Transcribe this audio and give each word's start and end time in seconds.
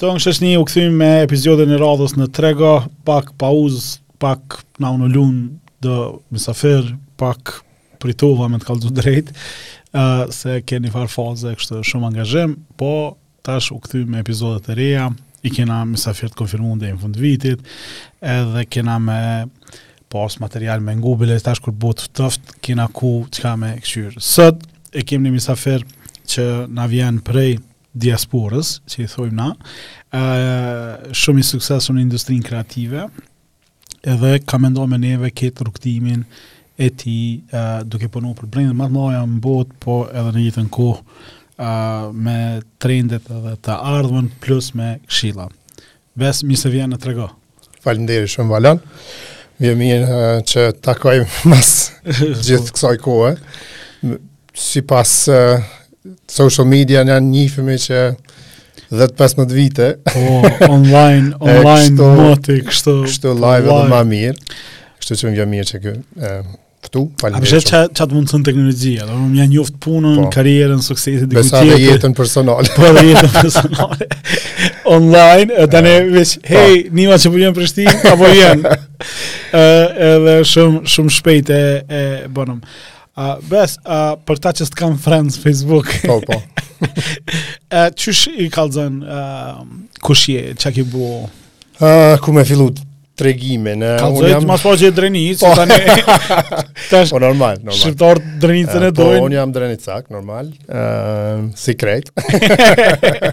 Të 0.00 0.08
në 0.16 0.20
shështë 0.24 0.46
një 0.46 0.52
u 0.56 0.62
këthim 0.64 0.94
me 0.96 1.06
epizodin 1.26 1.74
e 1.76 1.76
radhës 1.76 2.14
në 2.16 2.30
trega, 2.32 2.68
pak 3.04 3.34
pauz, 3.38 3.98
pak 4.22 4.54
na 4.80 4.94
unë 4.96 5.08
lun 5.12 5.34
dhe 5.84 5.96
misafir, 6.32 6.86
pak 7.20 7.58
pritova 8.00 8.46
me 8.48 8.56
të 8.62 8.68
kaldu 8.70 8.94
drejt, 8.96 9.34
uh, 9.92 10.22
se 10.32 10.62
ke 10.64 10.78
një 10.80 10.94
farë 10.94 11.12
faze, 11.12 11.52
kështë 11.52 11.82
shumë 11.90 12.08
angazhëm, 12.14 12.54
po 12.80 12.94
tash 13.44 13.74
u 13.76 13.76
këthim 13.84 14.08
me 14.14 14.24
epizodet 14.24 14.72
e 14.72 14.78
reja, 14.80 15.10
i 15.44 15.52
kena 15.52 15.82
misafir 15.90 16.32
të 16.32 16.40
konfirmu 16.46 16.72
në 16.78 16.86
dhe 16.86 16.94
në 16.96 17.02
fund 17.04 17.20
vitit, 17.20 17.60
edhe 18.24 18.64
kena 18.72 18.96
me 19.04 19.20
pas 20.12 20.40
material 20.40 20.80
me 20.80 20.96
ngubile, 20.96 21.36
tash 21.44 21.60
kur 21.60 21.76
botë 21.76 22.08
tëftë, 22.16 22.56
kena 22.64 22.88
ku 22.96 23.18
qka 23.36 23.52
me 23.60 23.76
këshyrë. 23.84 24.16
Sët, 24.16 24.64
e 24.96 25.04
kem 25.04 25.20
një 25.28 25.36
misafir 25.36 25.84
që 26.30 26.48
na 26.72 26.88
vjen 26.92 27.20
prej, 27.20 27.58
diasporës, 27.98 28.76
që 28.86 29.02
i 29.04 29.08
thojmë 29.10 29.34
na, 29.36 29.48
e, 30.14 30.22
shumë 31.16 31.42
i 31.42 31.46
suksesu 31.46 31.94
në 31.96 32.04
industrinë 32.04 32.46
kreative, 32.46 33.06
edhe 34.08 34.34
ka 34.46 34.60
mendo 34.62 34.84
me 34.88 34.98
neve 35.02 35.30
këtë 35.36 35.66
rukëtimin 35.66 36.22
e 36.80 36.88
ti 36.96 37.14
duke 37.92 38.08
përnu 38.08 38.30
për 38.38 38.48
brendë, 38.52 38.74
ma 38.78 38.86
të 38.88 38.94
noja 38.96 39.18
në 39.28 39.40
botë, 39.44 39.74
po 39.82 39.98
edhe 40.08 40.30
në 40.32 40.44
gjithë 40.46 40.62
në 40.64 40.70
kohë 40.76 41.70
me 42.26 42.36
trendet 42.80 43.26
edhe 43.34 43.52
të 43.66 43.76
ardhën, 43.90 44.30
plus 44.40 44.70
me 44.78 44.94
kshila. 45.10 45.50
Bes, 46.16 46.40
mi 46.48 46.56
se 46.56 46.70
vjenë 46.72 46.94
në 46.94 47.00
trego. 47.04 47.28
Falim 47.84 48.06
deri 48.08 48.30
shumë 48.32 48.52
valon, 48.54 48.80
vje 49.60 49.74
mirë 49.76 50.22
që 50.48 50.64
takojmë 50.84 51.28
mas 51.52 51.74
gjithë 52.46 52.72
kësaj 52.78 52.96
kohë, 53.04 53.34
si 54.56 54.80
pas 54.88 55.12
social 56.30 56.66
media 56.68 57.02
janë 57.04 57.26
njifemi 57.30 57.74
që 57.82 58.04
dhe 58.90 59.06
15 59.18 59.52
vite. 59.54 59.90
Po, 60.06 60.24
online, 60.70 61.30
online, 61.44 61.92
kështu, 61.92 62.08
moti, 62.18 62.58
kështu. 62.66 62.94
Kështu 63.06 63.34
live 63.38 63.68
edhe 63.68 63.84
ma 63.90 64.00
mirë. 64.06 64.34
Kështu 65.00 65.20
që 65.22 65.28
më 65.30 65.38
vjen 65.38 65.52
mirë 65.54 65.68
që 65.70 65.80
kjo 65.84 65.92
e, 65.92 66.32
këtu. 66.86 67.02
A 67.28 67.32
përshë 67.36 67.60
që 67.68 67.78
mund 67.78 67.94
të 67.94 68.08
mundësën 68.16 68.46
teknologjia, 68.48 69.06
do 69.08 69.18
më 69.28 69.40
janë 69.42 69.52
njoftë 69.54 69.80
punën, 69.84 70.18
po, 70.18 70.28
karierën, 70.36 70.82
suksesit, 70.86 71.26
dhe 71.30 71.44
këtë 71.44 71.64
tjetë. 71.68 71.80
jetën 71.92 72.16
personale. 72.18 72.72
Po, 72.78 72.92
dhe 72.96 73.06
jetën 73.12 73.32
personale. 73.38 74.10
online, 74.96 75.54
e 75.54 75.66
të 75.70 75.82
ne 75.86 75.92
veç, 76.16 76.34
hej, 76.50 76.72
po. 76.88 76.94
nima 76.98 77.18
që 77.20 77.34
përjen 77.36 77.52
po 77.54 77.60
për 77.60 77.68
shtimë, 77.70 77.98
apo 78.14 78.30
jenë. 78.34 78.78
edhe 80.10 80.38
shumë, 80.50 80.82
shumë 80.88 81.14
shpejt 81.20 81.52
e, 81.54 81.60
e 81.84 82.08
bonëm. 82.32 82.58
A, 83.20 83.32
bes, 83.44 83.74
a, 83.84 83.96
për 84.24 84.38
ta 84.40 84.52
që 84.56 84.66
s'kam 84.70 84.94
friends 85.02 85.36
Facebook. 85.42 85.90
Po, 86.08 86.16
po. 86.24 86.38
ti 87.98 88.14
i 88.44 88.46
kalzën 88.52 88.94
kush 90.04 90.30
je, 90.32 90.44
që 90.62 90.72
ki 90.78 90.84
bu? 90.88 91.08
A, 91.84 91.90
ku 92.24 92.32
me 92.36 92.46
fillu 92.48 92.70
tregime 93.20 93.74
në 93.76 93.88
unë 94.06 94.30
jam 94.30 94.46
më 94.48 94.54
pas 94.54 94.62
po 94.64 94.72
drenicë 94.96 95.40
po, 95.42 95.50
tani 95.52 95.96
tash 96.94 97.10
po 97.12 97.18
normal 97.20 97.58
normal 97.58 97.76
shitor 97.76 98.16
drenicën 98.40 98.86
e 98.86 98.88
doin 98.96 99.18
po 99.20 99.26
unë 99.26 99.36
jam 99.36 99.52
drenicak 99.52 100.06
normal 100.14 100.48
Ehm, 100.54 100.62
uh, 100.78 101.42
secret 101.60 102.08
ë 102.16 103.26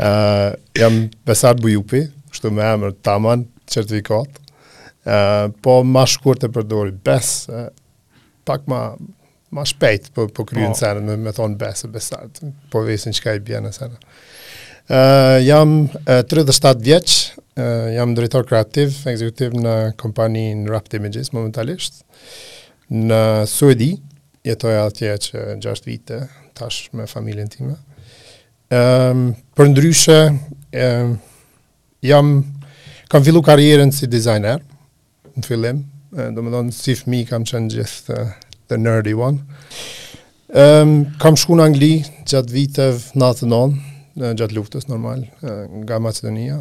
uh, 0.00 0.48
jam 0.80 0.96
besat 1.30 1.62
bujupi 1.62 2.02
kështu 2.34 2.50
me 2.56 2.66
emër 2.72 2.96
taman 3.06 3.46
certifikat 3.70 4.26
ë 4.26 4.38
uh, 4.42 5.46
po 5.62 5.78
më 5.94 6.06
shkurtë 6.16 6.50
për 6.50 6.58
përdori 6.58 6.96
bes 7.06 7.32
uh, 7.54 7.68
pak 8.46 8.68
ma 8.68 8.82
ma 9.54 9.62
shpejt 9.66 10.10
po 10.14 10.26
për 10.26 10.32
po 10.34 10.44
kryu 10.48 10.64
në 10.66 10.72
po. 10.72 10.78
sene, 10.80 11.14
me, 11.14 11.30
thonë 11.34 11.58
besë, 11.60 11.86
besartë, 11.94 12.48
po 12.72 12.80
vesin 12.86 13.14
që 13.14 13.24
ka 13.28 13.34
i 13.38 13.42
bjene 13.42 13.72
Uh, 14.84 15.38
jam 15.40 15.70
uh, 16.12 16.18
37 16.28 16.82
vjeq, 16.84 17.12
uh, 17.56 17.86
jam 17.94 18.10
drejtor 18.12 18.44
kreativ, 18.44 18.92
ekzekutiv 19.08 19.54
në 19.56 19.72
kompani 19.96 20.42
në 20.60 20.76
Images, 20.98 21.30
momentalisht, 21.32 22.02
në 22.92 23.20
Suedi, 23.48 23.88
jetoj 24.44 24.74
atje 24.82 25.14
që 25.26 25.44
6 25.64 25.86
vite, 25.88 26.18
tash 26.54 26.92
me 26.92 27.06
familjen 27.08 27.48
time. 27.48 27.78
Um, 28.76 29.32
për 29.56 29.70
ndryshe, 29.72 30.18
um, 30.76 31.16
jam, 32.04 32.34
kam 33.08 33.24
fillu 33.24 33.40
karrierën 33.40 33.88
si 33.88 34.04
designer, 34.06 34.60
në 35.32 35.48
fillim, 35.48 35.80
do 36.14 36.42
më 36.44 36.50
thonë 36.54 36.74
si 36.74 36.94
fëmi 36.98 37.24
kam 37.28 37.44
qenë 37.48 37.72
gjithë 37.74 38.04
the, 38.08 38.34
the 38.72 38.78
nerdy 38.78 39.14
one. 39.18 39.42
Um, 40.54 40.96
kam 41.22 41.34
shku 41.38 41.56
në 41.58 41.64
Angli 41.68 41.92
gjatë 42.30 42.54
vitev 42.54 43.00
99, 43.14 43.80
gjatë 44.38 44.54
luftës 44.56 44.86
normal, 44.90 45.24
nga 45.42 45.98
Macedonia, 46.04 46.60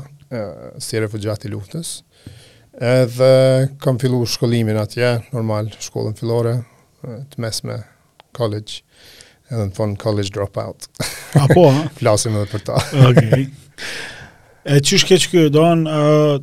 si 0.82 0.98
i 0.98 1.54
luftës. 1.54 1.98
Edhe 2.74 3.32
kam 3.84 4.00
fillu 4.02 4.24
shkollimin 4.26 4.80
atje, 4.82 5.12
normal, 5.36 5.70
shkollën 5.78 6.18
fillore, 6.18 6.56
të 7.04 7.44
mesme, 7.44 7.78
college, 8.34 8.82
edhe 9.52 9.68
në 9.70 9.78
fond 9.78 10.00
college 10.02 10.34
dropout. 10.34 10.90
Apo, 11.38 11.68
ha? 11.70 11.86
Flasim 12.00 12.40
edhe 12.42 12.50
për 12.56 12.66
ta. 12.72 12.80
Okej. 12.96 13.28
Okay. 13.28 13.84
E 14.64 14.78
që 14.80 14.98
shkeq 15.02 15.24
kjo, 15.28 15.42
do 15.52 15.64
në 15.84 15.96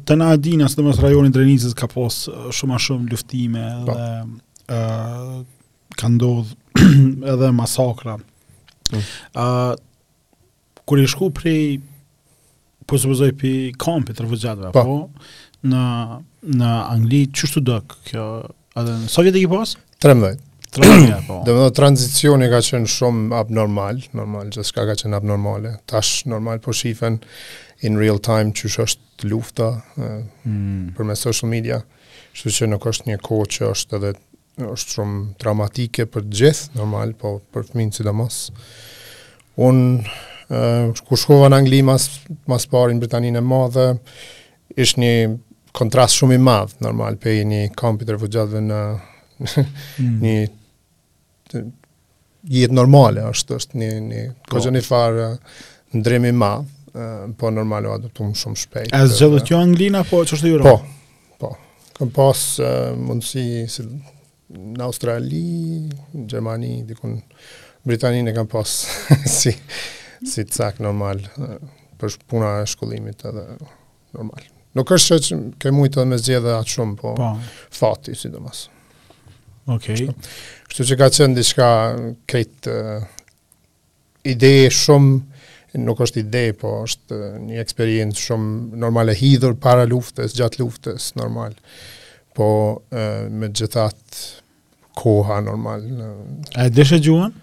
të 0.09 0.15
na 0.21 0.27
adina, 0.35 0.67
së 0.69 0.77
të 0.77 0.85
mësë 0.87 1.05
rajonin 1.07 1.33
drenizës 1.33 1.73
ka 1.77 1.87
posë 1.89 2.51
shumë 2.57 2.75
a 2.77 2.81
shumë 2.87 3.13
luftime 3.15 3.63
po. 3.87 3.95
dhe 3.95 4.73
uh, 4.77 5.39
ka 5.97 6.11
ndodhë 6.13 6.85
edhe 7.35 7.53
masakra. 7.57 8.19
Mm. 8.91 9.07
kur 10.83 10.99
i 10.99 11.05
shku 11.07 11.29
prej 11.31 11.77
po 12.91 12.99
se 12.99 13.07
përzoj 13.07 13.29
pi 13.39 13.53
kampit 13.79 14.19
të 14.19 14.25
rëvëgjatëve, 14.27 14.73
po, 14.75 14.97
në, 15.71 15.83
në 16.59 16.71
Angli, 16.91 17.23
që 17.31 17.47
shtu 17.53 17.63
dëkë 17.69 17.99
kjo? 18.11 18.25
Adhe, 18.81 18.97
në 19.05 19.11
Sovjet 19.13 19.37
e 19.39 19.45
ki 19.45 19.51
posë? 19.53 19.79
13. 20.03 20.41
13, 20.75 21.29
po. 21.29 21.39
Dhe 21.47 21.55
më 21.55 21.63
dhe 21.69 21.75
tranzicioni 21.79 22.49
ka 22.53 22.59
qenë 22.67 22.91
shumë 22.91 23.39
abnormal, 23.39 24.03
normal, 24.19 24.51
gjithë 24.51 24.69
shka 24.73 24.89
ka 24.91 24.99
qenë 25.05 25.21
abnormale, 25.23 25.77
tash 25.91 26.25
normal, 26.31 26.59
po 26.65 26.75
shifën, 26.75 27.21
in 27.85 27.97
real 27.99 28.21
time 28.21 28.53
që 28.53 28.69
është 28.85 29.29
lufta 29.31 29.69
e, 29.97 30.09
mm. 30.45 30.97
për 30.97 31.09
me 31.09 31.17
social 31.17 31.51
media, 31.51 31.81
shtu 32.33 32.53
që 32.57 32.69
nuk 32.73 32.87
është 32.91 33.09
një 33.11 33.21
kohë 33.25 33.49
që 33.57 33.69
është 33.73 33.99
edhe 34.01 34.15
është 34.71 34.97
shumë 34.97 35.21
dramatike 35.41 36.05
për 36.13 36.27
gjithë, 36.29 36.73
normal, 36.77 37.15
po 37.17 37.37
për 37.55 37.69
fëminë 37.71 37.97
si 37.97 38.05
da 38.05 38.13
mos. 38.13 38.41
Unë, 39.65 40.03
ku 41.07 41.17
shkova 41.17 41.49
në 41.49 41.61
Angli 41.63 41.79
mas, 41.87 42.09
mas 42.51 42.67
parin 42.69 43.01
Britaninë 43.01 43.41
e 43.41 43.45
madhe, 43.47 43.87
ishtë 44.77 45.01
një 45.01 45.15
kontrast 45.81 46.21
shumë 46.21 46.37
i 46.37 46.43
madhë, 46.45 46.77
normal, 46.85 47.17
pe 47.23 47.39
një 47.49 47.63
kompjitër 47.79 48.21
vëgjatëve 48.21 48.63
në 48.67 48.81
mm. 49.47 50.13
një 50.27 50.35
të, 51.55 51.65
jetë 52.59 52.77
normale, 52.77 53.25
është, 53.33 53.57
është 53.63 53.81
një, 53.81 53.91
një 54.11 54.27
po. 54.35 54.59
kozën 54.59 54.77
një 54.77 54.85
farë 54.91 55.31
ndrimi 56.03 56.35
madhë 56.37 56.80
po 57.37 57.51
normal 57.51 57.85
o 57.87 57.89
jo, 57.89 57.95
adoptum 58.01 58.33
shumë 58.37 58.59
shpejt. 58.65 58.95
A 58.97 59.05
zëllë 59.09 59.43
të 59.47 59.55
jo 59.55 59.61
Anglinë, 59.61 60.01
apo 60.03 60.23
që 60.27 60.37
është 60.39 60.53
e 60.57 60.63
Po, 60.65 60.77
po. 61.41 61.51
Këm 61.99 62.11
pas 62.17 62.43
uh, 62.63 62.91
mundësi 62.97 63.45
si, 63.71 63.85
në 64.51 64.85
Australi, 64.87 65.43
në 66.17 66.25
Gjermani, 66.33 66.73
dikun, 66.89 67.19
Britani 67.87 68.25
në 68.27 68.35
kam 68.37 68.49
pas 68.53 68.71
si, 69.39 69.53
si 70.27 70.45
të 70.49 70.57
sakë 70.63 70.85
normal 70.87 71.23
uh, 71.39 71.57
për 72.01 72.19
puna 72.31 72.57
e 72.63 72.67
shkullimit 72.69 73.25
edhe 73.29 73.47
normal. 74.17 74.49
Nuk 74.79 74.91
është 74.95 75.19
që 75.27 75.39
ke 75.61 75.73
mujtë 75.75 75.99
edhe 76.01 76.11
me 76.13 76.19
zje 76.23 76.39
atë 76.41 76.75
shumë, 76.77 76.99
po, 77.01 77.15
po. 77.19 77.31
fati, 77.75 78.15
si 78.17 78.31
do 78.31 78.43
masë. 78.45 78.69
Ok. 79.71 79.89
Kështu 80.71 80.87
që 80.91 80.97
ka 80.99 81.09
qenë 81.15 81.43
shka 81.47 81.71
kejtë 82.31 82.77
uh, 82.81 83.03
ide 84.31 84.55
shumë 84.75 85.30
nuk 85.79 86.01
është 86.03 86.23
ide, 86.25 86.43
po 86.59 86.71
është 86.87 87.17
eh, 87.17 87.39
një 87.47 87.61
eksperiencë 87.63 88.19
shumë 88.25 88.81
normale 88.83 89.15
hidhur 89.19 89.55
para 89.63 89.87
luftës, 89.89 90.35
gjatë 90.39 90.63
luftës 90.63 91.11
normal. 91.19 91.55
Po 92.37 92.49
eh, 92.93 93.27
me 93.31 93.51
gjithat 93.51 94.25
koha 95.01 95.41
normal. 95.45 95.85
A 96.59 96.69
dëshë 96.71 97.01
juan? 97.07 97.35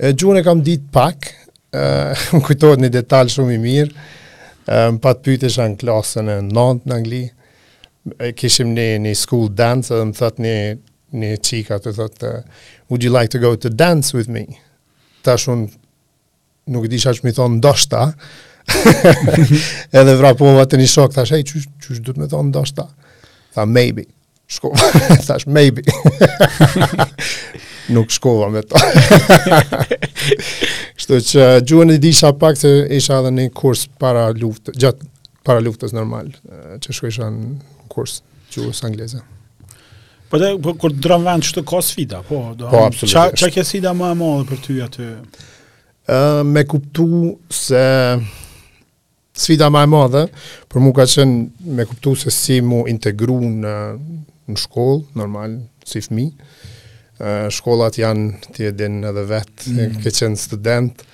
E 0.00 0.14
e 0.14 0.42
kam 0.46 0.62
ditë 0.64 0.90
pak. 0.94 1.32
më 1.72 1.82
eh, 2.12 2.42
kujtojt 2.46 2.80
një 2.82 2.88
detalë 2.98 3.30
shumë 3.36 3.54
i 3.54 3.58
mirë 3.58 3.92
Më 4.70 4.98
patë 5.02 5.22
pytesha 5.24 5.64
në 5.70 5.76
klasën 5.80 6.28
e 6.30 6.34
nëndë 6.46 6.86
në 6.88 6.94
Angli 6.94 7.20
e 8.18 8.32
Kishim 8.38 8.74
një, 8.74 8.86
një 9.02 9.14
school 9.16 9.48
dance 9.54 9.94
Dhe 9.94 10.02
më 10.04 10.16
thëtë 10.18 10.42
një, 10.44 10.56
një 11.20 11.30
qika 11.46 11.78
të 11.84 11.92
thëtë 11.96 12.32
Would 12.88 13.04
you 13.06 13.12
like 13.14 13.30
to 13.30 13.38
go 13.38 13.54
to 13.54 13.70
dance 13.70 14.12
with 14.16 14.28
me? 14.28 14.58
Ta 15.22 15.36
shumë 15.38 15.70
nuk 16.68 16.86
di 16.90 16.98
shash 17.00 17.22
mi 17.24 17.32
thonë 17.36 17.58
ndoshta, 17.60 18.10
edhe 19.98 20.14
vrapova 20.20 20.60
po 20.60 20.66
te 20.70 20.78
një 20.80 20.88
shok, 20.92 21.14
thash, 21.16 21.32
hej, 21.34 21.44
qysh, 21.48 21.68
qysh 21.82 22.02
du 22.06 22.12
të 22.14 22.24
me 22.24 22.28
thonë 22.30 22.50
ndoshta? 22.52 22.84
Tha, 23.54 23.64
maybe. 23.66 24.04
Shko, 24.50 24.72
thash, 25.28 25.46
maybe. 25.48 25.82
nuk 27.94 28.12
shkova 28.14 28.50
me 28.54 28.60
to. 28.66 28.78
Shtu 31.00 31.18
që 31.32 31.46
gjuën 31.66 31.96
e 31.96 31.98
disha 32.02 32.30
pak 32.38 32.58
se 32.60 32.70
isha 32.94 33.22
edhe 33.22 33.32
një 33.38 33.48
kurs 33.58 33.86
para 34.00 34.28
luftë, 34.36 34.76
gjatë 34.78 35.08
para 35.50 35.62
luftës 35.64 35.94
normal, 35.96 36.28
që 36.84 36.94
shko 36.94 37.10
isha 37.10 37.30
në 37.32 37.54
kurs 37.90 38.20
gjuës 38.54 38.84
angleze. 38.86 39.22
Po 40.30 40.38
dhe, 40.38 40.52
po, 40.62 40.76
kur 40.78 40.92
të 40.94 41.00
dronë 41.02 41.26
vend, 41.26 41.46
shtu 41.48 41.64
ka 41.66 41.80
sfida, 41.82 42.20
po? 42.28 42.42
Do, 42.54 42.68
Çka 43.00 43.24
po, 43.32 43.38
çka 43.40 43.48
ke 43.56 43.64
sfida 43.66 43.90
më 43.98 44.12
e 44.12 44.18
madhe 44.20 44.44
për 44.52 44.60
ty 44.62 44.76
aty? 44.84 45.08
me 46.44 46.64
kuptu 46.64 47.38
se 47.48 47.84
sfida 49.36 49.70
më 49.72 49.82
e 49.86 49.90
madhe 49.90 50.22
për 50.68 50.82
mua 50.82 50.96
ka 50.98 51.04
qenë 51.08 51.72
me 51.76 51.84
kuptu 51.86 52.14
se 52.18 52.32
si 52.34 52.56
mu 52.62 52.84
integru 52.90 53.38
në 53.40 53.74
në 54.50 54.56
shkollë 54.58 55.14
normal 55.14 55.52
si 55.86 56.00
fëmijë. 56.02 56.48
Shkollat 57.54 57.98
janë 58.00 58.50
të 58.54 58.64
e 58.66 58.70
edhe 58.72 59.22
vetë, 59.28 59.66
mm. 59.70 60.00
ke 60.02 60.10
qenë 60.10 60.38
student, 60.40 61.04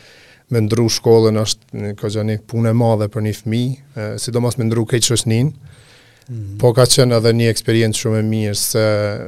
me 0.51 0.61
ndru 0.65 0.87
shkollën 0.89 1.37
është 1.43 1.83
një 1.83 1.91
kogja 2.01 2.23
një 2.25 2.37
punë 2.49 2.71
e 2.71 2.77
madhe 2.81 3.09
për 3.13 3.25
një 3.27 3.33
fmi, 3.41 3.63
e, 3.99 4.05
sidomos 4.23 4.57
me 4.57 4.69
ndru 4.69 4.87
kejtë 4.89 5.11
shosnin, 5.11 5.51
mm. 5.51 6.55
po 6.63 6.71
ka 6.77 6.87
qenë 6.89 7.19
edhe 7.19 7.35
një 7.37 7.51
eksperiencë 7.53 8.01
shumë 8.01 8.23
e 8.23 8.27
mirë 8.31 8.57
se 8.63 8.87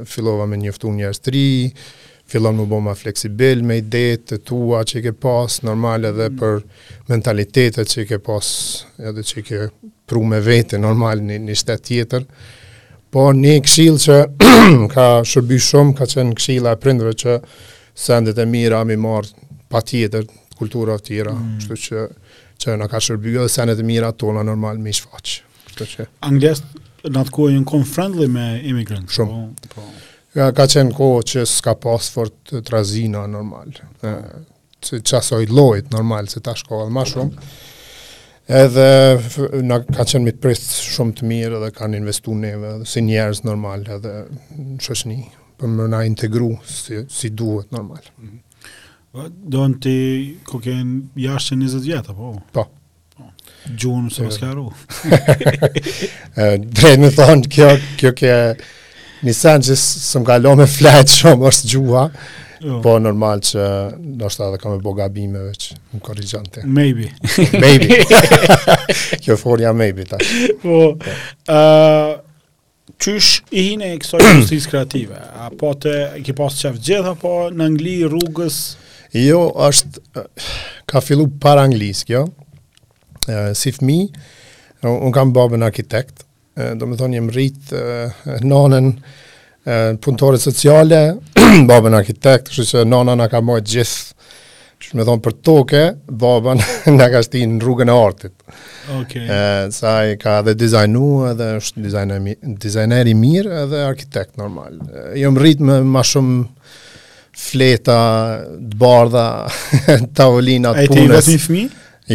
fillova 0.09 0.47
me 0.49 0.56
njëftu 0.62 0.94
njërës 0.94 1.20
të 1.25 1.35
ri, 1.35 1.44
fillon 2.29 2.57
më 2.59 2.65
bëma 2.69 2.93
fleksibil 2.99 3.63
me 3.65 3.79
idejet 3.81 4.27
të 4.29 4.39
tua 4.49 4.83
që 4.87 5.01
i 5.01 5.05
ke 5.07 5.13
pas, 5.23 5.55
normal 5.65 6.05
edhe 6.11 6.27
mm. 6.29 6.41
për 6.41 7.11
mentalitetet 7.13 7.89
që 7.91 8.05
i 8.05 8.09
ke 8.11 8.19
pas, 8.27 8.49
edhe 9.11 9.25
që 9.31 9.39
i 9.41 9.45
ke 9.49 9.61
pru 10.09 10.23
me 10.29 10.41
vete, 10.45 10.79
normal 10.81 11.25
një, 11.25 11.39
një 11.49 11.57
shtetë 11.63 11.87
tjetër. 11.89 12.27
Po 13.13 13.31
një 13.33 13.55
këshilë 13.65 14.03
që 14.05 14.19
ka 14.95 15.07
shërby 15.29 15.61
shumë, 15.65 15.95
ka 15.99 16.09
qenë 16.13 16.37
këshila 16.39 16.75
e 16.77 16.81
prindrëve 16.83 17.17
që 17.25 17.39
sendet 17.99 18.41
e 18.41 18.45
mira 18.49 18.83
mi 18.87 18.99
marë 19.01 19.49
pa 19.73 19.81
tjetër, 19.85 20.27
kultura 20.59 20.99
të 21.01 21.07
tjera, 21.09 21.33
mm. 21.33 21.55
shtu 21.65 21.79
që, 21.87 22.03
që 22.61 22.75
në 22.83 22.91
ka 22.93 23.01
shërby 23.09 23.39
edhe 23.41 23.49
sendet 23.53 23.81
e 23.83 23.87
mira 23.89 24.13
tona 24.13 24.45
normal 24.45 24.81
mi 24.85 24.93
shfaqë. 24.93 25.41
Anglesë 26.29 27.09
në 27.15 27.21
atë 27.23 27.33
kohë 27.37 27.53
në 27.57 27.67
konë 27.71 27.87
friendly 27.89 28.27
me 28.29 28.47
imigrantë? 28.69 29.15
Shumë. 29.17 29.45
Po, 29.73 29.79
po 29.87 30.07
Ka, 30.37 30.51
ka 30.53 30.67
qenë 30.69 30.93
kohë 30.97 31.23
që 31.31 31.43
s'ka 31.49 31.73
pas 31.81 32.09
fort 32.13 32.53
trazina 32.69 33.23
normal. 33.31 33.71
që 34.01 34.09
mm. 35.01 35.05
çasoj 35.11 35.47
lloj 35.49 35.81
normal 35.93 36.29
se 36.31 36.41
tash 36.45 36.67
dhe 36.69 36.81
më 36.97 37.05
shumë. 37.13 37.47
Edhe 38.59 38.89
na 39.69 39.79
ka 39.85 40.05
qenë 40.09 40.25
me 40.29 40.33
pristë 40.41 40.83
shumë 40.97 41.15
të 41.19 41.29
mirë 41.33 41.59
edhe 41.61 41.71
kanë 41.79 42.01
investuar 42.01 42.39
neve 42.43 42.75
si 42.89 43.03
njerëz 43.09 43.43
normal 43.49 43.85
edhe 43.97 44.15
në 44.21 44.79
shoqëni 44.85 45.19
për 45.59 45.67
po 45.67 45.71
më 45.75 45.89
na 45.93 46.03
integru 46.09 46.53
si, 46.65 47.01
si 47.13 47.29
duhet 47.31 47.73
normal. 47.75 48.05
Mm 48.17 48.29
-hmm. 48.29 48.41
Do 49.49 49.65
në 49.67 49.81
ti 49.83 49.97
ko 50.45 50.61
kënë 50.61 51.01
jashtë 51.25 51.55
e 51.55 51.59
20 51.59 51.83
vjetë, 51.89 52.15
po? 52.17 52.29
Po. 52.53 52.65
po. 53.17 53.25
Gjuhën 53.81 54.05
më 54.05 54.31
s'ka 54.31 54.53
ru. 54.55 54.69
Drejnë 56.81 57.11
thonë, 57.19 57.49
kjo, 57.49 57.69
kjo 57.99 58.13
kje... 58.13 58.29
Kjo... 58.29 58.78
Nisan 59.26 59.62
që 59.65 59.75
së 59.79 60.20
më 60.23 60.29
kalon 60.31 60.61
me 60.61 60.67
flajtë 60.70 61.12
shumë, 61.17 61.49
është 61.50 61.70
gjuha, 61.73 62.03
jo. 62.62 62.76
po 62.85 62.94
normal 63.03 63.43
që 63.47 63.62
nështë 64.20 64.47
edhe 64.49 64.61
kam 64.62 64.76
e 64.76 64.82
boga 64.85 65.09
bime 65.12 65.43
veç, 65.49 65.73
më 65.94 66.00
korrigjan 66.06 66.47
të. 66.55 66.62
Maybe. 66.67 67.09
maybe. 67.65 67.99
Kjo 69.25 69.38
forja 69.43 69.75
maybe, 69.75 70.06
ta. 70.11 70.20
Po, 70.62 70.82
Uh, 71.49 72.19
Qysh 73.00 73.38
i 73.56 73.62
hine 73.70 73.94
i 73.94 73.99
kësoj 74.03 74.19
përstis 74.20 74.67
kreative? 74.69 75.17
A 75.41 75.47
po 75.56 75.70
të 75.81 75.94
ki 76.26 76.35
pas 76.37 76.53
qef 76.59 76.76
gjitha, 76.85 77.15
po 77.23 77.31
në 77.56 77.69
Angli, 77.70 77.94
rrugës? 78.05 78.59
Jo, 79.17 79.47
është, 79.69 80.03
ka 80.91 81.00
fillu 81.00 81.25
par 81.41 81.61
Anglis, 81.62 82.03
kjo, 82.09 82.26
si 83.56 83.73
fmi, 83.79 83.97
unë 84.85 85.15
kam 85.17 85.32
babën 85.37 85.65
arkitekt, 85.65 86.26
do 86.78 86.87
më 86.88 86.96
thonë 86.99 87.16
një 87.19 87.25
më 87.26 87.34
rritë 87.34 87.82
nonën 88.50 88.88
punëtore 90.02 90.38
sociale, 90.40 91.00
babën 91.70 91.96
arkitekt, 91.99 92.50
kështë 92.52 92.70
që 92.70 92.84
nona 92.88 93.14
në 93.20 93.26
ka 93.32 93.40
mojtë 93.44 93.75
gjithë, 93.75 94.25
kështë 94.81 94.99
me 94.99 95.06
thonë 95.08 95.25
për 95.26 95.37
toke, 95.44 95.82
babën 96.22 96.62
nga 96.96 97.08
ka 97.12 97.22
shti 97.26 97.44
në 97.50 97.60
rrugën 97.64 97.93
e 97.93 97.96
artit. 98.06 98.34
Ok. 98.96 99.14
E, 99.28 99.40
saj 99.75 100.14
ka 100.22 100.38
dhe 100.46 100.56
dizajnu, 100.58 101.05
dhe 101.38 101.50
është 101.58 101.84
dizajneri, 102.64 103.14
mirë, 103.19 103.60
dhe 103.75 103.82
arkitekt 103.90 104.38
normal. 104.40 104.78
E, 104.88 105.08
jë 105.22 105.34
më 105.34 105.44
rritë 105.44 105.69
me 105.69 105.78
ma 105.93 106.05
shumë, 106.06 106.40
fleta, 107.38 107.99
të 108.56 108.81
bardha, 108.81 109.26
tavolina 110.19 110.72
punës. 110.81 110.88
Jo, 110.94 110.94
e 110.94 110.96
ti 110.96 111.05
i 111.06 111.10
vëtë 111.12 111.34
një 111.37 111.43
fmi? 111.44 111.66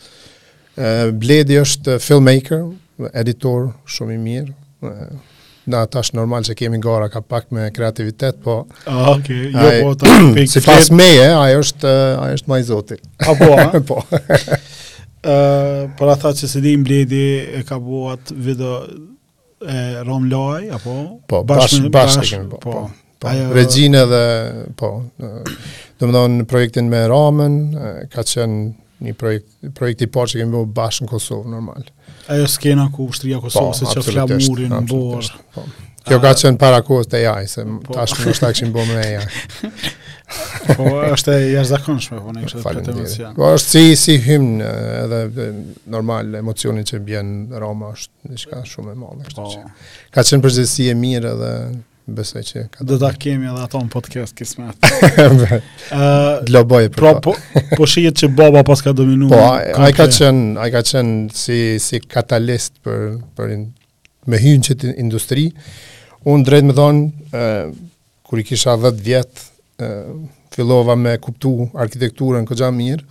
Bledi 0.72 1.58
është 1.60 1.98
filmmaker, 2.00 2.62
editor, 3.20 3.66
shumë 3.92 4.14
i 4.14 4.20
mirë, 4.22 4.54
Na 5.70 5.86
tash 5.86 6.12
normal 6.14 6.42
se 6.44 6.54
kemi 6.58 6.78
gara 6.82 7.08
ka 7.08 7.20
pak 7.20 7.50
me 7.50 7.68
kreativitet, 7.70 8.42
po. 8.42 8.64
Okej, 8.86 9.14
okay, 9.14 9.42
jo 9.54 9.68
po 9.84 9.94
ta 9.94 10.10
Si 10.52 10.60
pas 10.66 10.90
me, 10.90 11.06
ai 11.30 11.54
është 11.54 11.92
ai 12.18 12.32
është 12.36 12.50
më 12.50 12.58
i 12.58 12.66
zotit. 12.66 13.02
Apo, 13.20 13.50
po. 13.72 13.80
po. 13.90 14.00
ë 15.22 15.32
uh, 15.32 15.82
para 15.94 16.16
tha 16.18 16.32
që 16.34 16.48
Selim 16.50 16.82
Bledi 16.82 17.26
e 17.54 17.60
ka 17.62 17.76
buat 17.78 18.32
video 18.34 18.80
e 19.62 19.84
Rom 20.02 20.24
Laj, 20.26 20.64
apo 20.74 20.94
po 21.30 21.44
bash 21.46 21.76
bash 21.94 22.16
bash 22.16 22.32
po 22.50 22.58
po, 22.64 22.72
po, 22.72 22.80
po. 23.22 23.34
regjina 23.54 24.00
dhe 24.10 24.24
po 24.74 24.90
do 25.14 26.24
projektin 26.50 26.90
me 26.90 27.04
Ramën 27.06 27.54
ka 28.10 28.26
qenë 28.32 29.06
një 29.06 29.14
projekt 29.22 29.70
projekt 29.78 30.02
i 30.02 30.10
parë 30.10 30.34
që 30.34 30.42
kemi 30.42 30.56
bërë 30.58 30.72
bashkë 30.80 31.06
në 31.06 31.12
Kosovë 31.14 31.54
normal. 31.54 31.86
Ëh 31.86 32.01
Ajo 32.28 32.46
skena 32.48 32.88
ku 32.94 33.06
ushtria 33.10 33.40
Kosovës 33.42 33.80
po, 33.82 33.90
që 33.96 34.02
flamurin 34.06 34.74
në 34.76 34.80
borë. 34.90 35.40
Po. 35.56 35.64
Kjo 36.06 36.18
ka 36.22 36.32
qenë 36.38 36.58
para 36.58 36.80
kohës 36.82 37.06
të 37.10 37.20
jaj, 37.22 37.46
se 37.50 37.64
po, 37.66 37.94
tash 37.96 38.14
më 38.18 38.32
është 38.32 38.44
ta 38.44 38.50
këshin 38.54 38.72
bëmë 38.74 38.96
në 38.98 39.04
jaj. 39.10 39.28
po, 40.78 40.86
është 41.12 41.34
e 41.34 41.38
jashtë 41.52 41.68
zakonshme, 41.70 42.18
po 42.24 42.34
në 42.34 42.42
i 42.42 42.46
kështë 42.48 42.58
dhe 42.58 42.64
për 42.66 42.80
të 42.88 42.94
emocijan. 42.96 43.36
Po, 43.38 43.50
është 43.56 43.72
si, 43.74 44.00
si 44.04 44.16
hymn, 44.22 44.62
edhe 44.66 45.46
normal, 45.94 46.34
emocionin 46.42 46.86
që 46.88 47.00
bjenë 47.10 47.62
Roma 47.62 47.92
është 47.96 48.30
në 48.32 48.42
shka 48.44 48.64
shumë 48.72 48.94
e 48.96 49.00
malë. 49.02 49.32
Po. 49.34 49.48
Ka 50.14 50.26
qenë 50.26 50.90
e 50.90 50.98
mirë 51.04 51.34
edhe 51.36 51.54
besoj 52.06 52.42
që 52.42 52.62
ka 52.74 52.84
do 52.86 52.96
ta 52.98 53.12
kemi 53.18 53.46
edhe 53.48 53.62
ato 53.62 53.78
në 53.80 53.90
podcast 53.92 54.34
kismet. 54.36 54.78
Ë 55.98 56.08
globoj 56.48 56.84
për. 56.94 56.98
Pra, 56.98 57.14
po 57.22 57.34
po, 57.78 57.86
shihet 57.88 58.18
që 58.22 58.30
baba 58.36 58.64
pas 58.66 58.82
ka 58.82 58.92
dominuar. 58.96 59.62
Po 59.74 59.82
ai 59.84 59.92
ka 59.96 60.08
qen, 60.10 60.42
ai 60.60 60.70
ka 60.74 60.82
qen 60.86 61.12
si 61.36 61.60
si 61.82 62.00
katalist 62.02 62.80
për 62.86 63.04
për 63.38 63.54
in, 63.56 63.66
me 64.26 64.40
hyrjen 64.42 64.64
që 64.68 64.94
industri. 65.00 65.48
Un 66.28 66.44
drejt 66.46 66.66
më 66.68 66.76
thon 66.78 67.04
kur 68.26 68.42
i 68.42 68.46
kisha 68.46 68.76
10 68.78 69.02
vjet 69.06 69.46
fillova 70.52 70.94
me 70.98 71.16
kuptu 71.22 71.50
arkitekturën 71.80 72.44
këgja 72.46 72.68
mirë, 72.74 73.06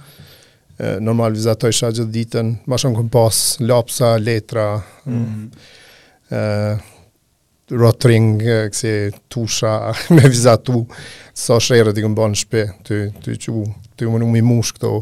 normal 1.04 1.34
vizatoj 1.36 1.72
shë 1.74 1.90
gjithë 1.98 2.10
ditën, 2.16 2.48
Më 2.68 2.78
shumë 2.80 2.98
kompas, 3.02 3.40
pas 3.60 3.68
lapsa, 3.68 4.14
letra, 4.20 4.68
mm 5.06 5.26
-hmm 5.26 6.88
rotring, 7.78 8.40
kësi 8.72 9.12
tusha, 9.32 9.76
me 10.16 10.24
vizatu, 10.28 10.84
sa 11.38 11.60
shërët 11.64 11.98
i 11.98 12.04
këmë 12.06 12.18
banë 12.18 12.40
shpe, 12.44 12.66
të 12.88 13.02
i 13.32 13.38
që 13.46 13.54
u, 13.56 13.64
të 14.00 14.10
më 14.12 14.24
në 14.26 14.44
mush 14.46 14.74
këto, 14.78 14.94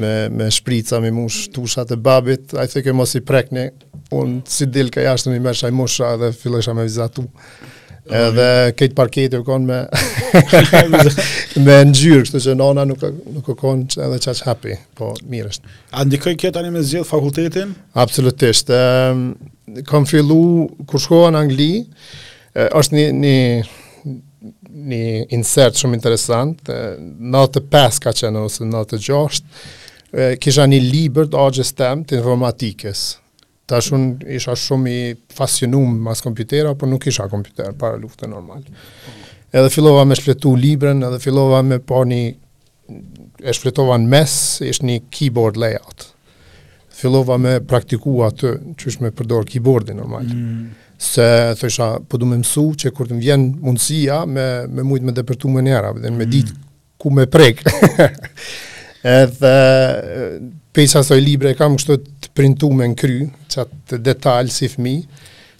me, 0.00 0.14
me 0.34 0.48
shprica, 0.52 0.98
me 1.02 1.12
mush 1.14 1.48
tusha 1.54 1.84
të 1.88 1.98
babit, 2.02 2.54
a 2.58 2.64
i 2.66 2.70
theke 2.72 2.94
mos 2.98 3.12
i 3.18 3.22
prekni, 3.24 3.68
unë 4.14 4.42
si 4.50 4.66
dil 4.70 4.90
ka 4.94 5.02
jashtë 5.06 5.30
në 5.34 5.38
i 5.38 5.44
mërë 5.44 5.60
shaj 5.62 5.72
musha 5.74 6.14
dhe 6.20 6.32
fillesha 6.36 6.74
me 6.76 6.86
vizatu 6.88 7.26
edhe 8.10 8.48
kët 8.76 8.94
parket 8.96 9.32
u 9.38 9.40
konë 9.44 9.64
me 9.64 9.78
me 11.64 11.76
ngjyrë, 11.88 12.22
kështu 12.26 12.40
që 12.46 12.54
nana 12.58 12.84
nuk 12.88 13.02
nuk 13.32 13.48
u 13.48 13.56
konë 13.58 13.96
edhe 14.06 14.18
çaj 14.26 14.42
happy, 14.48 14.74
po 14.98 15.12
mirë 15.30 15.52
është. 15.54 15.72
A 15.96 16.04
ndikoi 16.04 16.34
kjo 16.40 16.50
tani 16.54 16.72
me 16.74 16.82
zgjidh 16.84 17.08
fakultetin? 17.08 17.74
Absolutisht. 17.98 18.72
Ehm 18.74 19.32
kam 19.88 20.04
fillu 20.04 20.66
kur 20.84 21.00
shkova 21.00 21.30
në 21.32 21.38
Angli, 21.40 21.68
është 22.76 22.98
një 22.98 23.06
një 23.22 23.38
një 24.90 25.00
insert 25.32 25.78
shumë 25.80 25.96
interesant, 25.96 26.68
not 27.32 27.56
e 27.56 27.62
5 27.72 27.96
ka 28.04 28.12
qenë 28.18 28.42
ose 28.44 28.68
natë 28.68 29.00
e 29.00 29.08
6, 29.08 29.44
kisha 30.36 30.68
një 30.68 30.82
liber 30.84 31.32
të 31.32 31.40
agjes 31.46 31.72
tem 31.80 32.04
të 32.04 32.20
informatikës, 32.20 33.06
Ta 33.64 33.78
shumë 33.80 34.26
isha 34.36 34.52
shumë 34.60 34.90
i 34.92 35.04
fasionum 35.32 35.94
mas 36.04 36.20
kompjutera, 36.24 36.74
por 36.76 36.90
nuk 36.90 37.06
isha 37.08 37.24
kompjuter, 37.32 37.70
para 37.80 37.96
luftën 37.96 38.28
normal. 38.28 38.64
Edhe 39.54 39.70
fillova 39.72 40.02
me 40.04 40.16
shfletu 40.18 40.50
librën, 40.60 40.98
edhe 41.06 41.20
fillova 41.22 41.62
me 41.64 41.78
po 41.80 42.02
një, 42.04 42.18
e 43.40 43.54
shfletova 43.56 43.96
në 44.02 44.10
mes, 44.12 44.34
ishtë 44.68 44.88
një 44.90 44.96
keyboard 45.16 45.56
layout. 45.62 46.10
Fillova 46.94 47.38
me 47.40 47.54
praktiku 47.64 48.18
atë, 48.26 48.50
që 48.76 48.90
ishtë 48.92 49.06
me 49.06 49.12
përdor 49.16 49.48
keyboardi 49.48 49.96
normal. 49.96 50.26
Mm. 50.28 50.66
Se, 51.02 51.28
thë 51.58 51.86
po 52.08 52.20
du 52.20 52.28
me 52.28 52.36
mësu, 52.42 52.66
që 52.82 52.92
kur 52.96 53.08
të 53.08 53.16
më 53.16 53.24
vjen 53.24 53.46
mundësia, 53.64 54.20
me, 54.30 54.44
me 54.70 54.84
mujtë 54.86 55.08
me 55.08 55.16
dhe 55.16 55.24
më 55.30 55.64
njëra, 55.70 55.94
dhe 56.04 56.12
me 56.12 56.26
mm. 56.28 56.32
ditë 56.36 56.58
ku 57.00 57.12
me 57.16 57.24
prekë. 57.32 57.80
edhe 59.20 59.54
pesa 60.74 61.04
soj 61.06 61.20
libre 61.22 61.52
kam 61.58 61.76
kështu 61.78 61.96
të 62.24 62.30
printu 62.34 62.66
me 62.74 62.88
në 62.90 62.96
kry, 62.98 63.18
që 63.50 63.62
atë 63.64 64.00
detalë 64.08 64.50
si 64.52 64.66
fmi, 64.72 64.96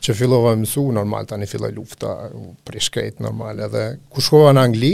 që 0.04 0.14
fillova 0.18 0.52
e 0.52 0.59
mësu, 0.61 0.83
normal 0.92 1.28
tani 1.30 1.47
filloj 1.49 1.71
lufta, 1.76 2.14
pre 2.66 2.83
shkajt, 2.83 3.23
normal 3.25 3.62
edhe, 3.68 3.85
ku 4.11 4.25
shkova 4.26 4.50
në 4.56 4.64
Angli, 4.68 4.90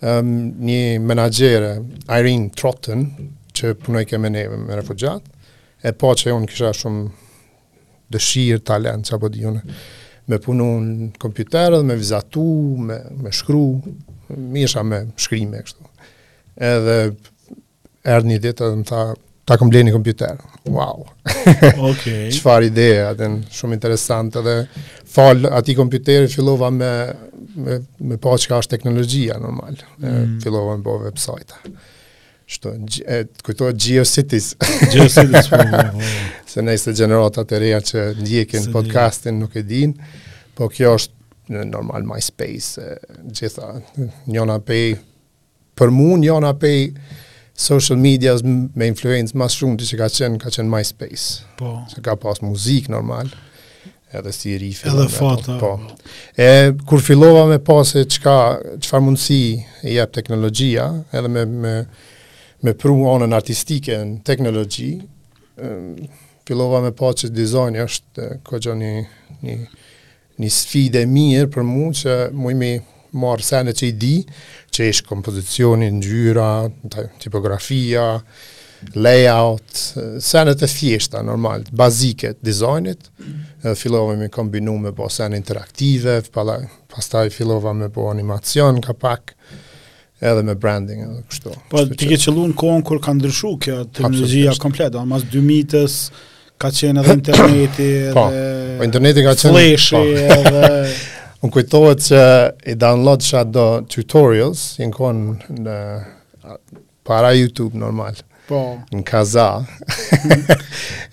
um, 0.00 0.32
një 0.66 0.80
menagjere, 1.04 1.74
Irene 2.16 2.48
Trotten, 2.56 3.04
që 3.56 3.74
punoj 3.84 4.04
keme 4.08 4.32
neve 4.32 4.56
me 4.60 4.80
refugjat, 4.80 5.28
e 5.84 5.92
po 6.00 6.10
që 6.16 6.32
unë 6.34 6.50
kisha 6.50 6.72
shumë 6.76 7.04
dëshirë, 8.16 8.64
talent, 8.72 9.04
që 9.08 9.16
apo 9.18 9.30
di 9.36 9.44
unë, 9.48 9.76
me 10.32 10.40
punu 10.42 10.70
në 10.82 11.12
kompjuterë 11.22 11.78
dhe 11.82 11.86
me 11.92 11.96
vizatu, 12.00 12.48
me, 12.88 12.96
me 13.22 13.32
shkru, 13.36 13.64
misha 14.56 14.82
me 14.82 15.04
shkrimi 15.22 15.60
e 15.60 15.66
kështu. 15.68 15.88
Edhe 16.66 16.96
erdë 18.06 18.28
një 18.32 18.40
ditë 18.48 18.64
edhe 18.66 18.80
më 18.82 18.86
tha, 18.90 19.02
ta 19.46 19.56
kom 19.56 19.68
bleni 19.70 19.92
kompjuter. 19.94 20.36
Wow. 20.64 21.06
Okej. 21.22 21.72
Okay. 21.92 22.28
Çfarë 22.34 22.66
ide, 22.70 22.86
atë 23.12 23.28
shumë 23.54 23.76
interesant 23.78 24.34
edhe 24.42 24.56
fal 25.16 25.46
aty 25.58 25.76
kompjuteri 25.78 26.26
fillova 26.32 26.70
me 26.74 26.90
me 27.56 27.78
me 28.04 28.18
pa 28.20 28.34
çka 28.42 28.58
është 28.60 28.74
teknologjia 28.74 29.38
normal. 29.42 29.78
Mm. 29.98 30.08
E, 30.08 30.14
fillova 30.42 30.74
me 30.76 30.82
bëvë 30.86 31.06
website. 31.10 31.54
Çto 32.56 32.72
e 33.06 33.20
kujtoj 33.46 33.74
GeoCities. 33.84 34.50
GeoCities. 34.92 35.50
Po, 35.52 35.58
po, 35.58 35.84
po. 35.98 36.08
Se 36.50 36.62
ne 36.66 36.74
ishte 36.74 36.94
gjenerata 36.98 37.44
e 37.46 37.60
reja 37.62 37.80
që 37.86 38.04
ndjekin 38.24 38.66
podcastin, 38.74 39.38
nuk 39.44 39.54
e 39.56 39.62
din, 39.62 39.92
po 40.56 40.66
kjo 40.74 40.96
është 40.98 41.62
normal 41.70 42.02
MySpace, 42.08 42.82
gjithë 43.22 43.30
gjitha, 43.40 44.26
njona 44.34 44.56
pej, 44.66 44.96
për 45.78 45.92
mu 45.94 46.16
njona 46.18 46.50
pej, 46.58 46.88
social 47.56 47.98
media 47.98 48.36
me 48.76 48.86
influencë 48.92 49.36
mas 49.40 49.56
shumë 49.56 49.78
të 49.80 49.86
që 49.90 49.98
ka 50.00 50.08
qenë, 50.12 50.40
ka 50.44 50.52
qenë 50.54 50.70
MySpace. 50.70 51.42
Po. 51.58 51.72
Që 51.90 52.02
ka 52.04 52.16
pas 52.20 52.42
muzikë 52.44 52.92
normal, 52.92 53.32
edhe 54.12 54.32
si 54.36 54.54
rifi. 54.60 54.86
Edhe 54.90 55.06
foto. 55.12 55.56
Po. 55.60 55.70
E, 56.32 56.72
kur 56.86 57.00
fillova 57.04 57.46
me 57.50 57.58
pas 57.64 57.94
e 57.96 58.04
që 58.04 58.22
ka, 58.26 58.36
që 58.84 59.00
mundësi 59.02 59.40
e 59.88 59.96
jep 59.96 60.12
teknologjia, 60.18 60.90
edhe 61.16 61.32
me, 61.32 61.46
me, 61.48 61.76
me 62.62 62.76
pru 62.76 62.98
anën 63.14 63.34
artistike 63.36 63.98
në 64.02 64.20
teknologji, 64.28 64.90
fillova 66.46 66.82
me 66.84 66.92
pas 66.94 67.16
që 67.22 67.32
dizajnë 67.32 67.80
është 67.88 68.26
ko 68.44 68.60
gjo 68.60 68.76
një, 68.76 68.92
një, 69.46 69.56
një 70.44 70.52
sfide 70.52 71.00
mirë 71.08 71.48
për 71.56 71.64
mu 71.64 71.88
që 71.96 72.18
mu 72.36 72.52
imi 72.52 72.74
marë 73.16 73.44
sene 73.46 73.72
që 73.72 73.86
i 73.86 73.94
di, 73.96 74.16
qesh 74.76 75.02
kompozicionin, 75.06 75.96
ngjyra, 76.00 76.50
tipografia, 77.22 78.14
layout, 79.00 79.84
senet 80.22 80.62
e 80.62 80.68
thjeshta, 80.70 81.22
normal, 81.26 81.64
bazike 81.72 82.34
të 82.36 82.44
dizajnit, 82.50 83.08
edhe 83.62 83.76
fillove 83.78 84.18
me 84.20 84.28
kombinu 84.32 84.74
me 84.82 84.92
po 84.96 85.08
sen 85.12 85.34
interaktive, 85.38 86.18
pala, 86.34 86.58
pas 86.92 87.08
fillova 87.32 87.72
me 87.74 87.88
po 87.92 88.10
animacion 88.12 88.82
ka 88.84 88.92
pak, 88.94 89.32
edhe 90.20 90.44
me 90.44 90.54
branding, 90.60 91.06
edhe 91.08 91.24
kështu. 91.32 91.56
Po, 91.72 91.86
ti 91.96 92.08
ke 92.10 92.20
qelluar 92.20 92.52
në 92.52 92.60
kohën 92.62 92.84
kur 92.90 93.00
ka 93.08 93.16
ndryshu 93.16 93.54
kjo 93.64 93.80
terminologjia 93.96 94.54
komplet, 94.62 94.94
anë 94.96 95.14
mas 95.14 95.24
2000 95.32 95.86
s 95.88 95.98
ka 96.60 96.68
qenë 96.72 97.02
edhe 97.06 97.18
interneti, 97.20 97.90
po, 98.16 98.28
edhe 98.28 98.78
po, 98.78 98.88
interneti 98.90 99.24
ka 99.24 99.36
qenë, 99.40 99.68
po. 99.96 100.08
edhe... 100.28 100.72
Unë 101.44 101.52
kujtohet 101.52 102.00
që 102.06 102.20
i 102.72 102.74
download 102.80 103.24
shë 103.24 103.40
ato 103.42 103.64
tutorials, 103.92 104.62
jenë 104.80 104.94
konë 104.96 105.56
në 105.66 105.76
para 107.06 107.32
YouTube 107.36 107.76
normal. 107.78 108.18
Po. 108.48 108.60
Në 108.94 109.02
kaza. 109.08 109.48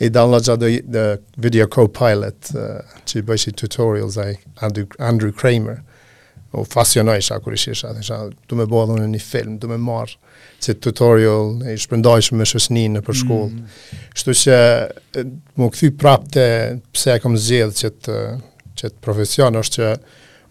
I 0.06 0.10
download 0.14 0.46
shë 0.46 0.54
ato 0.56 1.18
video 1.44 1.68
co-pilot 1.74 2.54
uh, 2.56 2.94
që 3.10 3.24
i 3.24 3.36
i 3.50 3.52
tutorials 3.64 4.18
ai 4.22 4.36
Andrew, 4.66 4.88
Andrew 5.00 5.34
Kramer. 5.34 5.82
U 6.54 6.62
fasionoj 6.70 7.20
shë 7.26 7.34
akur 7.36 7.54
ishë 7.58 7.74
shë, 7.76 8.18
du 8.48 8.56
me 8.60 8.66
bodhën 8.70 9.02
në 9.02 9.08
një 9.16 9.22
film, 9.26 9.56
du 9.58 9.66
me 9.72 9.78
marë 9.82 10.18
që 10.62 10.74
tutorial 10.86 11.58
e 11.68 11.74
shpëndoj 11.82 12.30
me 12.38 12.46
shësni 12.48 12.86
në 12.94 13.02
për 13.04 13.18
shkollë. 13.24 13.60
Mm. 13.60 14.10
Shtu 14.22 14.36
që 14.44 14.58
më 15.58 15.70
këthy 15.74 15.90
prapë 16.00 16.30
të 16.36 16.46
pse 16.94 17.18
e 17.18 17.24
kom 17.26 17.38
zjedhë 17.42 17.78
që 17.82 17.92
të 18.06 18.18
qëtë 18.80 19.02
profesion 19.06 19.58
është 19.60 19.76
që 19.80 19.90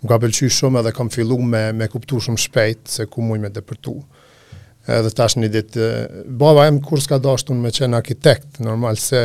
më 0.02 0.09
ka 0.12 0.19
pëlqy 0.23 0.49
shumë 0.50 0.81
edhe 0.81 0.93
kam 0.97 1.11
fillu 1.14 1.37
me, 1.47 1.62
me 1.79 1.88
kuptu 1.91 2.21
shumë 2.25 2.43
shpejt 2.47 2.91
se 2.97 3.07
ku 3.11 3.23
muj 3.23 3.38
me 3.43 3.50
depërtu. 3.55 3.95
Edhe 4.93 5.12
tash 5.14 5.37
një 5.38 5.50
ditë, 5.57 5.85
baba 6.43 6.64
em 6.67 6.81
kur 6.83 7.00
s'ka 7.02 7.21
dashur 7.23 7.55
me 7.59 7.71
qenë 7.75 8.00
arkitekt, 8.00 8.59
normal 8.67 8.99
se 8.99 9.21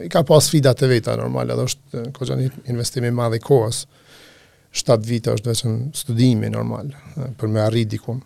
i 0.00 0.08
ka 0.12 0.22
pas 0.28 0.48
fidat 0.50 0.80
e 0.80 0.88
veta, 0.94 1.16
normal 1.20 1.52
edhe 1.52 1.66
është 1.70 2.04
ko 2.16 2.28
që 2.30 2.38
një 2.40 2.52
investimi 2.72 3.12
madhe 3.12 3.40
i 3.40 3.44
kohës, 3.44 3.82
7 4.84 4.96
vite 5.10 5.34
është 5.36 5.50
dhe 5.50 5.56
që 5.60 5.68
në 5.74 5.90
studimi 6.00 6.48
normal, 6.56 6.88
për 7.38 7.52
me 7.52 7.60
arrit 7.64 7.92
diku. 7.92 8.16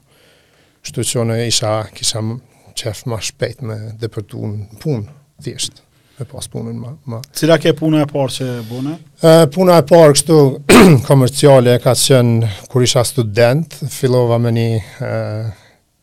Shtu 0.87 1.03
që 1.11 1.27
në 1.27 1.41
isha, 1.51 1.75
kisha 1.99 2.23
qef 2.79 3.03
ma 3.11 3.19
shpejt 3.27 3.67
me 3.67 3.81
depërtu 4.01 4.47
në 4.47 4.79
punë, 4.85 5.03
thjeshtë 5.43 5.83
me 6.19 6.27
pas 6.27 6.47
punën 6.51 6.79
më 6.79 6.91
më. 7.09 7.19
Cila 7.39 7.57
ke 7.63 7.73
puna 7.79 8.03
e 8.05 8.09
parë 8.11 8.33
që 8.37 8.47
bune? 8.69 8.95
Ë 9.23 9.49
puna 9.55 9.77
e 9.81 9.85
parë 9.89 10.15
kështu 10.17 10.39
komerciale 11.09 11.77
ka 11.83 11.95
qenë 11.99 12.49
kur 12.73 12.85
isha 12.87 13.05
student, 13.07 13.77
fillova 13.93 14.39
me 14.43 14.53
një 14.55 14.71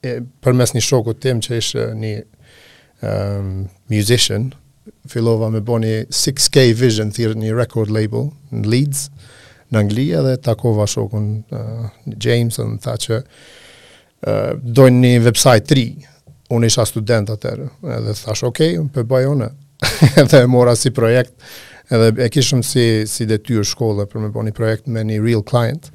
për 0.06 0.24
përmes 0.46 0.76
një 0.76 0.84
shoku 0.86 1.16
tim 1.18 1.40
që 1.42 1.58
ishte 1.60 1.86
një 2.00 2.12
um, 3.10 3.66
musician, 3.92 4.52
fillova 5.10 5.50
me 5.52 5.64
boni 5.66 6.04
6K 6.14 6.68
Vision 6.78 7.10
thirr 7.14 7.34
një 7.42 7.56
record 7.58 7.90
label 7.94 8.28
në 8.54 8.66
Leeds 8.70 9.08
në 9.74 9.82
Angli 9.82 10.08
dhe 10.14 10.36
takova 10.46 10.86
shokun 10.88 11.30
uh, 11.50 11.88
James 12.22 12.60
në 12.62 12.78
tha 12.86 12.94
që 13.02 13.18
uh, 13.18 14.52
dojnë 14.62 15.02
një 15.08 15.24
website 15.26 15.66
3 15.74 15.88
unë 16.54 16.70
isha 16.70 16.86
student 16.86 17.34
atërë 17.34 17.66
edhe 17.98 18.14
thash 18.20 18.46
okej, 18.46 18.76
okay, 18.78 18.92
përbaj 18.94 19.24
unë 19.34 19.48
dhe 20.30 20.38
e 20.42 20.46
mora 20.46 20.76
si 20.76 20.92
projekt 20.94 21.34
edhe 21.92 22.12
e 22.26 22.30
kishëm 22.34 22.62
si, 22.66 22.86
si 23.10 23.28
detyr 23.30 23.66
shkolle 23.68 24.06
për 24.10 24.24
me 24.26 24.32
po 24.34 24.44
një 24.48 24.54
projekt 24.56 24.88
me 24.90 25.04
një 25.06 25.20
real 25.24 25.44
client 25.48 25.92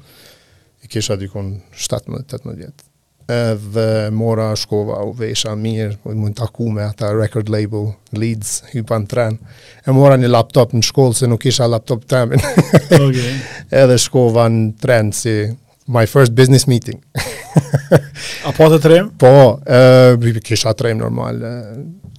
e 0.83 0.89
kisha 0.91 1.17
dikon 1.19 1.55
17-18 1.73 2.55
vjetë 2.61 2.87
edhe 3.31 3.85
mora 4.11 4.49
shkova 4.59 4.97
u 5.07 5.11
vesha 5.15 5.53
mirë, 5.55 5.93
u 6.09 6.17
mund 6.19 6.35
taku 6.35 6.65
me 6.73 6.83
ata 6.83 7.13
record 7.15 7.47
label, 7.53 7.85
leads, 8.17 8.57
hypa 8.73 8.97
në 8.99 9.07
tren, 9.07 9.37
e 9.87 9.93
mora 9.95 10.17
një 10.19 10.27
laptop 10.27 10.73
në 10.75 10.81
shkollë 10.83 11.15
se 11.15 11.29
nuk 11.31 11.45
isha 11.47 11.69
laptop 11.71 12.01
temin, 12.11 12.41
okay. 12.97 13.37
edhe 13.85 13.95
shkova 14.03 14.49
në 14.51 14.65
tren 14.83 15.13
si 15.15 15.35
my 15.87 16.05
first 16.05 16.33
business 16.35 16.67
meeting. 16.67 17.01
A 18.45 18.53
po 18.57 18.67
të 18.69 18.79
trem? 18.83 19.09
Po, 19.19 19.31
e, 19.65 20.41
kisha 20.45 20.73
trem 20.77 20.97
normal. 20.97 21.41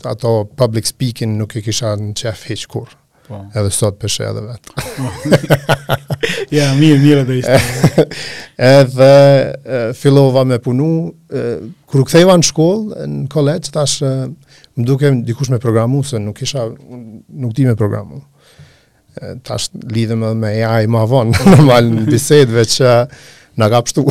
ato 0.04 0.49
public 0.59 0.83
speaking 0.87 1.37
nuk 1.38 1.52
e 1.54 1.61
kisha 1.62 1.92
në 1.97 2.14
qef 2.19 2.40
heq 2.49 2.62
kur. 2.73 2.88
Po. 3.28 3.37
Edhe 3.54 3.71
sot 3.71 4.00
për 4.02 4.16
edhe 4.26 4.40
vetë. 4.49 4.73
ja, 6.59 6.73
mirë, 6.75 6.99
mirë 7.04 7.21
edhe 7.23 7.37
ishte. 7.38 8.07
Edhe 8.66 9.12
fillova 9.95 10.42
me 10.45 10.59
punu. 10.59 10.88
Kërë 11.31 12.02
këtheva 12.09 12.35
në 12.40 12.49
shkollë, 12.50 13.07
në 13.12 13.28
kolegë, 13.31 13.71
tash 13.76 14.00
më 14.09 14.88
duke 14.88 15.12
dikush 15.28 15.52
me 15.54 15.62
programu, 15.62 16.02
se 16.02 16.19
nuk 16.19 16.42
isha, 16.42 16.66
nuk 17.31 17.54
ti 17.54 17.69
me 17.71 17.76
programu. 17.78 18.19
Tash 19.47 19.71
lidhëm 19.87 20.25
edhe 20.33 20.40
me 20.42 20.50
AI 20.66 20.90
ma 20.90 21.04
vonë, 21.07 21.45
normal 21.47 21.92
në 21.95 22.09
bisedve 22.11 22.66
që 22.75 22.97
na 23.56 23.68
ka 23.73 23.80
pështu. 23.85 24.04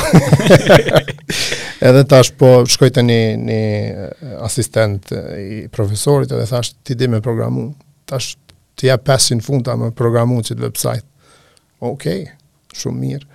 edhe 1.90 2.04
tash 2.10 2.32
po 2.38 2.50
shkoj 2.70 2.92
të 2.94 3.04
një, 3.08 3.20
një 3.48 3.62
asistent 4.46 5.12
i 5.14 5.66
profesorit 5.74 6.32
edhe 6.36 6.46
thash 6.50 6.76
ti 6.86 6.98
di 7.00 7.10
me 7.10 7.22
programu, 7.26 7.72
tash 8.10 8.36
të 8.78 8.92
ja 8.92 8.98
pesin 9.02 9.42
fund 9.44 9.66
ta 9.68 9.76
me 9.80 9.90
programu 9.98 10.42
që 10.46 10.56
të 10.60 10.68
website. 10.68 11.08
Ok, 11.82 12.06
shumë 12.78 13.02
mirë. 13.06 13.30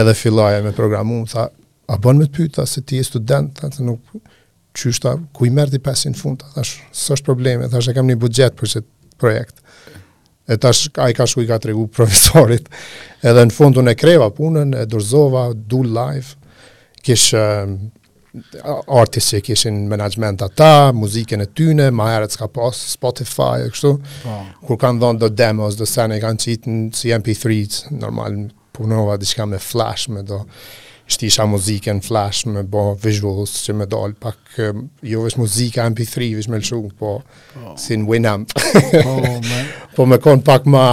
Edhe 0.00 0.16
filloja 0.18 0.64
me 0.66 0.74
programu, 0.74 1.22
tha, 1.30 1.46
a 1.88 1.98
bën 2.00 2.18
me 2.22 2.26
të 2.26 2.34
pyta 2.40 2.66
se 2.66 2.82
ti 2.82 2.98
je 2.98 3.06
student, 3.12 3.52
ta 3.60 3.70
të 3.70 3.86
nuk 3.86 4.16
qyshta, 4.74 5.14
ku 5.36 5.46
i 5.46 5.52
mërti 5.54 5.78
ti 5.78 5.84
pesin 5.86 6.16
fund, 6.18 6.42
thash, 6.56 6.80
së 6.90 7.14
është 7.20 7.28
probleme, 7.28 7.68
thash, 7.70 7.86
e 7.88 7.94
kam 7.94 8.10
një 8.10 8.18
budget 8.24 8.58
për 8.58 8.74
që 8.74 8.84
projekt 9.22 9.62
e 10.46 10.56
tash 10.60 10.88
ai 11.00 11.12
ka 11.16 11.26
shku 11.26 11.40
i 11.44 11.48
ka 11.48 11.58
tregu 11.62 11.84
profesorit. 11.98 12.68
Edhe 13.26 13.44
në 13.48 13.54
fundun 13.56 13.88
e 13.90 13.94
kreva 13.98 14.30
punën, 14.36 14.74
e 14.80 14.84
dorzova 14.88 15.46
do 15.54 15.80
live. 15.86 16.34
Kish 17.04 17.30
uh, 17.38 17.64
eh, 18.56 18.70
artist 19.00 19.32
që 19.34 19.40
kishin 19.48 19.82
management 19.90 20.44
ata, 20.44 20.90
muzikën 20.96 21.44
e 21.44 21.48
tyne, 21.56 21.88
ma 21.96 22.10
herët 22.12 22.36
s'ka 22.36 22.48
pas 22.52 22.76
Spotify 22.92 23.64
e 23.66 23.70
kështu, 23.72 23.94
po. 24.24 24.38
kur 24.68 24.80
kanë 24.84 25.00
dhonë 25.02 25.24
do 25.24 25.32
demos, 25.32 25.78
do 25.80 25.88
sene 25.88 26.20
kanë 26.22 26.44
qitë 26.46 26.72
në 26.72 26.86
si 26.98 27.12
MP3, 27.16 27.64
normal 28.02 28.42
punova 28.74 29.16
diçka 29.22 29.46
me 29.46 29.60
flash, 29.62 30.08
me 30.10 30.24
do, 30.28 30.42
Shtisha 31.06 31.44
muzike 31.44 31.92
muzikën 31.92 31.98
flash 32.00 32.46
me 32.48 32.62
bo 32.64 32.94
visuals 32.96 33.52
që 33.66 33.74
me 33.76 33.84
dal 33.92 34.14
pak 34.16 34.54
jo 35.04 35.24
vesh 35.26 35.36
muzika 35.36 35.84
MP3 35.92 36.30
vesh 36.38 36.48
me 36.48 36.60
lëshung, 36.62 36.86
po 36.96 37.10
oh. 37.60 37.74
sin 37.78 38.06
Winamp. 38.08 38.54
oh, 39.04 39.52
po 39.96 40.06
me 40.08 40.16
konë 40.16 40.44
pak 40.46 40.64
ma, 40.72 40.84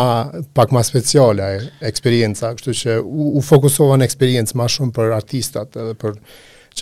pak 0.57 0.73
ma 0.75 0.83
speciale 0.83 1.47
eksperienca, 1.87 2.51
kështu 2.59 2.75
që 2.81 2.97
u, 2.99 3.29
u 3.39 3.43
fokusova 3.47 3.95
në 4.01 4.09
eksperiencë 4.09 4.59
ma 4.59 4.67
shumë 4.69 4.91
për 4.99 5.15
artistat 5.15 5.79
edhe 5.79 5.95
për 6.03 6.19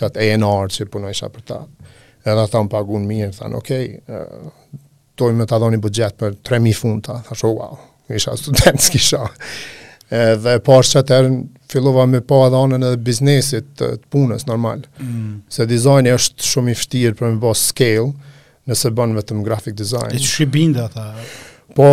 qatë 0.00 0.26
A&R 0.26 0.70
që 0.74 0.90
isha 1.14 1.30
për 1.34 1.46
ta. 1.52 1.60
Edhe 2.26 2.44
ata 2.48 2.64
më 2.64 2.70
pagun 2.74 3.06
mirë, 3.08 3.30
thënë, 3.38 3.60
okej, 3.62 3.88
okay, 4.10 4.38
uh, 5.22 5.30
me 5.36 5.46
ta 5.46 5.58
do 5.60 5.68
një 5.70 5.78
budget 5.84 6.16
për 6.18 6.34
3.000 6.48 6.74
funta, 6.80 7.20
thashe, 7.28 7.46
wow, 7.50 7.78
isha 8.10 8.34
student 8.40 8.80
s'kisha 8.88 9.22
edhe 10.10 10.58
pas 10.58 10.82
po 10.82 10.82
që 10.82 11.02
atërën 11.04 11.36
fillova 11.70 12.04
me 12.10 12.18
pa 12.26 12.40
edhe 12.48 12.58
anën 12.58 12.82
edhe 12.86 12.98
biznesit 13.06 13.68
të, 13.78 13.90
të 14.02 14.08
punës 14.10 14.46
normal. 14.48 14.82
Mm. 15.00 15.36
Se 15.52 15.66
dizajni 15.70 16.12
është 16.16 16.48
shumë 16.50 16.72
i 16.74 16.78
fështirë 16.78 17.18
për 17.20 17.28
me 17.34 17.38
bo 17.42 17.52
scale, 17.58 18.10
nëse 18.70 18.90
bënë 18.98 19.18
vetëm 19.20 19.44
grafik 19.46 19.76
dizajnë. 19.78 20.18
E 20.18 20.22
që 20.24 20.32
shi 20.34 20.46
binda 20.54 20.88
ta? 20.92 21.06
Po, 21.76 21.86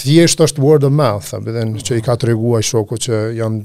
thjesht 0.00 0.42
është 0.42 0.64
word 0.64 0.88
of 0.88 0.96
mouth, 0.98 1.30
ah. 1.38 1.78
që 1.86 2.00
i 2.00 2.04
ka 2.04 2.16
të 2.18 2.32
regua 2.32 2.58
i 2.62 2.66
shoku 2.66 2.98
që 3.04 3.20
jam 3.38 3.60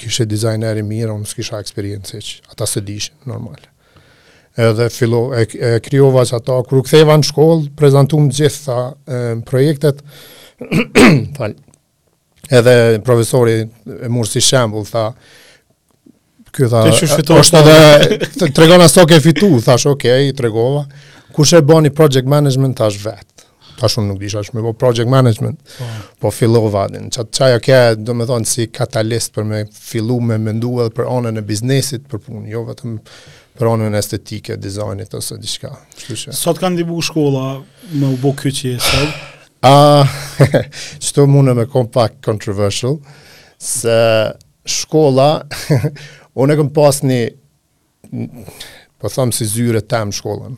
kishe 0.00 0.24
dizajneri 0.30 0.84
mirë, 0.86 1.10
unë 1.18 1.26
s'kisha 1.28 1.58
eksperiencë 1.60 2.20
që 2.26 2.52
ata 2.54 2.68
se 2.70 2.80
dishin, 2.86 3.16
normal. 3.28 3.58
Edhe 4.60 4.86
fillo, 4.94 5.32
e, 5.36 5.42
e 5.50 5.74
kryova 5.84 6.22
që 6.30 6.38
ata, 6.38 6.56
kërë 6.70 6.84
ktheva 6.86 7.18
në 7.20 7.26
shkollë, 7.28 7.66
prezentum 7.78 8.30
gjitha 8.34 8.78
e, 9.04 9.20
projektet, 9.46 10.00
falë, 11.36 11.54
edhe 12.50 12.74
profesori 13.06 13.54
e 14.04 14.08
murë 14.10 14.30
si 14.36 14.42
shembul, 14.44 14.86
tha, 14.90 15.10
Ky 16.50 16.66
tha, 16.66 16.80
është 17.38 17.60
edhe 17.60 18.16
tregon 18.56 18.82
ashtu 18.82 19.04
ke 19.06 19.20
fitu, 19.22 19.52
thash 19.62 19.86
ok, 19.86 20.06
tregova. 20.34 20.80
Kush 21.30 21.52
e 21.54 21.60
bën 21.62 21.86
i 21.86 21.92
project 21.94 22.26
management 22.26 22.74
tash 22.80 22.96
vet. 23.04 23.44
Tash 23.78 23.94
unë 24.02 24.08
nuk 24.08 24.18
di 24.18 24.32
çfarë 24.32 24.56
më 24.58 24.64
po 24.66 24.72
project 24.80 25.06
management. 25.14 25.60
Oh. 25.78 25.92
Po 26.24 26.32
fillova 26.34 26.88
atë. 26.88 27.04
Ça 27.14 27.22
çaja 27.38 27.60
ke, 27.62 27.78
do 28.02 28.16
me 28.18 28.26
thonë, 28.28 28.50
si 28.50 28.66
katalist 28.66 29.30
për 29.38 29.46
me 29.46 29.62
fillu 29.70 30.18
me 30.18 30.40
mendu 30.42 30.74
edhe 30.82 30.90
për 30.98 31.06
anën 31.20 31.38
e 31.38 31.46
biznesit, 31.52 32.10
për 32.10 32.24
punë, 32.26 32.46
jo 32.50 32.64
vetëm 32.72 32.98
për 33.60 33.72
anën 33.76 33.94
estetike, 34.02 34.58
dizajnit 34.58 35.14
ose 35.22 35.38
diçka. 35.38 35.70
Sot 36.34 36.58
kanë 36.58 36.80
ndihmu 36.80 36.98
shkolla 37.12 37.60
me 37.94 38.10
u 38.10 38.16
bë 38.26 38.34
ky 38.42 38.56
çështë. 38.58 39.10
Qëto 39.60 41.26
mundë 41.28 41.54
me 41.58 41.66
kom 41.68 41.88
pak 41.92 42.16
controversial, 42.24 42.96
se 43.60 43.96
shkolla, 44.64 45.28
unë 46.40 46.54
e 46.56 46.60
këm 46.60 46.70
pas 46.76 47.02
një, 47.04 47.20
po 49.00 49.12
thëmë 49.12 49.36
si 49.36 49.48
zyre 49.50 49.82
tem 49.84 50.12
shkollën, 50.16 50.56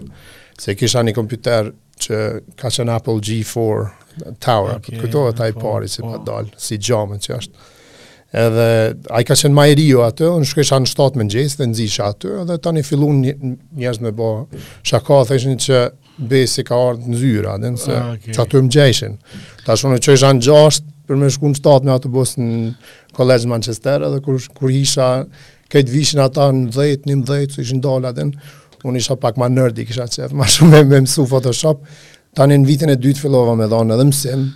se 0.59 0.77
kisha 0.79 1.03
një 1.07 1.17
kompjuter 1.19 1.73
që 2.03 2.21
ka 2.59 2.71
qenë 2.75 2.95
Apple 3.01 3.19
G4 3.19 4.39
Tower, 4.43 4.79
okay, 4.79 4.99
këto 5.03 5.27
e 5.33 5.51
i 5.51 5.55
pari 5.57 5.89
si 5.91 6.03
po. 6.03 6.15
pa 6.15 6.23
dalë, 6.29 6.55
si 6.63 6.79
gjamën 6.79 7.21
që 7.25 7.37
është. 7.41 7.69
Edhe, 8.43 8.67
a 9.13 9.21
i 9.21 9.27
ka 9.29 9.35
qenë 9.37 9.53
ma 9.55 9.67
i 9.69 9.75
rio 9.77 10.07
atë, 10.07 10.31
unë 10.39 10.47
shkesha 10.49 10.79
në 10.81 10.89
7 10.89 11.19
më 11.21 11.27
në 11.27 11.35
gjesë 11.35 11.59
dhe 11.61 11.67
në 11.69 11.75
zisha 11.81 12.07
atë, 12.15 12.31
edhe 12.47 12.57
tani 12.65 12.85
fillun 12.87 13.19
njështë 13.21 14.07
me 14.07 14.13
bo 14.17 14.31
shaka, 14.89 15.19
thëshin 15.29 15.59
që 15.61 15.81
besi 16.29 16.65
ka 16.67 16.77
ardhë 16.91 17.09
në 17.13 17.19
zyra, 17.19 17.55
dhe 17.61 17.71
nëse 17.75 17.95
ah, 17.97 18.11
okay. 18.17 18.35
që 18.35 18.43
ato 18.45 18.63
më 18.63 18.73
gjeshin. 18.77 19.17
Ta 19.67 19.77
shumë 19.79 19.99
që 20.05 20.17
isha 20.17 20.31
në 20.37 20.45
gjasht 20.47 20.87
për 21.09 21.21
me 21.21 21.31
shku 21.33 21.51
në 21.51 21.59
shtatë 21.59 21.89
me 21.89 21.93
ato 21.97 22.11
bësë 22.13 22.43
në 22.47 22.61
kolegjë 23.17 23.51
Manchester, 23.51 24.05
edhe 24.09 24.23
kur, 24.25 24.39
kur 24.57 24.73
isha, 24.73 25.09
këtë 25.73 25.93
vishin 25.93 26.23
ata 26.25 26.49
në 26.55 26.69
dhejtë, 26.77 27.11
një 27.11 27.17
më 27.21 27.27
dhejtë, 27.31 27.55
që 27.59 27.65
ishë 27.67 27.79
ndalë 27.81 28.11
atë, 28.13 28.27
unë 28.89 29.03
isha 29.03 29.17
pak 29.23 29.39
ma 29.41 29.51
nërdi, 29.53 29.87
kisha 29.89 30.07
që 30.15 30.31
ma 30.39 30.47
shumë 30.49 30.83
me, 30.89 31.03
mësu 31.05 31.27
Photoshop, 31.31 31.85
ta 32.37 32.47
në 32.49 32.61
vitin 32.69 32.95
e 32.95 32.99
dytë 33.03 33.27
fillova 33.27 33.57
me 33.59 33.69
dhonë 33.73 33.97
edhe 33.97 34.09
mësim, 34.11 34.49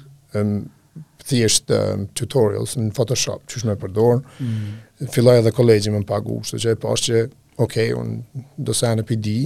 thjesht 1.26 1.72
um, 1.74 2.04
tutorials 2.14 2.76
në 2.78 2.90
Photoshop, 2.94 3.42
që 3.50 3.64
shme 3.64 3.74
përdorën, 3.82 4.20
mm. 4.38 5.08
filloj 5.10 5.40
edhe 5.40 5.50
kolegjë 5.56 5.92
me 5.96 6.04
më 6.04 6.08
pagu, 6.08 6.36
që 6.46 6.76
e 6.76 6.76
pas 6.80 7.02
që, 7.02 7.24
okej, 7.58 7.88
okay, 7.90 7.90
unë 7.98 8.44
do 8.62 8.76
se 8.76 8.86
anë 8.94 9.02
pëjdi, 9.08 9.38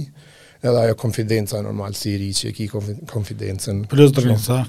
edhe 0.63 0.79
ajo 0.85 0.95
konfidenca 0.97 1.61
normal 1.65 1.95
si 1.97 2.13
ri 2.21 2.29
që 2.37 2.51
e 2.51 2.53
ki 2.57 2.67
konfidencen 3.09 3.83
plus 3.89 4.13
të 4.13 4.25
rinë 4.27 4.59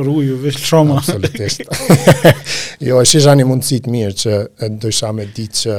rruju 0.00 0.38
vish 0.42 0.60
shoma 0.70 0.98
absolutisht 1.00 1.62
jo 2.88 2.98
e 3.00 3.06
isha 3.06 3.36
një 3.38 3.46
mundësit 3.48 3.86
mirë 3.92 4.18
që 4.24 4.34
e 4.66 4.70
dojsha 4.82 5.12
me 5.16 5.28
ditë 5.34 5.58
që 5.62 5.78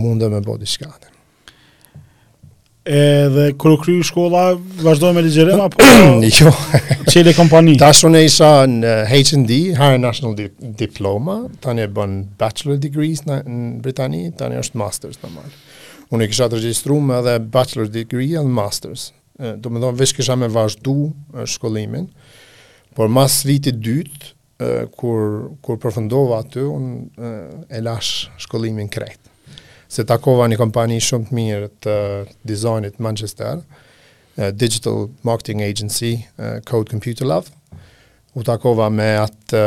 mundë 0.00 0.30
me 0.32 0.40
bodi 0.44 0.66
shkate 0.70 1.06
edhe 2.88 3.50
kërë 3.60 3.78
kryu 3.84 4.04
shkolla 4.08 4.42
vazhdoj 4.80 5.12
me 5.18 5.22
ligjerema 5.26 5.68
po 5.70 5.84
jo 6.32 6.50
që 7.10 7.22
e 7.30 7.36
kompani 7.36 7.76
ta 7.80 7.92
shumë 7.96 8.22
e 8.24 8.28
isha 8.30 8.50
në 8.72 8.96
H&D 9.12 9.58
Higher 9.76 10.00
National 10.02 10.34
Di 10.38 10.48
Diploma 10.86 11.42
tani 11.62 11.84
e 11.86 11.92
bën 12.00 12.20
bachelor 12.40 12.80
degrees 12.82 13.22
në 13.28 13.42
Britani 13.84 14.30
tani 14.40 14.58
është 14.64 14.80
master 14.82 15.12
në 15.22 15.34
marrë 15.36 15.66
unë 16.14 16.24
i 16.24 16.30
kisha 16.30 16.46
të 16.48 16.58
regjistru 16.60 16.96
me 17.04 17.18
edhe 17.20 17.34
bachelor 17.52 17.88
degree 17.92 18.36
and 18.40 18.52
masters, 18.54 19.10
do 19.38 19.70
me 19.70 19.80
dhonë 19.82 19.98
vesh 20.00 20.14
kisha 20.16 20.36
me 20.40 20.48
vazhdu 20.52 20.94
shkollimin, 21.56 22.08
por 22.96 23.12
mas 23.12 23.40
vitit 23.46 23.76
dytë, 23.84 24.20
kur, 24.98 25.52
kur 25.62 25.78
përfëndova 25.84 26.40
aty, 26.42 26.64
unë 26.64 27.32
e 27.78 27.82
lash 27.84 28.26
shkollimin 28.46 28.88
krejtë 28.94 29.26
se 29.88 30.02
takova 30.04 30.44
një 30.50 30.58
kompani 30.60 30.98
shumë 31.00 31.28
të 31.30 31.36
mirë 31.38 31.68
të 31.80 31.92
dizajnit 32.50 32.98
Manchester, 33.00 33.62
Digital 34.52 35.06
Marketing 35.24 35.62
Agency, 35.64 36.10
Code 36.68 36.90
Computer 36.92 37.24
Lab. 37.24 37.48
U 38.36 38.44
takova 38.44 38.90
me 38.92 39.06
atë 39.22 39.62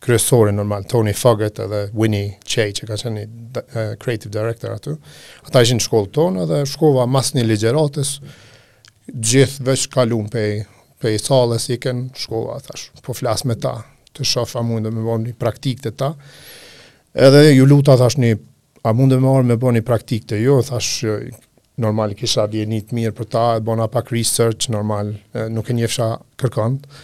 kryesorin 0.00 0.54
normal, 0.56 0.82
Tony 0.82 1.12
Foggett 1.12 1.58
edhe 1.60 1.80
Winnie 1.94 2.38
Chey 2.48 2.72
që 2.74 2.86
ka 2.88 2.96
qenë 3.02 3.16
një 3.16 3.28
uh, 3.28 3.80
creative 4.00 4.30
director 4.32 4.72
aty. 4.72 4.94
Ata 5.46 5.60
ishin 5.64 5.76
në 5.80 5.84
shkollë 5.84 6.12
tonë 6.16 6.44
edhe 6.46 6.60
shkova 6.70 7.04
mas 7.08 7.32
një 7.36 7.44
ligjeratës, 7.48 8.14
gjithë 9.10 9.66
veç 9.68 9.84
kalun 9.92 10.28
pej, 10.32 10.62
i 11.08 11.16
salës 11.16 11.64
i 11.72 11.78
kënë 11.80 12.18
shkova, 12.22 12.58
thash, 12.64 12.90
po 13.00 13.14
flasë 13.16 13.48
me 13.48 13.54
ta, 13.56 13.74
të 14.12 14.24
shofë 14.30 14.58
a 14.60 14.64
mundë 14.68 14.88
dhe 14.88 14.90
me 14.98 15.04
bërë 15.06 15.20
një 15.24 15.36
praktikë 15.40 15.86
të 15.86 15.92
ta. 16.00 16.10
Edhe 17.16 17.46
ju 17.54 17.64
luta, 17.70 17.94
thash, 18.00 18.18
një, 18.20 18.34
a 18.84 18.92
mundë 18.96 19.16
dhe 19.16 19.22
me 19.24 19.30
orë 19.32 19.48
me 19.52 19.56
bërë 19.62 19.78
një 19.78 19.86
praktikë 19.88 20.28
të 20.34 20.40
ju, 20.42 20.48
jo? 20.48 20.58
thash, 20.68 20.90
jo, 21.08 21.14
normal 21.80 22.12
kisha 22.18 22.44
të 22.52 22.66
mirë 22.92 23.14
për 23.16 23.30
ta, 23.32 23.46
bëna 23.64 23.88
pak 23.88 24.12
research, 24.12 24.68
normal, 24.68 25.14
nuk 25.56 25.70
e 25.72 25.78
njefësha 25.80 26.10
kërkëndë 26.40 27.00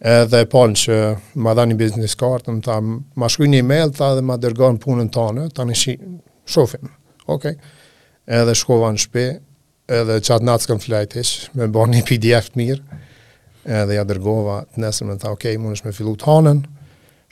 edhe 0.00 0.44
pon 0.46 0.74
që 0.78 0.94
ma 1.42 1.54
dha 1.58 1.64
një 1.66 1.76
business 1.78 2.14
card, 2.18 2.46
më 2.46 2.62
tha, 2.66 2.78
ma 3.18 3.28
shkuj 3.30 3.48
një 3.50 3.62
email, 3.64 3.90
tha 3.94 4.12
dhe 4.18 4.22
ma 4.22 4.36
dërgan 4.38 4.78
punën 4.82 5.08
të 5.10 5.24
anë, 5.30 5.46
ta 5.56 5.64
në 5.66 5.76
shi, 5.76 5.96
shofim, 6.48 6.86
ok, 7.26 7.48
edhe 8.38 8.54
shkova 8.58 8.92
në 8.94 9.02
shpe, 9.04 9.24
edhe 9.98 10.18
qatë 10.28 10.46
natës 10.46 10.70
kënë 10.70 10.84
flajtish, 10.84 11.32
me 11.58 11.66
bo 11.72 11.86
një 11.90 12.04
pdf 12.06 12.52
të 12.54 12.60
mirë, 12.62 13.00
edhe 13.78 13.98
ja 13.98 14.04
dërgova 14.06 14.60
të 14.70 14.84
nesër, 14.84 15.08
me 15.10 15.18
tha, 15.20 15.32
ok, 15.34 15.50
më 15.58 15.72
nëshme 15.74 15.94
fillu 15.96 16.14
të 16.22 16.30
anën, 16.38 16.62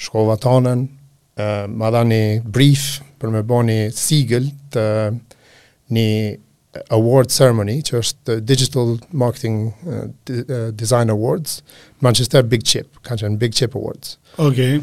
shkova 0.02 0.34
të 0.42 0.56
anën, 0.58 0.86
ma 1.76 1.92
dha 1.92 2.02
një 2.08 2.22
brief, 2.50 2.96
për 3.20 3.30
me 3.32 3.44
bo 3.46 3.62
një 3.64 3.78
sigël, 3.94 4.50
të 4.74 4.84
një 5.94 6.08
award 6.92 7.30
ceremony, 7.32 7.78
që 7.84 7.98
është 8.02 8.36
Digital 8.46 8.96
Marketing 9.12 9.70
uh, 9.70 10.06
uh, 10.32 10.54
Design 10.76 11.10
Awards, 11.12 11.60
Manchester 12.04 12.42
Big 12.46 12.64
Chip, 12.66 12.88
kanë 13.06 13.24
qenë 13.24 13.40
Big 13.40 13.56
Chip 13.56 13.76
Awards. 13.78 14.16
Ok. 14.36 14.40
Okay. 14.50 14.80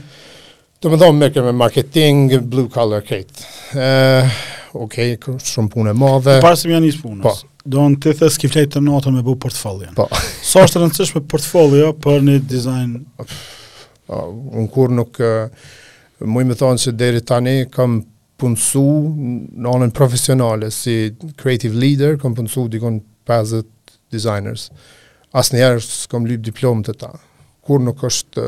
Do 0.83 0.89
më 0.91 0.97
thonë 0.99 1.15
me 1.21 1.27
kërë 1.31 1.45
me 1.47 1.51
marketing, 1.55 2.25
blue 2.51 2.67
collar, 2.67 3.05
këtë. 3.07 3.43
Uh, 3.71 4.33
Okej, 4.83 5.11
okay, 5.21 5.37
shumë 5.45 5.69
punë 5.71 5.91
e 5.93 5.93
madhe. 5.95 6.33
Parë 6.43 6.57
se 6.59 6.67
më 6.67 6.73
janë 6.73 6.87
njësë 6.89 6.99
punës. 7.05 7.23
Po. 7.43 7.61
Do 7.71 7.85
në 7.93 7.99
të 8.03 8.13
thësë 8.19 8.41
kiflejtë 8.41 8.71
të 8.73 8.81
notë 8.83 9.13
me 9.15 9.21
bu 9.23 9.35
portfolio. 9.39 9.93
Po. 9.95 10.09
so 10.43 10.59
është 10.65 10.81
rëndësishme 10.81 11.21
portfolio 11.31 11.93
për 12.03 12.25
një 12.27 12.35
design? 12.51 12.97
Uh, 13.21 14.27
unë 14.57 14.67
kur 14.75 14.91
nuk... 14.97 15.23
Uh, 15.23 15.79
Mujë 16.23 16.47
me 16.47 16.55
thonë 16.55 16.79
që 16.79 16.91
deri 16.95 17.19
tani 17.27 17.51
kam 17.67 17.97
punësu 18.43 18.83
në 19.63 19.71
anën 19.77 19.91
profesionale, 19.95 20.67
si 20.71 21.13
creative 21.39 21.77
leader, 21.79 22.17
kom 22.19 22.35
punësu 22.35 22.65
dikon 22.73 22.99
50 23.29 23.95
designers. 24.11 24.67
Asë 25.33 25.55
njerë 25.57 25.83
s'kom 25.85 26.27
lypë 26.29 26.49
diplomë 26.51 26.87
të 26.89 26.95
ta. 27.05 27.13
Kur 27.63 27.79
nuk 27.83 28.01
është, 28.03 28.43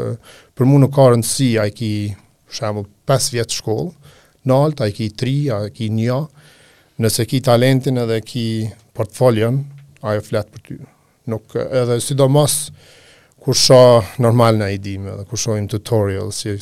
për 0.57 0.67
mu 0.67 0.81
nuk 0.83 0.91
ka 0.97 1.07
rëndësi, 1.13 1.47
a 1.63 1.69
i 1.69 1.73
ki, 1.75 1.93
shemë, 2.57 2.83
5 3.07 3.29
vjetë 3.37 3.59
shkollë, 3.61 4.11
nalt, 4.51 4.83
a 4.83 4.89
i 4.91 4.95
ki 4.97 5.07
3, 5.23 5.35
a 5.55 5.59
i 5.69 5.73
ki 5.77 5.87
1, 5.89 6.43
nëse 7.01 7.25
ki 7.31 7.39
talentin 7.47 8.01
edhe 8.03 8.19
ki 8.25 8.45
portfolion, 8.95 9.61
a 10.03 10.17
e 10.17 10.21
fletë 10.21 10.53
për 10.57 10.65
ty. 10.67 10.79
Nuk, 11.31 11.55
edhe 11.63 11.97
sidomos, 12.03 12.57
kur 13.41 13.55
shoh 13.57 14.11
normal 14.21 14.59
në 14.59 14.71
idime, 14.75 15.15
më, 15.15 15.25
kur 15.31 15.41
shohim 15.41 15.69
tutorial, 15.71 16.31
si, 16.35 16.53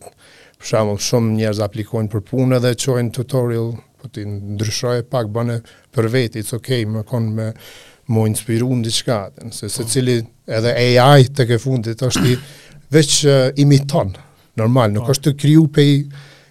për 0.64 0.72
shembull 0.72 1.00
shumë 1.04 1.38
njerëz 1.38 1.60
aplikojnë 1.66 2.10
për 2.14 2.22
punë 2.32 2.60
dhe 2.64 2.72
çojnë 2.80 3.12
tutorial, 3.18 3.74
po 4.00 4.08
ti 4.16 4.24
ndryshoj 4.28 5.02
pak 5.12 5.28
bënë 5.36 5.58
për 5.94 6.08
vetë, 6.16 6.40
it's 6.44 6.56
okay, 6.56 6.86
më 6.88 7.04
kon 7.08 7.30
me 7.36 7.50
më 8.14 8.24
inspiru 8.32 8.68
në 8.76 8.84
diçka, 8.84 9.18
nëse 9.46 9.68
po. 9.68 9.74
se 9.76 9.86
cili 9.92 10.16
edhe 10.52 10.72
AI 10.76 11.28
të 11.36 11.46
ke 11.52 11.60
fundit 11.64 12.00
është 12.04 12.24
i 12.30 12.38
veç 12.96 13.14
uh, 13.26 13.50
imiton, 13.64 14.12
normal, 14.60 14.92
nuk 14.96 15.08
po. 15.08 15.16
është 15.16 15.30
të 15.30 15.38
kryu 15.42 15.68
pej, 15.76 15.92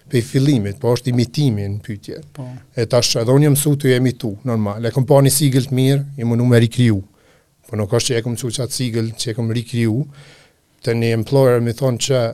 pej 0.09 0.23
fillimit, 0.31 0.77
po 0.81 0.93
është 0.97 1.09
imitimin 1.13 1.75
në 1.79 1.83
pytje. 1.87 2.21
Po. 2.37 2.45
E 2.77 2.85
tash 2.89 3.17
edhe 3.21 3.33
unë 3.37 3.45
jam 3.49 3.53
mësu 3.57 3.75
të 3.81 3.93
jemi 3.95 4.13
tu, 4.17 4.33
normal, 4.49 4.85
e 4.89 4.93
kom 4.95 5.05
pa 5.09 5.21
një 5.21 5.33
sigilt 5.37 5.73
mirë, 5.77 6.03
i 6.21 6.25
më 6.29 6.39
numeri 6.41 6.69
kryu, 6.73 7.01
po 7.67 7.77
nuk 7.81 7.93
është 7.97 8.13
që 8.13 8.17
e 8.21 8.25
kom 8.25 8.37
su 8.41 8.49
qatë 8.53 8.79
sigilt 8.81 9.13
që 9.21 9.33
e 9.33 9.37
kom 9.37 9.53
rikryu, 9.57 10.01
të 10.83 10.97
një 10.99 11.13
employer 11.19 11.61
më 11.63 11.77
thonë 11.79 12.01
që 12.07 12.25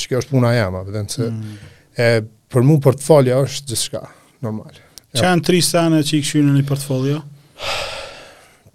që 0.00 0.08
kjo 0.10 0.20
është 0.22 0.34
puna 0.34 0.52
e 0.56 0.62
vëdhen 0.88 1.08
mm. 1.20 1.54
e, 2.02 2.08
për 2.52 2.66
mu 2.68 2.76
portfolio 2.84 3.40
është 3.44 3.62
gjithë 3.62 3.80
shka, 3.82 4.02
normal. 4.46 4.82
Që 5.16 5.24
janë 5.24 5.46
tri 5.46 5.62
sene 5.64 6.02
që 6.04 6.16
i 6.16 6.20
këshynë 6.24 6.50
në 6.52 6.56
një 6.60 6.66
portfolio? 6.68 7.22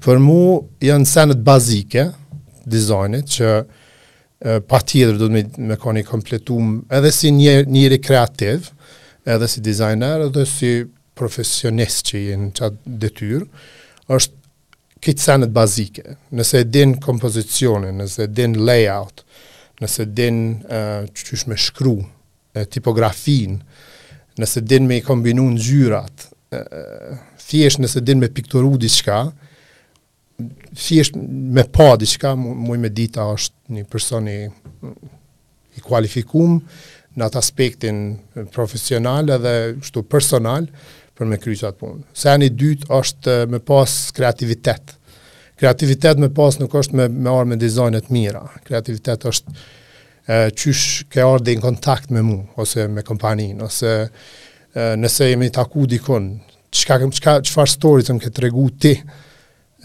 Për 0.01 0.21
mu 0.25 0.39
janë 0.81 1.09
sene 1.09 1.35
të 1.37 1.45
bazike, 1.45 2.07
dizajnit, 2.73 3.29
që 3.37 3.53
e, 3.59 4.57
pa 4.71 4.79
tjeder 4.91 5.19
do 5.21 5.29
të 5.29 5.35
me, 5.35 5.45
me 5.73 5.77
koni 5.81 6.03
kompletum 6.07 6.79
edhe 6.89 7.13
si 7.13 7.31
një 7.35 7.59
njeri 7.69 8.01
kreativ, 8.01 8.71
edhe 9.29 9.49
si 9.51 9.61
dizajner, 9.63 10.27
edhe 10.27 10.47
si 10.49 10.73
profesionist 11.21 12.09
që 12.09 12.17
i 12.31 12.37
në 12.41 12.53
qatë 12.57 12.95
detyr, 13.03 13.45
është 14.15 14.37
këtë 15.01 15.25
sene 15.27 15.47
të 15.49 15.53
bazike. 15.53 16.05
Nëse 16.37 16.63
e 16.63 16.67
din 16.73 16.95
kompozicionin, 17.01 18.01
nëse 18.01 18.25
e 18.25 18.31
din 18.37 18.57
layoutin, 18.65 19.25
nëse 19.81 20.05
din 20.13 20.41
uh, 20.69 21.05
qysh 21.11 21.45
me 21.49 21.57
shkru 21.59 21.95
uh, 21.97 22.65
tipografin, 22.69 23.59
nëse 24.39 24.61
din 24.65 24.87
me 24.87 24.99
i 25.01 25.05
kombinu 25.05 25.47
në 25.55 25.63
gjyrat, 25.67 26.27
uh, 26.55 27.27
nëse 27.81 27.99
din 28.07 28.21
me 28.21 28.29
pikturu 28.31 28.77
diqka, 28.79 29.17
thjesht 30.79 31.17
me 31.17 31.65
pa 31.75 31.97
diqka, 31.99 32.31
muj 32.39 32.77
me 32.81 32.87
dita 32.95 33.25
është 33.33 33.75
një 33.75 33.83
personi 33.91 34.35
i 34.47 35.83
kualifikum 35.83 36.61
në 37.19 37.25
atë 37.27 37.39
aspektin 37.41 37.99
profesional 38.55 39.27
edhe 39.35 39.51
shtu 39.83 40.05
personal, 40.07 40.69
për 41.19 41.27
me 41.27 41.37
kryqat 41.43 41.75
punë. 41.81 42.01
Se 42.17 42.31
janë 42.31 42.47
i 42.47 42.51
dytë 42.57 42.87
është 42.97 43.33
me 43.51 43.59
pas 43.67 43.93
kreativitetë, 44.15 44.95
kreativitet 45.61 46.17
me 46.17 46.27
pas 46.33 46.55
nuk 46.57 46.73
është 46.73 46.95
me 46.97 47.05
me 47.21 47.29
ardhmë 47.29 47.59
dizajne 47.61 47.99
të 48.01 48.15
mira. 48.15 48.41
Kreativiteti 48.67 49.29
është 49.31 49.55
qysh 50.57 51.09
ke 51.13 51.21
që 51.25 51.57
në 51.57 51.65
kontakt 51.65 52.09
me 52.15 52.21
mua 52.25 52.63
ose 52.65 52.87
me 52.89 53.03
kompaninë, 53.05 53.65
ose 53.67 53.91
e, 54.01 54.85
nëse 54.97 55.27
jemi 55.29 55.49
taku 55.53 55.85
dikun, 55.91 56.27
dikon, 56.73 57.11
çka 57.19 57.33
çfarë 57.49 57.77
të 58.07 58.13
më 58.17 58.23
ke 58.25 58.29
tregu 58.39 58.65
ti 58.81 58.93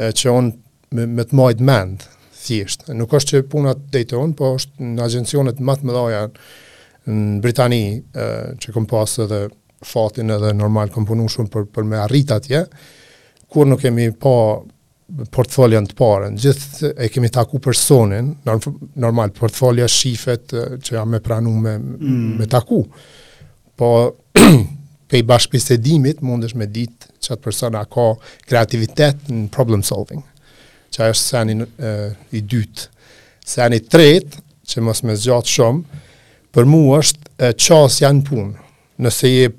e, 0.00 0.08
që 0.20 0.30
on 0.32 0.48
me, 0.96 1.04
me 1.18 1.24
të 1.28 1.36
majtë 1.42 1.66
mend 1.70 2.04
thjesht. 2.42 2.86
Nuk 3.00 3.12
është 3.18 3.34
që 3.34 3.44
puna 3.52 3.74
të 3.76 3.90
dejton, 3.98 4.32
po 4.38 4.54
është 4.60 4.92
në 4.94 5.02
agjencionet 5.10 5.60
më 5.60 5.76
të 5.82 5.90
mëdha 5.90 6.22
në 6.22 6.24
Britani, 7.42 7.82
që 8.60 8.72
kam 8.74 8.86
pas 8.90 9.12
edhe 9.22 9.44
fatin 9.86 10.30
edhe 10.34 10.50
normal 10.58 10.88
punu 11.06 11.28
shumë 11.30 11.50
për 11.52 11.68
për 11.74 11.84
me 11.86 12.00
arrit 12.02 12.32
atje. 12.34 12.64
Kur 13.46 13.68
nuk 13.70 13.80
kemi 13.84 14.08
pa 14.10 14.32
portfolio 15.30 15.78
të 15.86 15.94
parën. 15.98 16.34
Gjithë 16.40 16.90
e 16.98 17.06
kemi 17.12 17.28
taku 17.32 17.60
personin, 17.62 18.32
normal 19.04 19.30
portfolio 19.36 19.86
shifet 19.90 20.54
që 20.82 20.96
jam 20.98 21.12
me 21.14 21.20
pranu 21.22 21.52
me, 21.56 21.76
mm. 21.78 22.32
me 22.40 22.46
taku. 22.50 22.82
Po, 23.76 23.90
për 25.08 25.20
i 25.20 25.26
bashkëpistedimit 25.26 26.24
mund 26.26 26.48
është 26.48 26.58
me 26.58 26.66
ditë 26.72 27.12
që 27.22 27.34
atë 27.36 27.44
persona 27.44 27.84
ka 27.90 28.08
kreativitet 28.50 29.28
në 29.30 29.44
problem 29.54 29.84
solving, 29.86 30.24
që 30.90 31.04
ajo 31.06 31.14
është 31.14 31.28
sen 31.30 31.54
i, 31.54 31.58
i 32.38 32.42
dytë. 32.42 32.88
Sen 33.46 33.76
i 33.76 33.80
tretë, 33.86 34.42
që 34.66 34.82
mos 34.82 35.04
me 35.06 35.14
zgjatë 35.14 35.52
shumë, 35.52 36.00
për 36.50 36.66
mu 36.66 36.82
është 36.98 37.52
qasë 37.62 38.02
janë 38.02 38.24
punë. 38.26 38.54
Nëse 39.06 39.30
je 39.32 39.54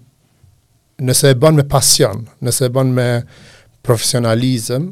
nëse 1.08 1.30
e 1.30 1.36
bën 1.38 1.54
me 1.54 1.64
pasion, 1.70 2.24
nëse 2.42 2.66
e 2.66 2.72
bën 2.74 2.90
me 2.92 3.04
profesionalizëm, 3.86 4.88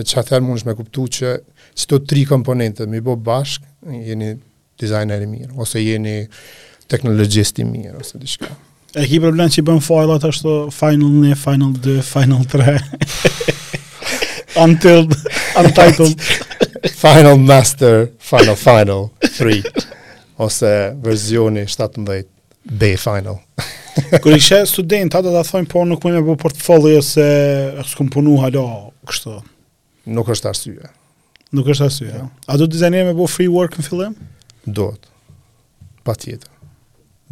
që 0.00 0.22
atëherë 0.22 0.44
mund 0.46 0.60
është 0.60 0.70
me 0.70 0.74
kuptu 0.78 1.04
që 1.18 1.32
si 1.76 1.88
të 1.90 1.98
tri 2.08 2.22
komponente 2.28 2.86
mi 2.88 3.00
bo 3.04 3.16
bashkë, 3.20 3.66
jeni 4.08 4.32
dizajneri 4.80 5.26
i 5.26 5.30
mirë, 5.30 5.52
ose 5.60 5.82
jeni 5.82 6.16
teknologjist 6.90 7.60
i 7.62 7.66
mirë, 7.68 7.94
ose 8.00 8.20
di 8.20 8.30
shka. 8.30 8.48
E 8.98 9.06
ki 9.08 9.20
problem 9.22 9.50
që 9.52 9.60
i 9.62 9.66
bëm 9.68 9.80
fojlat 9.84 10.24
ashtu 10.28 10.54
final 10.76 11.12
1, 11.20 11.36
final 11.40 11.74
2, 11.84 11.98
final 12.04 12.42
3, 12.54 12.74
until, 14.62 15.06
untitled. 15.62 16.26
final 17.02 17.36
master, 17.38 18.08
final, 18.18 18.56
final, 18.56 19.06
3, 19.38 19.60
ose 20.40 20.72
verzioni 21.04 21.66
17, 21.68 22.24
B 22.62 22.92
final. 23.00 23.40
Kër 24.12 24.36
ishe 24.38 24.60
student, 24.68 25.12
ata 25.14 25.32
da 25.34 25.42
thojnë, 25.46 25.68
po 25.72 25.82
nuk 25.86 26.04
më 26.06 26.12
me 26.18 26.22
bë 26.28 26.36
portfolio 26.40 27.00
se 27.04 27.26
s'kom 27.90 28.08
punu 28.14 28.38
halo, 28.40 28.66
kështu 29.08 29.40
nuk 30.06 30.28
është 30.32 30.50
arsye. 30.50 30.90
Nuk 31.54 31.68
është 31.72 31.86
arsye. 31.86 32.08
Ja. 32.16 32.26
A 32.46 32.56
do 32.58 32.64
të 32.66 32.74
dizajnojmë 32.76 33.12
me 33.12 33.18
bo 33.18 33.28
free 33.30 33.50
work 33.52 33.76
në 33.78 33.86
fillim? 33.86 34.14
Do. 34.64 34.90
Patjetër. 36.06 36.50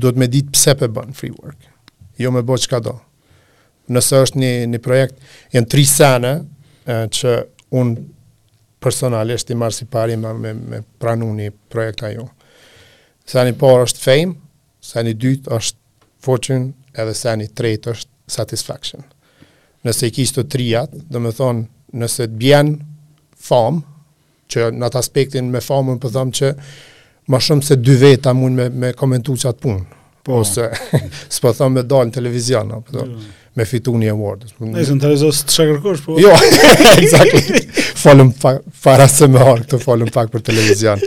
Do 0.00 0.10
të 0.12 0.22
më 0.22 0.30
ditë 0.34 0.54
pse 0.56 0.74
po 0.80 0.88
bën 0.98 1.14
free 1.16 1.34
work. 1.38 1.68
Jo 2.20 2.32
më 2.34 2.44
bëj 2.46 2.66
çka 2.66 2.82
do. 2.86 2.94
Nëse 3.90 4.20
është 4.26 4.38
një 4.40 4.52
një 4.76 4.80
projekt 4.84 5.18
janë 5.54 5.70
3 5.72 5.88
sene 5.90 6.34
e, 6.84 6.98
që 7.10 7.32
un 7.80 7.94
personalisht 8.80 9.50
i 9.52 9.56
marr 9.58 9.74
si 9.74 9.84
parë 9.90 10.16
me 10.16 10.52
me, 10.54 10.54
me 10.58 11.50
projekta 11.70 12.12
ju. 12.14 12.28
Sani 13.28 13.50
i 13.50 13.54
parë 13.60 13.84
është 13.88 14.00
fame, 14.04 14.34
sani 14.82 15.10
i 15.10 15.14
dytë 15.20 15.50
është 15.56 15.76
fortune, 16.24 16.70
edhe 16.94 17.14
sani 17.14 17.44
i 17.44 17.48
tretë 17.52 17.90
është 17.92 18.10
satisfaction. 18.30 19.04
Nëse 19.86 20.06
i 20.06 20.10
kishtë 20.12 20.42
të 20.44 20.48
trijat, 20.54 20.90
dhe 20.94 21.18
me 21.20 21.30
thonë, 21.32 21.66
nëse 21.98 22.26
të 22.28 22.36
bjen 22.40 22.74
fam, 23.40 23.82
që 24.50 24.68
në 24.74 24.88
atë 24.88 24.98
aspektin 25.00 25.50
me 25.54 25.60
famën 25.62 25.98
për 26.02 26.06
po 26.10 26.14
thamë 26.16 26.36
që 26.40 26.52
më 27.30 27.40
shumë 27.46 27.66
se 27.66 27.76
dy 27.78 27.94
veta 28.00 28.32
mund 28.34 28.58
me, 28.58 28.66
me 28.82 28.90
komentu 28.98 29.36
që 29.38 29.52
atë 29.52 29.62
punë, 29.62 29.84
po, 30.26 30.40
po. 30.40 30.40
se 30.48 30.66
së 30.66 31.44
për 31.44 31.56
thamë 31.60 31.78
me 31.78 31.84
dalë 31.86 32.10
në 32.10 32.16
televizion, 32.18 32.72
no, 32.72 32.80
për 32.86 32.92
po 32.92 32.98
thamë, 32.98 33.14
jo. 33.14 33.36
me 33.60 33.66
fitu 33.70 33.94
një 34.00 34.10
award. 34.14 34.48
Nëse 34.66 34.88
zënë 34.90 35.04
të 35.04 35.12
rezos 35.12 35.42
të 35.46 35.54
shakër 35.58 36.02
po? 36.06 36.18
Jo, 36.22 36.34
exactly. 36.96 37.62
Falëm 38.00 38.34
pak, 38.42 38.60
para 38.84 39.06
se 39.12 39.30
me 39.30 39.40
harë 39.42 39.64
këtë 39.66 39.82
falëm 39.84 40.12
pak 40.16 40.32
për 40.34 40.44
televizion. 40.50 41.06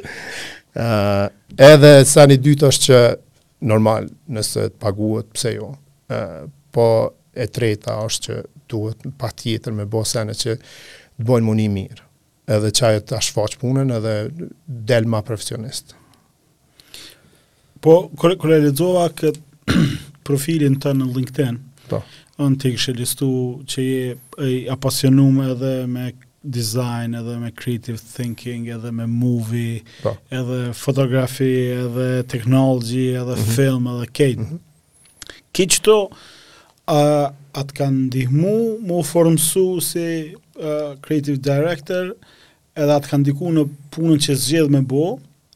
Uh, 0.73 1.27
edhe 1.71 1.93
sa 2.09 2.25
një 2.29 2.39
dytë 2.47 2.71
është 2.71 2.87
që 2.87 3.03
normal, 3.67 4.07
nëse 4.35 4.69
të 4.71 4.79
paguat, 4.83 5.27
pse 5.35 5.57
jo, 5.57 5.73
uh, 6.15 6.43
po 6.73 6.87
e 7.33 7.45
treta 7.49 7.97
është 8.05 8.25
që 8.27 8.39
duhet 8.73 9.05
pa 9.21 9.29
tjetër 9.43 9.75
me 9.81 9.88
bëse 9.93 10.23
në 10.29 10.36
që 10.43 10.55
të 10.57 11.27
bojnë 11.29 11.47
më 11.59 11.67
mirë, 11.75 12.01
edhe 12.55 12.71
që 12.79 12.91
të 13.09 13.17
ashfaq 13.19 13.57
punën 13.62 13.93
edhe 13.99 14.15
delë 14.91 15.12
ma 15.13 15.21
profesionist. 15.27 15.93
Po, 17.83 17.97
kërë 18.21 18.38
kër 18.41 18.55
e 18.57 18.59
redzova 18.67 19.05
këtë 19.12 19.77
profilin 20.27 20.77
të 20.81 20.95
në 20.97 21.09
LinkedIn, 21.17 21.62
po. 21.91 22.01
në 22.39 22.59
të 22.62 22.71
kështë 22.77 22.97
listu 23.01 23.29
që 23.73 23.86
je 23.89 24.13
e, 24.13 24.51
apasionume 24.73 25.49
edhe 25.53 25.73
me 25.91 26.09
design 26.43 27.13
edhe 27.15 27.38
me 27.39 27.53
creative 27.55 28.01
thinking 28.03 28.65
edhe 28.75 28.89
me 28.91 29.05
movie 29.07 29.77
po. 30.01 30.12
edhe 30.36 30.73
fotografi 30.75 31.47
edhe 31.71 32.07
technology 32.33 33.05
edhe 33.21 33.38
mm 33.38 33.39
-hmm. 33.43 33.53
film 33.55 33.88
edhe 33.93 34.07
kate 34.09 34.41
mm 34.41 34.47
-hmm. 34.49 35.39
ki 35.55 35.67
a, 36.89 37.33
at 37.61 37.69
të 37.69 37.75
kanë 37.77 37.99
ndihmu, 38.07 38.53
mu 38.83 39.03
formësu 39.05 39.67
si 39.83 40.07
creative 41.03 41.39
director, 41.41 42.11
edhe 42.77 42.93
atë 42.95 43.09
kanë 43.11 43.27
diku 43.31 43.49
në 43.55 43.63
punën 43.93 44.19
që 44.25 44.35
zgjedh 44.39 44.71
me 44.73 44.81
bo, 44.87 45.01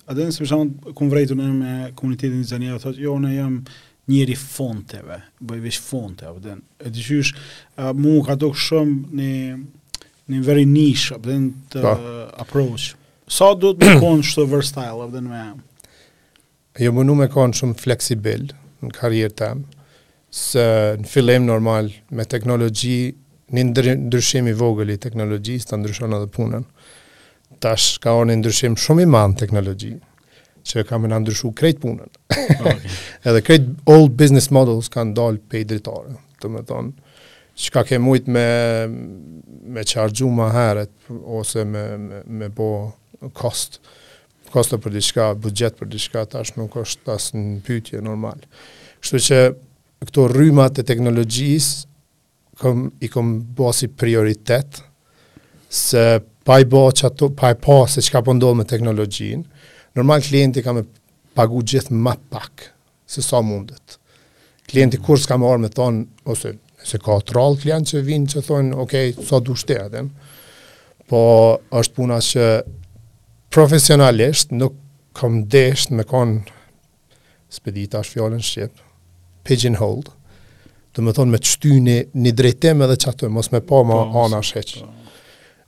a 0.07 0.13
edhe 0.13 0.27
nëse 0.29 0.41
për 0.41 0.49
shumë 0.51 0.93
kumë 0.97 1.11
vrejtu 1.11 1.35
në 1.37 1.47
me 1.53 1.75
komunitetin 1.97 2.41
një 2.63 2.79
thotë, 2.81 3.01
jo, 3.03 3.17
në 3.21 3.31
jam 3.35 3.57
njëri 4.07 4.37
fonteve, 4.39 5.17
bëj 5.43 5.61
vish 5.65 5.81
fonte, 5.83 6.27
apo 6.29 6.39
den, 6.43 6.61
e 6.79 6.91
të 6.93 7.23
mu 7.99 8.15
ka 8.25 8.37
tuk 8.39 8.55
shumë 8.57 9.19
një, 9.19 9.57
në 10.31 10.41
very 10.47 10.63
niche, 10.67 11.11
apë 11.17 11.27
den, 11.27 11.49
të 11.71 11.83
po. 11.83 11.93
approach. 12.43 12.93
Sa 13.27 13.51
so, 13.53 13.57
duhet 13.59 13.81
me 13.83 13.97
konë 14.03 14.23
shtë 14.27 14.47
versatile? 14.51 15.03
apë 15.05 15.17
den, 15.19 15.27
me? 15.33 15.45
Jo, 16.79 16.93
më 16.95 17.03
nu 17.09 17.17
me 17.19 17.27
konë 17.33 17.59
shumë 17.61 17.75
fleksibel 17.83 18.47
në 18.85 18.95
karjerë 18.95 19.35
temë, 19.43 19.76
se 20.31 20.95
në 20.99 21.07
fillim 21.07 21.45
normal 21.47 21.89
me 22.11 22.25
teknologji 22.25 23.13
një 23.55 23.63
ndryshim 23.63 24.49
i 24.51 24.55
vogël 24.59 24.91
i 24.91 24.97
teknologjis 24.99 25.69
ta 25.69 25.77
ndryshon 25.79 26.13
edhe 26.17 26.27
punën. 26.31 26.65
Tash 27.63 27.99
ka 28.03 28.11
një 28.27 28.35
ndryshim 28.41 28.75
shumë 28.77 29.05
i 29.05 29.09
madh 29.09 29.33
në 29.33 29.39
teknologji 29.41 29.93
që 30.67 30.83
kam 30.87 31.05
në 31.07 31.21
ndryshu 31.23 31.53
krejt 31.57 31.79
punën. 31.83 32.09
Okay. 32.27 32.95
edhe 33.31 33.41
krejt 33.47 33.69
old 33.93 34.15
business 34.19 34.51
models 34.51 34.91
kanë 34.91 35.15
dalë 35.15 35.43
pej 35.51 35.63
dritarë 35.69 36.17
të 36.43 36.51
më 36.53 36.63
tonë, 36.69 36.91
që 37.57 37.71
ka 37.73 37.81
ke 37.89 37.97
mujt 38.03 38.27
me, 38.29 38.43
me 39.73 39.81
qargju 39.89 40.27
ma 40.29 40.51
heret, 40.53 40.91
ose 41.23 41.63
me, 41.65 41.85
me, 41.97 42.19
me 42.43 42.49
bo 42.53 42.67
kost, 43.39 43.79
kostë 44.53 44.77
për 44.83 44.93
diçka, 44.99 45.31
budget 45.41 45.79
për 45.79 45.89
diçka, 45.95 46.25
tash 46.29 46.51
nuk 46.59 46.75
është 46.83 47.07
tas 47.07 47.31
në 47.33 47.63
pytje 47.65 48.03
normal. 48.05 48.43
Kështu 49.01 49.23
që 49.29 49.39
këto 50.05 50.27
rrymat 50.31 50.81
e 50.81 50.85
teknologjisë 50.85 51.85
kom 52.61 52.87
i 53.05 53.09
kom 53.13 53.31
bosi 53.57 53.87
prioritet 53.89 54.81
se 55.69 56.05
pa 56.47 56.59
i 56.61 56.65
bë 56.65 56.83
që 56.99 57.07
ato, 57.09 57.29
pa 57.35 57.51
i 57.53 57.57
po 57.59 57.81
se 57.91 58.01
që 58.05 58.13
ka 58.13 58.21
pëndohë 58.23 58.59
me 58.61 58.65
teknologjin, 58.67 59.41
normal 59.99 60.23
klienti 60.25 60.63
ka 60.63 60.73
me 60.77 60.85
pagu 61.37 61.59
gjithë 61.61 61.93
më 61.93 62.13
pak, 62.31 62.63
se 63.03 63.21
sa 63.21 63.41
mundet. 63.43 63.97
Klienti 64.67 64.99
kur 65.03 65.19
s'ka 65.21 65.35
marrë 65.41 65.65
me 65.65 65.69
thonë, 65.73 66.05
ose 66.31 66.53
se 66.87 66.99
ka 67.03 67.17
troll 67.27 67.59
klient 67.59 67.89
që 67.91 68.01
vinë 68.07 68.31
që 68.31 68.45
thonë, 68.47 68.79
ok, 68.85 68.95
sa 69.19 69.27
so 69.37 69.41
du 69.43 69.57
shtetën, 69.59 70.07
po 71.11 71.19
është 71.79 71.97
puna 71.99 72.17
që 72.23 72.47
profesionalisht 73.53 74.55
nuk 74.55 74.79
kam 75.17 75.43
deshtë 75.51 75.99
me 75.99 76.07
kanë, 76.07 76.41
s'pedita 77.51 78.01
është 78.05 78.15
fjallën 78.17 78.43
shqipë, 78.43 78.86
pigeonhole. 79.47 80.03
Do 80.95 81.03
të 81.05 81.13
thonë 81.17 81.33
me 81.35 81.39
të 81.43 81.71
një 81.71 81.81
në 81.85 81.95
një 82.25 82.33
drejtim 82.39 82.81
edhe 82.85 82.97
çato, 83.03 83.29
mos 83.29 83.51
me 83.53 83.61
pa 83.61 83.81
më 83.85 83.99
po, 84.11 84.23
anash 84.27 84.53
hiç. 84.59 84.77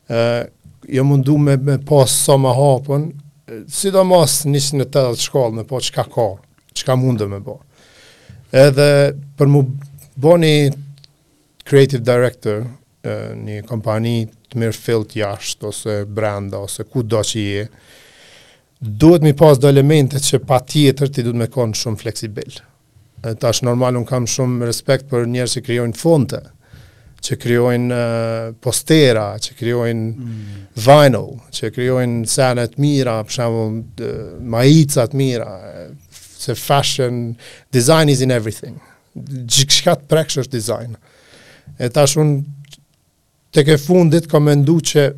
ë 0.09 0.55
Jo 0.89 1.03
mundu 1.03 1.35
me 1.37 1.57
me 1.59 1.75
pa 1.85 2.05
sa 2.07 2.33
më 2.39 2.53
hapun, 2.55 3.03
sidomos 3.69 4.37
në 4.47 4.85
të 4.85 4.85
tjerë 4.95 5.19
shkollë, 5.21 5.57
më 5.59 5.63
po 5.69 5.79
çka 5.83 6.05
ka, 6.09 6.27
çka 6.79 6.95
mund 6.97 7.19
të 7.19 7.27
më 7.29 7.57
Edhe 8.65 8.87
për 9.37 9.47
mu 9.47 9.61
boni 10.17 10.71
creative 11.67 12.01
director 12.07 12.63
në 13.35 13.59
kompani 13.69 14.15
të 14.49 14.53
mirë 14.57 14.77
filt 14.85 15.13
jashtë 15.19 15.67
ose 15.69 15.99
brand 16.07 16.53
ose 16.53 16.83
ku 16.89 17.03
do 17.03 17.19
që 17.19 17.39
je, 17.45 17.67
duhet 18.81 19.21
mi 19.21 19.33
pas 19.37 19.59
do 19.59 19.67
elementet 19.67 20.23
që 20.23 20.39
pa 20.47 20.59
tjetër 20.63 21.11
ti 21.11 21.21
duhet 21.23 21.35
me 21.43 21.51
konë 21.53 21.75
shumë 21.77 22.01
fleksibilë 22.01 22.68
tash 23.39 23.62
normal 23.63 23.95
un 23.99 24.05
kam 24.08 24.27
shumë 24.29 24.67
respekt 24.69 25.10
për 25.12 25.27
njerëz 25.29 25.58
që 25.58 25.63
krijojnë 25.65 25.99
fonte, 25.99 26.39
që 27.19 27.38
krijojnë 27.41 27.97
postera, 28.63 29.25
që 29.43 29.55
krijojnë 29.60 30.05
mm. 30.10 30.60
vinyl, 30.86 31.25
që 31.55 31.71
krijojnë 31.75 32.29
sana 32.32 32.67
të 32.71 32.79
mira, 32.82 33.17
për 33.27 33.36
shembull 33.36 34.38
maica 34.55 35.08
të 35.12 35.19
mira, 35.19 35.49
se 36.39 36.55
fashion 36.55 37.34
design 37.75 38.12
is 38.13 38.23
in 38.23 38.32
everything. 38.32 38.77
Gjikshka 39.19 39.97
të 39.99 40.08
prekshë 40.13 40.45
është 40.45 40.55
design. 40.55 40.95
E 41.79 41.89
tash 41.91 42.15
un 42.21 42.38
të 43.53 43.65
ke 43.67 43.75
fundit 43.82 44.29
kam 44.32 44.47
e 44.47 44.55
ndu 44.62 44.77
që 44.93 45.10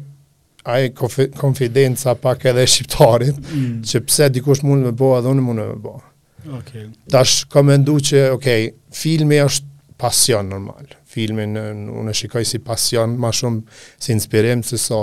aje 0.71 0.91
konfidenca 1.37 2.15
pak 2.21 2.47
edhe 2.49 2.65
shqiptarit, 2.69 3.37
mm. 3.37 3.81
që 3.85 4.03
pse 4.07 4.29
dikush 4.33 4.65
mund 4.65 4.89
me 4.89 4.95
bo, 4.95 5.13
edhe 5.21 5.29
unë 5.35 5.45
mund 5.45 5.61
me 5.67 5.75
bo. 5.85 5.99
Okay. 6.49 6.87
Tash 7.11 7.45
me 7.63 7.77
ndu 7.81 7.93
që 8.01 8.21
ok, 8.35 8.47
filmi 8.93 9.37
është 9.37 9.93
pasion 10.01 10.47
normal. 10.49 10.87
Filmin 11.11 11.57
unë 11.91 12.13
shikoj 12.15 12.45
si 12.47 12.59
pasion 12.63 13.17
më 13.19 13.29
shumë 13.41 13.81
si 14.01 14.13
inspirim 14.15 14.63
se 14.63 14.77
sa 14.79 14.87
so, 14.95 15.01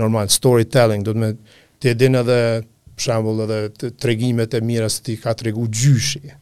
normal 0.00 0.30
storytelling, 0.32 1.02
do 1.06 1.12
të 1.14 1.34
të 1.82 1.90
edhin 1.92 2.16
edhe 2.20 2.36
për 2.94 3.04
shembull 3.06 3.42
edhe 3.44 3.90
tregimet 4.00 4.54
e 4.54 4.60
mira 4.64 4.88
se 4.90 5.02
ti 5.04 5.16
ka 5.20 5.34
tregu 5.36 5.66
gjyshi. 5.68 6.32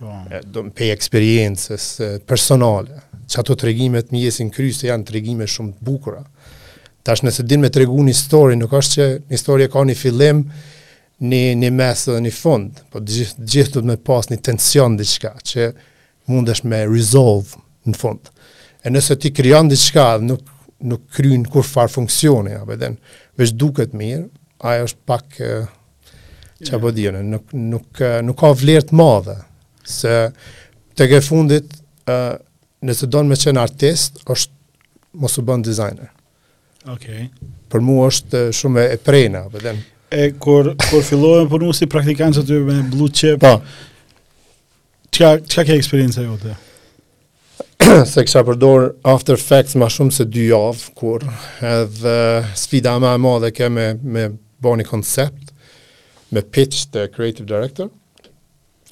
Po. 0.00 0.16
Do 0.54 0.66
të 0.74 0.74
pe 0.74 2.20
personale. 2.26 3.02
Që 3.28 3.40
ato 3.40 3.54
tregimet 3.56 4.10
më 4.12 4.24
jesin 4.26 4.50
kryse 4.52 4.88
janë 4.88 5.06
tregime 5.08 5.46
shumë 5.48 5.76
të 5.78 5.86
bukura. 5.86 6.24
Tash 7.04 7.22
nëse 7.24 7.44
din 7.44 7.60
me 7.60 7.68
tregu 7.70 8.00
një 8.04 8.14
story, 8.16 8.56
nuk 8.56 8.72
është 8.74 8.92
që 8.96 9.08
një 9.30 9.38
story 9.42 9.68
ka 9.68 9.84
një 9.84 9.94
fillim, 10.00 10.42
në 11.24 11.40
në 11.60 11.68
mes 11.72 12.02
në 12.24 12.30
fund, 12.34 12.80
po 12.92 13.00
gjithë 13.00 13.44
gjithë 13.52 13.74
të 13.78 13.82
më 13.90 13.96
pas 14.06 14.28
një 14.30 14.38
tension 14.46 14.96
diçka 14.98 15.32
që 15.50 15.68
mundesh 16.30 16.64
me 16.68 16.82
resolve 16.90 17.60
në 17.88 17.98
fund. 17.98 18.30
E 18.84 18.92
nëse 18.92 19.16
ti 19.20 19.32
krijon 19.32 19.70
diçka, 19.72 20.08
nuk 20.30 20.48
nuk 20.84 21.04
kryen 21.16 21.46
kur 21.48 21.64
farë 21.64 21.92
funksione, 21.94 22.58
apo 22.58 22.74
edhe 22.74 22.90
veç 23.40 23.54
duket 23.60 23.94
mirë, 23.96 24.24
ajo 24.68 24.88
është 24.88 25.04
pak 25.08 25.30
çfarë 25.34 25.62
yeah. 26.64 26.80
Po 26.84 26.90
diën, 26.96 27.16
nuk 27.32 27.54
nuk 27.56 28.02
nuk 28.28 28.38
ka 28.42 28.52
vlerë 28.60 28.90
të 28.90 28.98
madhe 29.00 29.38
se 29.84 30.14
të 30.94 31.08
e 31.18 31.22
fundit 31.24 31.72
ë 32.10 32.84
nëse 32.84 33.08
don 33.10 33.28
me 33.30 33.36
qenë 33.40 33.62
artist, 33.62 34.20
është 34.28 34.52
mos 35.22 35.38
u 35.40 35.44
bën 35.46 35.62
designer. 35.64 36.10
Okej. 36.90 37.30
Okay. 37.30 37.52
Për 37.72 37.80
mua 37.82 38.10
është 38.10 38.44
shumë 38.54 38.88
e 38.92 38.98
prena, 39.02 39.46
apo 39.48 39.56
edhe 39.60 39.72
e 40.14 40.30
kur 40.38 40.70
kur 40.88 41.02
fillojmë 41.04 41.48
punu 41.50 41.72
si 41.74 41.88
praktikantë 41.90 42.42
aty 42.44 42.60
me 42.66 42.78
Blue 42.92 43.10
Chip. 43.10 43.40
Po. 43.42 43.56
Çka 45.14 45.32
çka 45.46 45.64
ke 45.70 45.74
eksperiencë 45.78 46.24
jote? 46.28 46.54
se 48.12 48.22
kësha 48.26 48.44
përdor 48.46 48.92
After 49.14 49.38
Effects 49.38 49.74
ma 49.80 49.88
shumë 49.92 50.14
se 50.14 50.26
dy 50.32 50.46
javë, 50.52 50.92
kur 50.98 51.26
edhe 51.72 52.14
sfida 52.58 52.96
ma 53.02 53.16
e 53.18 53.42
dhe 53.46 53.50
ke 53.56 53.68
me, 53.70 53.86
me 54.02 54.28
bo 54.62 54.74
një 54.78 54.86
koncept, 54.88 55.50
me 56.32 56.42
pitch 56.42 56.86
të 56.94 57.08
creative 57.14 57.46
director, 57.50 57.90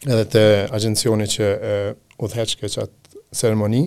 edhe 0.05 0.25
të 0.35 0.43
agencioni 0.79 1.31
që 1.35 1.53
e, 1.73 1.83
u 2.19 2.31
dheqke 2.35 2.69
që 2.69 2.87
atë 2.89 3.23
ceremoni. 3.35 3.87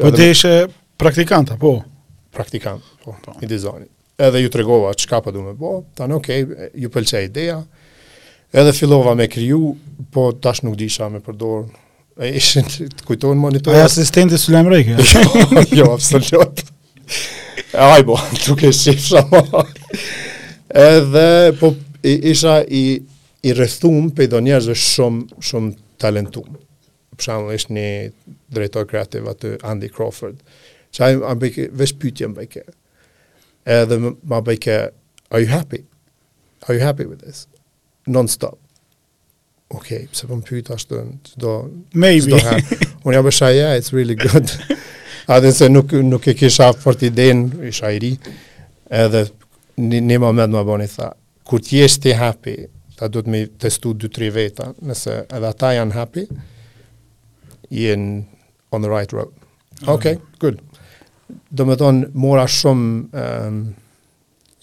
Po 0.00 0.10
të 0.16 0.30
ishe 0.32 0.54
praktikanta, 0.98 1.58
po? 1.60 1.76
Praktikant, 2.34 2.82
po, 3.04 3.14
po. 3.22 3.36
i 3.44 3.46
dizajnit 3.46 3.93
edhe 4.18 4.40
ju 4.40 4.50
tregova 4.50 4.94
çka 4.94 5.20
po 5.24 5.32
duam 5.34 5.48
të 5.52 5.58
bëj. 5.60 5.80
Tanë 5.98 6.16
ok, 6.18 6.28
ju 6.80 6.88
pëlqej 6.92 7.28
ideja. 7.28 7.60
Edhe 8.54 8.72
fillova 8.76 9.14
me 9.18 9.28
kriju, 9.30 9.74
po 10.14 10.32
tash 10.40 10.62
nuk 10.64 10.76
disha 10.78 11.08
me 11.10 11.18
përdor. 11.24 11.64
E 12.18 12.28
ishin 12.38 12.62
të 12.68 13.06
kujtojnë 13.08 13.40
monitorat. 13.40 13.84
asistenti 13.88 14.38
Sulem 14.38 14.68
Rejke. 14.70 14.94
jo, 15.02 15.64
jo, 15.74 15.86
absolut. 15.94 16.62
Aj, 17.74 18.02
bo, 18.06 18.14
nuk 18.48 18.62
e 18.68 18.70
shifsha 18.72 19.24
ma. 19.32 19.40
Edhe, 20.84 21.50
po, 21.58 21.72
isha 22.04 22.60
i, 22.70 23.00
i 23.42 23.52
rëthum 23.58 24.12
për 24.14 24.30
do 24.30 24.42
njerëzve 24.46 24.78
shumë, 24.78 25.40
shumë 25.48 25.74
talentum. 26.00 26.46
Për 27.18 27.22
shembull 27.26 27.58
ishë 27.58 27.74
një 27.74 27.88
drejtor 28.54 28.86
kreativ 28.90 29.26
atë 29.34 29.56
Andy 29.66 29.90
Crawford. 29.90 30.38
Qaj, 30.94 31.18
veç 31.74 31.96
pytje 31.98 32.30
më 32.30 32.36
bëjke 32.38 32.66
edhe 33.66 33.98
ma 34.22 34.40
bëjke, 34.44 34.76
are 35.30 35.40
you 35.40 35.48
happy? 35.48 35.84
Are 36.68 36.74
you 36.74 36.80
happy 36.84 37.06
with 37.06 37.20
this? 37.24 37.46
Non 38.06 38.28
stop. 38.28 38.58
Ok, 39.74 39.90
pëse 40.12 40.24
për 40.24 40.30
po 40.32 40.36
më 40.38 40.46
pyjtë 40.48 40.74
ashtë 40.76 40.98
të 41.26 41.40
do... 41.40 41.52
Maybe. 41.98 42.36
Do 42.36 42.40
Unë 43.04 43.16
ja 43.18 43.22
bësha, 43.24 43.48
yeah, 43.56 43.72
it's 43.80 43.92
really 43.96 44.14
good. 44.16 44.52
Adhe 45.28 45.48
nëse 45.52 45.70
nuk, 45.72 45.92
nuk 46.04 46.28
e 46.30 46.34
kisha 46.38 46.70
për 46.78 46.98
t'i 47.00 47.10
den, 47.12 47.46
isha 47.68 47.90
i 47.92 47.98
ri, 48.04 48.12
edhe 49.04 49.24
një 49.80 50.20
moment 50.22 50.52
më 50.54 50.62
bëni 50.68 50.86
tha, 50.92 51.10
kur 51.48 51.64
t'jesht 51.64 52.04
t'i 52.04 52.14
happy, 52.16 52.54
ta 53.00 53.08
du 53.12 53.20
t'mi 53.26 53.42
testu 53.60 53.92
2-3 54.04 54.30
veta, 54.36 54.70
nëse 54.84 55.16
edhe 55.26 55.50
ta 55.60 55.74
janë 55.76 55.96
happy, 55.98 56.26
jenë 57.74 58.22
on 58.76 58.84
the 58.84 58.92
right 58.92 59.12
road. 59.16 59.32
Ah. 59.82 59.96
Ok, 59.96 60.14
good 60.40 60.62
do 61.54 61.66
me 61.68 61.76
thonë, 61.78 62.10
mora 62.18 62.44
shumë 62.50 63.22
um, 63.22 63.58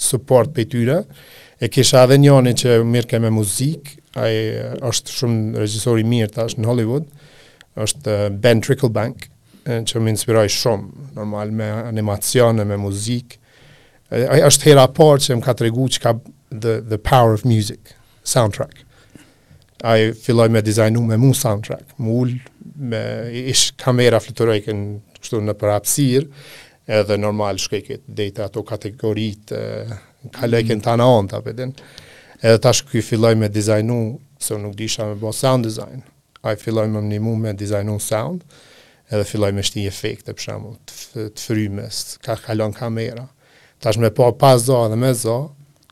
support 0.02 0.52
për 0.56 0.70
tyre, 0.72 0.98
e 1.62 1.70
kisha 1.72 2.04
edhe 2.08 2.18
njani 2.22 2.54
që 2.58 2.80
mirë 2.90 3.10
ke 3.12 3.20
me 3.22 3.32
muzikë, 3.36 3.98
a 4.20 4.26
e 4.28 4.40
është 4.90 5.18
shumë 5.20 5.62
regjisori 5.62 6.06
mirë 6.08 6.34
tash 6.36 6.58
në 6.60 6.68
Hollywood, 6.68 7.06
është 7.80 8.12
eh, 8.12 8.26
Ben 8.44 8.64
Tricklebank, 8.66 9.28
që 9.66 10.00
më 10.02 10.16
inspiroj 10.16 10.48
shumë, 10.50 10.88
normal, 11.20 11.52
me 11.54 11.68
animacione, 11.86 12.64
me 12.66 12.80
muzikë, 12.82 13.38
a 14.12 14.40
e 14.40 14.46
është 14.48 14.72
hera 14.72 14.88
por 14.98 15.22
që 15.22 15.38
më 15.38 15.46
ka 15.48 15.54
të 15.58 15.68
regu 15.68 15.86
që 15.94 16.02
ka 16.04 16.16
the, 16.50 16.80
the 16.82 16.98
Power 16.98 17.38
of 17.38 17.46
Music, 17.48 17.94
soundtrack. 18.28 18.82
A 19.86 19.96
e 20.02 20.10
filloj 20.18 20.50
me 20.54 20.64
dizajnu 20.66 21.02
me 21.06 21.16
mu 21.22 21.30
soundtrack, 21.38 21.94
mu 22.02 22.18
ullë, 22.26 22.50
me 22.92 23.00
ish 23.54 23.70
kamera 23.82 24.18
flëtërojke 24.24 24.74
në 24.78 25.11
kështu 25.22 25.42
në 25.46 25.56
përhapësirë, 25.62 26.46
edhe 26.92 27.18
normal 27.22 27.60
shkeket 27.62 28.04
dejtë 28.18 28.46
ato 28.50 28.64
kategoritë, 28.68 29.60
ka 29.62 29.86
mm-hmm. 29.88 30.50
lejken 30.52 30.82
të 30.84 30.94
anon 30.96 31.30
të 31.32 31.40
apetin, 31.40 31.76
edhe 32.42 32.58
tash 32.66 32.84
këj 32.90 33.04
filloj 33.12 33.36
me 33.40 33.52
dizajnu, 33.54 34.00
se 34.42 34.58
nuk 34.58 34.76
disha 34.80 35.06
me 35.12 35.18
bo 35.22 35.32
sound 35.38 35.68
design, 35.70 36.02
a 36.42 36.56
i 36.56 36.60
filloj 36.60 36.88
me 36.90 37.04
mnimu 37.06 37.36
me 37.46 37.54
dizajnu 37.60 38.00
sound, 38.02 38.44
edhe 39.14 39.26
filloj 39.30 39.52
me 39.54 39.64
shti 39.68 39.84
një 39.86 39.92
efekt 39.94 40.30
të 40.30 40.58
të 41.38 41.46
frymës, 41.46 42.02
ka 42.26 42.38
kalon 42.42 42.74
kamera, 42.76 43.28
tash 43.82 44.00
me 44.02 44.12
po 44.16 44.32
pa 44.40 44.56
zo 44.62 44.84
dhe 44.92 44.98
me 44.98 45.14
zo, 45.18 45.40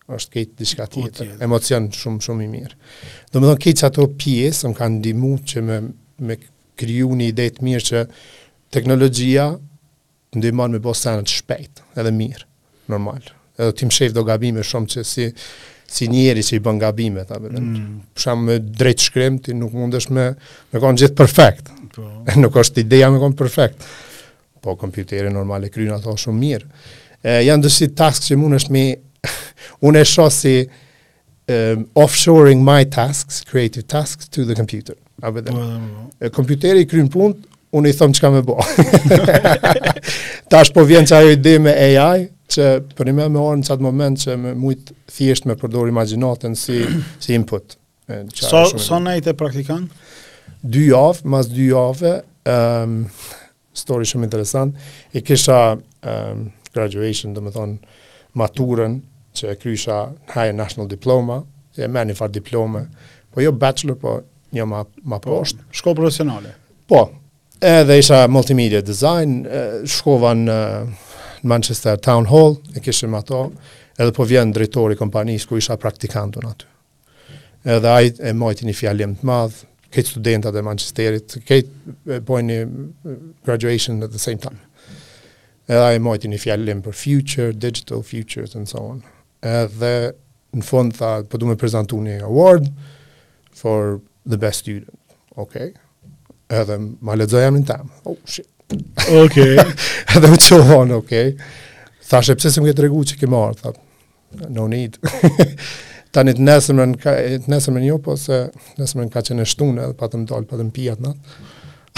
është 0.09 0.31
kejtë 0.33 0.55
diska 0.57 0.85
po 0.89 1.03
tjetër, 1.05 1.35
emocion 1.45 1.85
shumë 1.93 2.23
shumë 2.25 2.43
i 2.43 2.47
mirë. 2.49 2.77
Do 3.29 3.43
më 3.43 3.49
dhënë 3.51 3.61
kejtë 3.65 3.79
që 3.83 3.87
ato 3.91 4.05
pjesë, 4.17 4.71
më 4.71 4.77
kanë 4.79 5.03
dimu 5.05 5.29
që 5.51 5.61
me, 5.67 5.75
me 6.25 6.37
kryu 6.79 7.11
një 7.19 7.27
të 7.37 7.65
mirë 7.67 7.85
që 7.91 8.01
teknologjia 8.73 9.49
ndihmon 10.35 10.75
me 10.75 10.79
bosë 10.83 11.07
sanë 11.07 11.25
të 11.25 11.35
shpejt 11.39 11.79
edhe 11.99 12.11
mirë, 12.13 12.45
normal. 12.93 13.23
Edhe 13.57 13.73
ti 13.75 13.87
më 13.87 13.95
shef 13.95 14.13
do 14.15 14.21
gabime 14.27 14.61
shumë 14.65 14.91
që 14.95 15.05
si 15.09 15.29
si 15.89 16.05
njeri 16.05 16.43
që 16.45 16.59
i 16.59 16.61
bën 16.61 16.77
gabime, 16.83 17.23
ta 17.25 17.39
vetëm. 17.41 17.63
Mm. 17.65 17.93
Për 18.13 18.21
shembull, 18.21 18.65
drejt 18.77 19.01
shkrim 19.07 19.39
ti 19.41 19.55
nuk 19.57 19.73
mundesh 19.73 20.11
me 20.13 20.27
me 20.69 20.81
kon 20.83 20.99
gjithë 20.99 21.15
perfekt. 21.17 21.71
Po. 21.95 22.03
Nuk 22.43 22.59
është 22.61 22.83
ideja 22.83 23.07
me 23.09 23.17
kon 23.23 23.33
perfekt. 23.37 23.81
Po 24.61 24.75
kompjuteri 24.77 25.31
normal 25.33 25.65
e 25.65 25.71
kryen 25.73 25.95
ato 25.95 26.13
shumë 26.25 26.39
mirë. 26.43 26.69
E, 27.25 27.39
janë 27.47 27.65
dështi 27.65 27.89
task 27.97 28.27
që 28.27 28.37
mund 28.37 28.59
është 28.59 28.75
me, 28.77 28.83
unë 29.89 30.03
e 30.05 30.09
shosë 30.13 30.37
si 30.43 30.53
um, 30.61 31.87
offshoring 32.05 32.61
my 32.69 32.83
tasks, 32.85 33.41
creative 33.49 33.87
tasks 33.89 34.29
to 34.29 34.45
the 34.45 34.53
computer. 34.61 34.93
A 35.25 35.33
po, 35.33 35.41
po, 35.41 35.57
po. 35.57 36.07
E 36.21 36.29
Kompjuteri 36.35 36.85
kryen 36.87 37.09
punë, 37.11 37.48
unë 37.77 37.91
i 37.91 37.95
thëmë 37.97 38.15
që 38.17 38.23
ka 38.23 38.29
me 38.33 38.41
bo. 38.45 38.55
Tash 40.51 40.71
po 40.75 40.83
vjen 40.89 41.05
që 41.09 41.17
ajo 41.19 41.33
ide 41.35 41.55
me 41.63 41.73
AI, 41.77 42.27
që 42.49 42.69
për 42.97 43.09
një 43.11 43.15
me 43.19 43.27
me 43.29 43.41
orë 43.43 43.59
në 43.61 43.67
qatë 43.67 43.85
moment 43.85 44.21
që 44.23 44.37
me 44.41 44.55
mujtë 44.57 44.95
thjesht 45.13 45.45
me 45.49 45.55
përdor 45.61 45.91
imaginatën 45.91 46.55
si, 46.57 46.79
si 47.23 47.35
input. 47.37 47.75
Sa 48.33 48.63
so, 48.65 48.79
so 48.81 48.97
nejtë 49.03 49.33
e 49.33 49.37
praktikan? 49.37 49.83
Dy 50.65 50.87
javë, 50.89 51.27
mas 51.29 51.51
dy 51.53 51.69
javë, 51.69 52.15
um, 52.49 52.95
story 53.77 54.09
shumë 54.09 54.25
interesant, 54.27 54.73
i 55.15 55.21
kisha 55.23 55.59
um, 55.77 56.47
graduation, 56.73 57.35
dhe 57.37 57.43
me 57.45 57.53
thonë, 57.53 57.93
maturën, 58.39 58.97
që 59.39 59.53
e 59.53 59.55
krysha 59.61 60.01
në 60.09 60.33
hajë 60.33 60.57
national 60.57 60.89
diploma, 60.89 61.43
e 61.79 61.87
me 61.87 62.01
një 62.09 62.17
farë 62.17 62.39
diplome, 62.41 62.81
po 63.31 63.45
jo 63.45 63.53
bachelor, 63.55 63.95
po 64.01 64.17
një 64.57 64.65
ma, 64.67 64.81
ma 65.05 65.21
po, 65.21 65.37
poshtë. 65.37 65.69
shko 65.79 65.93
profesionale? 65.95 66.55
Po, 66.89 67.05
edhe 67.59 67.97
isha 67.99 68.27
multimedia 68.31 68.81
design, 68.81 69.43
shkova 69.85 70.33
në 70.39 70.57
Manchester 71.47 71.99
Town 72.01 72.25
Hall, 72.31 72.57
e 72.75 72.81
kishim 72.83 73.15
ato, 73.15 73.49
edhe 73.99 74.11
po 74.15 74.25
vjen 74.27 74.53
drejtori 74.55 74.95
kompanisë 74.99 75.47
ku 75.49 75.59
isha 75.59 75.75
praktikantun 75.77 76.47
aty. 76.49 76.67
Edhe 77.75 77.91
ai 77.91 78.13
e 78.23 78.31
mojti 78.33 78.67
një 78.69 78.75
fjallim 78.79 79.17
të 79.19 79.27
madh, 79.27 79.57
këto 79.91 80.13
studentat 80.15 80.55
e 80.55 80.63
Manchesterit, 80.63 81.37
këto 81.45 82.21
pojnë 82.27 82.53
një 82.55 83.13
graduation 83.45 84.03
at 84.05 84.13
the 84.15 84.21
same 84.21 84.39
time. 84.39 84.61
Edhe 85.69 85.81
ai 85.83 85.97
e 85.99 86.03
mojti 86.03 86.31
një 86.31 86.39
fjallim 86.41 86.79
për 86.85 86.95
future, 86.95 87.49
digital 87.53 88.03
futures 88.07 88.55
and 88.55 88.69
so 88.71 88.85
on. 88.93 89.03
Edhe 89.43 89.91
në 90.55 90.65
fund 90.65 90.95
tha, 90.97 91.19
po 91.29 91.37
duhet 91.41 91.59
të 91.59 91.99
një 92.07 92.21
award 92.23 92.71
for 93.53 93.99
the 94.25 94.37
best 94.37 94.61
student. 94.63 94.95
Okay 95.37 95.73
edhe 96.53 96.77
ma 97.05 97.15
ledzoj 97.17 97.45
në 97.53 97.61
tem. 97.67 97.89
Oh, 98.09 98.17
shit. 98.25 98.47
Ok. 99.21 99.37
edhe 100.15 100.31
më 100.31 100.39
qohon, 100.41 100.69
vonë, 100.69 100.97
ok. 100.97 101.93
Thashe, 102.09 102.35
pëse 102.37 102.51
se 102.55 102.63
më 102.63 102.71
këtë 102.73 102.87
regu 102.87 103.03
që 103.11 103.19
ke 103.21 103.29
marë, 103.29 103.59
thot. 103.61 103.79
No 104.53 104.67
need. 104.69 104.97
Ta 106.13 106.23
një 106.25 106.35
të 106.39 106.45
nesëmën, 106.47 106.95
të 107.45 107.49
nesëmën 107.53 107.85
jo, 107.85 107.99
po 108.01 108.15
se 108.17 108.43
nesëmën 108.79 109.11
ka 109.13 109.21
qenë 109.27 109.45
shtunë, 109.49 109.83
edhe 109.83 109.97
pa 109.97 110.09
të 110.09 110.23
më 110.23 110.29
dalë, 110.31 110.47
pa 110.49 110.57
të 110.59 110.65
më 110.65 110.73
pijat, 110.73 111.03
në. 111.05 111.13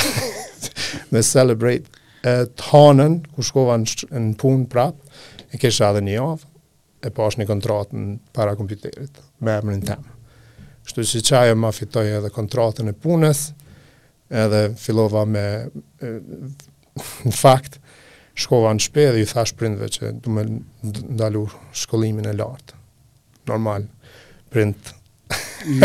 Me 1.15 1.23
celebrate. 1.23 1.87
E, 2.21 2.33
të 2.51 2.67
hanën, 2.73 3.21
ku 3.35 3.43
shkova 3.47 3.77
në, 3.79 4.09
në 4.11 4.33
punë 4.41 4.67
prapë, 4.71 5.27
e 5.55 5.59
kesha 5.61 5.93
edhe 5.93 6.03
një 6.07 6.17
avë, 6.25 6.47
e 7.01 7.07
pa 7.09 7.13
po 7.23 7.29
është 7.31 7.41
një 7.41 7.49
kontratë 7.51 7.95
në 8.01 8.11
para 8.35 8.51
kompjuterit, 8.59 9.23
me 9.41 9.55
emrin 9.57 9.81
temë, 9.87 10.17
Kështu 10.85 11.03
që 11.07 11.19
qajë 11.27 11.55
ma 11.61 11.69
fitoj 11.73 12.05
edhe 12.17 12.29
kontratën 12.35 12.87
e 12.89 12.93
punës, 12.99 13.41
edhe 14.31 14.71
fillova 14.79 15.25
me 15.27 15.43
në 16.01 17.33
fakt 17.35 17.77
shkova 18.39 18.71
në 18.75 18.83
shpe 18.87 19.07
dhe 19.15 19.21
i 19.23 19.27
thash 19.27 19.53
prindve 19.59 19.89
që 19.91 20.13
du 20.23 20.31
me 20.33 20.45
ndalu 20.81 21.43
shkollimin 21.75 22.29
e 22.31 22.35
lartë. 22.39 22.77
Normal, 23.51 23.87
prind. 24.53 24.75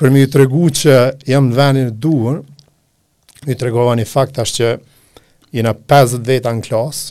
për 0.00 0.10
mi 0.10 0.24
të 0.26 0.40
regu 0.42 0.64
që 0.74 0.96
jam 1.30 1.46
në 1.50 1.54
venin 1.54 1.86
e 1.86 1.94
duhur, 2.02 2.40
mi 3.46 3.54
të 3.54 3.68
regova 3.68 3.94
një 4.00 4.06
fakt 4.10 4.34
tash 4.40 4.56
që 4.58 4.72
jena 5.54 5.74
50 5.76 6.24
veta 6.26 6.50
në 6.58 6.64
klas 6.66 7.04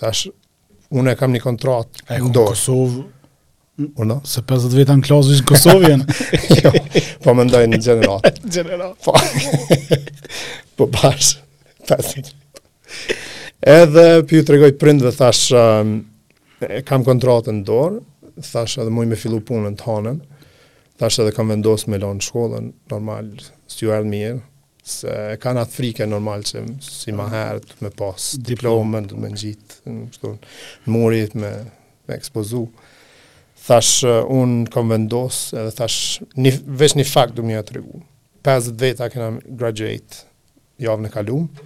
thash, 0.00 0.30
unë 0.96 1.12
e 1.12 1.20
kam 1.20 1.36
një 1.36 1.44
kontrat. 1.44 2.00
E 2.08 2.22
kom 2.22 2.32
Kosovë, 2.38 3.04
Orda? 3.96 4.14
Se 4.24 4.40
50 4.42 4.72
vetë 4.78 4.94
anë 4.94 5.04
klasë 5.04 5.34
vishë 5.34 5.44
në 5.44 5.48
Kosovën. 5.50 6.04
jo, 6.62 7.02
po 7.24 7.32
më 7.36 7.44
në 7.50 7.80
general. 7.84 8.22
general. 8.56 8.94
Po, 9.04 9.12
po 10.80 10.86
bashë, 10.92 12.24
Edhe 13.66 14.02
për 14.28 14.36
ju 14.36 14.42
të 14.46 14.54
regojë 14.54 14.76
prindve 14.80 15.10
thash, 15.16 15.48
um, 15.58 15.94
kam 16.88 17.02
kontratën 17.06 17.58
në 17.60 17.64
dorë, 17.68 17.96
thash 18.46 18.78
edhe 18.80 18.92
muj 18.94 19.08
me 19.10 19.16
fillu 19.18 19.40
punën 19.48 19.74
të 19.80 19.84
hanën, 19.88 20.18
thash 21.00 21.18
edhe 21.22 21.32
kam 21.36 21.50
vendosë 21.52 21.90
me 21.92 21.98
lanë 22.00 22.20
në 22.22 22.26
shkollën, 22.28 22.68
normal, 22.94 23.30
së 23.72 23.80
ju 23.88 23.94
erë 23.96 24.06
mirë, 24.12 24.38
se 24.86 25.16
kanë 25.42 25.64
atë 25.66 25.74
frike 25.80 26.06
normal 26.08 26.44
që 26.48 26.62
si 26.84 27.12
ma 27.16 27.26
herët, 27.32 27.74
me 27.84 27.90
pasë 27.98 28.40
diplomën, 28.54 29.10
me 29.18 29.32
në 29.34 29.40
gjitë, 29.42 29.78
në, 29.96 30.34
në 30.86 30.94
murit, 30.96 31.34
me, 31.42 31.50
ekspozu 32.16 32.64
thash 33.66 34.02
un 34.32 34.60
kom 34.70 34.92
vendos 34.92 35.38
edhe 35.56 35.72
thash 35.74 36.00
një 36.38 36.52
veç 36.82 36.94
një 37.00 37.06
fakt 37.10 37.34
do 37.38 37.42
më 37.46 37.58
tregu. 37.68 38.00
50 38.46 38.76
veta 38.78 39.08
kena 39.10 39.32
graduate 39.42 40.22
javën 40.80 41.08
e 41.08 41.10
kaluar 41.10 41.64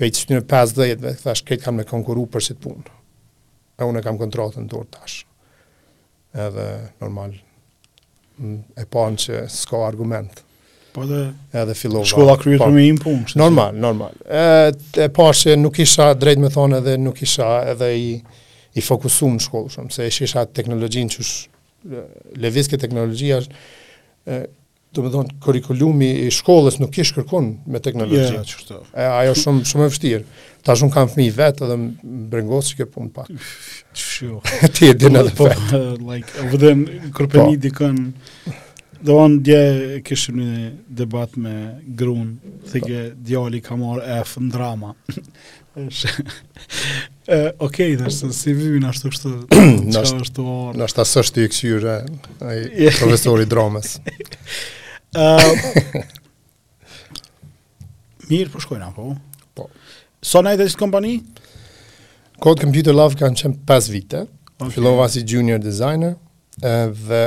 Pejtë 0.00 0.22
të 0.24 0.32
në 0.32 0.40
50 0.48 0.96
dhe, 1.04 1.10
thash, 1.20 1.42
këtë 1.44 1.60
kam 1.60 1.74
me 1.76 1.84
konkuru 1.84 2.22
për 2.32 2.40
si 2.46 2.54
të 2.56 2.62
punë. 2.64 2.92
E 3.76 3.84
unë 3.84 4.00
e 4.00 4.04
kam 4.06 4.16
kontratën 4.16 4.64
të 4.70 4.78
orë 4.78 4.88
tash. 4.96 5.18
Edhe 6.32 6.64
normal, 7.04 7.34
e 8.80 8.86
panë 8.96 9.18
që 9.26 9.42
s'ka 9.52 9.82
argument. 9.90 10.40
Po 10.96 11.04
dhe 11.04 11.20
edhe 11.52 11.76
fillova. 11.76 12.08
Shkolla 12.08 12.38
kryer 12.40 12.62
për 12.64 12.72
po. 12.72 12.78
më 12.78 13.04
punë. 13.04 13.34
Normal, 13.42 13.76
normal. 13.84 14.16
E, 14.24 14.48
e 15.04 15.10
pa 15.18 15.28
se 15.36 15.52
nuk 15.60 15.76
isha 15.84 16.14
drejt 16.16 16.40
me 16.40 16.48
thonë 16.54 16.80
edhe 16.80 16.96
nuk 17.04 17.20
isha 17.28 17.50
edhe 17.76 17.92
i 18.00 18.08
i 18.78 18.82
fokusuar 18.84 19.34
në 19.36 19.42
shkollë, 19.44 19.72
shumë 19.74 19.92
se 19.94 20.06
është 20.10 20.28
shaka 20.34 20.54
teknologjin 20.60 21.10
që 21.10 21.24
është 21.24 21.98
lëvizje 22.44 22.78
teknologjia 22.78 23.40
është 23.42 24.42
do 24.90 25.04
më 25.06 25.10
thon 25.14 25.28
kurrikulumi 25.42 26.08
i 26.26 26.30
shkollës 26.34 26.80
nuk 26.82 26.90
kish 26.96 27.12
kërkon 27.14 27.50
me 27.70 27.78
teknologjia. 27.82 28.42
yeah, 28.42 29.20
ajo 29.22 29.34
shumë 29.38 29.64
shumë 29.70 29.84
e 29.86 29.90
vështirë. 29.90 30.24
Tash 30.66 30.82
un 30.84 30.90
kam 30.92 31.08
fëmijë 31.10 31.36
vet 31.38 31.60
edhe 31.64 31.76
më 31.82 31.92
brengos 32.32 32.72
kjo 32.76 32.86
punë 32.90 33.12
pak. 33.14 33.30
Sure. 33.96 34.42
Ti 34.74 34.90
e 34.90 34.96
dinë 34.98 35.22
atë 35.22 35.36
fakt. 35.38 35.70
Like 36.02 36.34
over 36.42 36.58
them 36.64 36.84
kurpëni 37.14 37.54
po. 37.54 37.62
di 37.62 38.56
do 39.00 39.16
an 39.22 39.38
dje 39.40 40.02
kishim 40.04 40.42
një 40.42 40.66
debat 40.98 41.38
me 41.40 41.54
grunë 41.96 42.58
thëgë 42.74 43.04
djali 43.24 43.62
ka 43.64 43.78
marrë 43.80 44.18
F 44.18 44.34
në 44.42 44.50
drama. 44.58 44.90
Uh, 45.70 45.86
ok, 47.64 47.76
dhe 48.00 48.10
shëtë 48.10 48.32
si 48.34 48.52
vimi 48.56 48.80
në 48.82 48.88
ashtu 48.90 49.08
kështu 49.12 49.30
Në 49.92 50.00
ashtu 50.02 50.42
orë 50.50 50.78
Në 50.80 50.84
ashtu 50.88 51.02
asështu 51.04 51.44
i 51.44 51.50
këshyre 51.52 51.92
Profesori 52.96 53.46
Dromes 53.46 53.92
uh, 55.14 55.14
Mirë, 58.32 58.50
po 58.50 58.62
shkojnë 58.64 58.88
apo? 58.88 59.12
Po 59.54 59.68
So 60.26 60.42
në 60.42 60.56
e 60.56 60.58
të 60.58 60.66
qëtë 60.72 60.80
kompani? 60.82 61.12
Code 62.42 62.66
Computer 62.66 62.96
Love 62.98 63.20
kanë 63.22 63.38
qëmë 63.44 63.62
5 63.70 63.90
vite 63.94 64.24
okay. 64.56 64.72
Filova 64.74 65.06
si 65.14 65.22
junior 65.22 65.62
designer 65.62 66.16
Dhe 66.58 67.24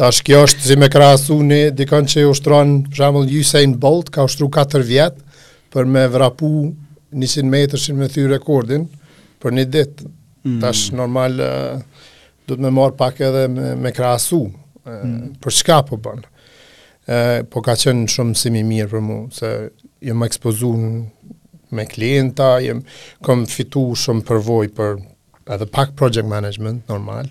Tash 0.00 0.20
kjo 0.24 0.42
është 0.46 0.66
si 0.68 0.76
me 0.80 0.90
krahasu 0.92 1.38
ne 1.44 1.60
dikon 1.76 2.06
që 2.08 2.26
ushtron 2.28 2.76
për 2.90 3.00
shembull 3.00 3.32
Usain 3.40 3.74
Bolt 3.82 4.10
ka 4.14 4.28
ushtruar 4.28 4.68
4 4.76 4.86
vjet 4.86 5.18
për 5.74 5.88
me 5.90 6.04
vrapu 6.12 6.50
100 7.16 7.50
metër 7.50 7.82
sin 7.82 7.98
me 7.98 8.08
thyr 8.12 8.30
rekordin 8.36 8.86
për 9.42 9.56
një 9.56 9.66
ditë. 9.76 10.10
Mm. 10.44 10.58
Tash 10.62 10.92
normal 10.96 11.38
do 11.40 12.54
të 12.56 12.62
më 12.64 12.72
marr 12.74 12.94
pak 12.98 13.20
edhe 13.26 13.46
me, 13.52 13.74
me 13.80 13.90
krahasu 13.96 14.44
mm. 14.86 15.40
për 15.42 15.58
çka 15.58 15.80
po 15.90 15.98
bën. 16.04 16.22
Po 17.50 17.64
ka 17.64 17.74
qenë 17.80 18.06
shumë 18.12 18.36
simi 18.38 18.60
mirë 18.70 18.92
për 18.92 19.02
mu, 19.02 19.18
se 19.34 19.50
jem 20.00 20.22
ekspozu 20.24 20.72
me 21.70 21.84
klienta, 21.90 22.56
jem 22.64 22.82
kom 23.24 23.44
fitu 23.48 23.90
shumë 24.00 24.24
përvoj 24.28 24.68
për 24.76 24.96
edhe 25.54 25.66
pak 25.74 25.92
project 25.98 26.28
management, 26.30 26.86
normal, 26.88 27.28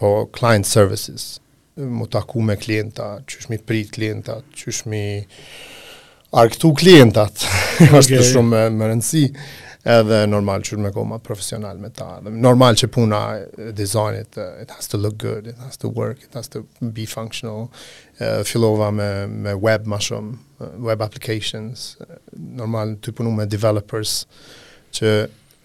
po 0.00 0.28
client 0.34 0.66
services, 0.66 1.36
mu 1.76 2.06
taku 2.10 2.42
me 2.44 2.56
klienta, 2.60 3.18
që 3.26 3.60
prit 3.66 3.90
klienta, 3.94 4.40
që 4.54 4.76
arktu 6.30 6.72
klientat, 6.78 7.42
okay. 7.46 7.98
është 8.00 8.20
të 8.20 8.28
shumë 8.34 8.66
më 8.80 8.90
rëndësi 8.92 9.24
edhe 9.88 10.26
normal 10.28 10.60
që 10.66 10.76
me 10.80 10.90
koma 10.92 11.18
profesional 11.24 11.78
me 11.80 11.88
ta. 11.94 12.18
Dhe 12.24 12.30
normal 12.32 12.74
që 12.76 12.88
puna 12.92 13.20
e 13.58 13.70
dizajnit, 13.76 14.36
it 14.62 14.70
has 14.76 14.88
to 14.88 14.98
look 14.98 15.16
good, 15.18 15.46
it 15.46 15.56
has 15.64 15.76
to 15.78 15.88
work, 15.88 16.22
it 16.22 16.34
has 16.34 16.48
to 16.48 16.64
be 16.80 17.06
functional. 17.06 17.70
Uh, 18.20 18.42
fillova 18.44 18.90
me, 18.92 19.26
me 19.26 19.54
web 19.54 19.86
ma 19.86 19.96
shumë, 19.98 20.34
uh, 20.60 20.70
web 20.86 21.00
applications, 21.02 21.94
uh, 22.02 22.18
normal 22.36 22.98
të 23.00 23.14
punu 23.16 23.32
me 23.32 23.46
developers 23.48 24.26
që 24.98 25.14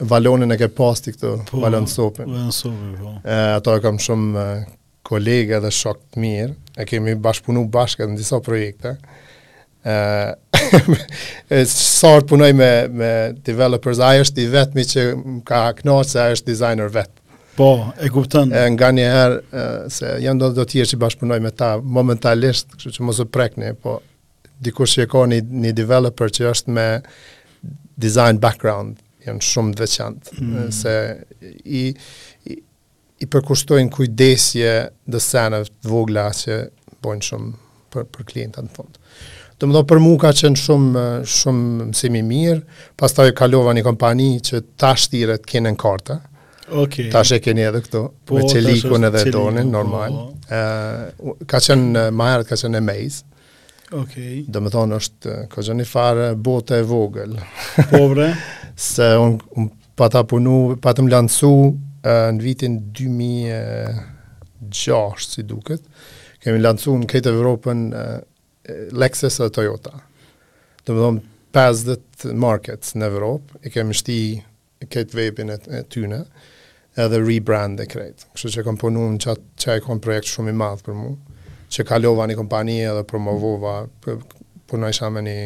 valonin 0.08 0.52
e 0.52 0.58
ke 0.60 0.72
pasti 0.76 1.12
këtë 1.16 1.34
po, 1.52 1.60
valon 1.66 1.88
sopin. 1.88 2.32
Valon 2.32 2.56
sopin, 2.56 2.96
po. 3.02 3.16
Uh, 3.20 3.58
ato 3.60 3.76
e 3.76 3.84
kam 3.84 4.00
shumë 4.00 4.32
uh, 4.40 4.74
kolega 5.06 5.60
dhe 5.64 5.72
shok 5.76 6.02
të 6.14 6.24
mirë, 6.24 6.52
e 6.80 6.88
kemi 6.90 7.20
bashkëpunu 7.28 7.68
bashkë 7.76 8.08
në 8.14 8.20
disa 8.24 8.40
projekte. 8.44 8.96
Uh, 9.86 10.34
sot 11.70 12.26
punoj 12.32 12.54
me, 12.58 12.70
me 12.90 13.10
developers, 13.46 14.00
a 14.02 14.08
është 14.24 14.42
i 14.42 14.48
vetëmi 14.50 14.86
që 14.90 15.02
më 15.20 15.34
ka 15.46 15.60
knoqë 15.84 16.08
se 16.10 16.22
a 16.24 16.32
është 16.34 16.50
designer 16.50 16.90
vetë. 16.94 17.22
Po, 17.56 17.68
e 18.02 18.10
guptën. 18.12 18.50
E, 18.58 18.64
nga 18.74 18.90
një 18.92 19.06
herë, 19.14 19.68
se 19.94 20.10
jam 20.26 20.40
do 20.42 20.50
të 20.58 20.66
tjerë 20.74 20.90
që 20.94 21.00
bashkëpunoj 21.06 21.38
me 21.46 21.52
ta 21.56 21.70
momentalisht, 21.80 22.74
kështu 22.76 22.96
që 22.98 23.06
mos 23.08 23.22
u 23.22 23.28
prekni, 23.32 23.72
po 23.80 24.00
dikur 24.66 24.90
që 24.90 25.06
e 25.06 25.10
ka 25.12 25.22
një, 25.32 25.40
një 25.64 25.76
developer 25.78 26.34
që 26.34 26.50
është 26.56 26.76
me 26.80 26.88
design 28.08 28.42
background, 28.44 28.98
janë 29.28 29.46
shumë 29.52 29.78
dhe 29.84 29.90
qantë, 29.94 30.42
mm. 30.42 30.66
se 30.82 30.98
i, 31.64 31.86
i, 32.52 32.58
i 33.24 33.30
përkushtojnë 33.32 33.94
kujdesje 33.96 34.74
dhe 35.14 35.24
senëve 35.30 35.70
të 35.72 35.94
vogla 35.94 36.26
që 36.42 36.60
bojnë 37.06 37.28
shumë 37.30 37.54
për, 37.94 38.10
për 38.18 38.32
klienta 38.34 38.66
në 38.66 38.74
fundë. 38.76 39.04
Të 39.58 39.68
më 39.70 39.74
do 39.78 39.82
për 39.88 40.00
mu 40.04 40.16
ka 40.20 40.34
qenë 40.36 40.60
shumë, 40.60 41.02
shumë 41.32 41.86
mësimi 41.92 42.22
mirë, 42.28 42.74
pas 43.00 43.14
ta 43.16 43.24
kalova 43.38 43.72
një 43.78 43.84
kompani 43.86 44.26
që 44.44 44.58
tash 44.84 45.06
tiret 45.14 45.44
kene 45.48 45.72
në 45.72 45.78
karta, 45.80 46.18
okay. 46.84 47.08
tash 47.14 47.32
e 47.38 47.40
kene 47.46 47.62
edhe 47.70 47.80
këto, 47.86 48.02
po, 48.28 48.34
me 48.36 48.42
qelikun 48.52 49.04
edhe 49.08 49.22
qeliku, 49.24 49.38
donin, 49.38 49.66
po. 49.70 49.74
normal. 49.78 50.12
Po. 51.22 51.32
ka 51.54 51.58
qenë, 51.70 51.92
majrët 52.20 52.48
ka 52.52 52.56
qenë 52.66 52.78
e 52.82 52.84
mejzë, 52.90 53.22
Okej. 53.96 54.38
Okay. 54.50 54.62
më 54.66 54.70
thonë 54.76 54.94
është, 55.00 55.24
ka 55.54 55.60
qenë 55.64 55.80
një 55.86 55.90
farë 55.94 56.28
bote 56.44 56.76
e 56.82 56.84
vogël. 56.90 57.34
Pobre. 57.94 58.26
Se 58.92 59.06
unë 59.16 59.38
un, 59.56 59.64
pata 59.96 60.22
punu, 60.28 60.76
patëm 60.84 61.04
më 61.08 61.12
lansu 61.16 61.54
në 62.06 62.40
vitin 62.44 62.74
2006, 62.92 65.32
si 65.32 65.42
duket. 65.48 65.80
Kemi 66.44 66.60
lansu 66.62 66.92
në 67.00 67.08
këtë 67.10 67.30
Evropën 67.34 67.86
Lexus 68.92 69.38
dhe 69.40 69.50
Toyota. 69.54 69.94
Do 70.88 70.96
më 70.96 71.02
dhëmë 71.04 71.24
50 71.56 72.34
markets 72.46 72.96
në 72.98 73.08
Evropë, 73.12 73.60
i 73.70 73.74
kemi 73.74 73.96
shti 73.98 74.16
këtë 74.92 75.18
vebin 75.18 75.54
e, 75.54 75.58
tyne, 75.92 76.24
edhe 77.00 77.22
rebrand 77.24 77.80
e 77.84 77.88
krejtë. 77.90 78.30
Kështë 78.36 78.54
që 78.60 78.66
kom 78.68 78.80
punu 78.82 79.06
në 79.14 79.22
qatë 79.26 79.62
që 79.64 79.78
e 79.80 79.84
kom 79.86 80.02
projekt 80.04 80.30
shumë 80.34 80.54
i 80.54 80.58
madhë 80.62 80.86
për 80.88 80.98
mu, 81.00 81.14
që 81.74 81.86
kalova 81.92 82.28
një 82.30 82.38
kompanije 82.40 82.90
edhe 82.94 83.06
promovova, 83.10 83.76
për, 84.06 84.20
puna 84.70 84.90
isha 84.94 85.10
me 85.14 85.22
një 85.26 85.38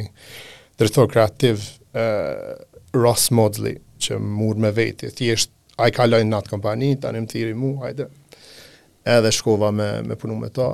drehtor 0.80 1.10
kreativ, 1.12 1.64
uh, 1.92 2.56
Ross 2.96 3.30
Modley, 3.36 3.80
që 4.00 4.16
mur 4.22 4.56
me 4.64 4.72
veti, 4.76 5.10
thjesht, 5.12 5.52
a 5.80 5.90
i 5.90 5.96
kaloj 5.96 6.22
në 6.28 6.38
atë 6.38 6.52
kompanijë 6.54 7.02
ta 7.04 7.12
një 7.16 7.24
më 7.26 7.32
thiri 7.32 7.56
mu, 7.58 7.74
hajde, 7.82 8.08
edhe 9.18 9.32
shkova 9.36 9.72
me, 9.76 9.90
me 10.08 10.16
punu 10.20 10.38
me 10.40 10.52
ta, 10.56 10.74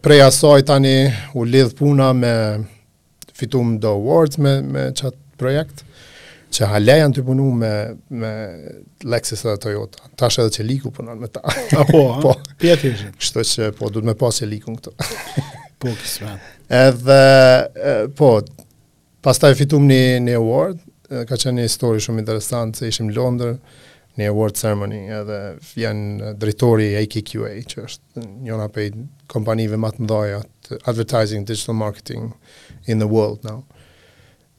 prej 0.00 0.20
asaj 0.22 0.62
tani 0.70 1.12
u 1.34 1.42
lidh 1.44 1.74
puna 1.78 2.12
me 2.12 2.32
fitum 3.34 3.78
do 3.80 3.88
awards 3.92 4.38
me 4.38 4.60
me 4.62 4.88
çat 4.94 5.14
projekt 5.38 5.84
që 6.56 6.62
hale 6.70 6.94
janë 7.00 7.16
të 7.16 7.22
punu 7.26 7.48
me, 7.58 7.70
me 8.16 8.30
Lexus 9.04 9.42
dhe 9.44 9.56
Toyota. 9.60 9.98
Ta 10.16 10.30
edhe 10.30 10.46
që 10.56 10.64
liku 10.64 10.92
punon 10.94 11.18
me 11.20 11.28
ta. 11.28 11.42
A 11.44 11.82
po, 11.88 12.00
po 12.24 12.32
pjetë 12.62 12.92
i 12.92 13.08
Kështë 13.18 13.42
që 13.50 13.66
po, 13.76 13.90
du 13.92 14.00
të 14.00 14.06
me 14.12 14.14
pasi 14.16 14.46
liku 14.48 14.72
në 14.72 14.78
këto. 14.78 14.92
po, 15.82 15.90
kësë 15.92 16.22
me. 16.24 16.36
Edhe, 16.78 18.08
po, 18.16 18.30
pas 19.26 19.42
ta 19.42 19.50
e 19.52 19.58
fitum 19.58 19.84
një, 19.90 20.00
një 20.28 20.38
award, 20.38 20.78
ka 21.28 21.36
qenë 21.36 21.58
një 21.58 21.66
histori 21.66 22.00
shumë 22.06 22.24
interesant, 22.24 22.78
se 22.78 22.88
ishim 22.94 23.10
Londër, 23.12 23.58
një 24.16 24.30
award 24.32 24.56
ceremony, 24.56 25.02
edhe 25.18 25.42
janë 25.82 26.32
drejtori 26.40 26.92
AKQA, 27.02 27.52
që 27.74 27.84
është 27.90 28.26
njëna 28.48 28.70
pejtë 28.78 29.04
kompanive 29.30 29.78
më 29.80 29.90
të 29.96 30.04
mëdha 30.06 30.40
të 30.66 30.78
advertising 30.90 31.46
digital 31.46 31.76
marketing 31.78 32.32
in 32.86 32.98
the 33.02 33.08
world 33.10 33.44
now. 33.46 33.62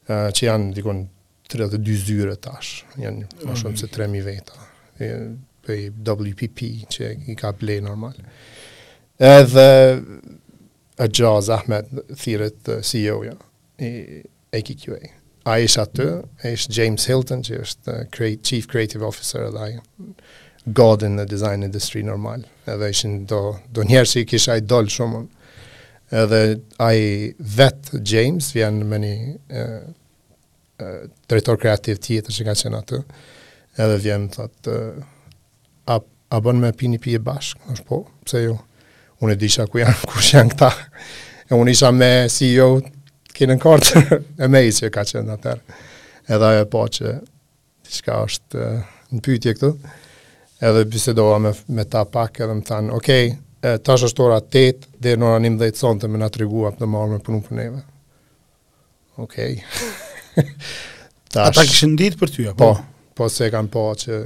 uh, 0.08 0.28
që 0.32 0.46
janë 0.48 0.72
dikon 0.76 1.06
32 1.52 2.04
dyre 2.06 2.36
tash, 2.36 2.84
janë 3.00 3.26
më 3.48 3.54
shumë 3.56 3.76
se 3.80 3.86
3000 3.92 4.24
veta. 4.24 4.66
E 5.00 5.30
pe 5.64 5.76
WPP 6.04 6.58
që 6.92 7.06
i 7.32 7.36
ka 7.40 7.52
ble 7.56 7.78
normal. 7.84 8.16
Edhe 9.16 9.66
a 11.00 11.06
Ahmed 11.56 11.86
Theater 12.16 12.52
the 12.66 12.76
CEO 12.82 13.22
ja. 13.24 13.34
E 13.80 14.22
AKQA. 14.60 15.00
Ai 15.48 15.64
është 15.64 15.80
atë, 15.86 16.08
është 16.52 16.76
James 16.76 17.08
Hilton, 17.08 17.40
që 17.44 17.60
është 17.64 17.96
uh, 17.96 18.36
Chief 18.44 18.66
Creative 18.68 19.04
Officer 19.08 19.48
ai 19.56 19.78
god 20.72 21.00
in 21.02 21.14
the 21.16 21.24
design 21.24 21.62
industry 21.62 22.02
normal. 22.02 22.44
Edhe 22.66 22.88
ishin 22.88 23.24
do 23.28 23.40
do 23.72 23.82
njerëz 23.84 24.14
që 24.16 24.24
kisha 24.32 24.56
idol 24.60 24.88
shumë. 24.92 25.22
Edhe 26.22 26.40
ai 26.78 27.34
vet 27.38 27.92
James 28.12 28.50
vjen 28.56 28.82
me 28.88 28.98
një 29.02 29.12
ë 29.48 29.64
drejtor 31.30 31.58
kreativ 31.58 31.98
tjetër 32.04 32.34
që 32.36 32.46
ka 32.48 32.56
qenë 32.62 32.80
atë. 32.82 33.00
Edhe 33.84 33.98
vjen 34.04 34.28
thotë 34.34 34.78
a 35.94 35.98
a 36.28 36.40
bën 36.44 36.58
me 36.60 36.68
pini 36.76 36.98
pije 37.00 37.16
bashk, 37.24 37.56
është 37.72 37.84
po, 37.88 38.02
pse 38.26 38.42
jo? 38.42 38.58
Unë 39.24 39.34
di 39.40 39.48
sa 39.48 39.64
ku 39.66 39.78
janë 39.80 40.02
ku 40.10 40.20
janë 40.20 40.50
këta. 40.52 40.68
E 41.48 41.56
unë 41.56 41.72
isha 41.72 41.88
me 41.96 42.10
CEO 42.28 42.74
kënë 43.36 43.54
në 43.54 43.62
kartë, 43.62 44.02
e 44.44 44.48
me 44.52 44.60
i 44.66 44.74
që 44.76 44.90
ka 44.92 45.06
qenë 45.08 45.32
atër, 45.38 45.62
edhe 46.36 46.50
e 46.60 46.66
po 46.68 46.82
që, 46.96 47.14
që 47.88 48.18
është 48.26 48.66
në 49.16 49.24
pytje 49.24 49.54
këtu, 49.56 49.72
edhe 50.60 50.84
bisedova 50.84 51.38
me, 51.38 51.52
me 51.68 51.84
ta 51.90 52.04
pak 52.08 52.40
edhe 52.40 52.56
më 52.58 52.66
thanë, 52.70 52.90
okej, 52.96 53.28
okay, 53.32 53.82
tash 53.84 54.06
është 54.08 54.24
ora 54.24 54.40
8, 54.42 54.90
dhe 55.04 55.14
në 55.18 55.28
ora 55.30 55.40
11 55.42 55.78
sonte 55.78 56.10
me 56.10 56.20
nga 56.22 56.30
triguap 56.34 56.78
dhe 56.80 56.88
marrë 56.90 57.14
me 57.16 57.20
punu 57.26 57.40
për 57.44 57.54
neve. 57.60 57.80
Okej. 59.22 59.56
Okay. 59.56 60.44
tash, 61.34 61.46
A 61.46 61.50
ta 61.58 61.64
këshë 61.66 61.90
ditë 62.02 62.20
për 62.20 62.34
ty, 62.34 62.48
apo? 62.52 62.68
Po, 62.68 63.08
po 63.18 63.30
se 63.32 63.48
kam 63.54 63.68
po 63.70 63.88
që 63.98 64.20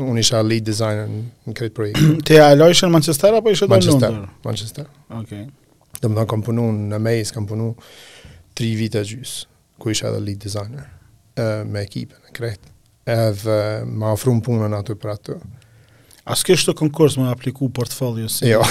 unë 0.00 0.20
isha 0.24 0.40
lead 0.44 0.64
designer 0.68 1.08
në 1.10 1.56
kretë 1.56 1.76
projekt. 1.76 2.04
Te 2.28 2.38
alo 2.42 2.70
ishe 2.72 2.88
në 2.88 2.96
Manchester, 2.98 3.36
apo 3.38 3.52
ishe 3.52 3.68
në 3.68 3.74
Manchester, 3.76 4.16
Manchester, 4.18 4.48
Manchester. 4.48 4.90
Okej. 5.20 5.44
Okay. 5.48 5.48
Dhe 6.00 6.10
më 6.10 6.18
thanë 6.20 6.30
kam 6.34 6.42
punu 6.44 6.68
në 6.90 7.00
Mejës, 7.00 7.32
kam 7.36 7.46
punu 7.48 7.70
3 8.58 8.70
vite 8.80 9.00
gjysë, 9.06 9.46
ku 9.80 9.92
isha 9.92 10.10
edhe 10.10 10.20
lead 10.26 10.40
designer 10.44 10.88
uh, 11.38 11.62
me 11.68 11.84
ekipën 11.86 12.20
në 12.28 12.32
kretë 12.36 12.73
edhe 13.06 13.56
më 13.84 14.12
afrum 14.14 14.40
punën 14.42 14.72
aty 14.80 14.96
për 14.96 15.12
aty. 15.14 15.36
A 16.24 16.36
s'ke 16.38 16.56
të 16.56 16.74
konkurs 16.78 17.18
më 17.20 17.28
apliku 17.30 17.68
portfolio 17.68 18.30
si? 18.32 18.48
Jo, 18.48 18.62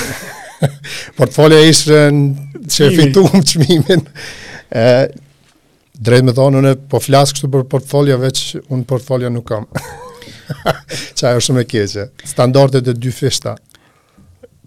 portfolio 1.20 1.60
ishë 1.70 2.00
që 2.74 2.88
e 2.88 2.94
fitu 2.98 3.26
më 3.30 3.42
qmimin. 3.52 4.08
E, 4.74 4.86
drejt 5.94 6.26
me 6.26 6.34
thonë, 6.34 6.62
unë 6.64 6.72
po 6.90 7.00
flasë 7.04 7.36
kështu 7.38 7.52
për 7.54 7.68
portfolio, 7.76 8.18
veç 8.24 8.56
unë 8.66 8.88
portfolio 8.90 9.30
nuk 9.30 9.46
kam. 9.52 9.68
Qa 11.20 11.36
e 11.36 11.38
shumë 11.46 11.62
e 11.62 11.70
keqe. 11.70 12.08
Standardet 12.34 12.90
e 12.90 12.98
dy 12.98 13.14
fishta. 13.14 13.54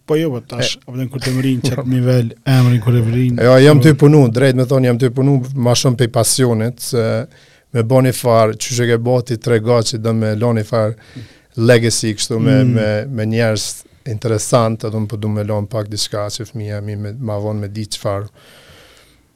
Po 0.07 0.15
jo, 0.15 0.31
po 0.31 0.39
tash, 0.47 0.77
e, 0.79 0.85
apëtën 0.87 1.11
kërë 1.11 1.25
të 1.27 1.35
mërinë, 1.41 1.65
qëtë 1.73 1.89
nivel, 1.91 2.27
emrin, 2.55 2.79
kërë 2.85 3.01
të 3.01 3.05
mërinë. 3.11 3.47
Jo, 3.49 3.57
jam 3.65 3.81
të 3.83 3.91
i 3.91 3.97
punu, 4.05 4.21
drejt 4.31 4.61
me 4.61 4.63
thonë, 4.71 4.93
jam 4.93 5.01
të 5.03 5.11
i 5.11 5.13
punu 5.19 5.35
ma 5.67 5.75
shumë 5.77 5.99
pe 5.99 6.07
pasionit, 6.15 6.79
se, 6.93 7.03
uh, 7.03 7.47
me 7.75 7.83
bo 7.87 7.99
një 8.05 8.13
farë, 8.15 8.57
që 8.63 8.77
që 8.79 8.87
ke 8.93 8.99
boti 9.03 9.37
tre 9.43 9.59
gati 9.65 9.95
që 9.97 10.03
do 10.05 10.13
me 10.17 10.35
lo 10.39 10.53
një 10.57 10.65
farë 10.69 11.23
legacy, 11.69 12.13
kështu 12.19 12.39
me, 12.43 12.59
mm. 12.61 12.73
me, 12.77 12.89
me 13.21 13.27
njerës 13.33 13.67
interesant, 14.13 14.85
edhe 14.87 15.01
më 15.03 15.09
përdu 15.11 15.29
po 15.31 15.35
me 15.35 15.45
lo 15.47 15.59
në 15.65 15.71
pak 15.73 15.89
diska 15.91 16.29
që 16.37 16.47
fëmija 16.53 16.81
mi 16.85 16.95
me, 17.01 17.13
ma 17.19 17.39
vonë 17.43 17.65
me 17.65 17.71
di 17.75 17.87
që 17.91 18.03
farë 18.03 18.51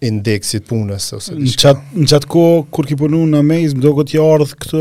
indeksit 0.07 0.67
punës. 0.71 1.11
Në 1.33 1.57
qatë, 1.61 2.03
në 2.05 2.11
qatë 2.13 2.29
ko, 2.33 2.45
kur 2.73 2.87
ki 2.89 2.97
punu 3.01 3.25
në 3.29 3.43
mejzë, 3.45 3.77
më 3.81 3.85
do 3.87 3.95
këtë 3.99 4.19
jardhë 4.21 4.61
këtë 4.67 4.81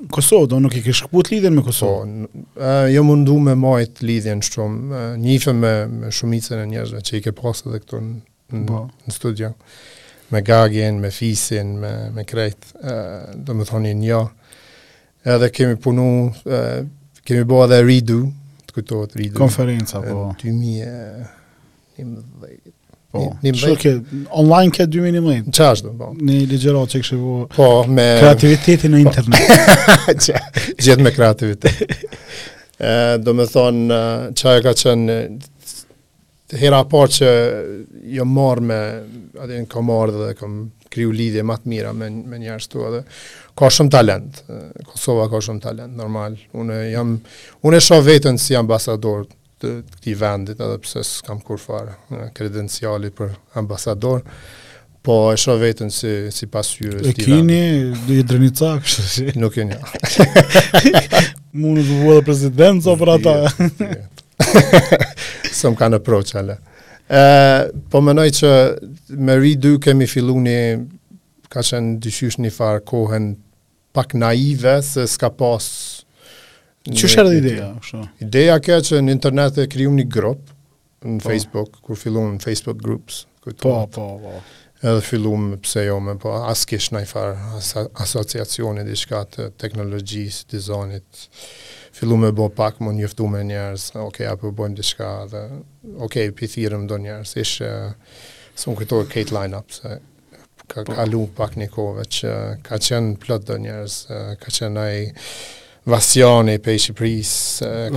Kosovë, 0.00 0.46
do 0.48 0.58
nuk 0.64 0.72
i 0.78 0.80
kështë 0.80 1.10
këpu 1.10 1.20
të 1.26 1.32
lidhjen 1.34 1.56
me 1.58 1.62
Kosovë? 1.66 2.28
Po, 2.56 2.68
jo 2.88 3.00
mundu 3.04 3.34
me 3.44 3.52
majt 3.60 3.98
lidhjen 4.00 4.38
shumë, 4.46 5.00
njife 5.20 5.52
me, 5.52 5.72
me 5.92 6.08
shumicën 6.16 6.56
e 6.56 6.68
njerëzve 6.70 7.02
që 7.04 7.18
i 7.18 7.20
ke 7.26 7.34
pasë 7.36 7.66
dhe 7.74 7.80
këtë 7.82 8.00
në, 8.00 8.62
po. 8.70 8.78
në, 8.78 9.10
në 9.10 9.12
studion 9.12 9.58
me 10.30 10.42
gagjen, 10.42 11.00
me 11.00 11.10
fisin, 11.10 11.78
me, 11.78 12.10
me 12.14 12.22
krejt, 12.26 12.56
do 13.44 13.52
më 13.56 13.64
thoni 13.68 13.92
një, 14.00 14.06
jo. 14.10 14.26
edhe 15.34 15.50
kemi 15.54 15.74
punu, 15.80 16.32
kemi 17.26 17.44
bo 17.48 17.56
edhe 17.66 17.78
redo, 17.84 18.20
të 18.68 18.72
kujtojtë 18.76 19.14
redo. 19.24 19.36
Konferenca, 19.40 19.96
po. 20.04 20.16
2011. 20.42 20.84
Po, 23.10 23.24
që 23.42 23.72
ke, 23.82 23.90
online 24.38 24.70
ke 24.74 24.84
2011? 24.86 25.44
Në 25.48 25.52
që 25.58 25.82
do, 25.84 25.90
po. 26.00 26.06
Në 26.22 26.34
ligjero 26.52 26.80
që 26.88 26.98
kështë 27.02 27.18
vo, 27.24 27.34
po, 27.56 27.68
me... 27.90 28.06
kreativiteti 28.22 28.86
në 28.94 28.98
internet. 29.02 29.40
Po. 29.50 29.56
Gjetë 30.84 31.02
me 31.04 31.10
kreativitet. 31.14 31.74
do 33.24 33.30
më 33.36 33.44
thonë, 33.50 33.82
uh, 33.92 33.98
ka 34.64 34.72
qënë, 34.72 35.18
të 36.50 36.58
hera 36.58 36.80
parë 36.90 37.12
që 37.16 37.28
jo 38.16 38.24
marrë 38.26 38.64
me, 38.66 38.78
adhe 39.40 39.60
në 39.62 39.68
kam 39.70 39.86
marrë 39.90 40.16
dhe 40.18 40.30
kam 40.38 40.56
kriju 40.90 41.12
lidhje 41.14 41.44
matë 41.46 41.70
mira 41.70 41.92
me, 41.94 42.08
me 42.10 42.38
njerës 42.42 42.66
të 42.72 42.80
adhe, 42.88 43.02
ka 43.58 43.68
shumë 43.70 43.92
talent, 43.94 44.40
Kosova 44.90 45.28
ka 45.30 45.40
shumë 45.46 45.62
talent, 45.66 45.94
normal, 45.98 46.34
unë, 46.58 46.80
jam, 46.90 47.14
unë 47.66 47.78
e 47.78 47.84
shumë 47.86 48.06
vetën 48.08 48.40
si 48.42 48.58
ambasador 48.58 49.28
të 49.62 49.74
këti 49.92 50.16
vendit, 50.18 50.58
edhe 50.64 50.80
pëse 50.82 51.04
s'kam 51.06 51.38
kur 51.46 51.60
farë 51.62 51.94
kredenciali 52.34 53.12
për 53.14 53.32
ambasador, 53.62 54.24
po 55.06 55.20
e 55.32 55.38
shumë 55.40 55.62
vetën 55.68 55.94
si, 55.94 56.14
si 56.34 56.50
pasyre 56.50 56.98
të 57.00 57.04
të 57.04 57.04
të 57.04 57.10
i 57.10 57.12
të 57.12 57.12
të 57.12 57.12
të 57.14 57.20
të 57.30 57.44
të 57.66 58.24
të 58.24 58.24
të 58.24 58.24
të 58.26 59.34
të 59.38 59.68
të 62.50 62.64
të 62.64 62.72
të 62.88 63.02
për 63.04 63.18
ata... 63.18 63.36
Some 65.52 65.74
kind 65.76 65.92
of 65.92 65.98
approach, 66.00 66.34
ala. 66.34 66.56
Uh, 67.10 67.66
po 67.90 68.00
mënoj 68.06 68.28
që 68.38 68.50
me 69.18 69.34
ri 69.40 69.56
du 69.58 69.74
kemi 69.82 70.06
fillu 70.08 70.36
një, 70.44 70.58
ka 71.50 71.62
qenë 71.66 71.96
dyshysh 72.04 72.38
një 72.38 72.52
farë 72.54 72.84
kohën 72.86 73.26
pak 73.96 74.14
naive, 74.14 74.76
se 74.86 75.06
s'ka 75.10 75.30
pas... 75.34 75.66
Që 76.90 77.10
shërë 77.16 77.28
dhe 77.34 77.40
ideja? 77.42 77.66
Ideja 78.24 78.58
ke 78.62 78.78
që 78.88 79.02
në 79.04 79.16
internet 79.18 79.58
e 79.60 79.66
kryu 79.70 79.90
një 79.96 80.06
grupë, 80.14 80.54
në 81.10 81.18
po. 81.20 81.26
Facebook, 81.28 81.76
kur 81.84 81.98
fillu 81.98 82.22
në 82.30 82.40
Facebook 82.44 82.80
groups. 82.86 83.24
Këtë 83.42 83.62
po, 83.64 83.74
po, 83.98 84.06
po. 84.22 84.40
Edhe 84.80 85.00
fillu 85.04 85.34
me 85.36 85.58
pse 85.60 85.86
jo 85.88 85.98
me, 86.00 86.14
po 86.22 86.32
as 86.46 86.62
kish 86.68 86.88
në 86.94 87.02
i 87.04 87.10
farë, 87.10 87.36
as, 87.58 87.74
asociacionit 88.06 88.88
të 89.34 89.50
teknologjisë, 89.60 90.46
dizonit 90.54 91.26
fillu 91.92 92.16
me 92.16 92.30
bo 92.32 92.48
pak 92.48 92.78
më 92.84 92.92
njëftu 92.98 93.26
me 93.30 93.42
njerës, 93.46 93.88
okej, 93.90 94.04
okay, 94.06 94.26
apo 94.30 94.50
bojmë 94.56 94.78
të 94.78 94.84
shka, 94.90 95.08
dhe 95.32 95.42
okej, 95.50 96.04
okay, 96.06 96.32
pithirëm 96.38 96.84
do 96.90 96.98
njerës, 97.02 97.34
ishë, 97.42 97.70
së 98.62 98.70
më 98.70 98.76
këtoj 98.82 99.02
line 99.08 99.30
Lineup, 99.34 99.74
se 99.74 99.96
ka 100.70 100.84
po. 100.86 100.94
kalu 100.96 101.24
pak 101.36 101.56
një 101.58 101.68
kove, 101.74 102.04
që 102.16 102.34
ka 102.66 102.78
qenë 102.88 103.16
plot 103.24 103.48
do 103.50 103.56
njerës, 103.66 103.96
ka 104.42 104.54
qenë 104.60 104.84
ai 104.86 105.04
Vasjani 105.90 106.58
pe 106.62 106.74
Shqipëris, 106.78 107.34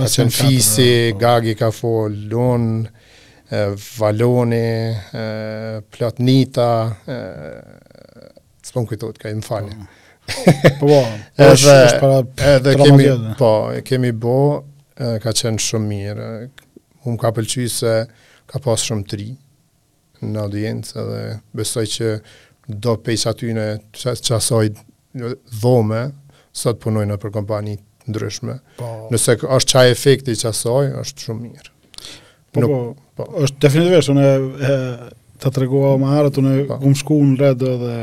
ka 0.00 0.06
qenë 0.14 0.32
Fisi, 0.32 0.92
po. 1.12 1.18
Gagi 1.22 1.54
ka 1.60 1.68
fol, 1.76 2.16
Lun, 2.32 2.70
Valoni, 3.98 4.94
Plotnita, 5.94 6.70
Nita, 7.06 8.32
më 8.74 8.82
këtojt, 8.90 9.20
ka 9.22 9.30
im 9.30 9.38
më 9.38 9.84
po, 10.80 10.86
po, 10.86 11.00
po 11.36 11.44
është 11.50 11.98
para 12.00 12.52
edhe 12.56 12.72
kemi, 12.80 13.08
po, 13.38 13.50
e 13.76 13.80
kemi 13.84 14.12
bo, 14.22 14.36
e, 14.94 15.16
ka 15.22 15.32
qenë 15.36 15.60
shumë 15.64 15.88
mirë. 15.90 16.28
Unë 17.04 17.20
ka 17.20 17.32
pëlqy 17.36 17.66
se 17.70 17.94
ka 18.48 18.60
pas 18.64 18.80
shumë 18.88 19.06
tri 19.10 19.26
në 20.24 20.40
audiencë 20.46 21.04
dhe 21.10 21.22
besoj 21.58 21.84
që 21.96 22.12
do 22.84 22.94
pejsh 23.04 23.26
aty 23.28 23.52
në 23.56 23.66
qasoj 24.30 24.66
dhome, 25.60 26.04
sot 26.56 26.80
punojnë 26.82 27.18
për 27.20 27.34
kompani 27.36 27.76
ndryshme. 28.08 28.56
Po, 28.80 28.88
Nëse 29.12 29.36
është 29.44 29.74
qaj 29.76 29.90
efekti 29.96 30.38
qasoj, 30.40 30.92
është 31.02 31.28
shumë 31.28 31.42
mirë. 31.50 31.72
Po, 32.54 32.62
Nuk, 32.62 32.70
po, 32.70 32.80
po, 33.18 33.28
është 33.44 33.66
definitivisht, 33.66 34.12
unë 34.14 34.24
e, 34.24 34.78
e 35.10 35.42
të 35.44 35.50
tregova 35.58 35.92
ma 36.00 36.14
harët, 36.16 36.40
unë 36.40 36.54
e 36.56 36.64
kumë 36.70 36.88
po. 36.88 36.98
shku 37.02 37.20
në 37.32 37.36
redë 37.42 37.74
dhe 37.82 37.96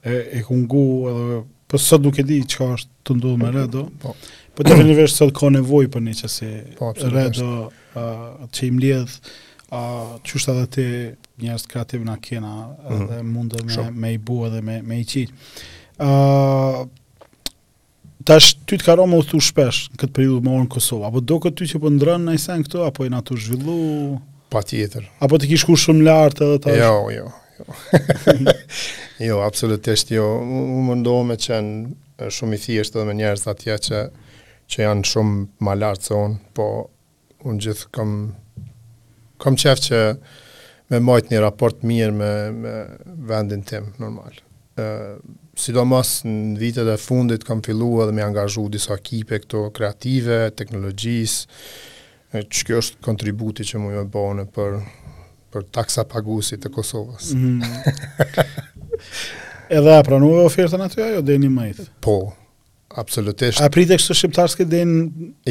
e, 0.00 0.18
e 0.38 0.42
kumë 0.46 0.66
gu 0.70 0.84
edhe 1.12 1.42
Po 1.70 1.78
sot 1.82 2.02
nuk 2.06 2.16
e 2.20 2.24
di 2.26 2.38
çka 2.46 2.66
është 2.76 2.92
të 3.06 3.14
ndodhur 3.18 3.38
me 3.40 3.48
po, 3.50 3.54
Redo. 3.56 3.80
Po. 4.02 4.12
Po 4.56 4.62
definitivisht 4.66 5.18
sot 5.18 5.32
ka 5.36 5.48
nevojë 5.52 5.90
për 5.92 6.04
një 6.06 6.28
se 6.30 6.50
po, 6.78 6.92
Redo 7.10 7.48
a 7.98 8.04
tim 8.54 8.76
çim 8.76 8.78
lidh 8.82 9.16
ë 9.66 9.78
uh, 9.78 10.50
edhe 10.52 10.66
ti 10.74 10.84
njerëz 11.42 11.64
kreativ 11.66 12.04
na 12.06 12.14
kena 12.22 12.52
mhm. 12.52 13.00
edhe 13.08 13.16
mm. 13.24 13.32
mund 13.34 13.56
me 13.66 13.88
me 14.02 14.12
i 14.14 14.18
bue 14.28 14.46
edhe 14.48 14.60
me 14.62 14.76
me 14.86 15.00
i 15.00 15.04
qit. 15.10 15.32
ë 15.98 16.06
uh, 16.06 16.86
Tash 18.26 18.54
ty 18.66 18.74
të 18.78 18.86
karo 18.88 19.04
më 19.06 19.18
uthu 19.22 19.38
shpesh 19.42 19.76
në 19.92 20.00
këtë 20.02 20.14
periudhë 20.16 20.42
më 20.46 20.54
orën 20.56 20.66
Kosovë, 20.74 21.04
apo 21.08 21.20
do 21.22 21.36
këtë 21.44 21.58
ty 21.60 21.66
që 21.72 21.78
po 21.84 21.90
ndrën 21.94 22.24
në 22.26 22.32
isen 22.38 22.62
këto, 22.66 22.80
apo 22.86 23.06
i 23.06 23.10
na 23.12 23.20
zhvillu? 23.22 24.18
Pa 24.50 24.62
tjetër. 24.66 25.06
Apo 25.22 25.38
të 25.38 25.46
kishku 25.52 25.76
shumë 25.78 26.02
lartë 26.08 26.46
edhe 26.48 26.58
tash? 26.64 26.78
Jo, 26.78 27.10
jo, 27.10 27.28
jo. 27.58 28.50
Jo, 29.18 29.40
absolutisht 29.46 30.10
jo. 30.12 30.24
U 30.44 30.82
më 30.84 30.94
ndohë 31.00 31.24
me 31.28 31.36
qenë 31.40 32.28
shumë 32.32 32.56
i 32.56 32.60
thjesht 32.60 32.96
edhe 32.98 33.06
me 33.08 33.14
njerës 33.16 33.46
atje 33.48 33.76
që, 33.86 34.00
që 34.68 34.82
janë 34.84 35.06
shumë 35.08 35.46
ma 35.64 35.72
lartë 35.78 36.08
se 36.10 36.16
unë, 36.18 36.36
po 36.56 36.66
unë 37.48 37.64
gjithë 37.66 37.88
kom, 37.96 38.12
kom 39.40 39.56
që 39.56 39.76
me 40.92 41.00
majtë 41.02 41.32
një 41.32 41.40
raport 41.46 41.80
mirë 41.88 42.12
me, 42.18 42.30
me 42.60 42.74
vendin 43.30 43.64
tim, 43.66 43.88
normal. 44.02 44.36
Uh, 44.76 45.16
sidomos 45.56 46.18
në 46.28 46.60
vitet 46.60 46.92
e 46.92 46.98
fundit 47.00 47.44
kam 47.48 47.62
fillu 47.64 47.94
edhe 48.04 48.12
me 48.12 48.22
angazhu 48.26 48.66
disa 48.68 48.94
ekipe 49.00 49.40
këto 49.46 49.70
kreative, 49.72 50.42
teknologjisë, 50.54 51.58
që 52.36 52.64
kjo 52.68 52.82
është 52.84 53.00
kontributi 53.06 53.64
që 53.64 53.80
mu 53.80 53.94
me 53.96 54.04
bane 54.12 54.44
për, 54.52 54.76
për 55.54 55.66
taksa 55.72 56.04
pagusit 56.04 56.60
të 56.66 56.74
Kosovës. 56.76 57.32
Mhm. 57.38 58.72
Edhe 59.72 59.94
a 59.98 60.02
pranove 60.06 60.44
ofertën 60.46 60.82
aty 60.84 61.02
ajo 61.02 61.22
deni 61.26 61.48
në 61.50 61.54
majt. 61.54 61.80
Po. 62.04 62.18
Absolutisht. 62.96 63.58
A 63.60 63.66
pritet 63.68 64.00
këto 64.00 64.14
shqiptarë 64.16 64.52
që 64.54 64.64
din 64.72 64.92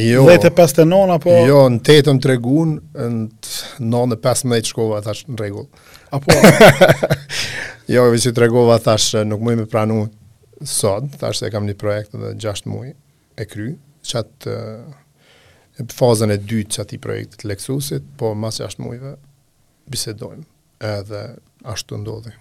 jo, 0.02 0.24
10 0.26 0.50
5 0.58 0.80
e 0.82 0.86
9 0.90 1.12
apo 1.20 1.34
Jo, 1.46 1.60
në 1.70 1.82
tetëm 1.86 2.18
tregun 2.24 2.72
në 2.96 3.86
9 3.86 4.18
pas 4.24 4.42
10 4.48 4.66
shkova 4.72 5.02
tash 5.06 5.28
në 5.30 5.38
rregull. 5.44 5.68
Apo 6.16 6.34
Jo, 7.94 8.08
vetë 8.10 8.24
si 8.24 8.34
tregova 8.34 8.80
tash 8.82 9.22
nuk 9.30 9.44
mundi 9.46 9.62
me 9.62 9.68
pranu 9.70 10.00
sot, 10.66 11.12
tash 11.22 11.44
se 11.44 11.52
kam 11.54 11.68
një 11.70 11.76
projekt 11.84 12.16
edhe 12.18 12.32
6 12.48 12.66
muaj 12.72 12.96
e 13.38 13.46
kry, 13.52 13.76
çat 14.02 14.50
e 14.50 15.86
fazën 15.94 16.34
e 16.34 16.40
dytë 16.42 16.80
çat 16.80 16.96
i 16.98 17.02
projektit 17.04 17.46
Lexusit, 17.46 18.08
po 18.18 18.34
mas 18.34 18.58
6 18.64 18.82
muajve 18.82 19.18
bisedojmë. 19.92 20.48
Edhe 20.82 21.28
ashtu 21.76 22.02
ndodhi 22.02 22.34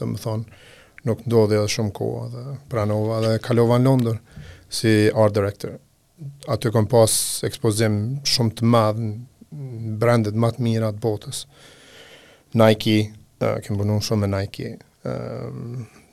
dhe 0.00 0.08
më 0.08 0.20
thonë, 0.22 0.60
nuk 1.06 1.22
ndodhi 1.26 1.56
edhe 1.58 1.70
shumë 1.76 1.92
kohë 1.96 2.28
dhe 2.32 2.44
pranova 2.72 3.20
dhe 3.24 3.34
kalova 3.44 3.78
në 3.78 3.86
Londër 3.86 4.18
si 4.78 4.92
art 5.12 5.36
director. 5.36 5.76
Aty 6.50 6.72
kom 6.74 6.88
pas 6.90 7.12
ekspozim 7.46 7.98
shumë 8.26 8.56
të 8.58 8.70
madh 8.72 9.02
brendet 10.00 10.36
më 10.40 10.52
të 10.56 10.64
mira 10.66 10.90
të 10.96 11.02
botës. 11.04 11.44
Nike, 12.56 12.98
uh, 13.44 13.58
kem 13.64 13.76
bënuar 13.78 14.02
shumë 14.04 14.24
me 14.26 14.30
Nike, 14.38 14.74
uh, 15.06 15.60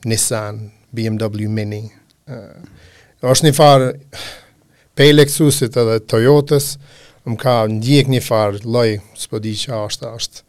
Nissan, 0.06 0.64
BMW 0.94 1.48
Mini. 1.50 1.84
Uh, 2.28 2.58
është 3.24 3.50
një 3.50 3.58
farë 3.58 3.90
pe 4.94 5.08
Lexusit 5.14 5.78
edhe 5.80 5.98
Toyotës, 6.08 6.76
më 7.26 7.38
ka 7.40 7.58
ndjek 7.72 8.10
një 8.12 8.20
farë 8.26 8.66
loj, 8.68 8.98
s'po 9.16 9.40
di 9.40 9.54
që 9.56 9.80
është, 9.86 10.12
është, 10.20 10.44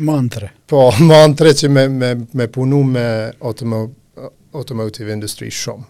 mantre. 0.00 0.50
Po, 0.68 0.88
mantre 1.10 1.52
që 1.56 1.68
me, 1.72 1.86
me, 1.92 2.10
me 2.36 2.46
punu 2.52 2.82
me 2.86 3.06
automo, 3.40 3.84
automotive 4.56 5.12
industry 5.12 5.50
shumë. 5.54 5.88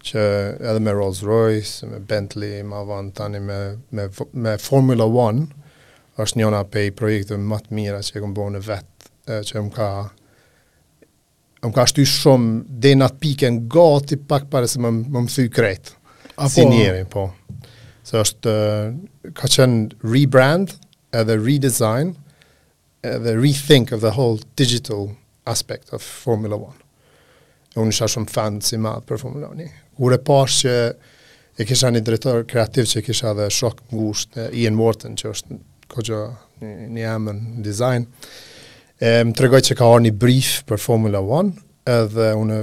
Që 0.00 0.22
edhe 0.64 0.80
me 0.80 0.92
Rolls 0.96 1.20
Royce, 1.28 1.84
me 1.84 1.98
Bentley, 2.08 2.62
ma 2.64 2.80
van 2.88 3.10
tani 3.12 3.40
me, 3.44 3.58
me, 3.92 4.06
me 4.32 4.54
Formula 4.60 5.04
One, 5.04 5.44
është 6.20 6.40
njona 6.40 6.62
i 6.84 6.88
projekte 6.92 7.36
më 7.40 7.58
të 7.66 7.76
mira 7.76 8.00
që 8.04 8.16
e 8.18 8.22
këmë 8.22 8.34
bërë 8.36 8.54
në 8.54 8.62
vetë, 8.64 9.42
që 9.46 9.56
e 9.58 9.62
më 9.66 9.72
ka 9.76 9.90
më 11.60 11.70
ka 11.76 11.84
shty 11.90 12.06
shumë 12.08 12.62
dhe 12.80 12.94
në 12.96 13.04
atë 13.10 13.18
piken 13.20 13.58
gati 13.72 14.16
pak 14.28 14.46
pare 14.52 14.68
se 14.68 14.80
më 14.80 14.90
më 15.12 15.24
më 15.26 15.32
thy 15.34 15.44
kretë. 15.52 15.92
A 16.40 16.48
po? 16.48 16.48
Si 16.54 16.64
njeri, 16.64 17.02
po. 17.12 17.26
Se 18.08 18.16
është, 18.22 18.54
ka 19.36 19.50
qenë 19.52 20.00
rebrand 20.08 20.72
edhe 21.12 21.36
redesign, 21.36 22.14
the 23.02 23.34
rethink 23.34 23.92
of 23.92 24.00
the 24.00 24.12
whole 24.12 24.38
digital 24.56 25.16
aspect 25.46 25.92
of 25.92 26.02
Formula 26.02 26.56
1. 26.56 26.74
unë 27.78 27.92
isha 27.94 28.08
shumë 28.10 28.26
fan 28.34 28.56
si 28.66 28.74
madhë 28.82 29.04
për 29.06 29.20
Formula 29.22 29.48
1. 29.54 29.66
Kur 29.94 30.12
e 30.12 30.16
pash 30.26 30.64
që 30.64 30.72
e 31.60 31.66
kisha 31.68 31.90
një 31.94 32.00
drejtor 32.04 32.42
kreativ 32.50 32.88
që 32.90 33.02
kisha 33.06 33.30
dhe 33.38 33.46
shok 33.54 33.78
ngusht, 33.94 34.34
Ian 34.58 34.74
Morton, 34.76 35.14
që 35.16 35.28
është 35.30 35.58
kogjo 35.92 36.18
një, 36.64 36.88
një 36.98 37.06
amën 37.12 37.38
design, 37.64 38.08
e 38.98 39.12
më 39.22 39.32
të 39.36 39.46
regoj 39.46 39.62
që 39.68 39.76
ka 39.78 39.86
orë 39.86 40.08
një 40.08 40.12
brief 40.18 40.50
për 40.66 40.82
Formula 40.82 41.22
1, 41.22 41.52
edhe 41.94 42.32
unë 42.40 42.58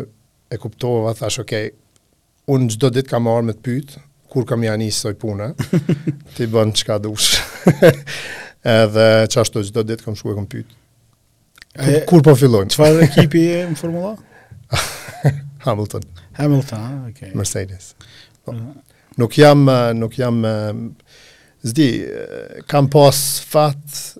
e 0.53 0.59
kuptova, 0.59 1.13
thash, 1.17 1.39
okej, 1.45 1.71
okay, 1.71 2.03
unë 2.51 2.67
gjdo 2.75 2.91
dit 2.99 3.07
ka 3.09 3.23
orë 3.23 3.47
me 3.49 3.55
të 3.55 3.63
pytë, 3.69 4.03
kur 4.27 4.43
kam 4.49 4.67
janë 4.67 4.89
i 4.89 4.91
soj 4.93 5.15
punë, 5.23 5.53
ti 6.35 6.49
bënë 6.51 6.75
qka 6.83 6.99
dush. 7.07 7.31
edhe 8.65 9.27
qashtu 9.33 9.59
gjithë 9.61 9.73
do 9.75 9.83
ditë 9.89 10.03
kam 10.07 10.15
shku 10.17 10.29
e 10.33 10.35
Kur 12.09 12.21
po 12.25 12.33
fillojmë? 12.35 12.69
Qëfar 12.73 13.01
ekipi 13.05 13.41
e 13.53 13.57
më 13.69 13.75
formula? 13.77 14.15
Hamilton. 15.65 16.03
Hamilton, 16.39 16.79
ah, 16.79 17.03
okay. 17.11 17.29
Mercedes. 17.37 17.91
Po, 18.43 18.51
mm. 18.51 18.73
nuk 19.21 19.33
jam, 19.37 19.65
nuk 19.97 20.15
jam, 20.17 20.39
zdi, 21.65 21.87
kam 22.69 22.89
pas 22.89 23.19
fat 23.45 24.15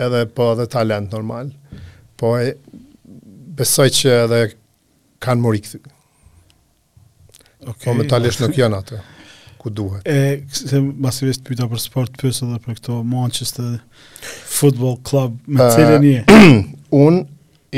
edhe 0.00 0.22
po 0.34 0.52
edhe 0.54 0.66
talent 0.70 1.10
normal, 1.14 1.50
po 2.20 2.36
e, 2.38 2.54
besoj 3.58 3.90
që 3.96 4.14
edhe 4.26 4.40
kanë 5.20 5.40
mori 5.42 5.62
këthy. 5.66 5.80
Okay. 7.60 7.74
Po 7.88 7.92
me 7.98 8.04
talisht 8.08 8.40
nuk 8.46 8.56
janë 8.60 8.76
atë 8.84 8.96
ku 9.60 9.70
duhet. 9.70 10.06
E, 10.08 10.40
se 10.50 10.80
masivisht 10.98 11.44
pyta 11.46 11.68
për 11.70 11.82
sport, 11.82 12.16
pës 12.20 12.40
edhe 12.46 12.56
për 12.64 12.78
këto 12.78 13.00
Manchester 13.06 13.76
Football 14.22 14.98
Club, 15.06 15.36
me 15.46 15.66
cilë 15.74 15.98
një? 16.04 16.40
unë 16.96 17.22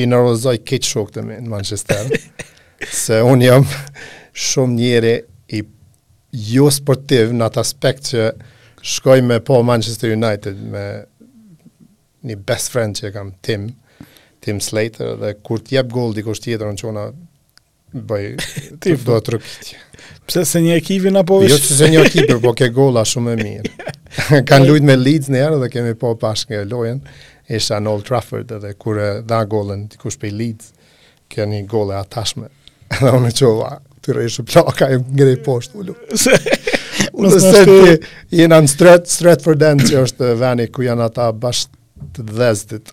i 0.03 0.07
nërëzoj 0.09 0.57
këtë 0.69 0.93
shokë 0.93 1.17
të 1.19 1.25
me 1.27 1.41
në 1.43 1.51
Manchester, 1.53 2.15
se 3.05 3.19
unë 3.27 3.49
jam 3.51 3.67
shumë 4.47 4.79
njëri 4.79 5.15
i 5.59 5.65
jo 6.55 6.71
sportiv 6.73 7.35
në 7.37 7.51
atë 7.51 7.63
aspekt 7.65 8.13
që 8.13 8.29
shkoj 8.93 9.19
me 9.27 9.41
po 9.47 9.59
Manchester 9.69 10.15
United 10.15 10.63
me 10.73 10.87
një 12.23 12.39
best 12.47 12.71
friend 12.71 13.01
që 13.01 13.11
kam 13.15 13.35
Tim, 13.43 13.69
Tim 14.43 14.63
Slater, 14.63 15.17
dhe 15.21 15.35
kur 15.45 15.59
t'jep 15.67 15.91
gol 15.95 16.15
dikosht 16.17 16.47
tjetër 16.47 16.71
në 16.73 16.81
qona 16.83 17.11
bëj 17.93 18.29
ti 18.81 18.95
do 19.05 19.19
të 19.21 19.35
rrokit. 19.37 19.73
Pse 20.27 20.45
se 20.49 20.61
një 20.65 20.77
ekipin 20.81 21.17
apo 21.21 21.41
jo, 21.43 21.49
vesh? 21.49 21.55
Jo 21.55 21.59
se 21.67 21.77
se 21.77 21.89
një 21.93 22.05
ekip, 22.07 22.33
po 22.43 22.53
ke 22.57 22.69
gola 22.75 23.03
shumë 23.07 23.35
e 23.35 23.37
mirë. 23.43 23.93
kan 24.49 24.65
lujt 24.67 24.87
me 24.87 24.97
Leeds 24.97 25.29
në 25.33 25.41
herë 25.43 25.59
dhe 25.65 25.69
kemi 25.75 25.95
po 26.01 26.15
bashkë 26.21 26.63
lojën. 26.71 27.03
Isha 27.53 27.81
në 27.83 27.91
Old 27.93 28.07
Trafford 28.09 28.51
edhe 28.57 28.73
kur 28.81 29.01
e 29.03 29.11
dha 29.29 29.43
golën 29.51 29.87
kush 30.01 30.17
pe 30.23 30.31
Leeds, 30.33 30.73
kanë 31.33 31.59
një 31.59 31.67
gol 31.71 31.93
e 31.95 31.99
atashme. 32.01 32.49
Dhe 32.99 33.13
unë 33.19 33.35
çova, 33.37 33.75
ti 34.01 34.17
rish 34.17 34.41
plaka 34.49 34.89
e 34.97 35.01
ngrej 35.03 35.39
poshtë 35.45 35.83
ulu. 35.85 35.99
unë 37.13 37.39
se 37.43 37.63
ti 37.69 38.41
jena 38.41 38.61
në 38.65 38.73
Stratford, 38.73 39.13
Stratford 39.19 39.63
End, 39.69 39.85
që 39.91 40.07
është 40.07 40.35
vani 40.41 40.69
ku 40.73 40.83
janë 40.89 41.11
ata 41.11 41.29
bashkë 41.37 41.81
të 42.15 42.25
dhezdit. 42.29 42.91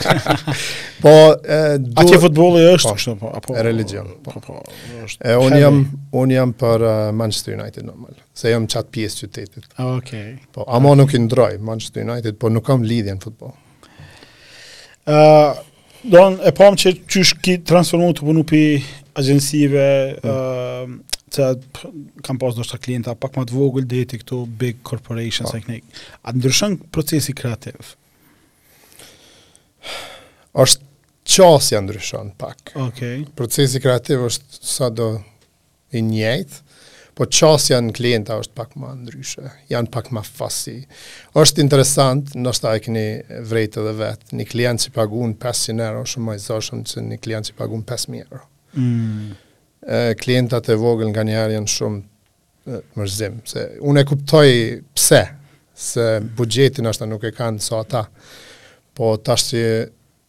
po, 1.02 1.12
e, 1.34 1.78
du... 1.80 1.92
Atje 2.00 2.18
futboli 2.22 2.62
është, 2.72 2.88
po, 2.92 2.98
kështë, 2.98 3.14
po, 3.22 3.30
apo... 3.38 3.56
E 3.58 3.64
religion, 3.66 4.08
po, 4.24 4.34
po, 4.42 4.56
po 4.64 5.04
është... 5.06 5.22
E, 5.30 5.36
unë 5.44 5.60
jam, 5.62 5.80
unë 6.22 6.36
jam 6.38 6.54
për 6.60 6.84
uh, 6.86 6.96
Manchester 7.16 7.56
United, 7.58 7.86
normal, 7.88 8.16
se 8.42 8.52
jam 8.54 8.66
qatë 8.70 8.92
pjesë 8.96 9.20
qytetit. 9.28 9.68
Okej. 9.74 9.90
Okay. 10.00 10.30
Po, 10.56 10.66
ama 10.66 10.94
okay. 10.94 11.02
nuk 11.02 11.14
i 11.14 11.22
ndroj, 11.28 11.58
Manchester 11.72 12.06
United, 12.08 12.38
po 12.42 12.52
nuk 12.54 12.66
kam 12.70 12.84
lidhje 12.86 13.16
në 13.18 13.22
futbol. 13.24 13.54
Uh, 15.10 15.52
Don, 16.10 16.38
e 16.46 16.52
pam 16.56 16.76
që 16.80 16.94
që 17.12 17.20
shki 17.32 17.58
transformu 17.68 18.12
të 18.16 18.24
punu 18.24 18.40
pi 18.48 18.62
agjensive, 19.20 19.82
mm. 20.16 20.28
uh, 20.32 21.16
që 21.30 21.48
kam 22.26 22.38
pas 22.40 22.56
do 22.56 22.64
shta 22.66 22.78
klienta 22.82 23.12
pak 23.20 23.36
më 23.38 23.44
të 23.50 23.54
vogël 23.54 23.84
dhe 23.86 24.00
këto 24.22 24.40
big 24.58 24.80
corporations 24.86 25.52
po. 25.52 25.60
e 25.60 25.60
oh. 25.60 25.66
knik. 25.68 26.00
ndryshën 26.40 26.76
procesi 26.90 27.36
kreativ? 27.38 27.92
është 30.52 30.84
qasja 31.30 31.80
ndryshon 31.84 32.32
pak. 32.38 32.72
Okay. 32.88 33.24
Procesi 33.36 33.80
kreativ 33.80 34.24
është 34.28 34.64
sa 34.66 34.88
do 34.90 35.12
i 35.94 36.02
njejtë, 36.02 36.62
po 37.18 37.26
qasja 37.30 37.80
në 37.84 37.92
klienta 37.96 38.36
është 38.40 38.54
pak 38.56 38.76
ma 38.80 38.92
ndryshe, 38.96 39.48
janë 39.68 39.90
pak 39.92 40.10
ma 40.14 40.22
fasi. 40.24 40.78
është 41.36 41.60
interesant, 41.60 42.32
nështë 42.38 42.68
a 42.70 42.76
e 42.78 42.82
këni 42.84 43.06
vrejtë 43.50 43.82
edhe 43.82 43.92
vetë, 43.98 44.34
një 44.40 44.46
klient 44.48 44.84
që 44.86 44.92
pagun 44.96 45.34
500 45.42 45.84
euro, 45.88 46.04
shumë 46.08 46.26
ma 46.30 46.36
i 46.38 46.42
zoshëm 46.44 46.84
që 46.88 47.04
një 47.10 47.20
klient 47.20 47.50
që 47.50 47.56
pagun 47.58 47.84
5.000 47.84 48.24
euro. 48.30 48.44
Mm. 48.74 49.34
Klientat 50.20 50.68
e 50.68 50.76
vogël 50.78 51.08
nga 51.10 51.24
njerë 51.26 51.54
janë 51.58 51.72
shumë 51.76 52.78
mërzim, 52.96 53.38
se 53.48 53.68
unë 53.82 54.00
e 54.02 54.08
kuptoj 54.10 54.50
pse, 54.94 55.22
se 55.74 56.04
bugjetin 56.36 56.86
është 56.90 57.08
nuk 57.08 57.24
e 57.24 57.34
kanë 57.36 57.60
sa 57.64 57.68
so 57.72 57.78
ata. 57.80 58.04
Po 58.94 59.14
tash 59.24 59.46
se 59.52 59.64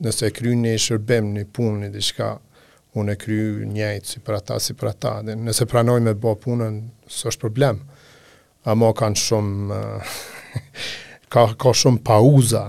nëse 0.01 0.29
kryen 0.35 0.63
një 0.65 0.75
shërbim, 0.81 1.31
një 1.37 1.43
punë, 1.53 1.79
një 1.85 1.89
diçka, 1.95 2.27
unë 2.99 3.13
e 3.15 3.19
kryj 3.19 3.67
njëjtë 3.73 4.09
si 4.09 4.21
për 4.25 4.37
ata, 4.39 4.57
si 4.59 4.75
për 4.77 4.91
ata. 4.91 5.13
Dhe 5.25 5.35
nëse 5.39 5.67
pranojmë 5.71 6.13
të 6.15 6.21
bëjmë 6.23 6.41
punën, 6.45 6.79
s'është 7.07 7.41
problem. 7.41 7.79
Amo 8.71 8.91
kanë 8.97 9.17
shumë 9.21 9.79
ka 11.33 11.45
ka 11.61 11.73
shumë 11.81 12.03
pauza 12.05 12.65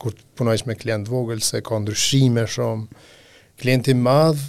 kur 0.00 0.14
punojmë 0.38 0.66
me 0.72 0.76
klient 0.80 1.08
vogël 1.12 1.42
se 1.44 1.60
ka 1.64 1.78
ndryshime 1.80 2.44
shumë. 2.56 3.04
Klienti 3.60 3.94
madh 3.94 4.40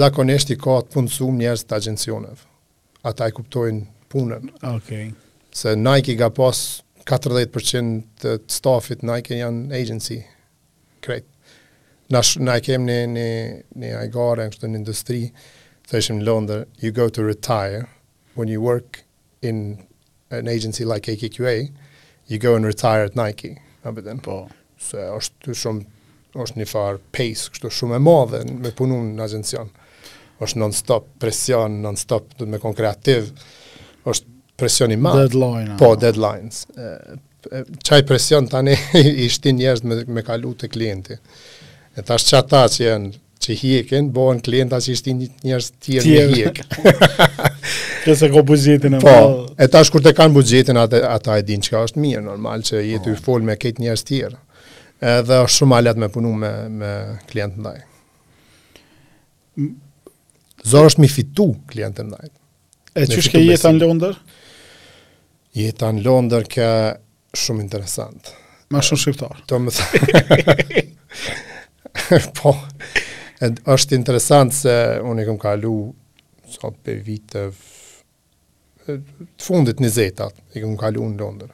zakonisht 0.00 0.52
i 0.52 0.58
ka 0.60 0.78
të 0.84 0.94
punësuar 0.96 1.34
njerëz 1.40 1.64
të 1.64 1.76
agjencioneve. 1.80 2.40
Ata 3.08 3.28
e 3.30 3.36
kuptojnë 3.36 3.84
punën. 4.12 4.52
Okej. 4.60 4.78
Okay. 4.78 5.14
Se 5.58 5.72
Nike 5.80 6.14
ka 6.20 6.28
pas 6.36 6.58
40% 7.08 8.18
të 8.22 8.34
stafit 8.52 9.00
Nike 9.06 9.38
janë 9.38 9.72
agency. 9.78 10.18
Great. 11.04 11.24
Na 12.12 12.20
na 12.44 12.58
kem 12.64 12.84
në 12.88 12.96
në 13.14 13.24
në 13.80 13.94
ai 13.96 14.08
gara 14.12 14.48
në 14.50 14.72
industri, 14.76 15.22
thëshim 15.90 16.20
në 16.20 16.26
Londër, 16.28 16.66
you 16.82 16.92
go 16.92 17.06
to 17.08 17.24
retire 17.24 17.86
when 18.36 18.48
you 18.52 18.60
work 18.62 19.04
in 19.42 19.78
an 20.30 20.48
agency 20.52 20.84
like 20.84 21.08
AKQA, 21.10 21.70
you 22.28 22.38
go 22.38 22.54
and 22.54 22.66
retire 22.68 23.04
at 23.08 23.16
Nike. 23.16 23.56
A 23.84 23.92
bëtë 23.92 24.18
Po. 24.24 24.36
Se 24.78 24.96
është 25.00 25.56
shumë, 25.56 25.84
është 26.44 26.60
një 26.60 26.66
farë 26.70 27.00
pace, 27.16 27.48
kështu 27.54 27.70
shumë 27.72 27.96
e 27.96 28.02
madhe 28.04 28.42
me 28.52 28.72
punu 28.76 29.00
në 29.14 29.24
agjencion. 29.24 29.70
është 30.38 30.58
non-stop 30.60 31.04
presion, 31.18 31.80
non-stop 31.82 32.36
me 32.46 32.58
konkretiv 32.62 33.32
është 34.06 34.26
presion 34.58 34.90
i 34.92 34.96
madh. 35.00 35.16
Deadline. 35.22 35.76
Po, 35.80 35.94
deadlines. 36.00 36.66
Çaj 37.86 38.02
presion 38.06 38.48
tani 38.50 38.74
i 38.98 39.28
shtin 39.30 39.58
njerëz 39.60 39.84
me 39.86 40.02
me 40.18 40.24
kalu 40.26 40.54
te 40.62 40.68
klienti. 40.68 41.16
E 41.98 42.04
tash 42.06 42.26
çata 42.32 42.64
që 42.72 42.84
janë 42.90 43.14
që 43.38 43.54
hjekin, 43.60 44.08
bohen 44.14 44.40
klienta 44.44 44.80
që 44.82 44.94
ishtin 44.96 45.20
njërës 45.46 45.68
tjerë 45.86 46.14
një 46.14 46.22
hjek. 46.32 46.58
Dhe 48.04 48.16
se 48.18 48.28
ko 48.32 48.42
bugjetin 48.46 48.98
e 48.98 49.02
po, 49.02 49.14
E 49.58 49.66
ta 49.70 49.80
shkur 49.86 50.02
të 50.04 50.12
kanë 50.18 50.34
bugjetin, 50.36 50.78
ata, 50.78 51.00
ata 51.16 51.34
e 51.40 51.44
din 51.46 51.62
që 51.62 51.72
ka 51.74 51.80
është 51.88 51.98
mirë, 52.02 52.20
normal 52.26 52.62
që 52.66 52.78
jetë 52.82 53.08
oh. 53.12 53.12
Po. 53.12 53.16
u 53.18 53.24
fol 53.28 53.46
me 53.46 53.54
ketë 53.58 53.82
njërës 53.84 54.04
tjerë. 54.10 54.38
Edhe 55.18 55.40
është 55.44 55.56
shumë 55.62 55.76
alet 55.80 55.98
me 56.02 56.08
punu 56.14 56.30
me, 56.38 56.50
me 56.80 56.92
klient 57.30 57.54
në 57.58 57.64
dajë. 57.68 57.86
Zorë 60.70 60.90
është 60.92 61.02
mi 61.04 61.10
fitu 61.12 61.48
klient 61.72 61.98
në 62.04 62.10
dajë. 62.16 62.30
E 63.02 63.06
që 63.10 63.22
shke 63.26 63.42
jetë 63.44 63.70
anë 63.72 63.82
londër? 63.84 64.18
jeta 65.58 65.90
në 65.92 66.02
Londër 66.06 66.46
ka 66.52 66.68
shumë 67.36 67.64
interesant. 67.64 68.32
Ma 68.72 68.82
shumë 68.84 69.02
shqiptar. 69.02 69.42
Të 69.48 69.60
më 69.64 69.74
thë. 69.78 70.84
po, 72.38 72.52
ed, 73.44 73.60
është 73.72 73.96
interesant 73.98 74.54
se 74.56 74.76
unë 75.08 75.24
i 75.24 75.28
këm 75.28 75.40
kalu 75.42 75.74
sa 76.54 76.70
për 76.70 77.02
vitëv 77.06 77.64
të 78.88 78.94
fundit 79.44 79.82
një 79.84 79.88
zetat 79.92 80.38
i 80.56 80.62
këm 80.62 80.76
kalu 80.80 81.08
në 81.10 81.18
Londër. 81.20 81.50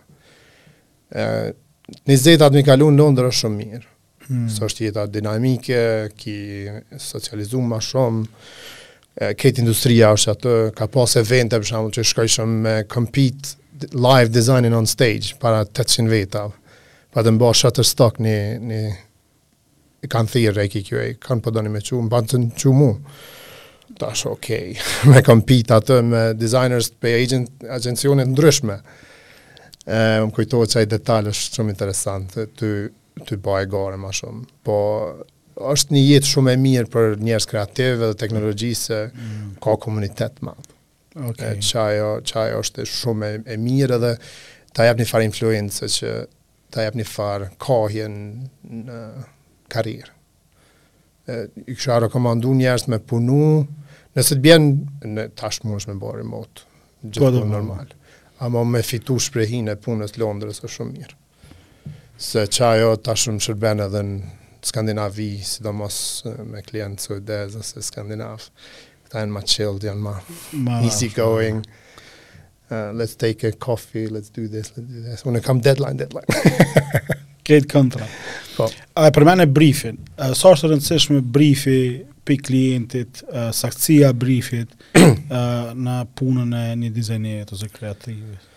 Një 2.06 2.18
zetat 2.22 2.54
mi 2.54 2.62
kalu 2.66 2.92
në 2.94 3.00
Londër 3.02 3.30
është 3.32 3.40
shumë 3.46 3.60
mirë. 3.64 3.88
Hmm. 4.24 4.44
Së 4.48 4.62
është 4.70 4.84
jeta 4.86 5.02
dinamike, 5.12 5.80
ki 6.16 6.36
socializu 7.02 7.58
ma 7.60 7.76
shumë, 7.82 8.22
ketë 9.38 9.60
industria 9.64 10.12
është 10.16 10.32
atë, 10.32 10.54
ka 10.78 10.86
pas 10.94 11.18
evente 11.20 11.58
për 11.60 11.68
shumë 11.70 11.92
që 11.98 12.04
shkoj 12.12 12.30
shumë 12.38 12.56
me 12.64 12.72
kompitë 12.90 13.52
live 13.92 14.28
designing 14.28 14.74
on 14.74 14.86
stage 14.86 15.34
para 15.38 15.64
800 15.64 16.08
veta. 16.10 16.48
Pa 17.14 17.22
të 17.22 17.30
mba 17.34 17.52
Shutterstock 17.54 18.20
një, 18.22 18.36
një 18.58 18.80
i 20.04 20.10
kanë 20.10 20.30
thirë 20.34 20.64
e 20.64 20.70
kikjo 20.72 21.00
e, 21.00 21.08
kanë 21.22 21.44
përdoni 21.46 21.70
po 21.70 21.74
me 21.76 21.82
që, 21.86 21.98
më 22.04 22.12
banë 22.12 22.30
të 22.32 22.40
në 22.42 22.48
që 22.60 22.72
mu. 22.74 22.88
Ta 24.00 24.10
shë, 24.16 24.30
okej, 24.34 24.64
okay. 24.72 25.10
me 25.12 25.22
kam 25.24 25.42
pita 25.46 25.78
atë 25.80 26.00
me 26.08 26.22
designers 26.38 26.88
për 26.98 27.14
agent, 27.20 27.54
agencionit 27.76 28.30
ndryshme. 28.32 28.80
E, 29.84 29.96
më 30.24 30.28
kujtohet 30.34 30.72
që 30.74 30.82
ajë 30.82 30.92
detalë 30.96 31.34
është 31.34 31.60
shumë 31.60 31.74
interesant, 31.76 32.38
të, 32.58 32.72
të 33.30 33.40
ba 33.46 33.60
e 33.62 33.70
gare 33.70 34.00
ma 34.02 34.10
shumë. 34.14 34.44
Po, 34.66 34.76
është 35.74 35.94
një 35.94 36.04
jetë 36.08 36.32
shumë 36.32 36.54
e 36.56 36.60
mirë 36.66 36.90
për 36.96 37.14
njerës 37.28 37.48
kreative 37.52 38.10
dhe 38.10 38.20
teknologjisë, 38.24 39.02
mm. 39.14 39.52
ka 39.64 39.76
komunitet 39.86 40.42
madhë. 40.44 40.72
Okay. 41.22 41.60
Çajo, 41.62 42.18
çajo 42.26 42.58
është 42.64 42.84
shumë 42.90 43.28
e, 43.46 43.54
mirë 43.62 43.98
edhe 44.00 44.12
ta 44.74 44.88
jap 44.88 44.98
një 44.98 45.04
farë 45.06 45.28
influencë 45.28 45.88
që 45.96 46.12
ta 46.74 46.86
jap 46.88 46.96
një 46.98 47.04
farë 47.06 47.44
kohje 47.62 48.08
në 48.10 48.96
karrierë. 49.70 50.10
E 51.30 51.36
ju 51.70 51.76
kisha 51.78 52.00
rekomanduar 52.02 52.58
njerëz 52.58 52.88
me 52.90 52.98
punu, 52.98 53.38
nëse 54.16 54.34
të 54.34 54.42
bjen 54.44 54.66
në 55.14 55.28
tashmë 55.38 55.76
është 55.78 55.92
me 55.94 56.00
bërë 56.02 56.24
remote. 56.24 56.66
Gjithë 57.06 57.34
po 57.44 57.48
normal. 57.52 57.92
Ama 58.42 58.64
me 58.66 58.82
fitu 58.82 59.20
shprehin 59.22 59.70
e 59.70 59.76
punës 59.78 60.18
Londrës 60.18 60.58
është 60.58 60.72
shumë 60.76 60.96
mirë. 60.98 61.20
Se 62.18 62.42
çajo 62.58 62.96
tashmë 63.06 63.38
shërben 63.46 63.86
edhe 63.86 64.02
në 64.02 64.24
Skandinavi, 64.64 65.36
sidomos 65.44 65.96
me 66.48 66.62
klientë 66.64 67.02
së 67.06 67.18
dhe 67.28 67.38
zëse 67.52 67.82
Skandinavë 67.84 68.48
ta 69.14 69.22
janë 69.22 69.36
ma 69.38 69.42
chilled, 69.46 69.84
janë 69.86 70.02
ma, 70.02 70.14
ma 70.66 70.80
easy 70.82 71.06
going. 71.14 71.62
Uh, 72.74 72.90
let's 72.98 73.14
take 73.14 73.44
a 73.46 73.52
coffee, 73.52 74.08
let's 74.10 74.30
do 74.34 74.48
this, 74.50 74.72
let's 74.76 74.88
do 74.90 75.02
this. 75.06 75.22
Unë 75.28 75.38
e 75.38 75.44
kam 75.44 75.60
deadline, 75.62 76.00
deadline. 76.00 76.74
Kretë 77.46 77.68
këntra. 77.70 78.06
Po. 78.56 78.66
A 78.98 79.06
e 79.06 79.12
përmen 79.14 79.44
e 79.44 79.48
briefin. 79.52 80.00
Sa 80.38 80.54
është 80.54 80.72
rëndësishme 80.72 81.20
briefi 81.36 81.76
për 82.24 82.40
klientit, 82.46 83.20
uh, 83.28 83.52
brifit, 83.52 84.16
briefit 84.16 84.84
uh, 84.96 85.70
në 85.76 85.96
punën 86.18 86.56
e 86.58 86.64
një 86.80 86.90
dizajnjet 86.96 87.52
ose 87.54 87.68
kreativit? 87.70 88.50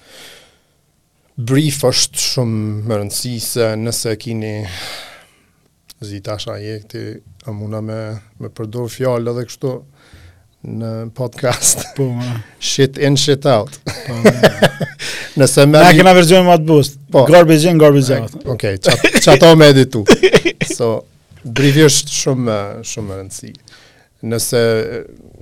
Brief 1.37 1.83
është 1.85 2.17
shumë 2.23 2.61
më 2.89 3.01
rëndësi 3.03 3.35
se 3.45 3.67
nëse 3.77 4.15
kini 4.23 4.55
zi 6.01 6.21
tash 6.25 6.47
ajekti, 6.49 7.03
a 7.49 7.51
muna 7.53 7.81
me, 7.85 7.99
me 8.41 8.49
fjallë 8.55 9.33
dhe 9.37 9.43
kështu, 9.49 9.71
në 10.67 10.87
podcast. 11.15 11.85
Po, 11.95 12.09
po, 12.17 12.37
shit 12.63 12.97
in, 13.03 13.15
shit 13.19 13.45
out. 13.47 13.77
Po, 13.87 14.15
ma. 14.15 14.33
Nëse 15.39 15.65
me... 15.69 15.79
Ne 15.85 15.93
kena 15.99 16.13
vërgjën 16.17 16.45
më 16.47 16.55
boost. 16.67 16.97
Po. 17.13 17.23
Garbage 17.29 17.69
in, 17.71 17.79
garbage 17.81 18.15
out. 18.17 18.35
Okej, 18.49 18.79
okay, 18.81 19.21
qatë 19.23 19.51
o 19.51 19.57
me 19.59 19.69
editu. 19.71 20.03
So, 20.73 20.91
brief 21.45 21.79
është 21.87 22.15
shumë, 22.17 22.57
shumë 22.89 23.19
rëndësi. 23.21 23.53
Nëse, 24.27 24.63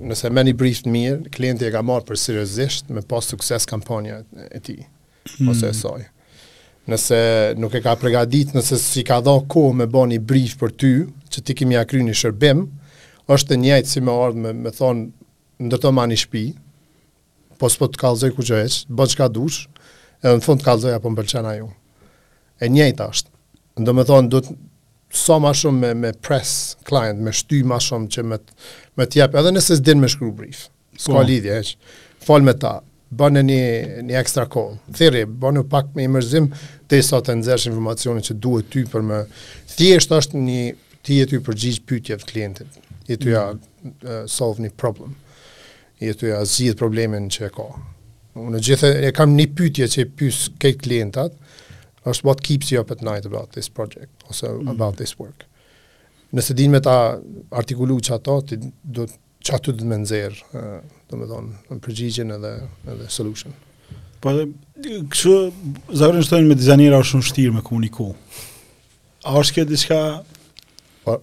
nëse 0.04 0.30
me 0.36 0.44
një 0.50 0.56
brief 0.60 0.82
të 0.84 0.92
mirë, 0.92 1.20
klienti 1.32 1.66
e 1.66 1.72
ka 1.74 1.80
marë 1.86 2.06
për 2.10 2.20
seriozisht 2.20 2.90
me 2.92 3.00
pas 3.08 3.24
sukses 3.32 3.64
kampanja 3.66 4.20
e 4.52 4.60
ti, 4.60 4.74
hmm. 5.38 5.48
ose 5.50 5.72
e 5.72 5.76
hmm. 5.76 6.10
Nëse 6.92 7.20
nuk 7.58 7.72
e 7.74 7.80
ka 7.82 7.96
pregadit, 7.98 8.52
nëse 8.54 8.76
si 8.78 9.02
ka 9.02 9.16
dha 9.24 9.32
kohë 9.50 9.78
me 9.80 9.86
bo 9.90 10.04
një 10.06 10.20
brief 10.22 10.52
për 10.60 10.74
ty, 10.78 10.92
që 11.34 11.42
ti 11.48 11.56
kemi 11.58 11.74
akry 11.80 12.04
një 12.04 12.14
shërbim, 12.20 12.60
është 13.34 13.56
e 13.56 13.60
njëjtë 13.64 13.90
si 13.90 14.02
më 14.06 14.12
ardhmë 14.26 14.42
me, 14.52 14.52
me 14.66 14.72
thon 14.74 15.00
ndërto 15.66 15.90
mani 15.96 16.14
në 16.14 16.20
shtëpi, 16.22 16.42
po 17.58 17.70
s'po 17.72 17.88
të 17.90 17.98
kallzoj 18.02 18.30
ku 18.36 18.44
çoj, 18.46 18.62
bëj 18.92 19.16
ka 19.18 19.26
dush, 19.32 19.64
edhe 20.22 20.36
në 20.38 20.44
fund 20.44 20.62
kallzoj 20.66 20.94
apo 20.94 21.10
mbëlçan 21.10 21.48
ajo. 21.50 21.70
E 22.62 22.68
njëjta 22.70 23.08
është. 23.12 23.30
Do 23.82 23.94
të 23.98 24.04
thon 24.10 24.28
do 24.32 24.40
të 24.44 24.54
sa 25.16 25.36
so 25.36 25.38
më 25.42 25.52
shumë 25.60 25.80
me, 25.82 25.90
me 26.04 26.10
press 26.26 26.52
client, 26.86 27.18
me 27.24 27.32
shty 27.34 27.62
më 27.66 27.78
shumë 27.84 28.08
që 28.14 28.24
me 28.30 28.38
me 28.96 29.04
të 29.06 29.22
jap 29.22 29.34
edhe 29.40 29.52
nëse 29.54 29.76
s'din 29.80 30.00
me 30.02 30.08
shkru 30.12 30.30
brief. 30.36 30.66
S'ka 30.96 31.16
po. 31.18 31.24
lidhje 31.28 31.56
as. 31.60 31.74
Fal 32.26 32.44
me 32.46 32.54
ta 32.56 32.76
bën 33.16 33.40
një 33.48 33.60
një 34.06 34.16
ekstra 34.20 34.46
call. 34.52 34.74
Thirrë 34.98 35.26
bënu 35.42 35.64
pak 35.72 35.90
me 35.96 36.06
mërzim 36.10 36.48
te 36.90 37.00
sa 37.06 37.20
të 37.24 37.36
nxjesh 37.40 37.68
informacionin 37.70 38.24
që 38.28 38.36
duhet 38.42 38.70
ty 38.72 38.84
për 38.92 39.04
më 39.08 39.18
thjesht 39.76 40.12
është 40.18 40.40
një 40.48 40.62
ti 41.06 41.20
e 41.22 41.26
ty 41.30 41.38
përgjigj 41.46 41.82
pyetjeve 41.86 42.24
të 42.24 42.30
klientit 42.32 42.82
i 43.10 43.16
të 43.18 43.32
ja 43.32 43.42
solve 44.28 44.62
një 44.64 44.72
problem, 44.78 45.14
i 46.02 46.10
të 46.12 46.30
ja 46.32 46.40
zhjith 46.46 46.78
problemin 46.80 47.28
që 47.32 47.48
e 47.48 47.50
ka. 47.54 47.66
Unë 48.40 48.62
gjithë 48.66 48.90
e 49.08 49.12
kam 49.16 49.34
një 49.38 49.46
pytje 49.56 49.86
që 49.92 50.00
e 50.04 50.08
pysë 50.18 50.54
këtë 50.60 50.82
klientat, 50.84 51.36
është 52.06 52.26
what 52.28 52.42
keeps 52.46 52.68
you 52.70 52.80
up 52.82 52.92
at 52.94 53.00
night 53.02 53.26
about 53.26 53.54
this 53.56 53.68
project, 53.70 54.10
also 54.26 54.52
mm. 54.60 54.68
about 54.70 54.98
this 55.00 55.16
work. 55.18 55.46
Nëse 56.36 56.54
din 56.58 56.70
me 56.74 56.80
ta 56.82 57.16
artikulu 57.56 57.96
që 58.06 58.18
ato, 58.18 58.40
do 58.50 59.06
të 59.08 59.24
që 59.46 59.52
aty 59.54 59.72
dhe 59.78 59.86
me 59.86 59.94
nëzirë, 60.02 60.60
do 61.06 61.16
me 61.20 61.26
thonë, 61.30 61.52
në 61.70 61.76
përgjigjen 61.84 62.32
edhe, 62.34 62.48
edhe 62.90 63.04
solution. 63.14 63.52
Po 64.18 64.32
edhe, 64.32 64.48
këshu, 65.12 65.34
zavrën 65.94 66.24
shtojnë 66.26 66.48
me 66.50 66.56
dizajnira 66.58 66.98
është 66.98 67.10
shumë 67.12 67.26
shtirë 67.28 67.54
me 67.54 67.62
komuniku. 67.62 68.08
A 69.22 69.36
është 69.38 69.60
këtë 69.60 69.70
diska? 69.76 70.00
Po, 71.04 71.20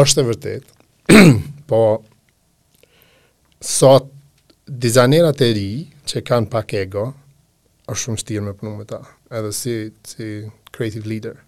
është 0.00 0.22
e 0.24 0.30
vërtetë. 0.30 0.77
po 1.66 2.02
sot 3.60 4.06
dizajnerat 4.66 5.40
e 5.40 5.48
ri 5.56 5.70
që 6.08 6.20
kanë 6.28 6.50
pak 6.52 6.74
ego 6.76 7.06
është 7.88 8.00
shumë 8.02 8.20
shtirë 8.22 8.44
me 8.44 8.52
punu 8.58 8.74
me 8.76 8.84
ta 8.90 8.98
edhe 9.32 9.52
si, 9.56 9.74
si 10.04 10.28
creative 10.76 11.08
leader 11.08 11.38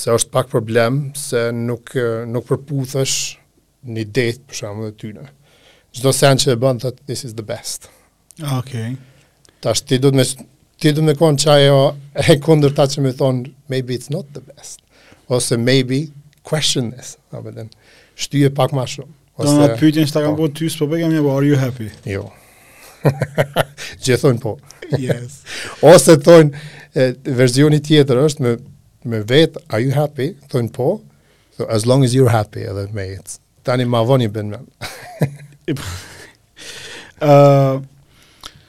se 0.00 0.10
është 0.16 0.32
pak 0.34 0.50
problem 0.50 0.98
se 1.18 1.44
nuk, 1.54 1.94
nuk 2.34 2.48
përputhësh 2.50 3.14
një 3.94 4.06
detë 4.18 4.48
për 4.50 4.58
shumë 4.62 4.88
dhe 4.88 4.96
tyne 5.04 5.28
gjdo 5.94 6.12
sen 6.18 6.42
që 6.42 6.52
e 6.56 6.60
bënd 6.64 6.86
të 6.88 6.94
this 7.06 7.22
is 7.30 7.36
the 7.38 7.46
best 7.54 7.86
ok 8.58 8.74
ta 9.62 9.76
shtë 9.78 9.92
ti 9.92 10.00
du 10.02 10.10
të 10.10 10.18
me 10.22 10.26
ti 10.80 10.92
du 10.98 11.06
me 11.06 11.14
konë 11.22 11.44
që 11.44 11.54
ajo 11.56 11.80
e 12.26 12.38
kunder 12.42 12.74
ta 12.74 12.90
që 12.90 13.06
me 13.06 13.14
thonë 13.22 13.54
maybe 13.70 13.94
it's 13.94 14.10
not 14.10 14.26
the 14.34 14.42
best 14.52 14.82
ose 15.38 15.58
maybe 15.70 16.02
question 16.50 16.90
this 16.96 17.14
apëtën 17.30 17.70
shtyje 18.20 18.52
pak 18.54 18.72
ma 18.76 18.84
shumë. 18.90 19.12
Ose... 19.40 19.48
Do 19.48 19.56
në 19.60 19.66
atë 19.68 19.78
pytin 19.80 20.08
që 20.08 20.14
ta 20.16 20.22
kam 20.24 20.36
po 20.38 20.48
ty, 20.52 20.68
s'po 20.72 20.88
bëgja 20.90 21.08
mjë, 21.10 21.22
po, 21.24 21.34
are 21.40 21.48
you 21.48 21.58
happy? 21.60 21.88
Jo. 22.08 22.26
Gjë 24.04 24.18
thonë 24.20 24.42
po. 24.44 24.52
Yes. 25.00 25.38
Ose 25.92 26.16
thonë, 26.20 26.64
verzioni 27.32 27.78
tjetër 27.86 28.24
është, 28.26 28.44
me, 28.46 28.54
me 29.14 29.22
vetë, 29.30 29.64
are 29.70 29.80
you 29.86 29.96
happy? 29.96 30.34
Thonë 30.52 30.74
po. 30.76 30.90
So, 31.56 31.68
as 31.72 31.88
long 31.88 32.04
as 32.06 32.14
you're 32.16 32.32
happy, 32.32 32.66
edhe 32.68 32.86
me 32.96 33.08
jetës. 33.14 33.40
Tani 33.68 33.86
ma 33.88 34.02
voni 34.08 34.28
bën 34.32 34.52
me. 34.52 34.60
Uh, 37.20 37.80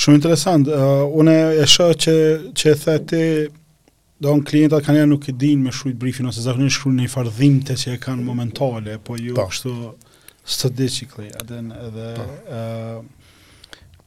shumë 0.00 0.18
interesant 0.20 0.68
uh, 0.68 1.08
Une 1.08 1.32
e 1.32 1.62
shohë 1.68 1.96
që, 2.06 2.16
që 2.60 2.74
thëti 2.82 3.22
Do 4.20 4.32
në 4.36 4.42
klientat 4.44 4.82
kanë 4.84 4.98
janë 5.00 5.10
nuk 5.14 5.24
e 5.30 5.32
din 5.32 5.62
me 5.64 5.72
shrujt 5.72 5.96
briefin, 6.00 6.26
ose 6.28 6.42
zakonin 6.44 6.68
shrujt 6.72 6.98
një 6.98 7.06
fardhim 7.08 7.54
të 7.64 7.76
që 7.80 7.92
e 7.94 8.00
kanë 8.02 8.24
momentale, 8.26 8.98
po 9.00 9.16
ju 9.16 9.32
pa. 9.36 9.46
Po. 9.48 9.52
kështu 9.52 9.72
statistically, 10.56 11.30
aden 11.40 11.70
edhe... 11.88 12.10
Uh, 12.44 13.30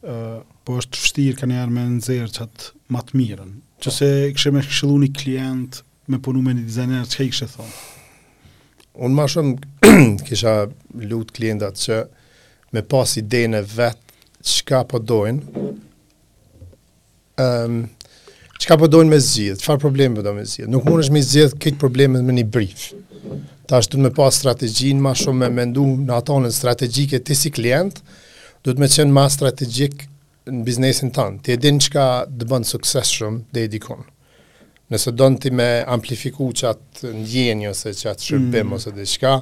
uh, 0.06 0.36
po 0.64 0.78
është 0.80 1.00
fështirë 1.00 1.38
kanë 1.42 1.56
janë 1.58 1.74
me 1.76 1.82
nëzirë 1.96 2.30
që 2.36 2.44
atë 2.46 2.68
matë 2.94 3.18
mirën. 3.18 3.50
Po. 3.50 3.82
Qëse 3.88 4.12
kështë 4.36 4.52
me 4.54 4.62
këshëllu 4.68 5.00
një 5.02 5.10
klient 5.18 5.80
me 6.14 6.22
punu 6.26 6.44
me 6.46 6.54
një 6.54 6.62
dizajner, 6.70 7.10
që 7.10 7.18
ka 7.18 7.26
i 7.26 7.32
kështë 7.34 7.50
thonë? 7.56 7.76
Unë 9.04 9.18
ma 9.18 9.26
shumë 9.34 9.90
kisha 10.30 10.54
lutë 11.10 11.36
klientat 11.40 11.82
që 11.88 11.98
me 12.76 12.86
pas 12.94 13.10
idejnë 13.20 13.58
e 13.64 13.68
vetë 13.74 14.30
që 14.46 14.62
ka 14.70 14.84
po 14.94 15.02
dojnë, 15.10 15.68
um, 17.42 17.82
çka 18.58 18.78
po 18.78 18.90
doin 18.92 19.08
me 19.08 19.18
zgjidh, 19.20 19.58
çfarë 19.62 19.78
probleme 19.80 20.16
po 20.20 20.24
do 20.26 20.34
me 20.34 20.44
zgjidh. 20.44 20.68
Nuk 20.72 20.84
mundesh 20.88 21.10
me 21.12 21.22
zgjidh 21.22 21.56
këtë 21.60 21.80
problemet 21.80 22.22
me 22.24 22.32
një 22.38 22.44
brief. 22.54 22.86
Tash 23.68 23.88
duhet 23.90 24.04
me 24.08 24.12
pas 24.14 24.34
strategjinë, 24.38 25.00
ma 25.02 25.12
shumë 25.18 25.40
me 25.44 25.48
mendu 25.62 25.84
në 26.06 26.14
atonën 26.20 26.52
strategjike 26.54 27.22
ti 27.24 27.34
si 27.38 27.50
klient, 27.54 28.00
duhet 28.64 28.78
me 28.80 28.88
qenë 28.90 29.12
ma 29.12 29.26
strategjik 29.32 30.06
në 30.50 30.64
biznesin 30.66 31.12
tanë, 31.16 31.40
ti 31.44 31.54
edin 31.56 31.78
që 31.80 31.94
ka 31.94 32.06
dëbën 32.30 32.66
sukses 32.68 33.12
shumë 33.18 33.44
dhe 33.54 33.64
edikon. 33.68 34.04
Nëse 34.92 35.14
do 35.16 35.30
ti 35.40 35.50
me 35.50 35.70
amplifiku 35.88 36.50
që 36.52 36.70
atë 36.70 37.12
ose 37.70 37.94
që 38.00 38.08
atë 38.10 38.22
shërbim 38.28 38.68
mm. 38.68 38.72
ose 38.76 38.90
dhe 38.92 39.40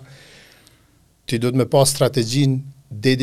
ti 1.28 1.38
du 1.38 1.50
të 1.50 1.56
me 1.60 1.66
pas 1.70 1.88
strategjinë 1.88 2.58
dhe 3.04 3.14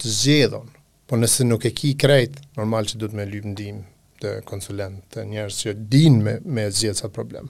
të 0.00 0.04
zgjedhën. 0.20 0.66
po 1.08 1.16
nëse 1.16 1.44
nuk 1.44 1.64
e 1.64 1.70
ki 1.70 1.94
krejt, 1.96 2.34
normal 2.56 2.84
që 2.84 2.94
du 3.00 3.06
të 3.08 3.14
me 3.16 3.24
lyp 3.24 3.44
ndimë 3.44 3.82
të 4.22 4.32
konsulent, 4.48 5.00
të 5.14 5.24
njerës 5.30 5.58
që 5.62 5.74
din 5.92 6.20
me, 6.24 6.36
me 6.44 6.68
zjetë 6.74 7.00
satë 7.02 7.14
problem. 7.14 7.48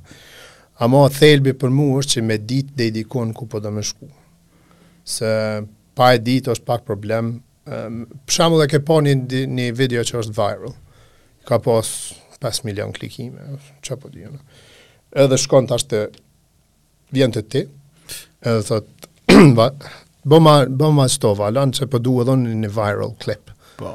Ama 0.85 1.05
thelbi 1.11 1.55
për 1.59 1.73
mu 1.75 1.89
është 2.01 2.17
që 2.19 2.25
me 2.29 2.37
ditë 2.39 2.77
dhe 2.79 2.89
i 2.91 2.95
dikon 3.01 3.33
ku 3.35 3.49
po 3.51 3.61
do 3.61 3.73
me 3.75 3.83
shku. 3.87 4.09
Se 5.09 5.31
pa 5.99 6.13
e 6.15 6.21
ditë 6.25 6.55
është 6.57 6.69
pak 6.73 6.85
problem. 6.87 7.39
për 7.69 8.33
shamu 8.33 8.61
dhe 8.63 8.67
ke 8.71 8.79
po 8.81 9.01
një, 9.05 9.15
një 9.49 9.67
video 9.77 10.03
që 10.05 10.21
është 10.21 10.35
viral. 10.39 10.75
Ka 11.49 11.59
pos 11.59 11.91
5 12.41 12.65
milion 12.65 12.93
klikime, 12.93 13.59
që 13.83 13.97
po 13.99 14.09
di 14.09 14.23
Edhe 15.19 15.39
shkon 15.41 15.67
të 15.67 15.75
ashtë 15.75 15.97
të 15.97 16.23
vjen 17.17 17.33
të 17.33 17.43
ti, 17.51 17.63
edhe 18.45 18.61
thot, 18.69 19.09
bëma, 20.29 20.55
Boma 20.69 21.07
që 21.09 21.19
to 21.23 21.33
valan, 21.39 21.73
që 21.73 21.89
po 21.89 21.99
duhe 21.99 22.29
dhonë 22.29 22.53
një 22.65 22.71
viral 22.77 23.17
clip. 23.25 23.51
Po. 23.81 23.95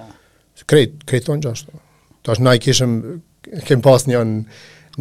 Krejt, 0.65 1.03
krejton 1.05 1.43
gjashtë. 1.43 1.82
Të 2.23 2.31
është, 2.37 2.43
na 2.47 2.53
i 2.55 2.59
kishëm, 2.63 2.91
kem 3.67 3.81
pas 3.83 4.05
një 4.07 4.21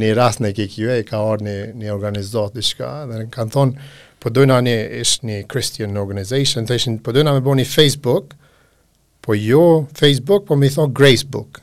një 0.02 0.08
rast 0.16 0.40
në 0.40 0.50
KQA, 0.56 0.94
ka 1.08 1.18
orë 1.28 1.44
një, 1.46 1.54
një 1.82 1.90
organizat 1.94 2.54
dhe 2.56 2.62
shka, 2.64 2.88
dhe 3.10 3.18
në 3.22 3.26
kanë 3.34 3.52
thonë, 3.54 3.90
po 4.24 4.30
dojna 4.34 4.56
një, 4.64 4.76
ishtë 5.02 5.28
një 5.28 5.36
Christian 5.52 5.98
organization, 6.00 6.64
të 6.66 6.78
ishtë, 6.80 6.94
po 7.06 7.12
dojna 7.14 7.34
me 7.36 7.42
bo 7.44 7.52
një 7.58 7.66
Facebook, 7.70 8.32
po 9.22 9.36
jo 9.38 9.62
Facebook, 9.98 10.46
po 10.48 10.56
me 10.58 10.70
thonë 10.72 10.96
Gracebook, 10.98 11.60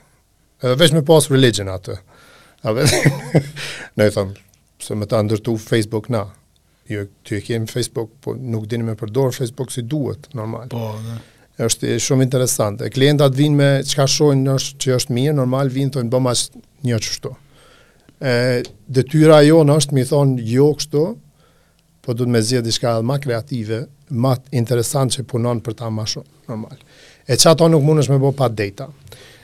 edhe 0.64 0.76
vesh 0.80 0.93
me 0.95 1.01
pas 1.10 1.28
religion 1.34 1.72
atë, 1.74 1.97
edhe, 2.70 3.01
në 3.99 4.10
i 4.12 4.14
thonë, 4.16 4.38
se 4.86 4.95
me 5.01 5.10
ta 5.12 5.20
ndërtu 5.26 5.57
Facebook 5.64 6.07
na, 6.14 6.28
jo, 6.93 7.03
ty 7.28 7.41
kemë 7.43 7.68
Facebook, 7.74 8.14
po 8.24 8.38
nuk 8.38 8.70
dini 8.72 8.86
me 8.88 8.95
përdorë 8.99 9.36
Facebook 9.41 9.74
si 9.74 9.84
duhet, 9.89 10.30
normal. 10.38 10.70
Po, 10.76 10.93
dhe 11.07 11.20
është 11.66 11.89
shumë 11.99 12.26
interesante. 12.28 12.88
Klientat 12.93 13.36
vinë 13.36 13.57
me 13.60 13.70
çka 13.88 14.05
shohin 14.07 14.45
është 14.55 14.78
që 14.84 14.97
është 14.99 15.16
mirë, 15.16 15.36
normal 15.39 15.72
vinë 15.74 15.95
thonë 15.97 16.12
bëm 16.14 16.30
një 16.89 16.99
çështë. 17.03 17.32
Ë 18.24 18.34
detyra 18.99 19.41
jonë 19.43 19.76
është 19.82 19.97
mi 19.97 20.05
thonë 20.07 20.45
jo 20.47 20.70
kështu, 20.80 21.03
po 22.05 22.16
duhet 22.16 22.32
me 22.32 22.41
zgjidh 22.43 22.66
diçka 22.70 22.93
më 23.03 23.18
kreative, 23.24 23.82
më 24.10 24.36
interesante 24.62 25.20
që 25.20 25.28
punon 25.30 25.60
për 25.64 25.76
ta 25.82 25.91
më 25.93 26.07
shumë 26.14 26.53
normal. 26.53 26.80
E 27.30 27.36
çka 27.38 27.55
ato 27.57 27.68
nuk 27.70 27.84
mundesh 27.86 28.10
me 28.10 28.18
bë 28.24 28.32
pa 28.39 28.47
data. 28.57 28.88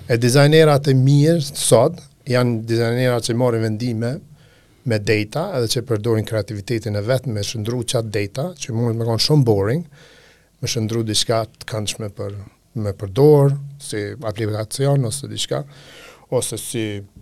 E 0.07 0.16
dizajnerat 0.22 0.88
e 0.88 0.93
mirë 0.95 1.43
sot 1.43 1.99
janë 2.30 2.63
dizajnerat 2.70 3.28
që 3.28 3.36
morën 3.38 3.63
vendime 3.68 4.13
me 4.86 4.99
data 5.01 5.47
edhe 5.57 5.68
që 5.76 5.84
përdorin 5.89 6.26
kreativitetin 6.30 6.95
e 6.95 7.01
vetë 7.07 7.32
me 7.34 7.43
shëndru 7.45 7.84
qatë 7.89 8.11
data, 8.13 8.51
që 8.59 8.74
mund 8.74 8.93
të 8.93 8.99
me 9.01 9.07
konë 9.07 9.24
shumë 9.26 9.45
boring, 9.47 9.84
me 10.66 10.72
shëndru 10.72 11.03
diska 11.05 11.43
të 11.61 11.68
këndshme 11.70 12.07
për 12.18 12.34
me 12.82 12.91
përdor, 12.97 13.53
si 13.82 14.01
aplikacion, 14.28 15.05
ose 15.07 15.30
diska, 15.32 15.61
ose 16.36 16.57
si 16.59 16.82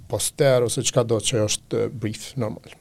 poster, 0.09 0.63
ose 0.65 0.83
çka 0.87 1.03
do 1.05 1.19
që 1.21 1.41
është 1.43 1.81
eh, 1.83 1.89
brief 1.91 2.31
normal. 2.39 2.75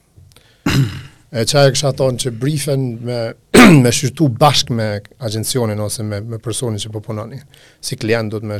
E 1.33 1.47
qa 1.49 1.63
e 1.65 1.89
thonë 1.97 2.19
që 2.21 2.29
briefen 2.37 2.81
me, 3.09 3.15
me 3.81 3.89
shyrtu 3.91 4.27
bashk 4.37 4.69
me 4.69 4.85
agencionin 5.25 5.79
ose 5.81 6.03
me, 6.05 6.19
me 6.21 6.37
personin 6.37 6.77
që 6.77 6.91
përpunoni, 6.93 7.39
po 7.41 7.87
si 7.89 7.97
klient 7.97 8.29
do 8.35 8.41
të 8.41 8.51
me 8.51 8.59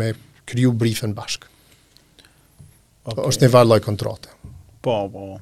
me 0.00 0.08
kryu 0.50 0.72
briefen 0.74 1.12
bashk. 1.14 1.46
Okay. 3.04 3.22
O, 3.22 3.28
është 3.28 3.46
një 3.46 3.78
kontrate. 3.86 4.34
Po, 4.82 4.96
po, 5.06 5.06
po, 5.12 5.38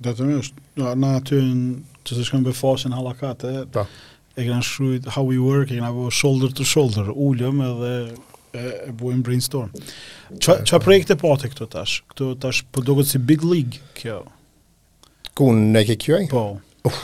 dhe 0.00 0.16
të 0.16 0.30
mjështë, 0.30 0.66
në 1.04 1.12
aty 1.18 1.42
në 1.50 2.06
që 2.08 2.16
se 2.16 2.24
shkëm 2.30 2.48
bëfashin 2.48 2.96
halakate, 2.96 3.52
po, 3.76 3.84
e 4.38 4.44
kena 4.44 4.62
shrujt 4.62 5.06
how 5.16 5.24
we 5.24 5.38
work, 5.40 5.70
e 5.72 5.78
kena 5.80 5.88
bëu 5.94 6.10
shoulder 6.12 6.52
to 6.52 6.64
shoulder, 6.68 7.08
ullëm 7.08 7.62
edhe 7.64 7.90
e, 8.52 8.64
e 8.84 8.92
buim 8.94 9.22
brainstorm. 9.24 9.70
Qa 10.44 10.58
ço 10.68 10.80
projekte 10.84 11.16
po 11.20 11.32
këto 11.40 11.64
tash? 11.72 12.02
Këto 12.12 12.34
tash 12.42 12.64
po 12.70 12.84
duket 12.84 13.08
si 13.14 13.20
big 13.20 13.40
league 13.44 13.80
kjo. 13.96 14.18
Ku 15.36 15.48
ne 15.56 15.84
ke 15.88 15.96
Po. 16.28 16.44
Uf, 16.84 17.00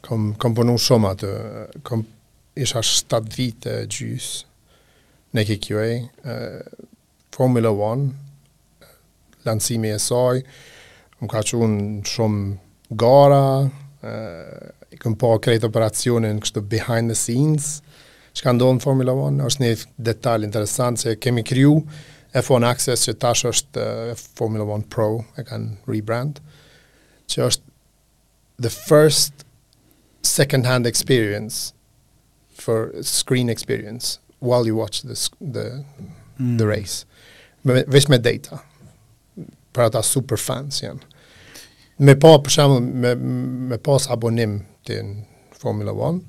kom 0.00 0.32
kom 0.40 0.54
punu 0.56 0.78
shumë 0.80 1.10
atë, 1.12 1.34
kom 1.84 2.06
isha 2.56 2.80
7 2.82 3.20
vite 3.36 3.74
gjys. 3.92 4.46
Ne 5.36 5.44
ke 5.44 5.60
Formula 7.36 7.68
1 7.68 8.14
lancimi 9.44 9.92
e 9.92 9.98
saj, 10.00 10.40
më 11.20 11.28
ka 11.30 11.42
qënë 11.44 12.08
shumë 12.08 12.38
gara, 12.96 13.44
i 14.96 15.00
këm 15.02 15.16
po 15.20 15.30
krejt 15.42 15.64
operacionin 15.68 16.40
kështu 16.40 16.62
behind 16.72 17.12
the 17.12 17.16
scenes, 17.18 17.80
që 18.36 18.44
ka 18.46 18.52
ndonë 18.56 18.78
në 18.80 18.84
Formula 18.84 19.14
1, 19.30 19.40
është 19.48 19.64
një 19.64 19.72
detalj 20.08 20.48
interesant 20.48 21.00
që 21.02 21.14
kemi 21.24 21.44
kryu 21.48 21.78
F1 22.36 22.66
Access 22.68 23.06
që 23.08 23.14
tash 23.22 23.46
është 23.48 23.84
uh, 24.12 24.26
Formula 24.36 24.64
1 24.76 24.88
Pro, 24.92 25.08
e 25.40 25.44
kanë 25.48 25.86
rebrand, 25.88 26.40
që 27.32 27.46
është 27.48 27.72
the 28.66 28.72
first 28.72 29.44
second 30.26 30.66
hand 30.68 30.88
experience 30.88 31.70
for 32.56 32.88
screen 33.04 33.50
experience 33.52 34.18
while 34.40 34.66
you 34.68 34.74
watch 34.76 35.02
the 35.04 35.16
the 35.56 35.64
mm. 36.40 36.56
the 36.58 36.66
race. 36.66 37.04
Me, 37.62 37.82
vesh 37.86 38.08
me 38.08 38.16
data 38.18 38.58
për 39.76 39.86
ata 39.90 40.00
super 40.02 40.40
fans 40.40 40.80
janë. 40.82 41.04
Me 42.04 42.14
pa 42.20 42.32
për 42.40 42.54
shembull 42.56 42.88
me 43.04 43.14
me 43.72 43.78
pas 43.80 44.08
abonim 44.12 44.58
ti 44.86 44.98
në 45.02 45.56
Formula 45.56 45.94
1, 45.94 46.20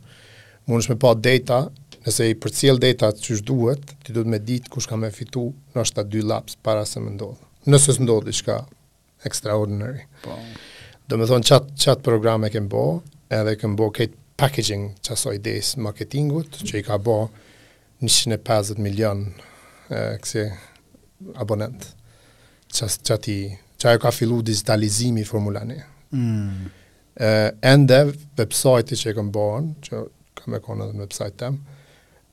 mund 0.67 0.81
është 0.81 0.95
me 0.95 1.01
pa 1.03 1.11
data, 1.19 1.61
nëse 2.05 2.29
i 2.31 2.37
përcjell 2.39 2.79
data 2.81 3.11
që 3.15 3.35
është 3.37 3.47
duhet, 3.49 3.83
ti 4.05 4.15
duhet 4.15 4.31
me 4.31 4.39
ditë 4.43 4.71
kush 4.73 4.87
ka 4.89 4.97
me 4.99 5.09
fitu 5.13 5.47
në 5.75 5.83
është 5.83 5.97
ta 5.99 6.05
dy 6.13 6.23
laps 6.23 6.57
para 6.65 6.85
se 6.87 7.01
më 7.03 7.13
ndodhë. 7.15 7.49
Nëse 7.67 7.95
së 7.97 8.05
ndodhë 8.05 8.31
i 8.33 8.37
shka 8.39 8.57
extraordinary. 9.27 10.05
Po. 10.23 10.35
Do 11.07 11.19
me 11.19 11.27
thonë 11.29 11.47
qatë 11.51 11.75
qat 11.83 12.03
program 12.07 12.47
e 12.47 12.51
kemë 12.53 12.71
bo, 12.71 12.83
edhe 13.31 13.53
kemë 13.59 13.77
bo 13.79 13.91
këtë 13.95 14.23
packaging 14.39 14.89
që 15.03 15.15
aso 15.15 15.33
idejës 15.35 15.75
marketingut, 15.83 16.59
që 16.67 16.79
i 16.81 16.85
ka 16.87 16.99
bo 17.01 17.17
150 18.05 18.79
milion 18.85 19.25
e, 19.89 20.01
kësi 20.21 20.47
abonent. 21.43 21.93
që 22.71 23.85
ajo 23.87 23.99
ka 24.03 24.11
fillu 24.11 24.41
digitalizimi 24.45 25.23
formula 25.25 25.61
1. 25.65 25.75
Mm 26.11 26.69
uh, 27.21 27.49
ende 27.61 28.03
website-i 28.37 28.97
që 28.99 29.11
e 29.11 29.15
kanë 29.17 29.33
bën, 29.33 29.71
që 29.87 30.01
kam 30.39 30.55
e 30.57 30.61
kanë 30.63 30.85
edhe 30.87 30.97
në 30.97 31.03
website 31.05 31.37
tem, 31.41 31.57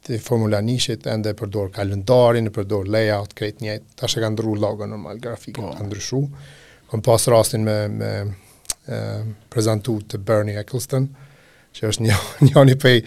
ti 0.05 0.19
formula 0.21 0.59
ende 0.61 1.33
e 1.33 1.37
përdor 1.39 1.71
kalendarin, 1.73 2.49
e 2.49 2.53
përdor 2.53 2.89
layout 2.93 3.33
këtë 3.39 3.65
një, 3.65 3.77
tash 3.97 4.19
e 4.19 4.23
kanë 4.25 4.37
ndryshuar 4.37 4.61
logo 4.61 4.87
normal 4.91 5.21
grafikë, 5.25 5.61
po. 5.63 5.73
kanë 5.79 5.89
ndryshuar. 5.89 6.49
Kam 6.91 7.03
pas 7.07 7.25
rastin 7.33 7.65
me 7.67 7.79
me 7.91 8.11
e, 8.93 8.99
prezentu 9.51 9.97
të 10.07 10.21
Bernie 10.29 10.59
Eccleston, 10.61 11.09
që 11.75 11.89
është 11.89 12.05
një 12.05 12.19
një 12.51 12.65
një 12.69 12.77
pej 12.85 13.01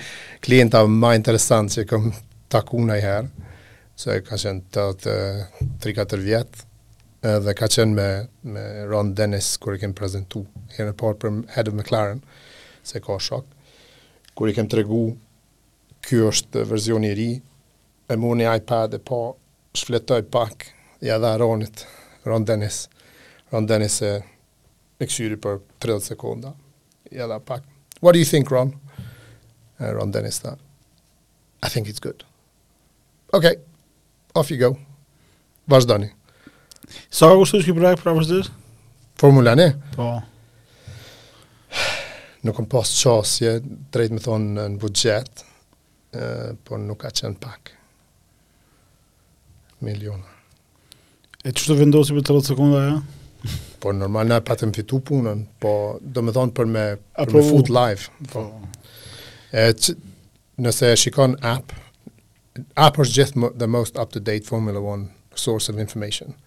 klienta 0.44 0.82
më 0.90 1.14
interesant 1.22 1.72
që 1.76 1.86
kam 1.92 2.10
taku 2.52 2.82
në 2.90 2.98
herë, 3.06 3.54
se 3.98 4.18
ka 4.26 4.38
qenë 4.42 4.66
të 4.76 4.88
të 5.04 5.14
3-4 5.86 6.26
vjetë, 6.26 6.67
dhe 7.22 7.54
ka 7.58 7.66
qenë 7.68 7.96
me, 7.98 8.10
me 8.52 8.64
Ron 8.90 9.14
Dennis 9.18 9.56
kër 9.62 9.78
i 9.78 9.80
kem 9.82 9.94
prezentu, 9.98 10.44
herën 10.76 10.92
e 10.94 10.98
parë 10.98 11.18
për 11.24 11.40
Head 11.56 11.72
of 11.72 11.78
McLaren, 11.78 12.22
se 12.86 13.02
ka 13.04 13.18
shok, 13.20 13.46
kër 14.38 14.52
i 14.52 14.56
kem 14.56 14.70
të 14.70 14.78
regu, 14.82 15.00
kjo 16.08 16.30
është 16.30 16.66
i 17.10 17.14
ri, 17.18 17.30
e 18.10 18.16
mu 18.16 18.36
një 18.38 18.54
iPad 18.60 18.94
e 18.94 19.00
po 19.00 19.22
shfletoj 19.76 20.22
pak, 20.32 20.66
ja 21.02 21.18
dha 21.20 21.34
Ronit, 21.42 21.86
Ron 22.24 22.46
Dennis, 22.46 22.88
Ron 23.52 23.66
Dennis 23.66 24.00
e 24.02 24.14
e 25.00 25.06
këshyri 25.06 25.38
për 25.38 25.60
30 25.80 26.02
sekunda, 26.10 26.54
ja 27.12 27.28
dha 27.30 27.38
pak, 27.40 27.64
what 28.02 28.14
do 28.14 28.20
you 28.20 28.26
think 28.26 28.50
Ron? 28.50 28.74
Ron 29.80 30.10
Dennis 30.12 30.40
tha, 30.42 30.56
I 31.64 31.70
think 31.70 31.88
it's 31.90 32.00
good. 32.00 32.24
Okay, 33.34 33.58
off 34.36 34.50
you 34.52 34.58
go, 34.58 34.78
vazhdani. 35.70 36.14
Sa 37.10 37.30
ka 37.32 37.38
kushtu 37.40 37.60
që 37.64 37.72
i 37.72 37.76
projekt 37.78 38.04
pra 38.04 38.14
përstit? 38.16 38.52
Formula 39.20 39.56
ne? 39.58 39.68
Po. 39.96 40.08
Nuk 42.46 42.56
kom 42.60 42.68
pas 42.72 42.92
qasje, 43.02 43.58
drejt 43.94 44.14
me 44.16 44.22
thonë 44.24 44.68
në 44.74 44.80
budget, 44.80 45.44
e, 46.16 46.24
por 46.66 46.80
nuk 46.80 47.02
ka 47.04 47.10
qenë 47.20 47.40
pak. 47.44 47.74
Miliona. 49.84 50.30
E 51.46 51.52
që 51.54 51.66
të 51.68 51.78
vendosi 51.82 52.16
për 52.16 52.26
30 52.32 52.52
sekunda, 52.54 52.86
ja? 52.86 53.58
Por 53.84 53.94
normal 53.96 54.30
në 54.32 54.40
pa 54.48 54.56
të 54.58 54.70
më 54.70 54.78
fitu 54.80 55.02
punën, 55.06 55.44
po 55.62 55.72
do 56.02 56.24
me 56.26 56.34
thonë 56.36 56.56
për 56.58 56.72
me, 56.72 56.86
për 57.18 57.36
me 57.38 57.44
food 57.50 57.70
live. 57.74 58.08
Po. 58.32 58.46
po. 58.46 58.96
E, 59.52 59.68
që, 59.74 59.98
nëse 60.66 60.92
e 60.94 60.98
shikon 61.00 61.36
app, 61.46 61.76
app 62.80 62.98
është 63.04 63.20
gjithë 63.20 63.52
the 63.62 63.68
most 63.70 64.00
up-to-date 64.02 64.48
Formula 64.48 64.82
One 64.82 65.12
source 65.38 65.70
of 65.74 65.80
information. 65.84 66.38
Mm 66.38 66.44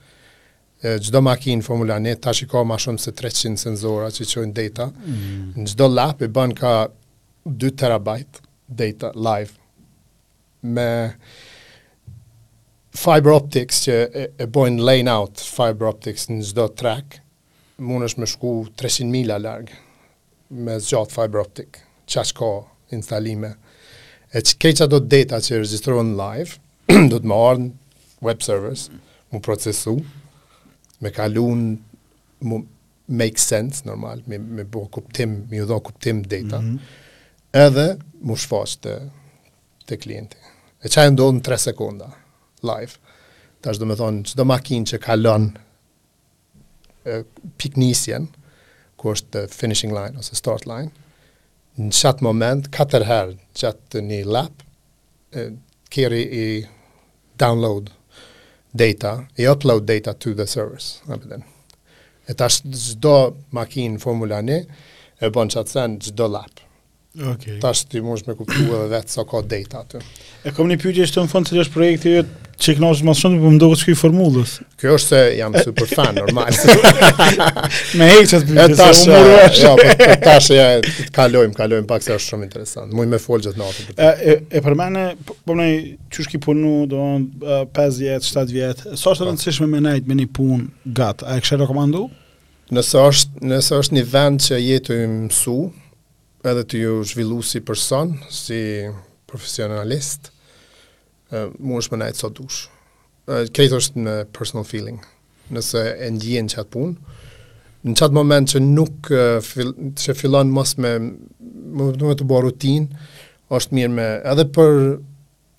gjdo 0.81 1.21
makinë 1.23 1.65
formula 1.67 1.99
1, 2.01 2.21
ta 2.25 2.33
që 2.35 2.47
ka 2.49 2.63
ma 2.65 2.79
shumë 2.81 3.03
se 3.03 3.13
300 3.17 3.61
senzora 3.61 4.09
që 4.15 4.27
qojnë 4.31 4.55
data, 4.57 4.87
mm. 4.89 5.41
në 5.61 5.67
gjdo 5.75 5.89
lap 5.93 6.23
e 6.25 6.29
bën 6.33 6.55
ka 6.57 6.71
2 7.51 7.73
terabajt 7.81 8.39
data 8.71 9.11
live 9.17 9.59
me 10.77 10.87
fiber 13.01 13.33
optics 13.37 13.83
që 13.87 13.97
e, 14.09 14.25
e 14.41 14.47
bojnë 14.49 14.83
lane 14.85 15.11
out 15.13 15.41
fiber 15.45 15.89
optics 15.91 16.29
në 16.33 16.45
gjdo 16.51 16.67
track, 16.81 17.21
mund 17.85 18.07
është 18.09 18.23
me 18.25 18.29
shku 18.29 18.55
300 18.81 19.13
mila 19.13 19.37
largë 19.41 19.89
me 20.65 20.79
zgjot 20.83 21.13
fiber 21.15 21.43
optic, 21.45 21.77
që 22.11 22.25
që 22.27 22.35
ka 22.41 22.47
instalime. 22.97 23.53
E 24.35 24.41
që 24.43 24.57
keqa 24.65 24.89
do 24.91 24.99
data 25.01 25.39
që 25.43 25.53
e 25.55 25.61
registrojnë 25.63 26.17
live, 26.19 26.57
do 27.13 27.21
të 27.21 27.31
më 27.31 27.37
ardhë 27.53 27.69
web 28.27 28.43
servers, 28.43 28.89
më 29.31 29.41
procesu, 29.47 29.99
me 31.01 31.11
kalun 31.11 31.63
mu 32.41 32.63
make 33.09 33.39
sense 33.43 33.85
normal, 33.85 34.21
me, 34.27 34.39
me 34.39 34.65
bo 34.65 34.85
kuptim, 34.89 35.41
me 35.51 35.57
ju 35.57 35.81
kuptim 35.81 36.23
data, 36.23 36.61
mm 36.61 36.67
-hmm. 36.67 36.79
edhe 37.67 37.89
mu 38.27 38.37
shfaq 38.37 38.71
të, 38.83 38.95
të 39.87 39.95
klienti. 40.03 40.39
E 40.85 40.89
qaj 40.95 41.09
ndodhë 41.11 41.41
3 41.41 41.57
sekunda, 41.57 42.09
live. 42.63 42.93
Ta 43.61 43.73
do 43.79 43.87
me 43.87 43.95
thonë, 43.95 44.21
që 44.29 44.37
do 44.37 44.45
makinë 44.45 44.87
që 44.91 44.99
kalon 45.07 45.45
piknisjen, 47.59 48.29
ku 48.99 49.05
është 49.15 49.49
finishing 49.59 49.93
line 49.93 50.19
ose 50.21 50.35
start 50.35 50.67
line, 50.67 50.91
në 51.79 51.91
qatë 52.03 52.23
moment, 52.23 52.69
4 52.77 53.05
herë 53.11 53.37
gjatë 53.59 53.99
një 54.09 54.21
lap, 54.25 54.53
e, 55.33 55.43
keri 55.91 56.21
i 56.21 56.47
download, 57.39 57.89
data, 58.73 59.25
i 59.37 59.47
upload 59.47 59.85
data 59.85 60.13
to 60.15 60.31
the 60.35 60.45
servers. 60.47 61.01
Abiden. 61.09 61.43
E 62.27 62.35
tash 62.35 62.63
çdo 62.63 63.33
makinë 63.55 63.99
Formula 64.01 64.39
1 64.43 64.67
e 65.21 65.31
bën 65.31 65.49
çatsen 65.51 65.99
çdo 65.99 66.31
lap. 66.33 66.61
Okay. 67.17 67.59
Tash 67.59 67.83
ti 67.91 68.01
mund 68.05 68.23
të 68.23 68.37
më 68.39 68.61
edhe 68.61 68.83
vetë 68.95 69.17
sa 69.17 69.25
ka 69.27 69.41
data 69.51 69.83
aty. 69.83 69.99
E 70.47 70.53
kam 70.55 70.71
një 70.71 70.79
pyetje 70.83 71.09
që 71.17 71.25
më 71.27 71.33
thon 71.35 71.47
se 71.49 71.59
është 71.59 71.75
projekti 71.75 72.13
i 72.15 72.23
Çe 72.61 72.75
knosh 72.77 73.01
më 73.07 73.15
shumë 73.17 73.39
po 73.41 73.51
më 73.55 73.59
duket 73.63 73.81
shkoj 73.81 73.95
formulës. 73.97 74.51
Kjo 74.81 74.93
është 74.99 75.11
se 75.15 75.19
jam 75.41 75.55
super 75.65 75.87
fan 75.89 76.11
normal. 76.19 76.51
me 77.99 78.09
hiç 78.19 78.35
të 78.35 78.41
bëj. 78.51 78.59
Ata 78.67 78.89
shumë 79.01 79.21
rrush. 79.29 79.61
Jo, 79.63 79.71
po, 79.79 79.93
po 80.01 80.17
tash 80.27 80.49
ja 80.53 80.67
kalojm, 81.17 81.55
kalojm 81.57 81.87
pak 81.89 82.05
se 82.05 82.13
është 82.19 82.35
shumë 82.35 82.47
interesant. 82.51 82.93
Muj 82.99 83.07
me 83.15 83.21
fol 83.23 83.41
gjatë 83.47 83.57
natës. 83.57 83.87
E 84.29 84.35
e 84.45 84.61
për 84.67 84.77
mëne 84.83 85.05
po, 85.25 85.39
po 85.49 85.57
më 85.57 85.69
çu 86.13 86.27
shkoj 86.27 86.43
punu 86.45 86.73
do 86.93 87.01
5 87.79 88.01
vjet, 88.03 88.27
7 88.29 88.53
vjet. 88.53 88.83
Sa 89.01 89.15
është 89.15 89.31
rëndësishme 89.31 89.69
me 89.73 89.81
najt 89.87 90.11
me 90.11 90.19
një 90.21 90.27
punë 90.37 90.67
gat. 91.01 91.25
A 91.25 91.39
e 91.41 91.45
kshe 91.45 91.57
rekomandu? 91.63 92.09
Nëse 92.77 93.07
është, 93.09 93.41
nëse 93.55 93.79
është 93.87 93.97
një 93.97 94.03
vend 94.13 94.45
që 94.45 94.61
jetë 94.61 94.87
të 94.91 95.01
mësu, 95.17 95.57
edhe 96.53 96.67
të 96.69 96.83
ju 96.85 96.99
zhvillosi 97.09 97.65
person, 97.67 98.13
si 98.31 98.61
profesionalist, 99.31 100.29
mund 101.33 101.81
është 101.83 101.95
më 101.95 102.01
najtë 102.05 102.21
sot 102.23 102.37
dush. 102.39 102.61
Këtë 103.31 103.79
është 103.79 104.03
në 104.05 104.15
personal 104.35 104.67
feeling, 104.67 104.99
nëse 105.55 105.83
e 106.03 106.09
ndjenë 106.17 106.55
që 106.55 106.63
atë 106.65 106.73
punë. 106.75 107.19
Në 107.87 107.95
qatë 107.97 108.17
moment 108.17 108.51
që 108.53 108.61
nuk, 108.65 109.09
që 109.09 110.17
fillon 110.19 110.51
mos 110.53 110.75
me, 110.83 110.95
më 111.41 111.93
duhet 112.01 112.21
të 112.21 112.27
bo 112.29 112.43
rutinë, 112.45 113.07
është 113.57 113.77
mirë 113.79 113.95
me, 113.95 114.09
edhe 114.33 114.45
për, 114.57 114.77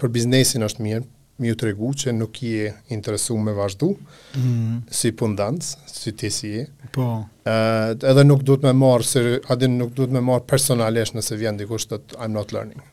për 0.02 0.12
biznesin 0.14 0.68
është 0.68 0.86
mirë, 0.86 1.08
mi 1.42 1.50
ju 1.50 1.56
të 1.58 1.72
regu 1.72 1.90
që 1.98 2.12
nuk 2.14 2.36
e 2.46 2.68
interesu 2.94 3.34
me 3.42 3.56
vazhdu, 3.58 3.96
mm. 4.38 4.76
si 4.94 5.10
pundans, 5.18 5.72
si 5.90 6.12
ti 6.14 6.30
si 6.30 6.52
Po. 6.94 7.08
Uh, 7.50 7.96
edhe 8.12 8.26
nuk 8.28 8.44
duhet 8.46 8.68
me 8.68 8.76
marë, 8.78 9.08
si, 9.10 9.24
adin 9.50 9.80
nuk 9.80 9.96
duhet 9.98 10.14
me 10.14 10.22
marë 10.22 10.46
personalisht 10.46 11.18
nëse 11.18 11.40
vjen 11.42 11.58
dikush 11.58 11.88
të 11.90 12.02
I'm 12.20 12.34
not 12.38 12.54
learning. 12.54 12.84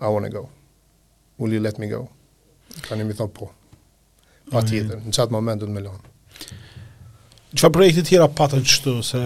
I 0.00 0.08
wanna 0.12 0.28
go 0.28 0.50
will 1.40 1.52
you 1.52 1.60
let 1.62 1.78
me 1.80 1.88
go? 1.90 2.04
Kanë 2.86 3.06
mi 3.08 3.16
thonë 3.16 3.34
po. 3.34 3.48
Pa 4.50 4.60
mhm. 4.60 4.70
tjetër, 4.70 4.94
mm 5.00 5.10
në 5.10 5.16
qatë 5.16 5.34
moment 5.34 5.62
du 5.64 5.68
të 5.68 5.74
me 5.74 5.82
lonë. 5.86 6.14
Qa 7.60 7.70
projekti 7.74 8.04
tjera 8.06 8.28
patë 8.38 8.60
të 8.60 8.72
qëtu? 8.72 8.94
Se... 9.10 9.24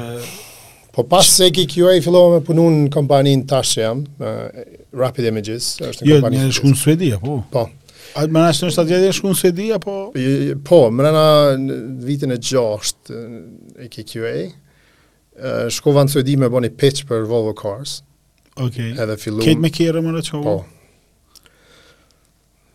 Po 0.94 1.02
pas 1.10 1.26
se 1.26 1.48
ki 1.52 1.66
QA 1.72 1.96
fillohë 2.04 2.36
me 2.36 2.42
punu 2.46 2.68
në 2.70 2.90
kompanin 2.94 3.42
tash 3.50 3.74
që 3.74 3.80
jam, 3.82 4.04
uh, 4.22 4.60
Rapid 4.96 5.26
Images, 5.32 5.70
është 5.82 6.06
në 6.06 6.12
kompanin... 6.18 6.44
Jo, 6.46 6.50
një 6.52 6.56
shku 6.58 6.70
në 6.70 6.78
Suedi, 6.82 7.08
apo? 7.16 7.38
Po. 7.50 7.64
A 8.14 8.22
të 8.22 8.30
mërëna 8.36 8.52
që 8.54 8.68
në 8.68 8.74
shtatë 8.76 8.90
vjetë 8.92 9.08
e 9.10 9.16
shku 9.18 9.32
në 9.32 9.38
Suedi, 9.40 9.66
apo? 9.74 9.94
Jo, 10.14 10.26
jo, 10.26 10.44
jo, 10.52 10.58
po, 10.70 10.78
mërëna 10.94 11.24
në 11.64 11.78
vitin 12.06 12.36
e 12.36 12.38
gjashtë 12.50 13.22
e 13.82 13.90
ki 13.90 14.06
QA, 14.12 14.32
uh, 14.44 15.58
shkova 15.74 16.06
në 16.06 16.14
Suedi 16.14 16.38
me 16.44 16.50
bo 16.52 16.62
një 16.62 16.70
pitch 16.78 17.08
për 17.10 17.26
Volvo 17.28 17.56
Cars. 17.58 17.98
Ok. 18.62 18.78
Edhe 18.94 19.18
fillu... 19.18 19.42
Ketë 19.44 19.64
me 19.66 19.72
kjerë 19.74 20.04
më 20.06 20.14
në 20.20 20.24
qovë? 20.30 20.44
Po, 20.46 20.60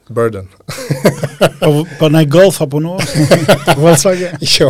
burden. 0.09 0.47
po 1.59 1.85
po 1.99 2.09
na 2.09 2.23
golf 2.25 2.61
apo 2.61 2.79
no? 2.79 2.97
Volkswagen. 3.77 4.37
jo. 4.41 4.69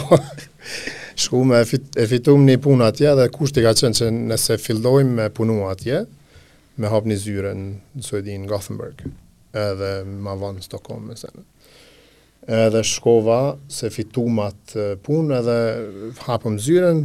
Shku 1.16 1.44
me 1.44 1.66
fit, 1.66 1.82
e 2.00 2.08
fitum 2.08 2.46
një 2.48 2.60
punë 2.64 2.86
atje 2.88 3.12
dhe 3.18 3.26
kushti 3.34 3.64
ka 3.66 3.74
qenë 3.76 3.98
që 3.98 4.10
nëse 4.32 4.56
fillojmë 4.64 5.16
me 5.20 5.26
punu 5.36 5.66
atje, 5.68 6.06
me 6.80 6.88
hapni 6.88 7.18
një 7.18 7.24
zyre 7.24 7.52
në 7.58 8.04
Suedi 8.06 8.38
në 8.40 8.48
Gothenburg, 8.48 9.02
edhe 9.68 9.90
ma 10.08 10.36
vanë 10.40 10.62
në 10.62 10.68
Stockholm 10.68 11.10
me 11.12 11.18
senë. 11.20 11.44
Edhe 12.64 12.84
shkova 12.88 13.42
se 13.68 13.92
fitum 13.92 14.40
atë 14.46 14.94
punë 15.06 15.36
edhe 15.42 15.58
hapëm 16.30 16.56
zyren, 16.64 17.04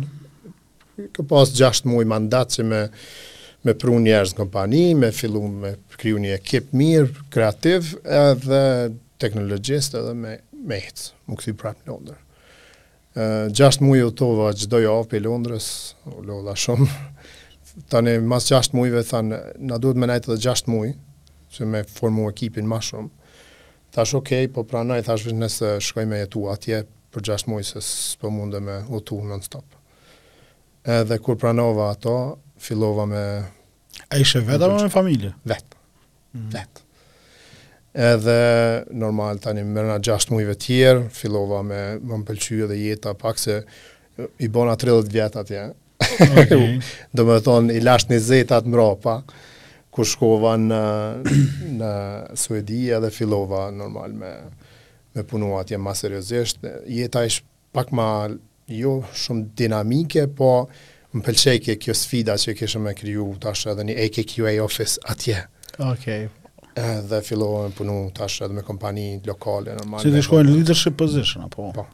ka 1.12 1.26
pas 1.32 1.50
6 1.58 1.82
muaj 1.90 2.06
mandat 2.06 2.54
që 2.54 2.66
me, 2.70 2.82
me 3.64 3.72
prun 3.78 4.04
njerëz 4.04 4.34
në 4.34 4.38
kompani, 4.42 4.80
me 4.98 5.08
fillu 5.16 5.40
me 5.48 5.70
kriju 5.96 6.18
një 6.20 6.34
ekip 6.36 6.72
mirë, 6.76 7.28
kreativ, 7.32 7.94
edhe 8.04 8.92
teknologjist 9.22 9.96
edhe 9.96 10.12
me 10.18 10.34
mejtë, 10.68 11.06
më 11.28 11.38
këthi 11.40 11.54
prap 11.60 11.80
në 11.80 11.88
Londër. 11.92 12.18
Gjasht 13.56 13.82
mujë 13.84 14.08
u 14.10 14.14
tova 14.20 14.50
gjdoj 14.52 14.68
dojë 14.74 14.90
avë 14.92 15.08
për 15.14 15.24
Londërës, 15.28 15.68
u 16.12 16.20
lolla 16.28 16.56
shumë, 16.58 16.90
tani 17.92 18.18
mas 18.28 18.50
gjasht 18.50 18.76
mujëve 18.76 19.02
thanë, 19.08 19.38
na 19.66 19.80
duhet 19.80 19.98
me 20.02 20.08
najtë 20.10 20.32
edhe 20.34 20.42
gjasht 20.46 20.68
mujë, 20.70 20.92
që 21.54 21.68
me 21.70 21.84
formu 21.88 22.28
ekipin 22.28 22.68
ma 22.68 22.82
shumë, 22.82 23.08
thash 23.94 24.16
okej, 24.18 24.44
okay, 24.44 24.50
po 24.52 24.66
pra 24.68 24.82
naj 24.84 25.06
thash 25.06 25.24
vish 25.28 25.38
nëse 25.38 25.76
shkoj 25.88 26.04
me 26.10 26.20
jetu 26.24 26.48
atje 26.52 26.82
për 27.14 27.24
gjasht 27.30 27.48
mujë 27.48 27.68
se 27.70 27.82
së 27.86 28.20
për 28.20 28.32
mundë 28.34 28.60
me 28.66 28.78
u 28.90 29.00
tu 29.06 29.22
non-stop. 29.24 29.64
Edhe 30.84 31.16
kur 31.22 31.38
pranova 31.40 31.92
ato, 31.94 32.16
fillova 32.58 33.04
me 33.06 33.24
a 34.10 34.16
ishe 34.20 34.40
vetëm 34.44 34.74
me 34.78 34.88
familje 34.90 35.32
vet 35.46 35.64
mm. 36.32 36.80
edhe 38.10 38.40
normal 38.94 39.38
tani 39.42 39.64
më 39.66 39.84
në 39.88 39.96
gjashtë 40.06 40.34
muajve 40.34 40.56
të 40.58 40.66
tjerë 40.66 41.04
fillova 41.14 41.62
me 41.66 41.80
më 42.00 42.20
pëlqyu 42.28 42.66
edhe 42.68 42.78
jeta 42.80 43.14
pak 43.18 43.38
se 43.42 43.60
i 44.38 44.48
bona 44.48 44.76
30 44.80 45.10
vjet 45.10 45.36
atje 45.42 45.64
do 47.14 47.26
të 47.26 47.38
thonë 47.46 47.74
i 47.78 47.82
një 47.82 47.96
20 48.18 48.56
atë 48.58 48.70
mbrapa 48.70 49.18
ku 49.94 50.04
shkova 50.06 50.56
në 50.62 50.82
në 51.80 51.92
Suedi 52.38 52.84
edhe 52.96 53.12
fillova 53.14 53.68
normal 53.74 54.14
me 54.14 54.34
me 55.14 55.22
punu 55.22 55.52
atje 55.58 55.78
më 55.78 55.92
seriozisht 55.98 56.64
jeta 56.90 57.22
ish 57.26 57.42
pak 57.74 57.90
më 57.94 58.06
jo 58.74 58.96
shumë 59.14 59.48
dinamike 59.58 60.26
po 60.34 60.64
më 61.14 61.22
pëlqej 61.22 61.58
ke 61.62 61.74
kjo 61.84 61.94
sfida 61.94 62.34
që 62.42 62.54
kishë 62.58 62.80
me 62.82 62.92
kriju 62.98 63.24
tash 63.42 63.68
edhe 63.70 63.84
një 63.86 63.94
AKQA 64.06 64.54
office 64.64 65.00
atje. 65.10 65.38
Okej. 65.78 66.26
Okay. 66.26 66.96
Dhe 67.08 67.20
fillohen 67.22 67.70
punu 67.76 68.08
tash 68.16 68.40
edhe 68.42 68.56
me 68.56 68.64
kompani 68.66 69.20
lokale. 69.28 69.76
Normal, 69.78 70.02
që 70.02 70.10
të 70.10 70.24
shkojnë 70.26 70.54
leadership 70.56 70.96
position, 70.98 71.44
apo? 71.46 71.68
Po. 71.76 71.84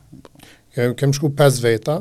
Kem, 0.72 0.94
kem 0.96 1.12
shku 1.16 1.28
5 1.36 1.60
veta, 1.60 1.98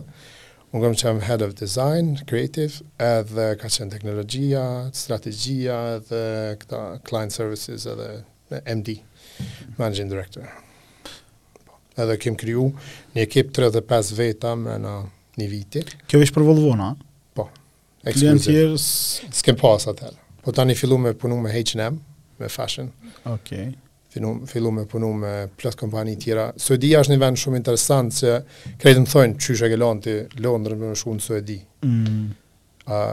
unë 0.71 0.83
kem 0.85 0.95
qëmë 1.01 1.27
head 1.27 1.43
of 1.43 1.57
design, 1.59 2.13
creative, 2.29 2.79
edhe 3.03 3.49
ka 3.59 3.67
qenë 3.67 3.91
teknologjia, 3.97 4.63
strategjia, 4.95 5.79
dhe 6.07 6.23
këta 6.63 6.81
client 7.09 7.35
services, 7.35 7.83
edhe 7.83 8.61
MD, 8.79 8.95
managing 9.75 10.07
director. 10.15 10.47
Po. 11.67 11.79
Edhe 11.99 12.15
kem 12.23 12.39
kriju 12.39 12.69
një 13.17 13.27
ekip 13.27 13.51
35 13.59 14.15
veta 14.23 14.55
me 14.55 14.79
në 14.87 14.95
një 15.41 15.51
viti. 15.51 15.83
Kjo 16.07 16.19
vishë 16.23 16.39
për 16.39 16.47
Volvona? 16.47 16.93
Po. 16.95 17.05
Klientjerës? 18.07 18.85
S'kem 19.41 19.57
pas 19.59 19.83
atëherë. 19.91 20.15
Po 20.45 20.53
tani 20.55 20.75
fillu 20.77 20.95
me 21.01 21.11
punu 21.19 21.35
me 21.43 21.51
H&M, 21.51 21.97
me 22.39 22.47
fashion. 22.49 22.91
Okej. 23.25 23.33
Okay. 23.33 23.71
Fillu, 24.13 24.29
fillu 24.49 24.71
me 24.73 24.85
punu 24.89 25.11
me 25.13 25.31
plët 25.59 25.75
kompani 25.77 26.15
tjera. 26.19 26.47
Suedia 26.57 27.03
është 27.03 27.11
një 27.13 27.19
vend 27.21 27.39
shumë 27.41 27.59
interesant, 27.59 28.13
që 28.17 28.37
krejtë 28.81 29.03
më 29.03 29.11
thojnë, 29.11 29.35
që 29.43 29.51
është 29.57 29.67
e 29.67 29.71
gëllonë 29.73 30.03
të 30.05 30.13
Londrë 30.47 30.77
me 30.79 30.93
më 30.93 30.97
shku 31.01 31.17
në 31.19 31.25
Suedi. 31.25 31.57
Mm. 31.85 32.23
Uh, 32.87 33.03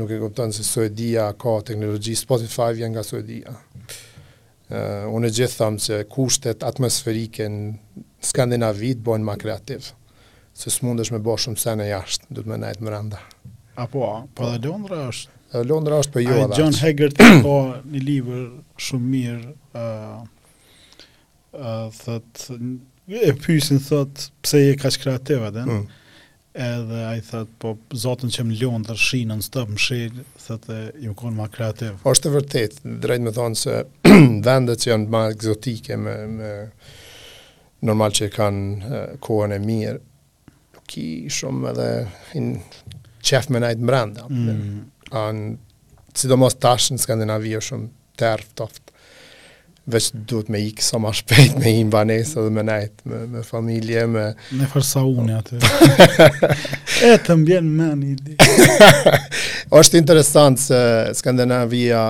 nuk 0.00 0.10
e 0.10 0.18
këptan 0.24 0.56
se 0.56 0.64
Suedia 0.66 1.28
ka 1.38 1.52
teknologi, 1.68 2.16
Spotify 2.18 2.72
vjen 2.80 2.96
nga 2.96 3.04
Suedia. 3.06 3.54
Uh, 4.72 5.06
unë 5.14 5.28
e 5.30 5.34
gjithë 5.38 5.60
thamë 5.60 5.84
që 5.86 6.00
kushtet 6.10 6.66
atmosferike 6.66 7.46
në 7.52 8.02
Skandinavit 8.24 8.98
bojnë 9.06 9.26
ma 9.28 9.36
kreativë 9.36 9.90
se 10.52 10.68
së 10.70 10.90
është 10.96 11.14
me 11.16 11.22
bo 11.24 11.32
shumë 11.40 11.56
sene 11.60 11.86
jashtë, 11.88 12.26
du 12.28 12.42
të 12.44 12.50
me 12.50 12.58
najtë 12.60 12.84
më 12.84 12.90
randa. 12.92 13.22
Apo, 13.74 14.26
po 14.34 14.44
dhe 14.50 14.58
Londra 14.68 14.98
është? 15.10 15.38
Londra 15.68 15.98
është 16.02 16.12
për 16.14 16.22
jua. 16.24 16.44
John 16.56 16.76
Haggard 16.80 17.16
ka 17.20 17.56
një 17.92 18.04
liber 18.04 18.44
shumë 18.80 19.10
mirë, 19.12 19.80
uh, 19.80 20.76
uh, 21.56 21.88
thët, 21.96 22.46
e 23.08 23.34
pysin 23.44 23.80
thët, 23.84 24.28
pse 24.44 24.62
je 24.62 24.74
ka 24.80 24.92
shkreativa, 24.96 25.52
dhe 25.56 25.66
në? 25.68 25.80
Mm 25.82 25.98
edhe 26.52 27.02
i 27.16 27.22
thot 27.24 27.48
po 27.62 27.70
zotën 27.96 28.28
që 28.34 28.42
më 28.44 28.54
lën 28.60 28.82
të 28.84 28.96
në 29.24 29.36
stop 29.40 29.70
më 29.72 29.78
shih 29.80 30.18
thot 30.42 30.66
e 30.74 30.80
ju 31.00 31.14
kon 31.16 31.32
më 31.32 31.46
kreativ. 31.54 31.94
Po, 32.02 32.12
është 32.12 32.32
vërtet, 32.34 32.74
drejt 33.00 33.22
më 33.24 33.32
thon 33.38 33.56
se 33.56 33.78
vendet 34.46 34.82
që 34.82 34.90
janë 34.90 35.08
më 35.14 35.22
egzotike 35.32 35.96
me 36.02 36.16
me 36.34 36.50
normal 37.88 38.12
që 38.12 38.28
kanë 38.36 38.98
kohën 39.24 39.56
e 39.56 39.60
mirë 39.64 39.96
nuk 40.02 40.98
i 41.00 41.06
shumë 41.38 41.72
edhe 41.72 41.88
in, 42.36 42.52
qef 43.22 43.48
me 43.50 43.60
najtë 43.62 43.86
mrenda. 43.86 44.26
Mm. 44.30 44.86
An, 45.18 45.42
sidomos 46.16 46.56
tash 46.60 46.90
në 46.92 47.00
Skandinavi 47.02 47.54
shumë 47.62 47.88
terf 48.20 48.50
toft. 48.58 48.88
Veç 49.90 50.12
duhet 50.30 50.50
me 50.52 50.60
ikë 50.62 50.84
sa 50.86 50.98
ma 51.02 51.10
shpejt 51.16 51.56
me 51.58 51.72
imë 51.80 51.90
banesë 51.90 52.44
dhe 52.44 52.52
me 52.54 52.62
najtë, 52.68 53.06
me, 53.10 53.20
me 53.34 53.40
familje, 53.46 54.04
me... 54.10 54.28
Me 54.54 54.68
fërsa 54.70 55.02
unë 55.08 55.38
atë. 55.40 55.56
e 57.08 57.16
të 57.26 57.36
mbjen 57.40 57.72
me 57.80 57.88
një 57.98 58.12
di. 58.20 58.36
është 59.80 59.98
interesant 60.02 60.60
se 60.62 60.82
Skandinavia 61.18 62.04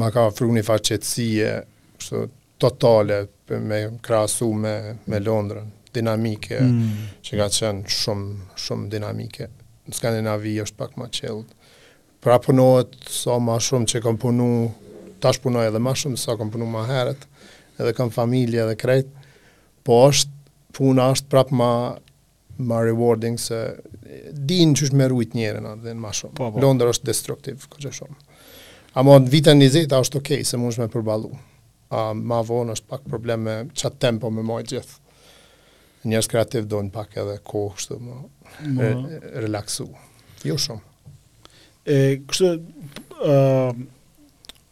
ma 0.00 0.08
ka 0.14 0.30
fru 0.32 0.48
një 0.54 0.64
faqetësie 0.64 1.52
kështu, 2.00 2.24
totale 2.60 3.22
me 3.66 3.82
krasu 4.04 4.48
me, 4.54 4.74
me 5.10 5.20
Londrën 5.24 5.68
dinamike, 5.92 6.60
mm. 6.62 7.06
që 7.26 7.36
ka 7.40 7.48
qenë 7.56 7.88
shumë, 7.90 8.26
shumë 8.64 8.88
dinamike 8.92 9.50
në 9.90 9.98
Skandinavi 9.98 10.52
është 10.64 10.78
pak 10.80 10.96
ma 11.00 11.08
qëllë. 11.10 11.46
Pra 12.22 12.36
punohet 12.44 12.94
sa 13.08 13.34
so 13.38 13.38
ma 13.40 13.56
shumë 13.62 13.88
që 13.94 14.02
kam 14.04 14.18
punu, 14.20 14.46
tash 15.24 15.40
punoj 15.40 15.66
edhe 15.70 15.80
ma 15.80 15.94
shumë 15.96 16.20
sa 16.20 16.34
so 16.34 16.38
kam 16.40 16.50
punu 16.52 16.68
ma 16.68 16.82
herët, 16.88 17.22
edhe 17.80 17.94
kam 17.96 18.12
familje 18.12 18.60
edhe 18.66 18.76
krejt, 18.80 19.10
po 19.84 20.02
është, 20.10 20.36
puna 20.76 21.08
është 21.16 21.30
prap 21.32 21.50
ma, 21.56 21.70
ma 22.60 22.80
rewarding 22.84 23.38
se 23.40 23.60
din 24.36 24.76
që 24.76 24.88
është 24.90 24.98
me 25.00 25.08
rujt 25.10 25.34
njerën 25.38 25.66
dhe 25.84 25.94
në 25.96 26.00
ma 26.02 26.12
shumë. 26.16 26.36
Po, 26.38 26.50
po, 26.54 26.60
Londër 26.62 26.92
është 26.92 27.08
destruktiv, 27.10 27.64
ko 27.72 27.80
që 27.82 27.94
shumë. 28.02 28.18
A 29.00 29.04
mod, 29.06 29.28
vitën 29.32 29.56
një 29.62 29.68
zeta 29.72 30.00
është 30.02 30.18
okej, 30.20 30.40
okay, 30.42 30.46
se 30.50 30.58
mund 30.58 30.74
është 30.74 30.84
me 30.84 30.92
përbalu. 30.92 31.30
A 31.96 32.10
ma 32.14 32.42
vonë 32.46 32.76
është 32.76 32.90
pak 32.90 33.04
probleme 33.10 33.60
qatë 33.78 33.96
tempo 34.02 34.28
me 34.34 34.44
mojë 34.46 34.68
gjithë. 34.74 34.98
Njerës 36.10 36.28
kreativ 36.32 36.68
dojnë 36.70 36.92
pak 36.94 37.16
edhe 37.20 37.36
kohë, 37.44 37.96
më, 38.00 38.18
më 38.58 38.90
relaxu, 39.44 39.88
Jo 40.44 40.56
shumë. 40.56 40.80
E, 41.84 41.96
kështu 42.30 42.48
ë 43.20 43.74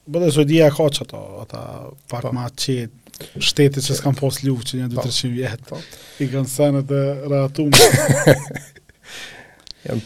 bëdhe 0.08 0.28
po 0.30 0.32
së 0.32 0.44
dhja 0.48 0.68
ka 0.72 0.86
që 0.96 1.00
ato, 1.04 1.20
ata 1.42 1.60
pak 2.08 2.20
pa. 2.20 2.20
Po. 2.30 2.34
ma 2.34 2.46
shtetit 3.44 3.82
që 3.84 3.94
s'kan 3.98 4.14
pas 4.16 4.30
luftë 4.46 4.66
që 4.70 4.78
janë 4.80 4.92
200 4.94 4.94
vjetë, 4.94 5.36
vjet, 5.36 5.62
po. 5.68 5.76
i 6.22 6.24
kanë 6.32 6.52
sanë 6.54 6.82
të 6.88 6.98
ratu 7.32 7.64
më. 7.68 7.76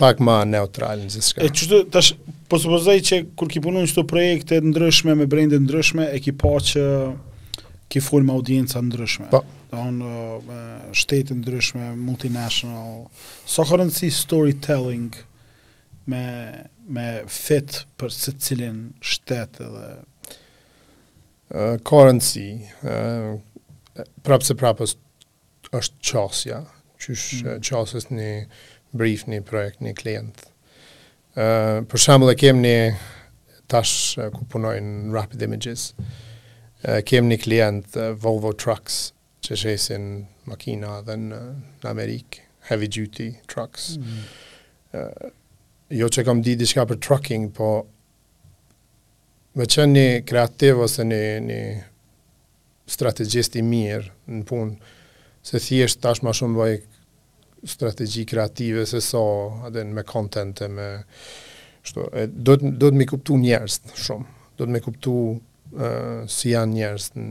pak 0.00 0.16
ma 0.26 0.40
neutral 0.48 0.98
në 1.06 1.10
zeska. 1.14 1.38
E 1.44 1.46
qështë, 1.54 1.76
tash, 1.94 2.10
po 2.50 2.56
së 2.58 2.94
që 3.10 3.16
kur 3.38 3.48
ki 3.52 3.60
punu 3.62 3.80
qëto 3.86 4.02
projekte 4.10 4.54
ndryshme, 4.66 5.12
me 5.18 5.26
brende 5.30 5.58
ndryshme, 5.62 6.04
e 6.10 6.18
ki 6.24 6.32
që 6.40 6.84
ki 7.92 8.00
form 8.00 8.28
audienca 8.34 8.78
ndryshme. 8.82 9.26
Po, 9.30 9.40
të 9.72 9.80
onë 9.80 10.08
uh, 10.12 10.56
shtetë 11.00 11.34
ndryshme, 11.40 11.86
multinational, 11.96 13.06
so 13.48 13.64
kërënë 13.70 14.10
storytelling 14.12 15.14
me, 16.12 16.22
me 16.92 17.04
fit 17.32 17.80
për 17.98 18.12
se 18.12 18.34
cilin 18.36 18.82
shtetë 19.00 19.68
dhe... 19.76 19.88
Uh, 21.52 21.78
kërënë 21.84 22.24
si, 22.24 22.44
uh, 22.84 24.04
prapë 24.26 24.50
se 24.50 24.56
prapë 24.60 24.90
është 25.80 26.04
qasja, 26.10 26.58
qysh 27.00 27.26
mm. 27.40 27.48
Uh, 27.52 27.58
qasës 27.64 28.10
një 28.12 28.28
brief, 28.96 29.24
një 29.28 29.40
projekt, 29.48 29.80
një 29.84 29.94
klient. 30.02 30.44
Uh, 31.32 31.80
për 31.88 32.00
shambë 32.06 32.28
dhe 32.28 32.36
kemë 32.42 32.62
një 32.66 32.76
tash 33.72 34.20
ku 34.36 34.44
punojnë 34.52 35.14
Rapid 35.16 35.48
Images, 35.48 35.92
Uh, 36.82 36.96
kem 37.06 37.28
një 37.30 37.36
klient 37.44 37.92
uh, 37.94 38.08
Volvo 38.18 38.50
Trucks, 38.58 39.12
që 39.42 39.56
shesin 39.58 40.04
makina 40.46 41.00
dhe 41.06 41.16
në, 41.18 41.38
në 41.82 41.90
Amerikë, 41.90 42.44
heavy 42.70 42.88
duty 42.94 43.30
trucks. 43.50 43.96
Mm. 43.98 44.26
Uh, 44.94 45.32
jo 45.92 46.08
që 46.12 46.24
kam 46.26 46.42
di 46.46 46.54
di 46.58 46.68
shka 46.70 46.84
për 46.92 47.00
trucking, 47.02 47.48
po 47.56 47.84
me 49.58 49.66
qënë 49.74 49.94
një 49.98 50.06
kreativ 50.30 50.80
ose 50.86 51.04
një, 51.04 51.22
një 51.48 51.62
strategjist 52.92 53.58
i 53.60 53.64
mirë 53.66 54.06
në 54.38 54.46
punë, 54.48 54.78
se 55.42 55.58
thjesht 55.58 56.00
tash 56.04 56.22
ma 56.22 56.32
shumë 56.38 56.58
bëj 56.60 56.76
strategji 57.72 58.24
kreative 58.26 58.86
se 58.86 59.00
so, 59.02 59.24
adhe 59.66 59.82
me 59.86 60.04
kontente, 60.06 60.68
me 60.70 60.86
shto, 61.82 62.06
e, 62.14 62.28
do, 62.30 62.54
të, 62.58 62.70
do 62.80 62.90
të 62.92 62.98
mi 62.98 63.06
kuptu 63.10 63.36
njerës 63.42 63.80
shumë, 64.04 64.34
do 64.58 64.66
të 64.66 64.74
mi 64.74 64.80
kuptu 64.82 65.14
uh, 65.34 66.18
si 66.30 66.54
janë 66.54 66.78
njerës 66.78 67.10
në, 67.16 67.28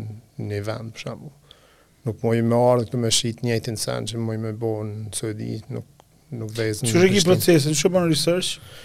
në 0.48 0.58
event, 0.60 0.92
për 0.98 1.06
shambu 1.08 1.34
nuk 2.08 2.22
moj 2.24 2.42
me 2.46 2.58
ardhë 2.58 2.88
këtu 2.88 3.02
me 3.02 3.12
shqit 3.14 3.42
njëjtin 3.46 3.78
në 3.78 3.82
sen 3.82 4.08
që 4.12 4.22
moj 4.26 4.38
me 4.42 4.52
bo 4.58 4.72
në 4.86 5.12
sojdi, 5.18 5.56
nuk, 5.74 5.86
nuk 6.38 6.54
vezë 6.58 6.86
në 6.86 6.88
kështin. 6.88 6.94
Që 6.96 7.04
rëgjë 7.04 7.26
procesin, 7.28 7.78
që 7.82 7.92
bënë 7.96 8.10
research? 8.10 8.80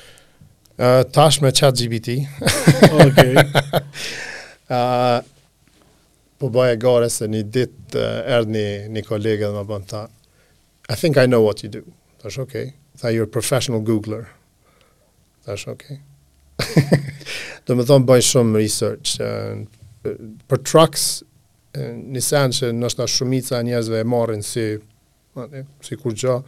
Uh, 0.77 1.03
tash 1.17 1.41
me 1.41 1.53
qatë 1.57 1.79
GBT. 1.85 2.17
ok. 3.07 3.71
Uh, 4.67 5.21
po 6.37 6.51
bëj 6.53 6.75
e 6.75 6.81
gare 6.83 7.07
se 7.12 7.29
një 7.33 7.45
dit 7.55 7.97
uh, 7.97 8.19
erdhë 8.39 8.53
një, 8.57 8.67
një 8.97 9.05
kolega 9.07 9.49
dhe 9.49 9.57
më 9.57 9.64
bënë 9.71 9.91
ta, 9.95 10.03
I 10.87 10.95
think 10.95 11.17
I 11.19 11.25
know 11.27 11.41
what 11.47 11.64
you 11.64 11.71
do. 11.73 11.83
Tash 12.23 12.39
ok. 12.43 12.55
Tha, 13.01 13.11
you're 13.14 13.27
a 13.31 13.37
professional 13.39 13.81
googler. 13.83 14.29
Tash 15.45 15.67
ok. 15.73 15.89
Do 17.67 17.75
më 17.77 17.85
thonë 17.89 18.07
bëj 18.07 18.21
shumë 18.29 18.61
research. 18.61 19.17
Uh, 19.25 20.12
për 20.49 20.61
trucks, 20.64 21.09
një 21.79 22.20
sen 22.24 22.55
që 22.57 22.70
nështë 22.77 23.05
ashtë 23.05 23.18
shumica 23.20 23.59
njëzve 23.66 24.01
e 24.03 24.09
marrin 24.09 24.43
si, 24.45 24.66
si 25.87 25.99
kur 26.01 26.14
gjo, 26.16 26.39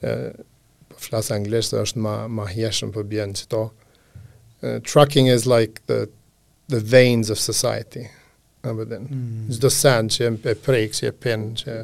po 0.00 1.00
flasë 1.02 1.36
anglisht 1.38 1.74
dhe 1.74 1.82
është 1.84 2.02
ma, 2.04 2.14
ma 2.32 2.46
hjeshën 2.50 2.92
për 2.94 3.06
bjenë 3.10 3.40
që 3.40 3.48
to. 3.52 3.64
Uh, 4.58 4.78
trucking 4.82 5.28
is 5.30 5.44
like 5.46 5.82
the, 5.86 6.08
the 6.66 6.80
veins 6.80 7.30
of 7.30 7.38
society. 7.38 8.06
Mm. 8.66 9.46
Zdo 9.54 9.70
sen 9.70 10.08
që 10.10 10.24
e, 10.26 10.30
e 10.50 10.54
prejkë, 10.58 10.96
që 10.98 11.04
e 11.06 11.12
penë, 11.14 11.50
që, 11.60 11.76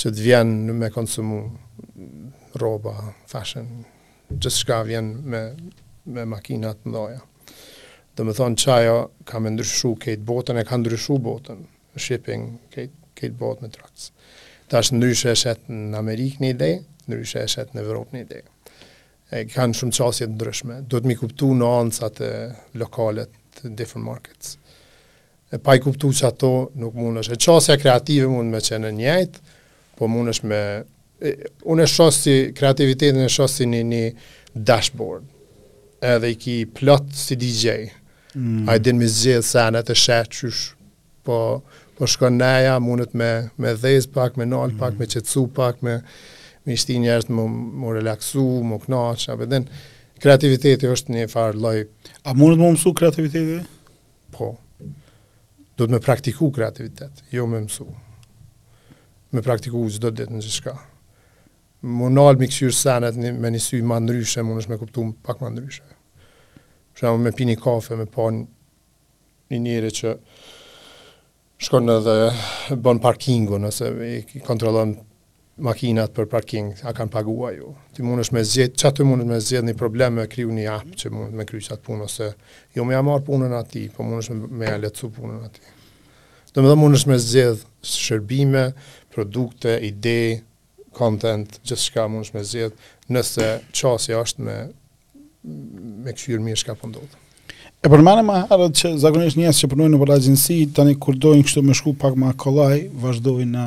që 0.00 0.12
të 0.16 0.24
vjenë 0.24 0.76
me 0.78 0.88
konsumu 0.94 1.42
roba, 2.62 2.94
fashion, 3.30 3.68
gjithë 4.32 4.56
shka 4.56 4.80
vjenë 4.88 5.34
me, 5.34 5.42
me 6.16 6.24
makinat 6.32 6.88
në 6.88 6.96
dojë 6.96 7.20
dhe 8.16 8.24
më 8.28 8.32
thonë 8.36 8.58
qajo 8.60 8.96
ka 9.28 9.40
me 9.40 9.52
ndryshu 9.54 9.94
kejtë 10.02 10.26
botën 10.28 10.58
e 10.60 10.64
ka 10.68 10.76
ndryshu 10.78 11.16
botën, 11.24 11.60
shipping 11.96 12.58
kejtë 12.72 12.92
botën 13.14 13.38
botë 13.40 13.62
me 13.64 13.70
trucks. 13.72 14.10
Ta 14.68 14.82
është 14.84 14.98
ndryshë 14.98 15.30
e 15.32 15.36
shetë 15.42 15.76
në 15.92 16.00
Amerikë 16.00 16.42
një 16.44 16.50
ide, 16.54 16.70
ndryshë 17.08 17.44
e 17.46 17.50
shetë 17.54 17.76
në 17.76 17.84
Evropë 17.86 18.14
një 18.16 18.22
ide. 18.26 18.40
E 19.32 19.44
kanë 19.48 19.78
shumë 19.78 19.94
qasjet 19.96 20.28
të 20.32 20.36
ndryshme. 20.36 20.80
Do 20.92 21.00
të 21.00 21.08
mi 21.08 21.16
kuptu 21.16 21.48
në 21.56 21.70
ansat 21.78 22.18
e 22.26 22.30
lokalet 22.80 23.32
të 23.60 23.70
different 23.78 24.04
markets. 24.08 24.56
E 25.52 25.56
pa 25.60 25.76
i 25.78 25.82
kuptu 25.84 26.10
që 26.16 26.28
ato 26.30 26.50
nuk 26.80 26.96
mund 26.98 27.22
është. 27.22 27.38
E 27.38 27.44
qasja 27.46 27.78
kreative 27.80 28.28
mund 28.32 28.52
me 28.52 28.60
qenë 28.64 28.90
njëjtë, 29.00 29.40
po 29.96 30.08
mund 30.10 30.34
është 30.34 30.50
me... 30.52 30.62
E, 31.22 31.32
unë 31.70 31.88
e 32.28 32.36
kreativitetin 32.60 33.24
e 33.24 33.28
shosti 33.30 33.68
një 33.70 33.82
një 33.88 34.04
dashboard 34.68 35.28
edhe 36.12 36.32
i 36.32 36.36
ki 36.40 36.56
plot 36.76 37.12
si 37.16 37.36
DJ. 37.40 37.92
Mm. 38.34 38.68
A 38.68 38.74
i 38.74 38.78
din 38.78 38.96
me 38.96 39.06
zhjith 39.06 39.44
senet 39.44 39.90
e 39.92 39.96
shetë 39.98 40.50
po, 41.26 41.36
po 41.98 42.08
shkon 42.08 42.38
neja, 42.40 42.78
mundet 42.80 43.12
me, 43.14 43.32
me 43.60 43.74
dhez 43.76 44.06
pak, 44.14 44.38
me 44.40 44.44
nal 44.48 44.72
pak, 44.78 44.94
mm. 44.94 44.98
me 45.00 45.06
qetsu 45.12 45.46
pak, 45.52 45.82
me, 45.84 45.98
me 46.64 46.72
ishti 46.78 46.96
njerët 47.02 47.28
më, 47.28 47.44
më 47.80 47.94
relaxu, 47.98 48.44
më 48.70 48.78
knaq, 48.86 49.26
a 49.34 49.38
beden, 49.40 49.68
kreativiteti 50.22 50.88
është 50.88 51.16
një 51.16 51.28
farë 51.32 51.60
loj. 51.60 51.82
A 52.24 52.34
mundet 52.38 52.62
më 52.62 52.72
mësu 52.78 52.94
kreativiteti? 52.96 53.58
Po, 54.32 54.54
do 55.76 55.84
të 55.86 55.92
me 55.98 56.00
praktiku 56.04 56.48
kreativitet, 56.56 57.24
jo 57.34 57.44
me 57.48 57.60
mësu. 57.66 57.88
Me 59.32 59.44
praktiku 59.44 59.80
u 59.80 59.88
gjithë 59.90 60.06
do 60.06 60.10
të 60.12 60.22
ditë 60.22 60.34
në 60.38 60.42
gjithë 60.44 60.56
shka. 60.62 60.74
Më 61.82 62.08
nalë 62.16 62.38
më 62.40 62.48
këshyrë 62.52 62.76
senet 62.80 63.16
një, 63.18 63.32
me 63.44 63.50
një 63.52 63.60
sy 63.64 63.80
më 63.92 64.00
ndryshe, 64.06 64.44
mund 64.46 64.64
është 64.64 64.72
me 64.72 64.80
kuptu 64.80 65.04
më 65.10 65.16
pak 65.26 65.40
më 65.42 65.50
ndryshe. 65.56 65.91
Përshamë 67.02 67.18
me 67.24 67.30
pini 67.34 67.54
kafe, 67.58 67.96
me 67.98 68.04
pa 68.06 68.24
një 68.30 69.58
njëri 69.62 69.88
që 69.98 70.10
shkon 71.66 71.90
edhe 71.90 72.04
dhe 72.12 72.76
bon 72.84 73.00
parkingu, 73.02 73.58
nëse 73.58 73.88
i 74.36 74.42
kontrolon 74.46 74.92
makinat 75.66 76.12
për 76.14 76.28
parking, 76.30 76.68
a 76.86 76.92
kanë 76.94 77.10
pagua 77.10 77.50
ju. 77.56 77.72
Ti 77.94 78.06
mund 78.06 78.22
është 78.22 78.36
me 78.38 78.42
zjedhë, 78.46 78.74
që 78.78 78.86
atë 78.92 79.06
mund 79.08 79.24
është 79.24 79.30
me 79.32 79.38
zjedhë 79.48 79.66
një 79.66 79.74
probleme 79.82 80.22
me 80.22 80.26
kryu 80.30 80.54
një 80.54 80.68
app 80.76 80.92
që 81.02 81.10
mund 81.12 81.34
me 81.38 81.46
kryu 81.50 81.64
qatë 81.66 81.82
punë, 81.88 82.06
ose 82.06 82.28
jo 82.78 82.86
me 82.86 82.94
jamar 82.94 83.24
punën 83.26 83.54
ati, 83.58 83.82
po 83.96 84.06
mund 84.06 84.22
është 84.22 84.36
me 84.62 84.70
ja 84.70 84.78
letësu 84.84 85.10
punën 85.16 85.40
ati. 85.48 85.74
Dhe 86.54 86.62
më 86.62 86.70
dhe 86.70 86.76
mund 86.84 87.00
është 87.00 87.10
me 87.10 87.16
zjedhë 87.26 87.96
shërbime, 87.96 88.62
produkte, 89.16 89.74
ide, 89.90 90.20
content, 90.94 91.58
gjithë 91.66 91.84
shka 91.88 92.06
mund 92.14 92.28
është 92.28 92.38
me 92.38 92.44
zjedhë, 92.52 92.88
nëse 93.18 93.48
qasja 93.80 94.22
është 94.22 94.46
me 94.48 94.56
me 95.42 96.12
këshirë 96.16 96.42
mirë 96.44 96.60
shka 96.62 96.76
pëndodhë. 96.78 97.18
Po 97.82 97.90
e 97.90 97.90
përmane 97.90 98.22
ma 98.26 98.36
harët 98.50 98.76
që 98.78 98.92
zakonisht 99.02 99.38
njësë 99.40 99.60
që 99.64 99.68
përnojnë 99.72 99.94
në 99.96 100.00
për 100.02 100.12
agjensi, 100.16 100.58
tani 100.76 100.94
kur 101.02 101.16
dojnë 101.18 101.46
kështu 101.46 101.64
me 101.66 101.74
shku 101.78 101.94
pak 101.98 102.14
ma 102.20 102.30
kolaj, 102.38 102.84
vazhdojnë 103.02 103.50
në 103.56 103.66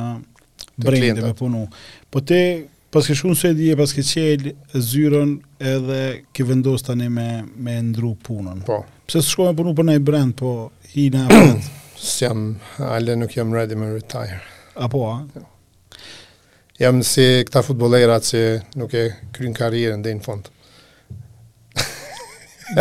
brendëve 0.85 1.26
me 1.26 1.34
punu. 1.35 1.65
Po 2.11 2.22
te, 2.23 2.39
paske 2.95 3.15
shku 3.19 3.34
në 3.34 3.39
sëjdi 3.41 3.64
dje, 3.68 3.76
paske 3.81 4.06
qelë, 4.07 4.53
zyrën 4.88 5.35
edhe 5.73 5.99
ke 6.31 6.47
vendos 6.47 6.85
tani 6.88 7.10
me, 7.11 7.27
me 7.60 7.76
ndru 7.89 8.14
punën. 8.23 8.64
Po. 8.68 8.84
Pse 9.10 9.19
së 9.19 9.34
shku 9.35 9.49
me 9.49 9.57
punu 9.60 9.76
për 9.77 9.89
nëjë 9.91 10.06
brend, 10.11 10.38
po 10.39 10.56
i 10.95 11.10
në 11.14 11.27
brend? 11.31 11.72
së 12.06 12.23
jam, 12.27 12.41
ale 12.85 13.15
nuk 13.18 13.35
jam 13.35 13.53
ready 13.56 13.76
me 13.80 13.91
retire. 13.97 14.39
Apo, 14.76 15.03
a? 15.11 15.19
Jo. 15.35 15.47
Jam 16.77 16.99
si 17.07 17.23
këta 17.47 17.61
futbolera 17.64 18.18
që 18.23 18.41
nuk 18.81 18.91
e 18.99 19.06
krynë 19.35 19.56
karierën 19.60 20.02
dhe 20.03 20.11
në 20.18 20.23
fondë. 20.26 20.52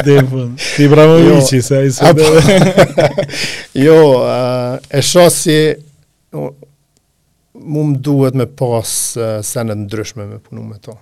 Devon. 0.04 0.56
Ti 0.76 0.88
bravo 0.88 1.18
jo, 1.18 1.34
Vici, 1.34 1.62
sa 1.62 1.80
i 1.80 1.90
sa. 1.92 2.14
jo, 3.74 4.10
uh, 4.10 4.78
e 4.90 5.02
shoh 5.02 5.28
mu 7.64 7.82
më 7.88 7.98
duhet 8.02 8.34
me 8.36 8.46
pas 8.46 8.90
uh, 9.16 9.40
senet 9.44 9.76
ndryshme 9.84 10.26
me 10.26 10.38
punu 10.38 10.64
me 10.64 10.78
to. 10.80 10.96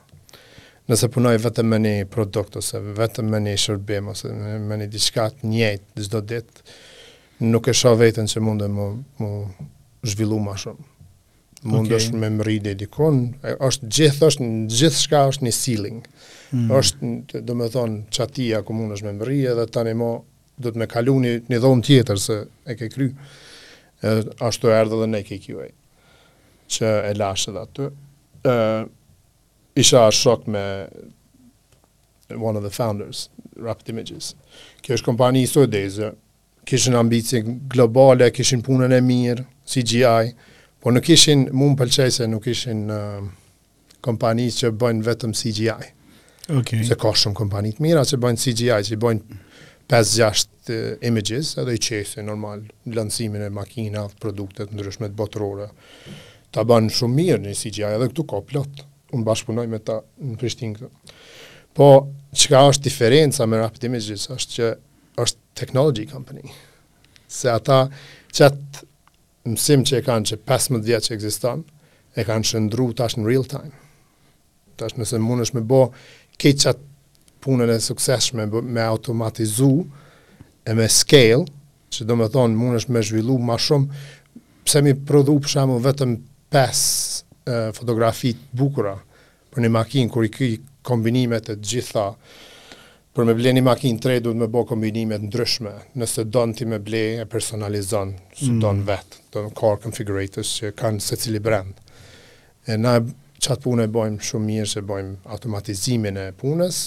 Nëse 0.90 1.08
punoj 1.14 1.36
vetëm 1.42 1.68
me 1.72 1.78
një 1.82 1.94
produkt, 2.10 2.56
ose 2.58 2.80
vetëm 2.98 3.30
me 3.32 3.38
një 3.44 3.54
shërbim, 3.64 4.10
ose 4.12 4.32
me, 4.34 4.56
me 4.58 4.78
një 4.82 4.88
diskat 4.92 5.44
njëjtë, 5.46 6.78
nuk 7.46 7.70
e 7.70 7.74
shoh 7.74 7.94
vetën 8.00 8.26
që 8.30 8.42
mundë 8.42 8.70
më, 8.74 8.88
më 9.22 9.30
zhvillu 10.10 10.40
ma 10.42 10.56
shumë 10.58 10.90
mund 11.68 11.86
okay. 11.88 11.98
është 12.00 12.18
me 12.18 12.28
mëri 12.38 12.56
dedikon, 12.64 13.18
është 13.66 13.88
gjithë 13.96 14.26
është, 14.28 14.46
gjithë 14.76 14.98
shka 15.04 15.20
është 15.32 15.46
një 15.46 15.52
ceiling, 15.56 16.00
mm. 16.50 16.72
është, 16.78 17.40
do 17.46 17.56
me 17.58 17.68
thonë, 17.72 18.00
qatia 18.16 18.62
ku 18.66 18.76
mund 18.76 18.96
është 18.96 19.08
me 19.10 19.14
mëri, 19.20 19.40
edhe 19.52 19.66
tani 19.74 19.94
mo, 19.98 20.10
do 20.62 20.72
të 20.72 20.82
me 20.82 20.88
kalu 20.90 21.14
një, 21.24 21.34
një 21.50 21.60
dhonë 21.62 21.86
tjetër, 21.86 22.20
se 22.26 22.40
e 22.70 22.76
ke 22.78 22.88
kry, 22.92 23.10
e, 23.14 24.16
është 24.34 24.66
të 24.66 24.72
erdhe 24.80 24.98
dhe 25.04 25.10
ne 25.12 25.22
ke 25.26 25.38
kjoj, 25.44 25.68
që 26.76 26.92
e 27.12 27.14
lashe 27.20 27.54
dhe 27.54 27.62
atë, 27.68 27.88
e, 28.52 28.56
isha 29.82 30.06
shok 30.12 30.48
me 30.52 30.66
one 32.48 32.58
of 32.58 32.62
the 32.66 32.74
founders, 32.74 33.28
Rapid 33.62 33.94
Images, 33.94 34.34
kjo 34.82 34.98
është 34.98 35.06
kompani 35.08 35.44
i 35.44 35.48
sojdezë, 35.50 36.10
kishin 36.66 36.94
ambicje 36.94 37.40
globale, 37.72 38.30
kishin 38.34 38.60
punën 38.62 38.94
e 38.94 39.00
mirë, 39.02 39.46
CGI, 39.72 40.24
mm 40.34 40.50
Po 40.82 40.90
nuk 40.90 41.06
ishin, 41.14 41.46
mu 41.54 41.70
më 41.70 41.76
pëlqej 41.78 42.10
se 42.10 42.24
nuk 42.26 42.46
ishin 42.50 42.90
uh, 42.90 43.22
kompani 44.02 44.48
që 44.50 44.72
bëjnë 44.82 45.04
vetëm 45.06 45.34
CGI. 45.38 45.84
Okay. 46.58 46.82
Se 46.88 46.96
ka 46.98 47.12
shumë 47.14 47.38
kompani 47.38 47.70
të 47.76 47.84
mira 47.86 48.02
që 48.02 48.18
bëjnë 48.24 48.42
CGI, 48.42 48.80
që 48.90 48.98
bëjnë 49.04 49.38
5-6 49.94 50.22
uh, 50.22 50.90
images, 51.06 51.52
edhe 51.62 51.76
i 51.78 51.82
qese 51.86 52.24
normal, 52.26 52.64
lëndësimin 52.98 53.44
e 53.46 53.52
makina, 53.60 54.08
produktet, 54.22 54.74
ndryshmet 54.74 55.14
botërore. 55.18 55.68
Ta 56.52 56.66
bënë 56.66 56.90
shumë 56.98 57.18
mirë 57.20 57.40
në 57.46 57.54
CGI, 57.62 57.86
edhe 57.92 58.10
këtu 58.10 58.26
ka 58.34 58.42
plotë. 58.50 58.88
Unë 59.14 59.28
bashkëpunoj 59.28 59.68
me 59.70 59.78
ta 59.86 60.00
në 60.18 60.34
Prishtinë 60.40 60.80
këtu. 60.80 61.18
Po, 61.78 61.92
që 62.36 62.66
është 62.74 62.82
diferenca 62.88 63.46
me 63.46 63.62
Rapid 63.62 63.84
Images, 63.86 64.26
është 64.34 64.58
që 64.58 64.72
është 65.22 65.48
technology 65.62 66.08
company. 66.10 66.42
Se 67.32 67.52
ata 67.54 67.84
qatë 68.34 68.88
mësim 69.48 69.82
që 69.88 69.98
e 70.00 70.04
kanë 70.06 70.30
që 70.32 70.36
15 70.46 70.84
vjetë 70.86 71.08
që 71.08 71.14
eksistan, 71.16 71.62
e 72.16 72.24
kanë 72.28 72.48
shëndru 72.50 72.90
tash 72.98 73.18
në 73.18 73.26
real 73.26 73.46
time. 73.50 73.72
Tash 74.78 74.96
nëse 75.00 75.18
më 75.20 75.38
nëshme 75.42 75.62
bo, 75.68 75.86
keqat 76.40 76.80
punën 77.42 77.70
e 77.74 77.80
sukseshme 77.82 78.46
me 78.48 78.84
automatizu 78.86 79.72
e 80.70 80.76
me 80.78 80.86
scale, 80.90 81.46
që 81.92 82.06
do 82.08 82.16
me 82.16 82.28
thonë 82.32 82.56
më 82.56 82.70
nëshme 82.76 83.02
zhvillu 83.10 83.36
ma 83.42 83.58
shumë, 83.60 84.04
pse 84.64 84.82
mi 84.86 84.94
prodhu 84.94 85.40
për 85.42 85.74
vetëm 85.88 86.14
5 86.52 86.84
uh, 86.86 87.72
fotografit 87.76 88.38
bukura 88.52 88.94
për 89.52 89.64
një 89.66 89.70
makinë 89.74 90.12
kër 90.12 90.24
i 90.24 90.30
këj 90.36 90.48
kombinimet 90.86 91.50
e 91.52 91.56
gjitha, 91.60 92.12
Për 93.12 93.26
me 93.28 93.32
ble 93.36 93.50
një 93.52 93.60
makinë 93.66 93.98
të 94.00 94.08
rejtë, 94.08 94.24
du 94.24 94.32
me 94.40 94.46
bo 94.48 94.62
kombinimet 94.64 95.20
ndryshme. 95.26 95.72
Nëse 96.00 96.22
don 96.32 96.54
ti 96.56 96.64
me 96.64 96.78
ble, 96.80 97.00
e 97.20 97.26
personalizon, 97.28 98.14
se 98.32 98.46
mm. 98.48 98.60
don 98.62 98.78
vetë, 98.88 99.18
do 99.34 99.42
në 99.44 99.50
car 99.58 99.76
configurators 99.82 100.52
që 100.60 100.70
kanë 100.80 101.02
se 101.04 101.18
cili 101.20 101.42
brend. 101.44 101.76
E 102.72 102.78
na 102.80 102.94
qatë 103.04 103.60
punë 103.66 103.84
e 103.84 103.92
bojmë 103.92 104.24
shumë 104.28 104.48
mirë 104.48 104.70
që 104.72 104.84
bojmë 104.88 105.14
automatizimin 105.36 106.22
e 106.22 106.26
punës, 106.40 106.78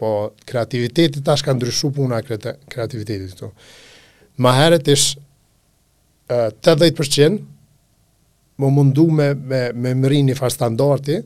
po 0.00 0.14
kreativitetit 0.48 1.20
tash 1.26 1.44
kanë 1.46 1.60
ndryshu 1.60 1.92
puna 1.98 2.22
kreativitetit 2.24 3.34
këtu. 3.34 3.52
Ma 4.40 4.56
heret 4.56 4.88
ishë 4.88 5.20
uh, 6.32 6.62
80% 6.64 7.44
më 8.62 8.72
mundu 8.72 9.04
me, 9.12 9.34
me, 9.36 9.66
me 9.84 9.92
mëri 10.00 10.24
një 10.32 10.40
farë 10.40 10.56
standarti, 10.56 11.20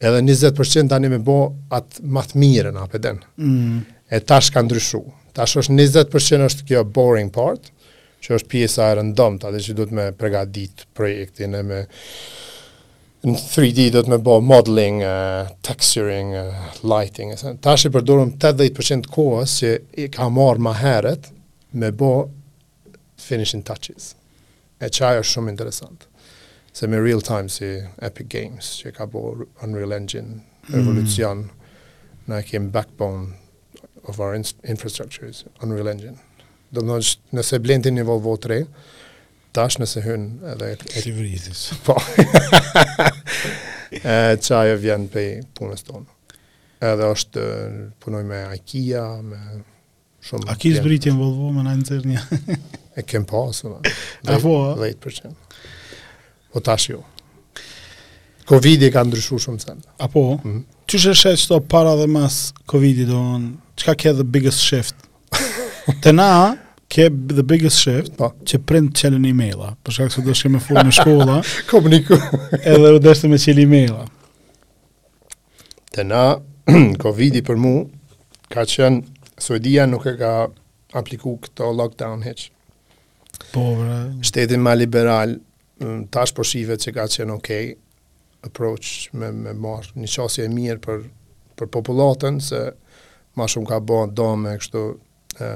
edhe 0.00 0.18
20% 0.32 0.88
tani 0.90 1.08
me 1.10 1.18
bo 1.22 1.36
atë 1.74 2.04
matë 2.14 2.38
mirën 2.38 2.76
në 2.76 3.00
den. 3.02 3.22
Mm. 3.38 3.80
E 4.10 4.20
tash 4.24 4.52
ka 4.54 4.62
ndryshu. 4.62 5.02
Tash 5.36 5.58
është 5.62 5.74
20% 5.78 6.46
është 6.48 6.66
kjo 6.68 6.84
boring 6.94 7.30
part, 7.34 7.72
që 8.22 8.36
është 8.38 8.50
pjesa 8.50 8.92
e 8.92 8.96
rëndom 8.98 9.36
të 9.38 9.48
atë 9.50 9.60
që 9.66 9.74
duhet 9.78 9.92
me 9.94 10.08
me 10.20 10.46
ditë 10.52 10.86
projektin 10.98 11.54
e 11.54 11.62
me 11.62 11.80
në 13.28 13.34
3D 13.50 13.88
du 13.90 14.00
të 14.02 14.10
me 14.12 14.18
bo 14.22 14.36
modeling, 14.46 15.00
uh, 15.02 15.50
texturing, 15.66 16.32
uh, 16.38 16.68
lighting. 16.86 17.32
Tash 17.62 17.86
i 17.86 17.90
përdurëm 17.94 18.36
80% 18.38 19.10
kohës 19.10 19.56
që 19.60 19.72
i 19.98 20.06
ka 20.14 20.28
marë 20.30 20.62
ma 20.62 20.74
herët 20.78 21.26
me 21.74 21.90
bo 21.92 22.12
finishing 23.18 23.64
touches. 23.66 24.12
E 24.78 24.86
qaj 24.94 25.18
është 25.22 25.34
shumë 25.34 25.52
interesantë 25.56 26.07
se 26.72 26.86
me 26.86 26.96
real 27.00 27.22
time 27.22 27.48
si 27.48 27.82
Epic 28.02 28.26
Games, 28.30 28.68
që 28.80 28.92
ka 28.98 29.06
bo 29.06 29.24
Unreal 29.64 29.92
Engine, 29.96 30.40
mm. 30.68 30.74
evolucion, 30.78 31.46
në 32.28 32.42
e 32.42 32.48
kem 32.50 32.70
backbone 32.74 33.36
of 34.08 34.18
our 34.20 34.34
in 34.36 34.44
infrastructures, 34.68 35.44
Unreal 35.64 35.88
Engine. 35.90 36.18
Do 36.72 36.82
më 36.84 36.98
nështë 37.00 37.38
nëse 37.38 37.60
blendin 37.64 37.96
një 37.98 38.04
Volvo 38.08 38.34
3, 38.44 38.62
tash 39.56 39.78
nëse 39.80 40.02
hyn 40.04 40.26
edhe... 40.52 40.74
Et, 40.74 40.84
si 41.04 41.12
vrizis. 41.16 41.64
Po. 41.86 41.96
Qaj 44.04 44.72
e 44.74 44.78
vjen 44.82 45.08
pe 45.12 45.26
punës 45.56 45.84
tonë. 45.88 46.06
Edhe 46.84 47.08
është 47.10 47.44
punoj 48.04 48.22
me 48.28 48.42
IKEA, 48.58 49.06
me... 49.24 49.40
shumë... 50.28 50.52
A 50.52 50.54
briti 50.84 51.10
në 51.10 51.18
Volvo, 51.18 51.50
më 51.56 51.64
në 51.64 51.76
në 51.78 51.88
të 51.88 52.60
E 52.98 53.04
kem 53.06 53.24
pasë, 53.30 53.70
në. 53.70 53.78
Dhe, 54.26 54.36
dhe, 54.36 54.92
dhe, 54.92 54.92
dhe, 54.98 55.30
Po 56.52 56.60
tash 56.60 56.88
jo. 56.90 57.02
Covidi 58.48 58.88
ka 58.92 59.02
ndryshu 59.04 59.36
shumë 59.44 59.60
çfarë. 59.60 59.82
Apo, 60.04 60.20
mm 60.36 60.52
-hmm. 60.52 60.64
që 60.88 61.12
shë 61.22 61.56
para 61.72 61.92
dhe 61.98 62.06
mas 62.16 62.34
Covidi 62.70 63.04
do 63.10 63.18
në, 63.20 63.52
që 63.80 63.90
ke 64.00 64.10
the 64.18 64.24
biggest 64.34 64.60
shift? 64.68 64.94
Të 66.02 66.12
na, 66.14 66.30
ke 66.88 67.08
the 67.36 67.42
biggest 67.42 67.76
shift, 67.84 68.16
pa. 68.16 68.28
Po. 68.28 68.34
që 68.48 68.54
print 68.68 68.88
çelën 68.98 69.24
e-maila, 69.30 69.74
për 69.84 69.90
shkak 69.92 70.12
se 70.12 70.20
do 70.24 70.32
shkë 70.34 70.48
me 70.54 70.58
furë 70.64 70.84
në 70.88 70.92
shkolla, 71.00 71.36
komuniku, 71.70 72.16
edhe 72.72 72.94
u 72.96 72.98
deshte 72.98 73.28
me 73.28 73.36
qëllë 73.36 73.62
e-maila. 73.66 74.04
Të 75.92 76.02
na, 76.10 76.22
Covidi 77.02 77.42
për 77.44 77.56
mu, 77.56 77.74
ka 78.52 78.64
qenë, 78.74 79.04
Suedia 79.38 79.84
nuk 79.86 80.06
e 80.10 80.16
ka 80.18 80.48
apliku 80.98 81.36
këto 81.42 81.68
lockdown 81.80 82.24
heqë. 82.26 82.48
Po, 83.52 83.60
vre. 83.78 83.98
Shtetin 84.26 84.58
ma 84.60 84.72
liberal, 84.74 85.36
tash 86.10 86.32
po 86.34 86.42
shivet 86.46 86.82
që 86.82 86.92
ka 86.96 87.04
qenë 87.10 87.34
okay 87.36 87.68
approach 88.46 89.10
me 89.14 89.30
me 89.34 89.52
marr 89.54 89.90
një 89.94 90.10
çësie 90.14 90.46
e 90.46 90.50
mirë 90.54 90.80
për 90.84 91.04
për 91.58 91.68
popullatën 91.74 92.40
se 92.42 92.60
më 93.38 93.46
shumë 93.54 93.70
ka 93.70 93.78
bën 93.90 94.12
domë 94.18 94.56
kështu 94.60 94.82
ë 95.46 95.52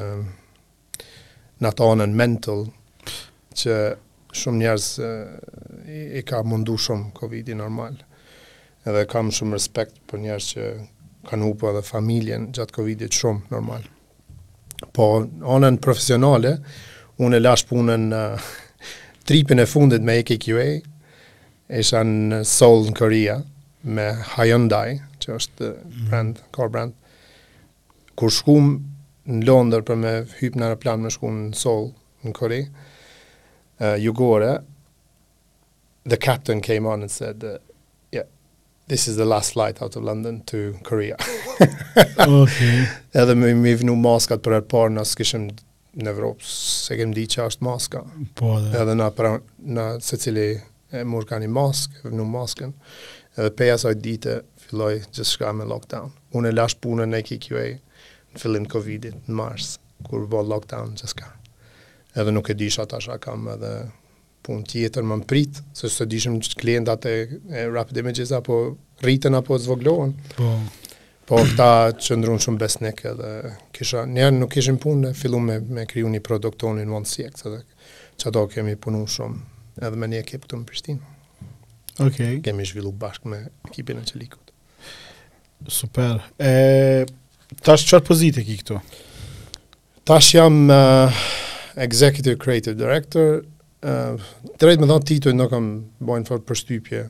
uh, 1.67 2.17
mental 2.21 2.65
që 3.55 3.77
shumë 4.35 4.61
njerëz 4.63 4.87
e 5.03 5.13
i, 6.19 6.23
ka 6.27 6.43
mundu 6.43 6.79
shumë 6.81 7.13
covidi 7.19 7.55
normal 7.59 7.99
edhe 8.87 9.05
kam 9.11 9.31
shumë 9.35 9.59
respekt 9.59 9.99
për 10.11 10.23
njerëz 10.25 10.49
që 10.55 10.71
kanë 11.31 11.47
hupa 11.51 11.75
dhe 11.77 11.83
familjen 11.87 12.49
gjatë 12.55 12.79
covidit 12.79 13.13
shumë 13.19 13.51
normal 13.55 13.87
po 14.93 15.13
anën 15.55 15.79
profesionale 15.83 16.57
unë 17.23 17.37
e 17.39 17.43
lash 17.45 17.67
punën 17.71 18.09
tripin 19.25 19.59
e 19.59 19.67
fundit 19.67 20.03
me 20.05 20.19
AKQA, 20.21 20.69
isha 21.79 22.03
në 22.07 22.43
Seoul 22.49 22.89
në 22.91 22.95
Korea, 22.99 23.39
me 23.85 24.09
Hyundai, 24.37 25.01
që 25.23 25.37
është 25.39 25.69
mhm. 25.69 26.07
brand, 26.09 26.43
car 26.55 26.71
brand. 26.73 26.95
Kur 28.19 28.31
shkum 28.33 28.73
në 29.31 29.45
Londër 29.49 29.85
për 29.87 29.99
me 30.03 30.13
hypë 30.41 30.59
në 30.59 30.67
aeroplan 30.69 31.05
me 31.07 31.13
shkum 31.15 31.41
në 31.51 31.59
Seoul, 31.59 31.89
në 32.27 32.35
Kore, 32.37 32.61
uh, 33.81 33.95
jugore, 34.03 34.57
the 36.05 36.17
captain 36.19 36.61
came 36.63 36.85
on 36.91 37.03
and 37.07 37.11
said, 37.11 37.45
uh, 37.47 37.57
yeah, 38.13 38.27
this 38.89 39.07
is 39.09 39.17
the 39.19 39.25
last 39.27 39.53
flight 39.55 39.81
out 39.83 39.95
of 39.97 40.03
London 40.03 40.43
to 40.53 40.77
Korea. 40.83 41.17
okay. 42.19 42.87
Edhe 43.15 43.37
me, 43.37 43.53
me 43.55 43.75
vënu 43.79 43.95
maskat 43.99 44.43
për 44.47 44.59
e 44.61 44.65
parë, 44.71 44.97
nësë 45.01 45.21
kishëm 45.23 45.47
në 46.01 46.13
Evropë 46.15 46.47
se 46.49 46.97
kem 46.97 47.13
di 47.15 47.25
që 47.31 47.49
është 47.51 47.67
maska. 47.67 48.03
Po, 48.39 48.55
dhe. 48.63 48.73
Edhe 48.83 48.95
na 48.97 49.11
pra, 49.15 49.35
na 49.59 49.99
se 50.01 50.17
cili 50.21 50.49
e 50.93 51.03
murë 51.09 51.29
ka 51.33 51.39
një 51.41 51.49
maskë, 51.53 52.13
në 52.13 52.27
maskën, 52.33 52.75
edhe 53.41 53.53
peja 53.57 53.79
saj 53.81 53.97
dite 54.05 54.39
filloj 54.67 54.99
gjithë 55.03 55.27
shka 55.29 55.53
me 55.57 55.65
lockdown. 55.69 56.13
Unë 56.37 56.51
e 56.53 56.57
lash 56.57 56.77
punën 56.85 57.09
në 57.13 57.23
KQA 57.31 57.67
në 57.77 58.41
fillim 58.43 58.67
Covidit, 58.73 59.17
në 59.29 59.37
mars, 59.39 59.75
kur 60.09 60.27
bo 60.33 60.43
lockdown 60.45 60.95
gjithë 60.97 61.13
shka. 61.15 61.31
Edhe 62.21 62.33
nuk 62.33 62.51
e 62.53 62.57
disha 62.61 62.85
ta 62.89 63.01
shka 63.01 63.19
kam 63.25 63.49
edhe 63.55 63.73
punë 64.43 64.67
tjetër 64.73 65.05
më 65.07 65.21
mpritë, 65.23 65.63
se 65.79 65.89
së 65.93 66.07
që 66.13 66.57
klientat 66.61 67.05
e, 67.07 67.15
e 67.53 67.69
Rapid 67.71 68.01
Images 68.03 68.33
apo 68.37 68.57
rritën 69.05 69.35
apo 69.39 69.59
zvoglohen. 69.59 70.13
po 70.37 70.57
Po 71.27 71.39
ta 71.57 71.93
qëndrun 72.03 72.41
shumë 72.43 72.59
besnik 72.59 73.05
edhe 73.07 73.53
kisha 73.77 74.03
një 74.11 74.25
nuk 74.41 74.51
kishim 74.57 74.79
punë, 74.83 75.13
filluam 75.15 75.45
me 75.47 75.61
me 75.61 75.85
kriju 75.87 76.09
një 76.11 76.21
produkt 76.27 76.65
në 76.67 76.87
One 76.91 77.07
Sex 77.07 77.47
edhe 77.47 77.61
çado 78.19 78.43
kemi 78.51 78.75
punuar 78.77 79.07
shumë 79.07 79.87
edhe 79.87 80.01
me 80.03 80.09
një 80.11 80.23
ekip 80.25 80.47
këtu 80.49 80.59
në 80.59 80.67
Prishtinë. 80.67 81.03
Okej. 82.01 82.41
Okay. 82.41 82.41
Kemë 82.49 82.93
bashkë 83.05 83.29
me 83.31 83.39
ekipin 83.71 83.99
e 83.99 84.05
Çelikut. 84.11 84.51
Super. 85.71 86.25
E 86.39 87.07
tash 87.63 87.87
çfarë 87.87 88.07
pozite 88.11 88.43
ke 88.49 88.59
këtu? 88.59 88.83
Tash 90.05 90.35
jam 90.35 90.59
uh, 90.71 91.23
executive 91.77 92.39
creative 92.43 92.75
director. 92.83 93.45
Uh, 93.83 94.19
Drejt 94.63 94.83
më 94.83 94.91
dhan 94.91 95.07
titull, 95.07 95.39
nuk 95.39 95.55
kam 95.55 95.69
bën 96.03 96.27
fort 96.27 96.43
përshtypje 96.47 97.07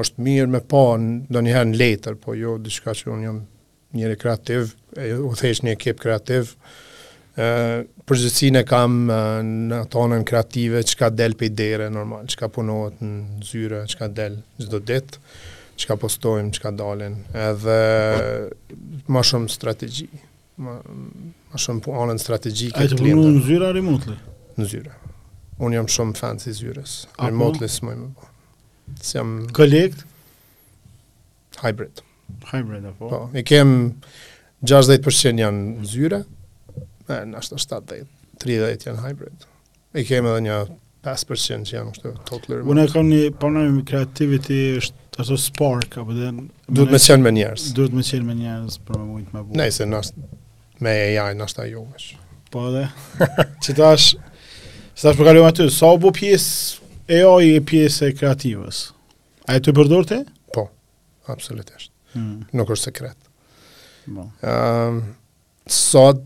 është 0.00 0.24
mirë 0.24 0.50
me 0.52 0.60
pa 0.70 0.80
në 1.00 1.40
njëherë 1.46 1.70
në 1.70 1.78
letër, 1.80 2.16
po 2.20 2.34
jo 2.36 2.56
diçka 2.62 2.92
që 2.98 3.12
unë 3.14 3.24
jam 3.26 3.38
njëre 3.96 4.16
kreativ, 4.20 4.74
e, 5.00 5.12
u 5.24 5.30
thesh 5.38 5.62
një 5.64 5.72
ekip 5.78 6.00
kreativ, 6.02 6.50
e 7.40 8.62
kam 8.68 8.92
e, 9.10 9.20
në 9.70 9.80
tonën 9.94 10.24
kreative, 10.28 10.82
që 10.90 10.98
ka 11.00 11.08
del 11.16 11.36
për 11.40 11.48
idere 11.50 11.88
normal, 11.94 12.28
që 12.28 12.42
ka 12.42 12.50
punohet 12.52 13.00
në 13.00 13.46
zyre, 13.48 13.84
që 13.88 14.00
ka 14.02 14.10
del 14.20 14.36
gjithdo 14.60 14.82
ditë, 14.90 15.22
që 15.80 15.90
ka 15.90 15.96
postojmë, 16.00 16.52
që 16.56 16.64
ka 16.66 16.74
dalin, 16.76 17.16
edhe 17.48 17.80
ma 19.12 19.24
shumë 19.24 19.50
strategji, 19.52 20.06
ma, 20.64 20.78
ma 21.52 21.60
shumë 21.60 21.96
anën 22.04 22.20
strategji 22.20 22.70
këtë 22.76 23.00
klientën. 23.00 23.16
A 23.16 23.32
e 23.32 23.34
të 23.34 23.40
në 23.40 23.44
zyre 23.48 23.68
a 23.68 23.74
remotely? 23.76 24.16
Në 24.60 24.70
zyre. 24.74 24.94
Unë 25.56 25.78
jam 25.78 25.88
shumë 25.92 26.16
fan 26.20 26.40
të 26.40 26.52
zyres. 26.56 26.98
Remotely 27.20 27.68
së 27.72 27.88
mëjmë 27.88 28.08
bërë 28.12 28.32
si 29.00 29.18
jam 29.18 29.32
kolekt 29.52 30.04
hybrid. 31.62 32.02
Hybrid 32.52 32.84
apo? 32.86 33.08
Po, 33.10 33.20
i 33.38 33.44
kem 33.46 33.70
60% 34.66 35.40
janë 35.42 35.86
zyre, 35.86 36.22
e 37.10 37.20
nështë 37.30 37.60
70, 37.62 38.08
30 38.42 38.88
janë 38.88 39.04
hybrid. 39.04 39.46
I 39.96 40.04
kem 40.06 40.26
edhe 40.28 40.42
një 40.46 40.56
5% 41.06 41.68
që 41.70 41.76
janë 41.76 41.92
është 41.94 42.12
totler. 42.28 42.62
Unë 42.66 42.86
e 42.88 42.92
kam 42.92 43.08
një 43.10 43.20
përnëmi 43.40 43.40
po 43.40 43.50
me 43.78 43.84
kreativiti 43.88 44.58
është 44.82 45.04
ato 45.22 45.36
spark, 45.40 45.96
apo 46.02 46.12
dhe... 46.18 46.32
Duhet 46.68 46.92
me 46.92 47.00
qenë 47.00 47.24
me 47.24 47.32
njerës. 47.38 47.70
Duhet 47.76 47.94
me 47.96 48.02
qenë 48.04 48.26
me 48.26 48.34
njerës, 48.40 48.80
për 48.84 48.98
me 49.00 49.06
mujtë 49.14 49.32
me 49.36 49.44
bukë. 49.46 49.58
Nëjse, 49.62 49.86
nështë 49.88 50.24
me 50.86 50.96
e 51.06 51.06
jaj, 51.14 51.32
nështë 51.40 51.62
a 51.62 51.68
jo, 51.70 51.84
Po 52.52 52.68
dhe, 52.74 52.84
që 53.64 53.74
tash, 53.78 54.10
që 54.92 55.00
tash 55.00 55.16
përkallu 55.18 55.40
po 55.42 55.48
aty, 55.50 55.64
sa 55.72 55.88
u 55.96 56.10
pjesë 56.14 56.85
e 57.06 57.22
oj 57.22 57.44
e 57.54 57.62
pjesë 57.62 58.08
e 58.10 58.14
kreativës, 58.18 58.78
a 59.46 59.56
e 59.56 59.62
të 59.62 59.72
përdurte? 59.76 60.20
Po, 60.54 60.64
absolutisht. 61.30 61.92
Mm. 62.18 62.40
Nuk 62.58 62.70
është 62.74 62.88
sekret. 62.90 63.18
Bo. 64.10 64.24
Ehm, 64.42 64.96
sot, 65.70 66.22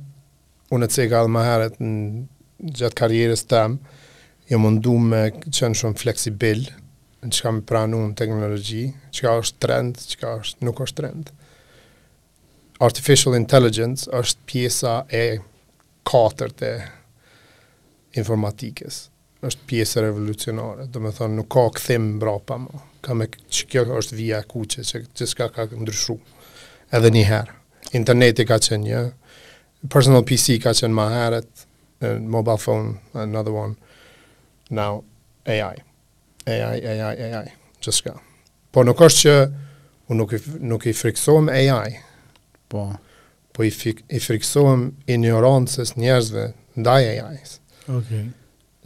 unë 0.73 0.89
të 0.89 0.97
cekë 1.02 1.19
alë 1.20 1.32
maheret 1.35 1.77
në 1.85 2.73
gjatë 2.73 3.09
të 3.43 3.47
tam, 3.51 3.77
jë 4.48 4.55
jo 4.57 4.62
mundu 4.65 4.97
me 4.98 5.20
qënë 5.43 5.77
shumë 5.82 6.01
fleksibil, 6.01 6.65
në 7.20 7.32
që 7.35 7.44
kam 7.44 7.61
pranu 7.69 8.01
në 8.07 8.16
teknologi, 8.16 8.86
që 9.12 9.27
ka 9.27 9.35
është 9.43 9.61
trend, 9.62 10.01
që 10.09 10.20
ka 10.23 10.32
është 10.40 10.65
nuk 10.66 10.81
është 10.81 11.02
trend. 11.02 11.28
Artificial 12.81 13.36
Intelligence 13.36 14.09
është 14.16 14.47
pjesa 14.48 14.94
e 15.12 15.24
katërt 16.09 16.65
e 16.65 16.74
informatikës 18.20 19.10
është 19.47 19.62
pjesë 19.71 20.03
revolucionare, 20.05 20.85
do 20.93 21.01
me 21.01 21.11
thonë 21.17 21.37
nuk 21.39 21.49
ka 21.55 21.62
këthim 21.77 22.09
mbrapa 22.19 22.55
pa 22.55 22.59
ma, 22.61 22.83
ka 23.01 23.15
me 23.17 23.27
që 23.33 23.67
kjo 23.73 23.85
është 23.97 24.17
vija 24.19 24.43
kuqe, 24.49 24.83
që 24.85 25.01
që 25.17 25.29
s'ka 25.31 25.47
ka 25.55 25.65
ndryshuar. 25.73 26.21
edhe 26.93 27.11
një 27.11 27.23
herë. 27.29 27.55
Interneti 27.95 28.45
ka 28.45 28.57
qenë 28.59 28.85
një, 28.85 29.01
personal 29.93 30.25
PC 30.27 30.59
ka 30.62 30.73
qenë 30.75 30.95
ma 30.95 31.07
herët, 31.15 31.49
mobile 32.21 32.59
phone, 32.59 32.99
another 33.15 33.53
one, 33.53 33.77
now, 34.71 35.05
AI, 35.47 35.77
AI, 36.47 36.77
AI, 36.93 37.15
AI, 37.25 37.53
Just 37.81 38.05
go. 38.05 38.12
Po 38.77 38.83
nuk 38.85 39.01
është 39.01 39.21
që, 39.21 39.35
unë 40.11 40.19
nuk 40.19 40.33
i, 40.37 40.41
nuk 40.69 40.85
i 40.87 40.93
friksohem 40.93 41.47
AI, 41.49 42.03
po, 42.69 42.93
po 43.55 43.65
i, 43.65 43.71
fik, 43.73 44.05
i 44.12 44.21
friksohem 44.21 44.91
ignorancës 45.07 45.95
njerëzve, 45.97 46.51
ndaj 46.77 47.07
AI-së. 47.15 47.57
Okay 47.89 48.27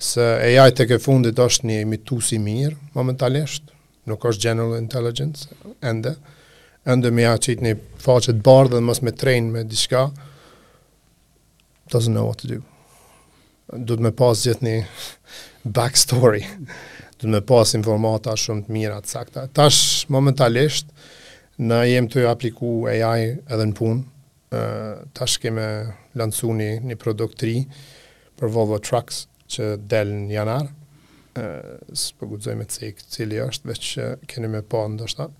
se 0.00 0.22
AI 0.58 0.72
të 0.74 0.86
ke 0.90 0.96
fundit 0.98 1.38
është 1.38 1.66
një 1.68 1.80
imitus 1.84 2.32
i 2.34 2.38
mirë, 2.42 2.76
momentalisht, 2.96 3.70
nuk 4.10 4.24
është 4.26 4.46
general 4.48 4.74
intelligence, 4.78 5.48
ende, 5.82 6.16
ende 6.86 7.10
me 7.14 7.22
ja 7.24 7.34
qitë 7.40 7.62
një 7.64 7.74
faqet 8.02 8.42
barë 8.44 8.74
dhe 8.74 8.82
mos 8.84 9.02
me 9.06 9.14
trejnë 9.14 9.52
me 9.54 9.62
diska, 9.64 10.08
doesn't 11.92 12.12
know 12.14 12.26
what 12.26 12.42
to 12.42 12.50
do. 12.56 12.60
Dutë 13.72 14.04
me 14.10 14.12
pas 14.12 14.40
gjithë 14.44 14.64
një 14.64 14.76
backstory, 15.76 16.42
dutë 17.20 17.32
me 17.36 17.40
pas 17.48 17.72
informata 17.78 18.34
shumë 18.36 18.66
të 18.66 18.74
mira 18.74 18.98
të 19.00 19.14
sakta. 19.14 19.46
Tash, 19.56 20.04
momentalisht, 20.12 20.90
në 21.56 21.78
jem 21.88 22.08
të 22.10 22.26
apliku 22.28 22.82
AI 22.90 23.30
edhe 23.46 23.68
në 23.70 23.76
punë, 23.78 24.02
tash 25.14 25.38
keme 25.42 25.62
lansu 26.18 26.52
një, 26.54 26.72
një 26.86 26.98
produkt 27.00 27.40
të 27.40 27.46
ri 27.48 27.54
për 28.38 28.50
Volvo 28.54 28.76
Trucks, 28.82 29.24
që 29.50 29.70
del 29.90 30.08
në 30.24 30.34
janar, 30.34 30.68
së 31.98 32.14
përgudzoj 32.20 32.54
me 32.58 32.66
cikë 32.70 33.08
cili 33.10 33.40
është, 33.42 33.70
veç 33.72 33.82
që 33.90 34.08
keni 34.30 34.50
me 34.52 34.60
po 34.70 34.84
ndështëta. 34.90 35.30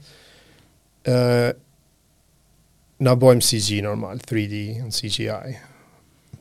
Në 3.04 3.14
bojmë 3.22 3.44
CG 3.46 3.80
normal, 3.84 4.22
3D 4.26 4.62
në 4.88 4.94
CGI, 4.94 5.56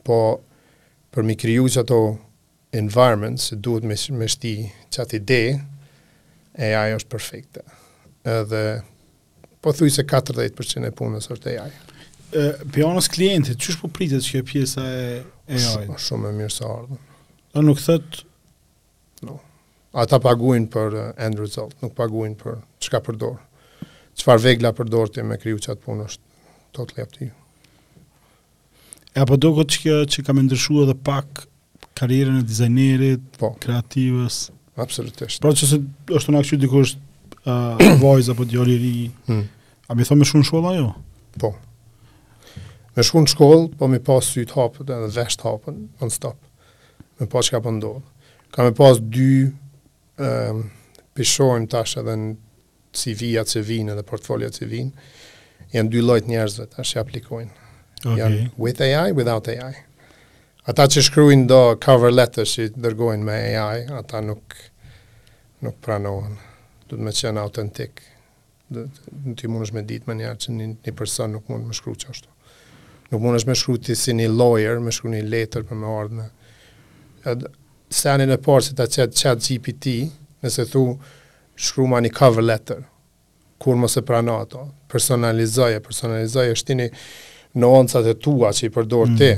po 0.06 0.18
për 1.14 1.26
mi 1.28 1.36
kryu 1.38 1.68
që 1.70 1.84
ato 1.84 1.98
environment, 2.74 3.38
se 3.38 3.58
duhet 3.62 3.86
me, 3.86 3.94
me 4.18 4.28
shti 4.30 4.54
që 4.94 5.02
atë 5.04 5.20
ide, 5.20 5.40
AI 6.66 6.94
është 6.96 7.10
perfekte. 7.10 7.64
Edhe, 8.30 8.64
po 9.62 9.72
thuj 9.74 9.90
se 9.94 10.04
40% 10.08 10.88
e 10.88 10.92
punës 10.96 11.28
është 11.34 11.54
AI. 11.58 11.70
E, 12.34 12.46
pionës 12.74 13.10
klientit, 13.12 13.58
po 13.58 13.62
që 13.64 13.74
është 13.74 13.82
po 13.84 13.90
pritët 13.94 14.26
që 14.26 14.40
e 14.40 14.46
pjesa 14.48 14.86
e 14.90 15.04
AI? 15.20 15.62
Shumë, 15.68 16.00
shumë 16.06 16.30
e 16.32 16.36
mirë 16.40 16.54
së 16.54 16.66
ardhën. 16.70 17.02
A 17.54 17.60
nuk 17.62 17.78
thot. 17.78 18.24
No. 19.22 19.38
Ata 19.94 20.18
paguajnë 20.18 20.66
për 20.74 20.94
eh, 21.00 21.10
end 21.22 21.38
result, 21.38 21.74
nuk 21.84 21.92
paguajnë 21.94 22.34
për 22.40 22.56
çka 22.82 23.00
përdor. 23.06 23.36
Çfarë 24.18 24.42
vegla 24.48 24.70
përdor 24.74 25.10
ti 25.14 25.22
me 25.26 25.36
kriju 25.38 25.60
çat 25.62 25.80
punë 25.84 26.06
është 26.08 26.56
tot 26.74 26.90
lefti. 26.98 27.28
E 29.14 29.22
apo 29.22 29.38
do 29.38 29.52
këtë 29.60 29.78
që 29.84 29.94
që 30.14 30.24
kam 30.26 30.42
ndryshuar 30.42 30.88
edhe 30.88 30.96
pak 31.06 31.44
karrierën 32.00 32.40
e 32.40 32.44
dizajnerit, 32.48 33.22
po, 33.38 33.52
kreativës. 33.62 34.40
Absolutisht. 34.82 35.38
Pra 35.44 35.52
që 35.54 35.68
se 35.74 35.78
është 36.18 36.34
në 36.34 36.40
është 36.42 36.58
dikush 36.64 36.96
uh, 36.96 38.00
voice 38.02 38.34
apo 38.34 38.46
djali 38.50 38.80
ri, 38.82 38.94
Hmm. 39.30 39.46
A 39.84 39.92
më 39.94 40.06
thonë 40.08 40.22
më 40.22 40.26
shumë 40.30 40.46
shkolla 40.48 40.70
jo? 40.78 40.84
Po. 41.42 41.50
Më 42.96 43.04
shkon 43.04 43.26
në 43.26 43.32
shkollë, 43.34 43.66
po 43.78 43.88
më 43.92 43.98
pas 44.06 44.26
syt 44.32 44.54
hapët 44.56 44.88
edhe 44.94 45.10
vesh 45.12 45.36
hapën, 45.44 45.82
on 46.02 46.12
stop 46.14 46.38
me 47.20 47.26
pas 47.30 47.46
ka 47.50 47.60
pëndodhë. 47.62 48.02
Po 48.04 48.54
ka 48.54 48.60
me 48.68 48.72
pas 48.76 48.96
dy 48.98 49.46
e, 50.18 50.28
pishojmë 51.14 51.68
tash 51.70 51.96
edhe 52.02 52.14
në 52.18 52.28
cv 52.94 53.32
a 53.40 53.44
që 53.50 53.62
vinë 53.66 53.94
edhe 53.94 54.04
portfolio 54.06 54.50
që 54.54 54.68
vinë, 54.70 55.08
janë 55.74 55.90
dy 55.94 56.02
lojt 56.04 56.28
njerëzve 56.30 56.68
tash 56.76 56.94
që 56.94 57.02
aplikojnë. 57.02 57.52
Okay. 58.04 58.20
Janë 58.20 58.46
with 58.60 58.82
AI, 58.84 59.10
without 59.16 59.48
AI. 59.50 59.74
Ata 60.70 60.86
që 60.92 61.02
shkruin 61.08 61.46
do 61.50 61.60
cover 61.82 62.12
letter 62.14 62.46
që 62.48 62.70
dërgojnë 62.74 63.26
me 63.26 63.38
AI, 63.58 63.82
ata 64.00 64.22
nuk, 64.24 64.54
nuk 65.64 65.78
pranohen. 65.84 66.38
Du 66.88 66.96
të 66.98 67.04
me 67.06 67.12
qenë 67.16 67.42
autentik. 67.42 68.02
Në 68.74 69.34
ti 69.38 69.50
mund 69.50 69.66
është 69.66 69.76
me 69.78 69.84
ditë 69.88 70.08
me 70.10 70.16
njerë 70.22 70.40
që 70.46 70.54
një, 70.56 70.70
një 70.88 70.94
person 70.98 71.34
nuk 71.36 71.50
mund 71.52 71.68
më 71.68 71.76
shkru 71.78 71.94
që 72.00 72.10
ashtu. 72.14 72.30
Nuk 73.12 73.20
mund 73.20 73.38
është 73.40 73.50
me 73.52 73.78
ti 73.88 73.94
si 73.98 74.14
një 74.16 74.30
lawyer, 74.32 74.80
me 74.82 74.90
shkry 74.94 75.12
një 75.12 75.26
letter 75.30 75.62
për 75.68 75.76
me 75.82 75.90
ardhme 75.92 76.30
edhe 77.28 77.48
senin 77.94 78.32
e 78.34 78.38
parë 78.42 78.64
se 78.66 78.74
ta 78.78 78.86
qëtë 78.90 79.16
chat 79.18 79.44
GPT, 79.44 79.92
nëse 80.44 80.64
thu 80.72 80.84
shkru 81.54 81.86
ma 81.90 82.00
një 82.02 82.10
cover 82.16 82.44
letter, 82.44 82.82
kur 83.62 83.78
mos 83.80 83.94
e 83.98 84.02
prana 84.06 84.40
ato, 84.44 84.64
personalizoje, 84.92 85.78
personalizoje, 85.84 86.54
është 86.56 86.70
tini 86.72 86.88
nuancat 87.62 88.08
e 88.10 88.16
tua 88.20 88.50
që 88.56 88.66
i 88.68 88.72
përdor 88.74 89.12
mm. 89.12 89.18
ti. 89.20 89.30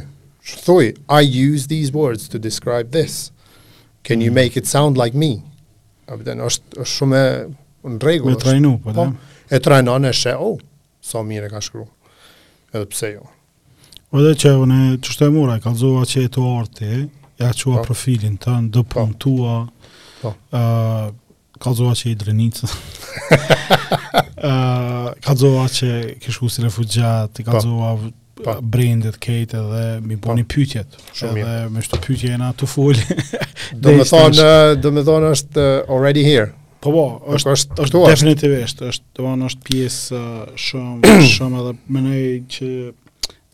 Thuj, 0.67 0.95
I 1.11 1.21
use 1.23 1.67
these 1.71 1.93
words 1.93 2.29
to 2.33 2.39
describe 2.39 2.91
this. 2.97 3.31
Can 4.07 4.21
mm. 4.21 4.25
you 4.25 4.33
make 4.33 4.57
it 4.57 4.67
sound 4.67 4.97
like 4.97 5.15
me? 5.17 5.43
Abden, 6.07 6.41
është, 6.47 6.81
është 6.85 6.93
shumë 6.97 7.23
në 7.83 8.01
rregull. 8.03 8.37
Me 8.39 8.43
trajnu, 8.43 8.75
po, 8.85 8.95
po 8.95 9.09
dhe? 9.11 9.17
E 9.53 9.61
trajnu, 9.63 9.99
në 10.07 10.15
shë, 10.17 10.37
oh, 10.39 10.57
sa 11.07 11.19
so 11.21 11.27
mire 11.27 11.51
ka 11.53 11.61
shkru. 11.63 11.85
Edhe 12.73 12.87
pse 12.95 13.13
jo. 13.19 13.27
Po 14.15 14.23
dhe 14.25 14.33
që, 14.39 14.55
në 14.71 14.81
qështë 15.05 15.29
e 15.29 15.35
mura, 15.35 15.59
e 15.59 16.11
që 16.15 16.25
e 16.25 16.31
tu 16.35 16.47
arti, 16.55 17.05
ja 17.39 17.53
qua 17.53 17.81
po. 17.81 17.87
profilin 17.91 18.37
të 18.41 18.53
në 18.67 18.75
dëpun 18.75 19.13
po. 19.13 19.21
të 19.23 19.33
ua, 19.35 19.57
po. 20.21 20.35
ka 21.63 21.73
zoha 21.77 21.95
që 21.97 22.11
i 22.13 22.21
drenitë, 22.21 22.69
ka 25.27 25.37
zoha 25.41 25.67
që 25.73 25.91
këshku 26.25 26.51
si 26.53 26.65
refugjatë, 26.67 27.47
ka 27.47 27.61
zoha 27.65 27.95
brendet 28.61 29.17
kejtë 29.21 29.61
dhe 29.71 29.85
mi 30.05 30.19
buni 30.21 30.43
pytjet, 30.45 30.97
dhe 31.21 31.69
me 31.73 31.81
shtu 31.85 32.01
pytje 32.05 32.35
e 32.37 32.41
na 32.43 32.51
të 32.53 32.69
full. 32.69 33.01
Do 33.81 33.95
me 33.97 34.05
thonë, 34.07 34.77
do 34.79 34.93
me 34.95 35.03
thonë 35.07 35.31
është 35.35 35.59
uh, 35.59 35.89
already 35.91 36.23
here. 36.25 36.51
Po 36.85 36.93
po, 36.95 37.07
është 37.35 37.51
është 37.51 37.81
është 37.83 38.03
është 38.07 38.11
është 38.13 38.51
është 38.53 38.53
është 38.63 38.85
është 38.87 39.31
është 39.49 39.63
pjesë 39.67 40.15
uh, 40.15 40.45
shumë 40.67 41.15
shumë 41.35 41.63
edhe 41.63 41.73
menej 41.97 42.23
që 42.53 42.69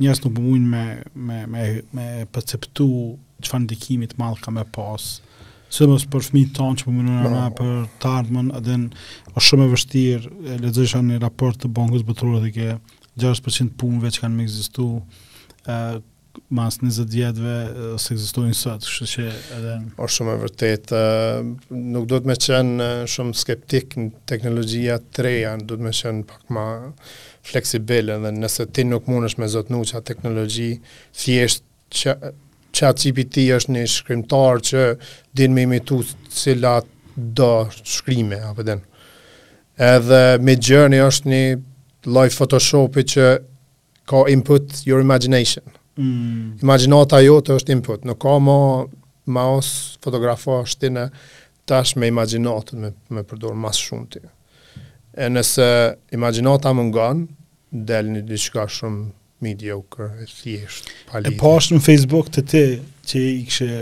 njësë 0.02 0.26
nuk 0.26 0.34
përmujnë 0.36 0.68
me 0.74 0.84
me, 1.30 1.38
me, 1.54 1.64
me 1.96 2.08
përceptu 2.34 2.90
çfarë 3.46 3.66
ndikimi 3.66 4.08
të 4.10 4.18
madh 4.20 4.40
ka 4.44 4.52
me 4.54 4.64
pas. 4.74 5.08
Sidomos 5.72 6.04
për 6.12 6.26
fëmijët 6.26 6.54
tonë 6.58 6.78
që 6.82 6.86
po 6.88 6.92
mënojnë 6.98 7.24
no. 7.24 7.32
ana 7.32 7.56
për 7.56 7.74
të 8.02 8.10
ardhmen, 8.20 8.50
edhe 8.58 8.76
është 9.40 9.46
shumë 9.48 9.64
e 9.64 9.72
vështirë. 9.72 10.32
E 10.52 10.56
lexojsha 10.66 11.00
në 11.06 11.20
raport 11.22 11.60
të 11.62 11.70
Bankës 11.78 12.04
Botërore 12.08 12.42
dhe 12.44 12.52
ke 12.56 13.02
6% 13.22 13.76
punëve 13.80 14.10
që 14.12 14.24
kanë 14.24 14.38
më 14.42 14.48
ekzistu 14.48 14.88
ë 15.66 15.82
mas 16.56 16.78
20 16.80 17.10
vjetëve 17.12 17.54
ose 17.96 18.14
ekzistojnë 18.14 18.54
sot, 18.56 18.86
kështu 18.88 19.06
që 19.10 19.24
edhe 19.58 19.72
është 20.00 20.12
shumë 20.18 20.32
e 20.32 20.36
vërtet 20.42 20.92
ë 20.96 21.02
nuk 21.92 22.06
të 22.08 22.20
më 22.30 22.36
qenë 22.46 22.86
shumë 23.12 23.36
skeptik 23.36 23.96
në 24.00 24.06
teknologjia 24.32 24.96
të 25.12 25.26
reja, 25.28 25.52
të 25.60 25.76
më 25.84 25.92
qenë 25.98 26.24
pak 26.30 26.48
më 26.56 26.64
fleksibel 27.50 28.14
edhe 28.16 28.32
nëse 28.38 28.64
ti 28.72 28.84
nuk 28.88 29.08
mundesh 29.12 29.36
me 29.40 29.48
zotnuqa 29.52 30.00
teknologji 30.08 30.70
thjesht 31.20 31.68
që 32.00 32.16
qatë 32.76 33.04
cipi 33.04 33.24
ti 33.28 33.44
është 33.52 33.74
një 33.76 33.84
shkrimtar 33.92 34.62
që 34.68 34.84
din 35.36 35.52
me 35.56 35.66
imitu 35.68 36.00
cila 36.32 36.78
do 37.38 37.50
shkrime, 37.76 38.38
apë 38.50 38.66
den. 38.70 38.80
Edhe 39.76 40.20
me 40.40 40.54
gjërni 40.56 41.00
është 41.04 41.30
një 41.32 41.42
live 42.16 42.36
photoshopi 42.36 43.04
që 43.14 43.26
ka 44.10 44.24
input 44.32 44.82
your 44.88 45.02
imagination. 45.04 45.64
Mm. 46.00 46.56
Imaginata 46.64 47.20
jo 47.22 47.38
të 47.44 47.58
është 47.60 47.74
input, 47.76 48.06
nuk 48.08 48.18
ka 48.24 48.36
ma, 48.42 48.58
ma 49.30 49.44
os 49.58 49.68
fotografo 50.02 50.60
është 50.64 50.92
tash 51.70 51.96
me 52.00 52.08
imaginatën 52.10 52.80
me, 52.82 52.90
me 53.12 53.22
përdorë 53.22 53.56
mas 53.60 53.78
shumë 53.78 54.06
ti. 54.16 54.22
E 55.12 55.28
nëse 55.28 55.68
imaginata 56.16 56.72
më 56.74 56.88
nganë, 56.88 57.26
del 57.72 58.08
një 58.12 58.22
diçka 58.28 58.64
shumë 58.68 59.10
mediocre, 59.42 60.08
e 60.22 60.28
thjesht, 60.30 60.88
palidhe. 61.10 61.34
E 61.34 61.38
pashtë 61.40 61.74
po 61.74 61.78
në 61.80 61.84
Facebook 61.88 62.30
të 62.36 62.44
ti, 62.50 62.62
që 63.12 63.22
i 63.22 63.44
kështë 63.50 63.80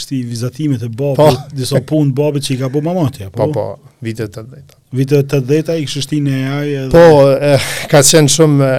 shti 0.00 0.18
vizatimet 0.30 0.84
e 0.86 0.90
babë, 0.90 1.16
po. 1.18 1.30
disa 1.58 1.80
të 1.80 2.02
babë 2.18 2.42
që 2.46 2.52
i 2.54 2.58
ka 2.60 2.68
bu 2.72 2.82
mamatja, 2.86 3.30
po? 3.34 3.48
Jo? 3.48 3.52
Po, 3.52 3.68
po, 3.76 3.94
vitët 4.06 4.34
të 4.36 4.44
dhejta. 4.52 4.76
Vitët 5.00 5.28
të 5.32 5.40
dhejta 5.48 5.76
i 5.82 5.86
kështë 5.88 6.04
shti 6.06 6.20
në 6.28 6.36
ajë 6.58 6.76
edhe... 6.84 6.90
Po, 6.94 7.24
e, 7.34 7.50
ka 7.90 8.02
qenë 8.06 8.32
shumë, 8.36 8.70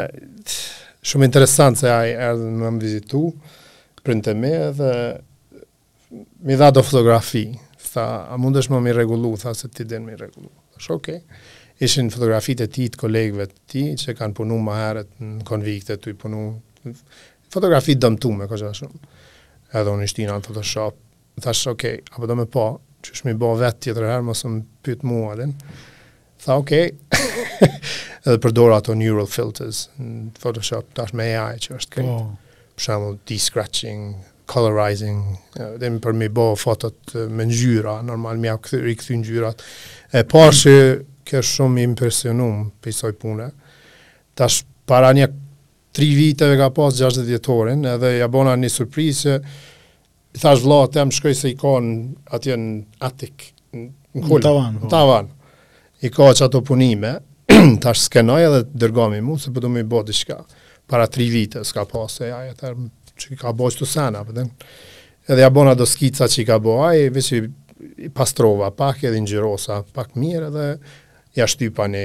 shumë 1.11 1.29
interesantë 1.29 1.83
se 1.83 1.91
ajë 1.91 2.15
erdhe 2.31 2.47
në 2.47 2.63
më 2.63 2.71
më 2.77 2.83
vizitu, 2.85 3.23
prënë 4.05 4.25
të 4.29 4.37
me 4.39 4.53
edhe, 4.69 4.93
mi 6.47 6.57
dha 6.59 6.71
do 6.75 6.83
fotografi, 6.87 7.43
tha, 7.91 8.07
a 8.31 8.39
mundesh 8.39 8.71
më 8.71 8.79
më 8.87 8.93
i 8.95 8.99
regullu, 9.01 9.35
tha, 9.43 9.51
se 9.57 9.67
ti 9.75 9.87
din 9.91 10.07
më 10.07 10.15
i 10.15 10.21
regullu. 10.23 10.51
Shë 10.81 10.93
okej. 10.95 11.19
Okay 11.25 11.50
ishin 11.83 12.09
fotografitë 12.13 12.67
e 12.67 12.71
tij 12.71 12.89
të 12.93 12.99
kolegëve 13.01 13.45
të 13.49 13.61
tij 13.71 13.93
që 14.03 14.13
kanë 14.19 14.35
punuar 14.37 14.61
më 14.65 14.75
herët 14.79 15.11
në 15.25 15.45
konvikte 15.49 15.95
të 16.01 16.13
punu 16.21 16.41
fotografi 17.51 17.95
dëmtuese 17.97 18.47
kështu 18.51 18.69
shumë. 18.81 18.99
edhe 19.71 19.87
unë 19.95 20.03
ishte 20.07 20.27
në 20.27 20.37
Photoshop 20.45 20.97
thash 21.41 21.63
ok 21.71 21.85
apo 22.13 22.27
do 22.29 22.35
më 22.37 22.45
po 22.53 22.65
që 23.01 23.15
shmi 23.17 23.33
bo 23.39 23.53
vetë 23.57 23.85
tjetër 23.87 24.03
herë, 24.11 24.21
mos 24.27 24.43
më 24.45 24.59
pytë 24.85 25.07
mua, 25.09 25.31
dhe 25.39 25.47
në 25.49 25.71
tha, 26.43 26.53
ok, 26.61 26.71
edhe 28.27 28.35
përdora 28.43 28.77
ato 28.77 28.93
neural 28.93 29.25
filters, 29.29 29.87
në 29.97 30.35
Photoshop, 30.37 30.91
tash 30.99 31.15
me 31.17 31.31
AI 31.33 31.55
që 31.63 31.79
është 31.79 31.95
kërit, 31.95 32.11
oh. 32.13 32.27
Po. 32.27 32.61
për 32.77 32.83
shumë, 32.85 33.09
de-scratching, 33.31 34.03
colorizing, 34.53 35.23
dhe 35.81 35.89
më 35.95 36.01
për 36.03 36.19
mi 36.19 36.29
bo 36.29 36.51
fotot 36.59 37.15
me 37.33 37.47
njyra, 37.49 37.99
normal, 38.05 38.37
mi 38.43 38.51
a 38.53 38.59
këthyri 38.61 38.93
këthy 38.99 39.17
njyrat, 39.23 39.65
e 40.13 40.21
parë 40.35 40.53
po, 40.53 40.59
që 40.61 40.77
ke 41.31 41.39
shumë 41.47 41.85
impresionum 41.87 42.65
për 42.83 42.91
isoj 42.95 43.11
pune. 43.19 43.47
Tash 44.35 44.61
para 44.89 45.11
një 45.15 45.29
tri 45.95 46.09
viteve 46.15 46.57
ka 46.59 46.67
pas 46.75 46.95
60 46.99 47.27
vjetorin, 47.27 47.83
edhe 47.95 48.13
ja 48.19 48.27
bona 48.31 48.55
një 48.59 48.69
surprizë 48.75 49.35
që 49.39 50.41
thash 50.41 50.63
vla, 50.63 50.81
tem 50.91 51.11
shkoj 51.11 51.35
se 51.35 51.49
i 51.51 51.57
ka 51.59 51.71
në 51.83 51.97
atje 52.35 52.57
në 52.57 53.03
atik, 53.07 53.47
në 53.75 54.23
kulë, 54.27 54.39
në 54.41 54.45
tavan, 54.45 54.77
po. 54.81 54.85
në 54.87 54.91
tavan. 54.95 55.31
I 56.01 56.09
ka 56.11 56.29
që 56.39 56.45
ato 56.47 56.61
punime, 56.65 57.13
tash 57.83 58.07
skenoj 58.07 58.41
edhe 58.47 58.61
dërgomi 58.85 59.19
mu, 59.23 59.37
se 59.39 59.51
përdo 59.51 59.67
po 59.69 59.75
mi 59.75 59.83
bodi 59.87 60.15
shka, 60.15 60.39
para 60.89 61.07
tri 61.11 61.27
vite, 61.31 61.63
s'ka 61.67 61.83
pas 61.91 62.17
se 62.19 62.31
aje, 62.33 62.55
tërë 62.59 62.87
që 63.21 63.33
i 63.35 63.41
ka 63.43 63.51
bo 63.55 63.67
që 63.69 63.81
të 63.83 63.89
sena, 63.91 64.23
përden. 64.27 64.49
Po 64.51 65.31
edhe 65.31 65.43
ja 65.43 65.51
bona 65.53 65.75
do 65.77 65.85
skica 65.87 66.25
që 66.31 66.39
i 66.41 66.47
ka 66.47 66.57
bo, 66.63 66.79
aje, 66.87 67.11
vështë 67.15 67.43
i 68.01 68.09
pastrova 68.13 68.69
pak 68.77 69.03
edhe 69.07 69.17
në 69.21 69.27
gjirosa 69.31 69.79
pak 69.95 70.11
mirë 70.17 70.47
edhe 70.51 70.65
ja 71.37 71.47
shtypa 71.49 71.85
një, 71.91 72.03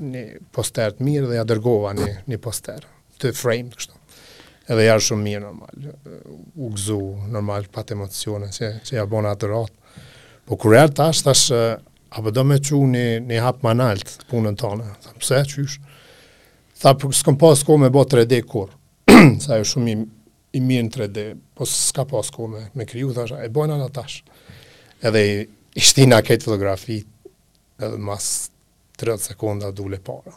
një 0.00 0.22
poster 0.54 0.94
të 0.96 1.04
mirë 1.04 1.30
dhe 1.30 1.38
ja 1.40 1.46
dërgova 1.48 1.92
një, 1.96 2.10
një 2.30 2.38
poster 2.44 2.84
të 3.20 3.32
frame 3.38 3.72
të 3.72 3.78
kështu. 3.80 3.98
Edhe 4.72 4.84
ja 4.86 4.94
shumë 5.02 5.24
mirë 5.26 5.40
normal, 5.42 5.94
u 6.62 6.68
gëzu 6.72 7.00
normal 7.34 7.66
pa 7.74 7.82
të 7.84 7.96
emocione, 7.96 8.48
që, 8.54 8.70
që 8.86 8.96
ja 9.00 9.06
bona 9.10 9.34
atë 9.36 9.52
ratë, 9.54 9.76
Po 10.42 10.56
kur 10.58 10.74
erë 10.74 10.90
tash, 10.98 11.20
tash, 11.22 11.52
apo 11.54 12.32
do 12.34 12.42
me 12.44 12.56
që 12.58 12.74
një, 12.90 13.02
një 13.30 13.38
hapë 13.44 13.62
manalt 13.62 14.24
punën 14.26 14.50
anë 14.50 14.58
thamë, 14.58 14.86
pëse 15.20 15.36
që 15.52 15.62
ishë? 15.62 15.92
Tha, 16.82 16.96
për 16.98 17.12
s'kom 17.14 17.36
pas 17.38 17.62
ko 17.64 17.76
me 17.78 17.92
bo 17.94 18.02
3D 18.02 18.40
kur, 18.50 18.72
sa 19.44 19.60
jo 19.60 19.68
shumë 19.70 19.92
i, 19.92 19.94
i 20.58 20.62
mirë 20.66 20.88
në 20.88 20.92
3D, 20.96 21.24
po 21.54 21.68
s'ka 21.70 22.02
pas 22.10 22.32
ko 22.34 22.48
me, 22.56 22.64
me 22.74 22.88
kryu, 22.90 23.12
thash, 23.14 23.36
e 23.38 23.46
bojnë 23.54 23.76
anë 23.78 23.86
atash. 23.86 24.18
Edhe 25.06 25.22
ishti 25.78 26.08
nga 26.10 26.18
këtë 26.26 26.48
fotografi, 26.50 26.98
edhe 27.78 28.02
mas 28.02 28.28
30 28.96 29.22
sekonda 29.24 29.70
dule 29.70 29.96
para. 29.98 30.34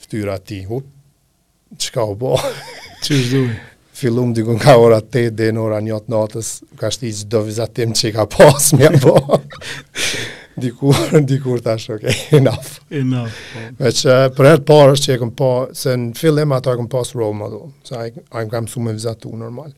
Ftyra 0.00 0.38
ti, 0.38 0.62
hup, 0.64 0.84
qka 1.78 2.04
u 2.06 2.14
bo? 2.16 2.36
Që 3.04 3.14
është 3.24 3.48
Filum 3.98 4.30
diku 4.30 4.54
ora 4.54 5.00
8 5.02 5.32
dhe 5.34 5.48
në 5.50 5.58
ora 5.58 5.78
9 5.82 6.06
natës, 6.12 6.50
ka 6.78 6.86
shti 6.94 7.08
gjithë 7.10 7.30
do 7.32 7.40
vizatim 7.48 7.90
që 7.98 8.04
i 8.06 8.12
ka 8.14 8.26
pas 8.30 8.68
me 8.78 8.92
bo. 9.02 9.16
dikur, 10.62 11.00
dikur 11.26 11.62
tash, 11.64 11.88
ok, 11.96 12.06
enough. 12.38 12.76
Enough. 12.94 13.40
Po. 13.78 13.88
Eh, 13.88 14.28
për 14.36 14.48
herë 14.52 14.64
parë 14.70 14.94
është 14.94 15.08
që 15.08 15.16
e 15.16 15.18
këm 15.24 15.32
pa, 15.40 15.48
se 15.74 15.96
në 15.98 16.14
fillim 16.18 16.54
ato 16.54 16.70
e 16.70 16.78
këm 16.78 16.86
pas 16.92 17.10
Roma, 17.18 17.50
do, 17.50 17.64
se 17.86 17.98
a 18.38 18.44
kam 18.54 18.70
su 18.70 18.84
me 18.86 18.94
vizatu 18.94 19.34
normal. 19.42 19.74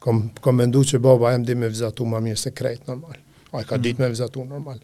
Kom, 0.00 0.30
kom 0.40 0.56
mendu 0.56 0.80
që 0.88 1.02
baba 1.04 1.34
e 1.34 1.42
më 1.42 1.50
di 1.50 1.58
me 1.60 1.68
vizatu 1.68 2.08
ma 2.08 2.22
mirë 2.24 2.40
se 2.40 2.54
krejt 2.56 2.88
normal. 2.88 3.18
A 3.52 3.60
ka 3.68 3.76
mm. 3.76 3.82
dit 3.90 4.00
me 4.00 4.08
vizatu 4.08 4.46
normal. 4.48 4.80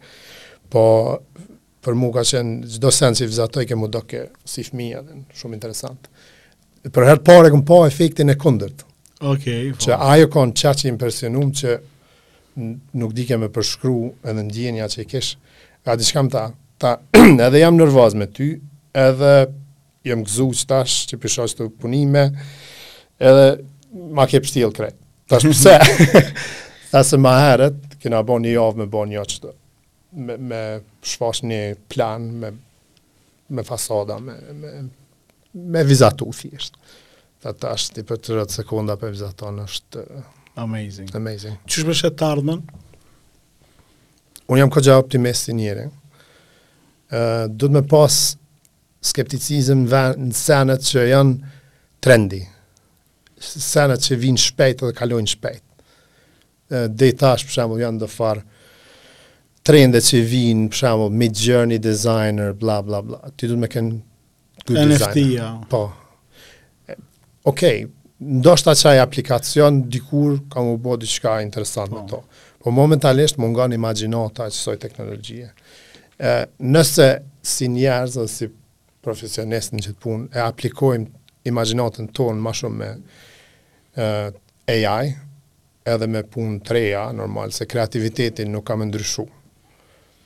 Po, 0.69 0.85
për 1.87 1.95
mu 1.95 2.09
ka 2.15 2.25
qenë 2.27 2.67
çdo 2.77 2.91
sen 2.93 3.15
që 3.15 3.23
i 3.23 3.31
vizatoj 3.31 3.67
ke 3.71 3.77
mu 3.79 3.87
doke 3.95 4.25
si 4.49 4.65
fëmia 4.67 5.05
dhe 5.07 5.21
shumë 5.39 5.55
interesant. 5.61 6.09
Për 6.91 7.09
herë 7.11 7.23
pare 7.27 7.51
këm 7.55 7.63
po 7.69 7.79
efektin 7.87 8.33
e 8.33 8.35
kundërt. 8.41 8.83
Okay, 9.17 9.71
for. 9.71 9.79
Po. 9.79 9.83
që 9.87 9.97
ajo 10.13 10.27
konë 10.35 10.55
qa 10.61 10.75
që 10.77 10.91
impresionum 10.91 11.53
që 11.57 11.77
nuk 13.01 13.13
dike 13.17 13.39
me 13.41 13.49
përshkru 13.53 13.95
edhe 14.29 14.43
ndjenja 14.49 14.89
që 14.93 15.05
i 15.05 15.07
kesh, 15.09 15.31
ka 15.87 15.95
di 15.97 16.05
shkam 16.05 16.29
ta, 16.33 16.47
ta 16.81 16.97
edhe 17.17 17.63
jam 17.63 17.77
nervoz 17.79 18.17
me 18.19 18.27
ty, 18.33 18.51
edhe 18.97 19.33
jam 20.07 20.25
gëzuar 20.27 20.65
tash 20.73 20.97
që 21.11 21.21
pishoj 21.23 21.49
të 21.59 21.69
punime, 21.81 22.27
edhe 23.19 23.47
ma 24.17 24.27
ke 24.29 24.41
pështil 24.45 24.75
krej. 24.77 24.95
Tash 25.33 25.47
pëse? 25.49 26.17
ta 26.93 27.05
se 27.07 27.19
ma 27.21 27.37
herët, 27.47 27.97
kena 28.05 28.21
bo 28.27 28.37
një 28.45 28.55
javë 28.59 28.85
me 28.85 28.91
bo 28.93 29.07
një 29.11 29.23
atë 29.25 29.39
të 29.47 29.55
me, 30.15 30.37
me 30.39 30.61
shfaq 31.07 31.41
një 31.49 31.61
plan 31.93 32.27
me, 32.43 32.51
me 33.51 33.65
fasada 33.67 34.19
me, 34.23 34.37
me, 34.61 34.71
me 35.57 35.85
vizatu 35.89 36.29
thjesht 36.35 36.79
të 37.47 37.53
të 37.61 37.69
ashtë 37.75 37.95
të 38.01 38.05
për 38.09 38.21
të 38.25 38.37
rëtë 38.41 38.57
sekunda 38.61 38.95
për 39.01 39.13
vizaton 39.15 39.61
është 39.65 40.03
amazing, 40.63 41.11
amazing. 41.17 41.59
që 41.69 41.85
shpesh 41.85 42.07
e 42.09 42.13
të 42.17 42.25
ardhëmën? 42.31 42.63
unë 44.51 44.63
jam 44.63 44.73
këgja 44.75 44.97
optimist 45.03 45.51
i 45.53 45.57
njëri 45.59 45.85
uh, 45.87 47.45
dhëtë 47.53 47.73
me 47.77 47.85
pas 47.91 48.21
skepticizm 49.07 49.85
në 49.87 50.33
senet 50.35 50.83
që 50.89 51.07
janë 51.13 51.53
trendi 52.03 52.43
senet 53.47 54.03
që 54.07 54.17
vinë 54.23 54.43
shpejt 54.49 54.81
dhe 54.89 54.95
kalojnë 54.97 55.31
shpejt 55.31 55.63
dhe 56.99 57.07
i 57.13 57.15
tash 57.15 57.45
për 57.47 57.53
shemë 57.55 57.77
janë 57.79 58.01
dhe 58.03 58.09
farë 58.11 58.41
trende 59.67 59.99
që 60.03 60.21
vinë, 60.31 60.69
për 60.71 60.79
shembull, 60.81 61.15
Midjourney 61.21 61.81
designer, 61.83 62.53
bla 62.59 62.77
bla 62.87 63.01
bla. 63.05 63.19
Ti 63.35 63.49
duhet 63.51 63.65
të 63.67 63.71
kenë 63.75 63.93
good 64.63 64.77
designer. 64.79 64.95
NFT. 64.95 65.25
Ja. 65.35 65.49
Po. 65.73 65.81
Okej, 65.87 66.99
okay, 67.49 67.83
ndoshta 68.39 68.75
çaj 68.79 68.97
aplikacion 69.03 69.81
dikur 69.93 70.37
ka 70.53 70.63
më 70.67 70.77
bë 70.85 71.01
diçka 71.03 71.39
interesante 71.45 71.99
po. 71.99 72.07
to. 72.13 72.23
Po 72.63 72.73
momentalisht 72.75 73.39
më 73.43 73.49
ngan 73.55 73.75
imagjinata 73.79 74.47
që 74.51 74.57
soi 74.63 74.79
teknologjie. 74.85 75.49
Ë, 76.19 76.41
nëse 76.75 77.09
si 77.47 77.67
njerëz 77.75 78.17
ose 78.23 78.33
si 78.37 78.47
profesionistë 79.07 79.77
në 79.81 79.85
çet 79.87 79.99
punë 80.03 80.31
e 80.35 80.43
aplikojmë 80.47 81.07
imagjinatën 81.47 82.07
tonë 82.17 82.43
më 82.43 82.53
shumë 82.59 82.79
me 82.83 82.93
ë 84.03 84.11
AI 84.73 85.13
edhe 85.87 86.09
me 86.11 86.25
punë 86.27 86.57
treja, 86.67 87.05
normal, 87.15 87.53
se 87.55 87.63
kreativitetin 87.71 88.49
nuk 88.55 88.65
kam 88.67 88.83
ndryshu. 88.89 89.23
Uh, 89.27 89.36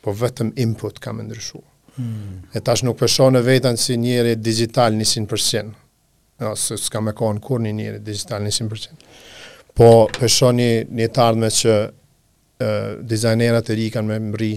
po 0.03 0.13
vetëm 0.17 0.53
input 0.57 0.99
kam 1.03 1.21
ndryshu. 1.25 1.61
Hmm. 1.97 2.41
E 2.55 2.61
tash 2.65 2.85
nuk 2.87 2.99
përshonë 3.01 3.41
e 3.43 3.47
vetën 3.49 3.79
si 3.79 3.97
njëri 4.01 4.37
digital 4.41 4.93
njësin 4.95 5.25
sinë 5.25 5.31
përshin. 5.33 5.73
s'ka 6.85 7.01
me 7.01 7.13
kohën 7.17 7.41
kur 7.45 7.61
një 7.61 7.73
njëri 7.81 8.01
digital 8.05 8.43
njësin 8.43 8.71
sinë 8.85 9.15
Po 9.75 9.89
përshonë 10.19 10.59
një, 10.59 10.87
një 10.99 11.09
të 11.17 11.51
që 11.59 11.77
uh, 11.87 13.07
dizajnerat 13.13 13.71
e 13.71 13.75
ri 13.75 13.91
kanë 13.91 14.09
me 14.09 14.19
mëri. 14.31 14.55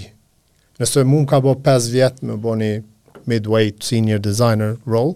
Nëse 0.79 1.03
mu 1.05 1.19
më 1.21 1.29
ka 1.29 1.39
bo 1.43 1.53
5 1.65 1.91
vjetë 1.95 2.25
me 2.27 2.37
bo 2.37 2.55
një 2.55 2.71
midway 3.25 3.73
senior 3.79 4.19
designer 4.19 4.75
role, 4.85 5.13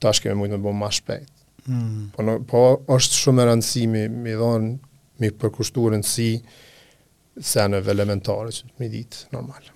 tash 0.00 0.20
keme 0.22 0.34
mund 0.34 0.50
me 0.52 0.58
bo 0.58 0.72
ma 0.72 0.90
shpejt. 0.90 1.26
Hmm. 1.66 2.10
Po, 2.16 2.22
në, 2.26 2.36
po 2.50 2.60
është 2.96 3.18
shumë 3.22 3.42
e 3.42 3.48
rëndësi 3.50 3.86
mi, 3.92 4.08
mi 4.08 4.32
dhonë, 4.38 4.70
mi 5.20 5.28
përkushtu 5.40 5.90
rëndësi, 5.92 6.30
senëve 7.40 7.92
elementare 7.94 8.52
që 8.52 8.66
të 8.66 8.74
mi 8.82 8.88
ditë 8.92 9.22
normal. 9.32 9.70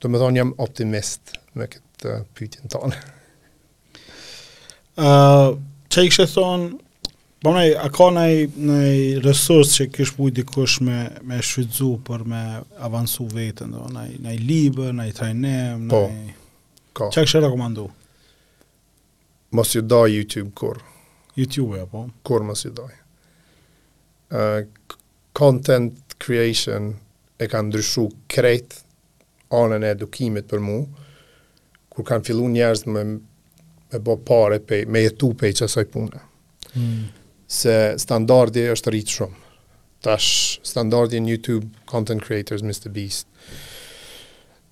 Do 0.00 0.08
më 0.12 0.20
thonë 0.20 0.40
jam 0.40 0.54
optimist 0.62 1.36
me 1.56 1.68
këtë 1.72 2.12
uh, 2.14 2.24
pytin 2.38 2.72
të 2.72 2.88
Uh, 4.96 5.50
që 5.92 6.06
i 6.06 6.06
kështë 6.08 6.30
thonë, 6.32 6.68
po 7.44 7.50
mënaj, 7.52 7.72
a 7.84 7.88
ka 7.92 8.06
nëj 8.16 9.18
resurs 9.20 9.74
që 9.74 9.84
kësh 9.92 10.14
bujt 10.16 10.38
dikush 10.38 10.78
me, 10.86 11.02
me 11.28 11.36
shvizu 11.44 11.90
për 12.06 12.22
me 12.32 12.38
avansu 12.88 13.26
vetën, 13.28 13.74
nëj 13.92 14.38
libë, 14.40 14.86
nëj 14.96 15.10
trajnem, 15.18 15.82
nëj... 15.90 15.92
Po, 15.92 16.80
ka. 16.96 17.10
Që 17.12 17.26
i 17.26 17.28
kështë 17.28 17.42
rekomandu? 17.44 17.84
Mos 19.60 19.74
ju 19.76 19.84
daj 19.84 20.14
YouTube 20.16 20.54
kur. 20.56 20.80
YouTube 21.36 21.76
e, 21.76 21.84
po? 21.92 22.06
Kur 22.24 22.48
mos 22.48 22.64
ju 22.64 22.72
daj. 22.80 22.96
Uh, 24.32 24.64
content 25.36 26.05
creation 26.18 26.96
e 27.38 27.46
ka 27.48 27.60
ndryshu 27.62 28.06
krejt 28.32 28.80
anën 29.54 29.84
e 29.84 29.90
edukimit 29.94 30.48
për 30.50 30.60
mu, 30.64 30.78
kur 31.92 32.06
kanë 32.08 32.26
fillu 32.26 32.48
njerëz 32.52 32.84
me, 32.92 33.02
me 33.92 34.00
bo 34.04 34.16
pare, 34.16 34.58
pe, 34.60 34.82
me 34.90 35.02
jetu 35.06 35.32
pe 35.38 35.50
i 35.52 35.56
qësaj 35.56 35.86
punë. 35.94 36.22
Mm. 36.74 37.04
Se 37.46 37.74
standardi 38.00 38.64
është 38.72 38.94
rritë 38.94 39.16
shumë. 39.20 39.40
Tash, 40.06 40.58
standardi 40.66 41.20
në 41.22 41.32
YouTube, 41.34 41.70
content 41.88 42.22
creators, 42.26 42.62
Mr. 42.66 42.90
Beast, 42.94 43.26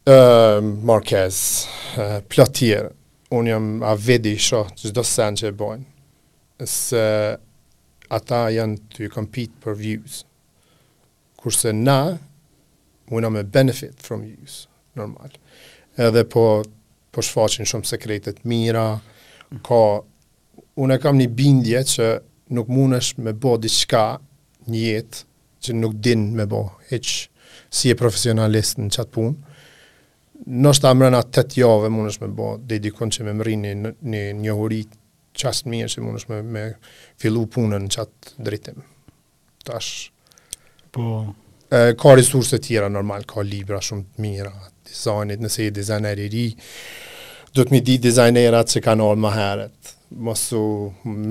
uh, 0.09 0.61
Marquez, 0.91 1.39
uh, 1.41 2.03
eh, 2.05 2.19
plotier, 2.29 2.91
unë 3.35 3.51
jam 3.55 3.71
a 3.83 3.95
vedi 3.99 4.35
i 4.37 4.41
shohë, 4.43 4.75
që 4.79 4.93
zdo 4.93 5.05
sen 5.09 5.39
që 5.41 5.49
e 5.53 5.57
bojnë. 5.65 5.91
Se 6.71 7.05
ata 8.15 8.45
janë 8.55 8.83
të 8.95 9.09
kompitë 9.15 9.63
për 9.65 9.79
views. 9.81 10.23
Mm 10.27 10.31
kurse 11.45 11.71
na 11.73 12.19
mund 13.11 13.27
me 13.31 13.43
benefit 13.45 14.01
from 14.01 14.23
use 14.43 14.67
normal. 14.97 15.29
Edhe 16.01 16.25
po 16.33 16.45
po 17.13 17.21
shfaqin 17.27 17.69
shumë 17.69 17.87
sekrete 17.91 18.33
të 18.37 18.49
mira. 18.49 18.87
Ka 19.67 19.81
unë 20.81 20.97
kam 21.05 21.21
një 21.21 21.27
bindje 21.41 21.83
që 21.93 22.07
nuk 22.57 22.71
mundesh 22.73 23.13
me 23.21 23.35
bë 23.45 23.53
diçka 23.67 24.05
një 24.73 24.81
jetë 24.87 25.21
që 25.67 25.77
nuk 25.83 25.99
din 26.07 26.31
me 26.39 26.49
bë 26.51 26.63
hiç 26.93 27.13
si 27.75 27.93
e 27.93 27.99
profesionalist 28.01 28.81
në 28.81 28.89
çat 28.97 29.13
punë. 29.15 29.37
Nështë 30.65 30.91
amrëna 30.91 31.21
të 31.29 31.45
të 31.53 31.61
jove, 31.61 31.91
mund 31.95 32.11
është 32.11 32.25
me 32.27 32.31
bo 32.41 32.49
dedikon 32.73 33.13
që 33.15 33.29
me 33.29 33.37
më 33.39 33.47
rinë 33.49 33.75
një 33.85 34.25
njohuri 34.41 34.81
qasë 35.41 35.71
mirë 35.73 35.93
që 35.93 36.03
mund 36.07 36.21
është 36.23 36.33
me, 36.33 36.41
me 36.57 36.65
fillu 37.23 37.47
punën 37.55 37.85
në 37.87 37.95
qatë 37.95 38.35
drejtim. 38.45 38.81
Tash, 39.65 39.93
po. 40.95 41.07
E, 41.77 41.95
ka 42.01 42.15
resurse 42.19 42.59
tjera 42.63 42.89
normal, 42.93 43.25
ka 43.31 43.43
libra 43.47 43.81
shumë 43.85 44.05
të 44.07 44.23
mira, 44.25 44.53
dizajnit, 44.87 45.41
nëse 45.45 45.67
i 45.67 45.73
dizajner 45.75 46.21
i 46.23 46.29
ri, 46.35 46.45
do 47.55 47.65
të 47.65 47.75
mi 47.75 47.81
di 47.87 47.97
dizajnerat 48.05 48.71
që 48.75 48.83
kanë 48.85 49.07
orë 49.11 49.23
më 49.25 49.33
herët, 49.39 49.93
mosu 50.27 50.61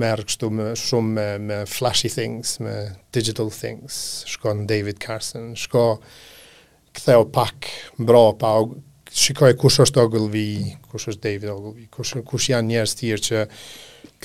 merë 0.02 0.26
kështu 0.30 0.50
shumë 0.82 1.14
me, 1.18 1.28
me 1.50 1.60
flashy 1.70 2.12
things, 2.12 2.58
me 2.64 2.74
digital 3.16 3.52
things, 3.56 4.02
shko 4.34 4.56
në 4.62 4.68
David 4.72 5.00
Carson, 5.04 5.54
shko 5.64 5.86
këtheo 6.98 7.28
pak 7.36 7.70
mbra, 8.02 8.26
pa 8.40 8.54
shikoj 9.14 9.56
kush 9.62 9.80
është 9.86 10.04
Ogilvy, 10.08 10.48
kush 10.92 11.08
është 11.14 11.24
David 11.30 11.56
Ogilvy, 11.56 11.88
kush, 11.94 12.16
kush 12.28 12.50
janë 12.52 12.74
njerës 12.76 12.96
tjerë 13.00 13.26
që 13.30 13.46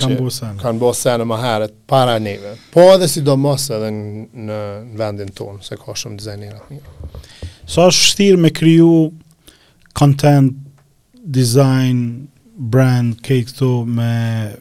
kanë 0.03 0.17
bërë 0.19 0.35
sene. 0.35 0.61
Kanë 0.63 0.83
bërë 0.83 1.27
më 1.31 1.39
herët, 1.43 1.75
para 1.91 2.17
neve. 2.23 2.55
Po 2.75 2.87
edhe 2.95 3.09
si 3.11 3.23
do 3.27 3.35
mësë 3.41 3.75
edhe 3.79 3.91
në, 3.95 4.07
në 4.49 4.59
vendin 5.01 5.33
tonë, 5.37 5.63
se 5.67 5.79
ka 5.81 5.95
shumë 5.99 6.19
dizajnirat 6.23 6.71
një. 6.73 7.21
Sa 7.69 7.89
është 7.91 8.07
shtirë 8.13 8.41
me 8.45 8.53
kryu 8.55 8.91
content, 9.99 10.53
design, 11.39 12.03
brand, 12.73 13.19
cake 13.27 13.51
këto 13.51 13.73
me, 13.87 14.15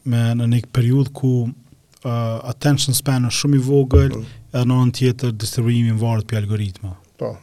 me 0.09 0.23
në 0.39 0.49
një 0.55 0.63
periud 0.75 1.13
ku 1.15 1.33
uh, 1.47 2.39
attention 2.51 2.97
span 2.97 3.27
është 3.29 3.45
shumë 3.45 3.59
i 3.61 3.65
vogël, 3.69 4.15
mm. 4.15 4.33
edhe 4.55 4.65
në 4.73 4.81
në 4.89 4.97
tjetër 5.01 5.35
distribuimi 5.45 5.93
në 5.93 6.01
varët 6.01 6.27
për 6.31 6.41
algoritma. 6.43 6.95
Po. 7.21 7.35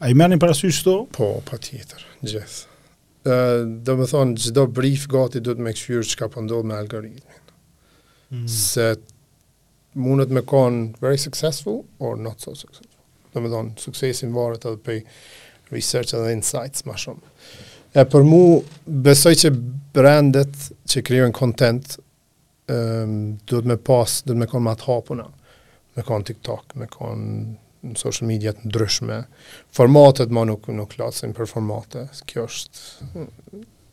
A 0.00 0.08
i 0.08 0.16
merë 0.16 0.34
një 0.34 0.40
parasysh 0.42 0.82
të? 0.86 0.98
Po, 1.14 1.30
pa 1.46 1.60
tjetër, 1.60 2.04
gjithë 2.24 2.69
do 3.24 3.94
të 3.98 4.08
thonë 4.12 4.38
çdo 4.46 4.62
brief 4.72 5.04
gati 5.12 5.42
të 5.44 5.56
me 5.60 5.74
këshyrë 5.76 6.06
çka 6.08 6.28
po 6.32 6.40
ndodh 6.40 6.64
me 6.70 6.74
algoritmin. 6.74 7.42
Mm. 8.32 8.46
Se 8.48 8.94
mundet 10.00 10.30
me 10.32 10.40
kon 10.42 10.94
very 11.02 11.18
successful 11.18 11.82
or 11.98 12.16
not 12.16 12.40
so 12.40 12.54
successful. 12.54 13.00
Do 13.34 13.40
të 13.44 13.52
thonë 13.52 13.78
success 13.78 14.24
varet 14.32 14.64
edhe 14.66 14.80
për 14.80 15.00
research 15.74 16.14
and 16.16 16.30
insights 16.32 16.86
ma 16.88 16.96
shumë. 16.96 17.20
E 17.98 18.04
për 18.06 18.24
mua 18.26 18.60
besoj 18.86 19.34
që 19.44 19.52
brandet 19.94 20.70
që 20.90 21.02
krijojnë 21.06 21.36
content 21.36 21.96
ë 22.70 23.06
duhet 23.50 23.66
me 23.66 23.76
pas, 23.76 24.20
duhet 24.24 24.38
me 24.44 24.48
kon 24.50 24.62
më 24.64 24.76
të 24.80 24.88
hapuna. 24.88 25.28
Me 25.98 26.04
kon 26.06 26.22
TikTok, 26.24 26.72
me 26.78 26.86
kon 26.88 27.28
në 27.82 27.96
social 27.98 28.28
media 28.28 28.52
të 28.56 28.68
ndryshme. 28.68 29.20
Formatet 29.76 30.32
më 30.34 30.44
nuk 30.50 30.68
nuk 30.74 30.94
për 30.98 31.46
formate. 31.48 32.06
Kjo 32.28 32.46
është 32.46 33.28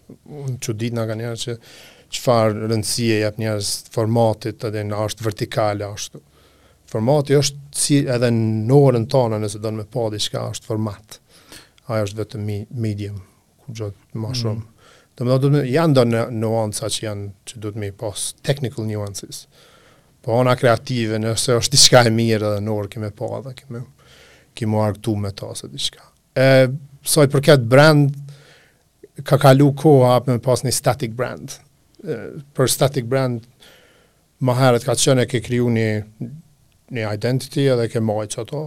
un 0.07 0.57
çudit 0.63 0.93
nga 0.95 1.05
kanë 1.09 1.33
që 1.43 1.57
çfarë 2.15 2.69
rëndësie 2.71 3.19
jep 3.23 3.37
njerëz 3.41 3.71
formatit, 3.91 4.63
edhe 4.69 4.83
na 4.87 5.01
është 5.07 5.25
vertikale 5.25 5.87
ashtu. 5.87 6.21
Formati 6.87 7.35
është 7.35 7.75
si 7.75 7.97
edhe 8.07 8.29
në 8.31 8.71
orën 8.73 9.09
tonë 9.11 9.41
nëse 9.43 9.59
do 9.59 9.67
të 9.67 9.79
më 9.81 9.87
pa 9.91 10.05
diçka 10.13 10.45
është 10.53 10.69
format. 10.69 11.17
Ai 11.91 12.01
është 12.05 12.19
vetëm 12.21 12.47
medium, 12.83 13.17
ku 13.63 13.73
jot 13.75 13.95
më 14.15 14.23
mm. 14.31 14.35
shumë. 14.39 14.63
Mm. 14.63 14.71
Domethënë 15.17 15.41
do 15.41 15.49
të 15.65 15.73
janë 15.73 15.91
ndonë 15.97 16.23
nuanca 16.39 16.87
që 16.93 17.03
janë 17.07 17.27
që 17.47 17.59
duhet 17.63 17.79
më 17.81 17.91
pas 17.99 18.23
technical 18.45 18.87
nuances 18.87 19.43
po 20.27 20.35
ona 20.41 20.57
kreative, 20.59 21.19
nëse 21.23 21.55
është 21.61 21.75
diçka 21.77 22.01
e 22.07 22.11
mirë 22.11 22.49
edhe 22.51 22.63
në 22.65 22.73
orë 22.73 22.89
kemi 22.91 23.09
pa 23.15 23.29
edhe 23.39 23.53
kemi 23.61 23.79
kemi 24.57 24.81
këtu 24.89 25.13
me 25.23 25.29
ta 25.37 25.53
se 25.55 25.69
diçka. 25.71 26.03
Ë, 26.35 26.67
sa 27.07 27.23
i 27.23 27.29
përket 27.31 27.63
brand 27.71 28.17
ka 29.23 29.37
kalu 29.39 29.69
koha 29.79 30.17
me 30.27 30.35
pas 30.43 30.65
një 30.67 30.73
static 30.75 31.15
brand. 31.15 31.55
për 32.55 32.67
static 32.69 33.05
brand 33.09 33.41
më 34.45 34.53
harë 34.59 34.79
të 34.79 34.85
ka 34.89 34.95
qenë 35.01 35.23
ke 35.31 35.39
kriju 35.41 35.69
një 35.77 35.87
një 36.97 37.07
identity 37.13 37.65
edhe 37.71 37.87
ke 37.89 38.03
marrë 38.09 38.29
çato 38.35 38.59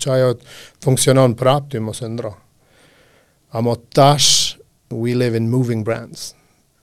që 0.00 0.12
ajo 0.16 0.28
të 0.38 0.86
funksionon 0.86 1.34
për 1.40 1.50
aptim 1.54 1.88
ose 1.90 2.08
ndra. 2.08 2.32
A 3.56 3.60
tash, 3.98 4.58
we 4.90 5.14
live 5.16 5.34
in 5.36 5.48
moving 5.50 5.84
brands. 5.84 6.32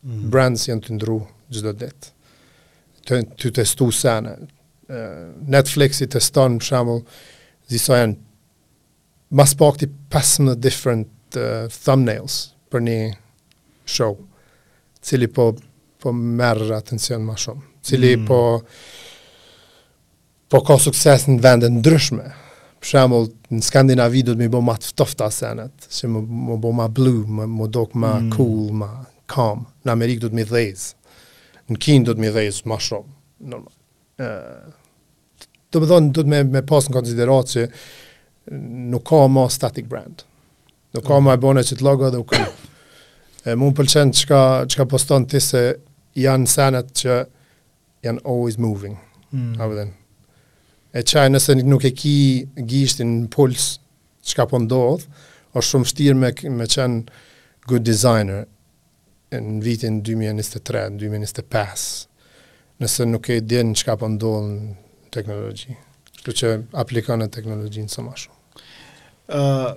Mm. 0.03 0.27
Brands 0.31 0.65
janë 0.67 0.83
të 0.87 0.95
ndru 0.97 1.17
gjithë 1.51 1.69
do 1.69 1.73
ditë. 1.83 2.07
Të, 3.07 3.19
të 3.39 3.51
testu 3.59 3.87
sene. 3.95 4.35
Netflix 5.49 6.01
i 6.03 6.09
teston, 6.11 6.57
më 6.59 6.65
shamull, 6.67 7.01
zisa 7.71 8.01
janë 8.01 8.17
mas 9.33 9.53
pak 9.57 9.79
ti 9.81 9.87
15 10.13 10.57
different 10.61 11.37
uh, 11.41 11.65
thumbnails 11.73 12.35
për 12.69 12.83
një 12.85 12.97
show, 13.89 14.13
cili 15.03 15.25
po, 15.33 15.47
po 16.03 16.13
merë 16.13 16.69
atencion 16.77 17.23
ma 17.25 17.33
shumë. 17.39 17.63
Cili 17.83 18.13
mm. 18.17 18.27
po 18.27 18.41
po 20.53 20.61
ka 20.67 20.75
sukses 20.77 21.25
në 21.31 21.39
vende 21.41 21.71
ndryshme. 21.73 22.27
Për 22.83 22.91
shembull, 22.91 23.31
në 23.55 23.63
Skandinavi 23.65 24.21
do 24.27 24.35
të 24.35 24.43
më 24.43 24.51
bëj 24.53 24.65
më 24.67 24.77
të 24.83 24.89
ftofta 24.91 25.31
senet, 25.33 25.87
si 25.89 26.05
më 26.11 26.21
më 26.59 26.73
më 26.83 26.89
blue, 26.99 27.45
më 27.57 27.69
dok 27.73 27.95
më 28.03 28.11
mm. 28.27 28.31
cool, 28.35 28.63
më 28.83 28.91
calm 29.33 29.63
në 29.85 29.93
Amerikë 29.95 30.23
do 30.25 30.29
të 30.31 30.37
më 30.39 30.45
dhëjë. 30.51 30.85
Në 31.71 31.79
Kinë 31.85 32.05
do 32.09 32.15
të 32.17 32.23
më 32.25 32.33
dhëjë 32.37 32.67
më 32.71 32.79
shumë. 32.87 33.13
Normal. 33.53 33.77
ë 34.19 34.81
Do 35.73 35.79
të 35.81 35.87
thonë 35.89 36.11
do 36.13 36.21
të 36.23 36.29
më 36.29 36.41
me 36.53 36.61
pas 36.69 36.85
në 36.85 36.93
konsiderat 36.93 37.49
që 37.49 37.63
nuk 38.93 39.05
ka 39.09 39.23
më 39.33 39.45
static 39.49 39.87
brand. 39.89 40.21
Nuk 40.93 41.07
ka 41.07 41.17
më 41.17 41.31
mm. 41.33 41.41
bonë 41.45 41.63
çit 41.65 41.81
logo 41.81 42.11
dhe 42.13 42.19
u 42.21 42.27
ë 43.43 43.55
mu 43.59 43.71
më 43.71 43.75
pëlqen 43.79 44.11
çka 44.19 44.41
çka 44.71 44.85
poston 44.87 45.25
ti 45.27 45.39
se 45.43 45.63
janë 46.15 46.47
sanat 46.47 46.93
që 47.01 47.15
janë 48.05 48.21
always 48.23 48.59
moving. 48.61 48.95
Mm. 49.31 49.89
E 50.93 51.01
çaj 51.01 51.31
nëse 51.33 51.57
nuk 51.65 51.83
e 51.83 51.89
ki 51.91 52.13
gishtin 52.69 53.23
në 53.23 53.31
puls 53.33 53.79
çka 54.29 54.45
po 54.45 54.61
ndodh, 54.61 55.03
është 55.57 55.69
shumë 55.71 55.87
vështirë 55.87 56.19
me 56.21 56.29
me 56.61 56.69
qen 56.69 57.01
good 57.67 57.81
designer 57.83 58.45
në 59.41 59.61
vitin 59.65 60.01
2023-2025, 60.03 61.87
nëse 62.83 63.05
nuk 63.07 63.29
e 63.33 63.39
dinë 63.41 63.71
në 63.73 63.79
që 63.79 63.87
ka 63.89 63.95
përndon 64.01 64.21
po 64.23 64.41
në 64.43 65.13
teknologji, 65.13 65.73
përndon 65.73 65.81
teknologi, 65.81 66.21
që 66.25 66.33
që 66.39 66.49
aplikon 66.83 67.19
në 67.23 67.29
teknologi 67.35 67.81
në 67.85 67.91
së 67.93 68.03
ma 68.05 68.13
shumë. 68.15 68.61
Uh, 69.33 69.69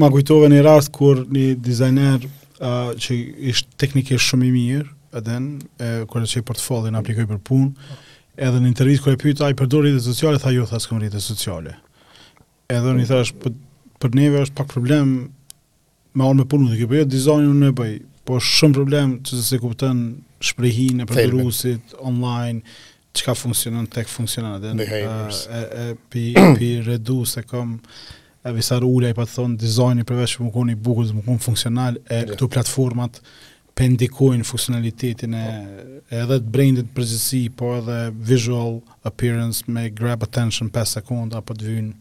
ma 0.00 0.08
gujtove 0.12 0.48
një 0.52 0.58
rast 0.66 0.90
kur 0.92 1.22
një 1.32 1.46
dizajner 1.64 2.26
uh, 2.26 2.90
që 3.00 3.16
ishtë 3.52 3.78
teknike 3.80 4.18
shumë 4.26 4.48
i 4.50 4.54
mirë, 4.56 4.90
edhe 5.16 5.38
në 5.42 5.94
kërë 6.12 6.28
që 6.32 6.42
i 6.42 6.46
portfolio 6.46 6.92
në 6.92 7.00
aplikoj 7.00 7.24
për 7.30 7.40
punë, 7.48 7.88
edhe 8.46 8.60
në 8.60 8.68
intervjit 8.70 9.00
kërë 9.06 9.16
e 9.16 9.22
pyta, 9.22 9.46
a 9.48 9.52
i 9.52 9.56
përdo 9.56 9.80
rritë 9.84 10.02
e 10.02 10.04
sociale, 10.04 10.40
tha 10.42 10.52
ju, 10.52 10.60
jo, 10.60 10.68
tha 10.68 10.80
s'këm 10.84 11.00
rritë 11.00 11.16
e 11.16 11.24
sociale. 11.24 11.72
Edhe 12.68 12.92
në 12.92 13.04
i 13.04 13.08
thash, 13.08 13.32
për, 13.40 13.54
për 14.04 14.18
neve 14.20 14.42
është 14.46 14.58
pak 14.60 14.68
problem 14.76 15.14
me 16.16 16.24
orë 16.28 16.42
me 16.42 16.46
punu, 16.48 16.68
dhe 16.74 16.80
këpër 16.84 17.00
jetë, 17.00 17.10
dizajnë 17.16 17.46
në 17.54 17.62
në 17.64 17.72
bëj, 17.80 17.94
jo, 17.94 18.10
po 18.26 18.38
shumë 18.42 18.74
problem 18.80 19.12
që 19.26 19.38
se 19.48 19.58
kupton 19.62 20.00
shprehin 20.44 21.04
e 21.04 21.08
përdorusit 21.08 21.94
online 22.06 22.60
çka 23.16 23.32
funksionon 23.38 23.86
tek 23.88 24.10
funksionon 24.12 24.58
atë 24.58 24.86
eh, 24.86 24.94
e 25.00 25.60
e 25.84 25.86
pi 26.10 26.24
pi 26.58 26.70
reduce 26.86 27.40
e 27.40 27.46
kom 27.48 27.76
e 28.46 28.52
visar 28.56 28.84
ulej 28.84 29.14
pa 29.16 29.24
thon 29.30 29.54
dizajni 29.60 30.04
përveç 30.08 30.36
më 30.42 30.50
kon 30.54 30.72
i 30.74 30.78
bukur 30.88 31.08
më 31.16 31.24
kon 31.28 31.40
funksional 31.48 31.94
e 32.00 32.22
yeah. 32.22 32.32
këto 32.32 32.50
platformat 32.52 33.22
pëndikojnë 33.76 34.44
funksionalitetin 34.48 35.32
e 35.36 35.44
oh. 35.46 36.20
edhe 36.20 36.38
të 36.42 36.52
brendit 36.54 36.90
përgjithësi 36.96 37.44
po 37.60 37.74
edhe 37.78 38.00
visual 38.32 38.78
appearance 39.08 39.64
me 39.68 39.86
grab 40.02 40.24
attention 40.26 40.72
5 40.78 40.94
sekonda 40.98 41.42
apo 41.42 41.54
të 41.60 41.66
vynë 41.70 41.92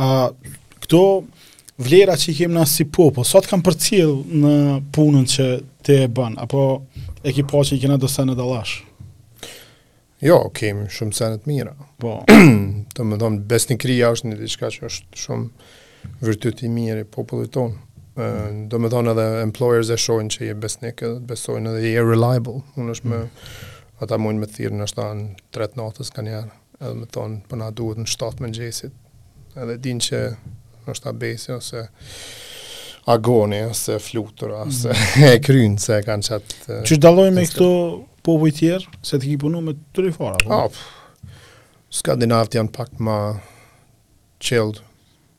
Uh, 0.00 0.30
këto 0.82 1.02
vlera 1.82 2.16
që 2.18 2.30
i 2.30 2.34
kemë 2.40 2.56
nësë 2.58 2.74
si 2.80 2.86
popull, 2.88 3.14
po 3.20 3.26
sot 3.28 3.46
kam 3.50 3.62
për 3.64 3.76
cilë 3.84 4.40
në 4.44 4.54
punën 4.96 5.28
që 5.34 5.46
te 5.86 6.00
e 6.06 6.08
bënë, 6.16 6.40
apo 6.44 6.64
e 7.22 7.34
ki 7.34 7.44
po 7.50 7.62
që 7.62 7.76
i 7.78 7.82
kena 7.84 7.98
do 8.02 8.10
senet 8.10 8.40
alash? 8.42 8.80
Jo, 10.22 10.40
kemë 10.54 10.88
shumë 10.94 11.16
senet 11.18 11.46
mira. 11.50 11.76
Po. 12.02 12.16
të 12.26 13.04
më 13.06 13.14
dhëmë, 13.20 13.36
besnikria 13.46 14.08
është 14.10 14.26
një 14.26 14.36
diçka 14.40 14.68
që 14.74 14.86
është 14.88 15.18
shumë 15.22 16.24
vërtyt 16.26 16.62
i 16.66 16.70
mirë 16.74 17.04
i 17.04 17.04
popullit 17.06 17.52
tonë. 17.54 17.78
do 18.70 18.78
me 18.82 18.88
thonë 18.90 19.12
edhe 19.14 19.22
employers 19.42 19.88
e 19.88 19.96
shojnë 20.02 20.30
që 20.34 20.48
je 20.48 20.54
besnik 20.58 20.98
edhe 21.06 21.20
besojnë 21.28 21.70
edhe 21.72 21.92
je 21.94 22.00
reliable 22.04 22.56
unë 22.76 22.96
është 22.96 23.08
mm 23.08 23.30
ata 24.02 24.18
mund 24.18 24.42
me 24.42 24.48
thirrën 24.50 24.80
në 24.82 24.86
shtan 24.90 25.20
tret 25.54 25.76
natës 25.78 26.10
ka 26.14 26.24
njerë, 26.26 26.50
edhe 26.82 26.94
me 26.98 27.08
thonë 27.14 27.36
për 27.44 27.52
po 27.52 27.58
na 27.60 27.68
duhet 27.78 28.00
në 28.02 28.08
shtatë 28.10 28.42
mëngjesit, 28.44 28.94
edhe 29.62 29.76
din 29.84 30.00
që 30.02 30.22
në 30.88 30.96
shtatë 30.98 31.20
besi 31.22 31.52
ose 31.54 31.84
agoni, 33.12 33.60
ose 33.68 33.98
flutur, 34.02 34.56
ose 34.64 34.90
mm. 34.94 35.26
e 35.28 35.42
krynë 35.44 35.78
se 35.82 36.00
kanë 36.06 36.30
qatë... 36.32 36.80
Që 36.88 36.98
shdaloj 36.98 37.28
me 37.36 37.44
këto 37.46 37.70
povoj 38.26 38.52
tjerë, 38.58 38.98
se 39.06 39.18
të 39.22 39.30
ki 39.30 39.38
punu 39.44 39.62
me 39.68 39.76
të 39.78 40.00
tëri 40.00 40.14
fara? 40.18 40.38
Po? 40.42 40.64
Oh, 40.66 42.12
janë 42.12 42.66
pak 42.74 42.98
ma 43.02 43.18
qeld, 44.42 44.82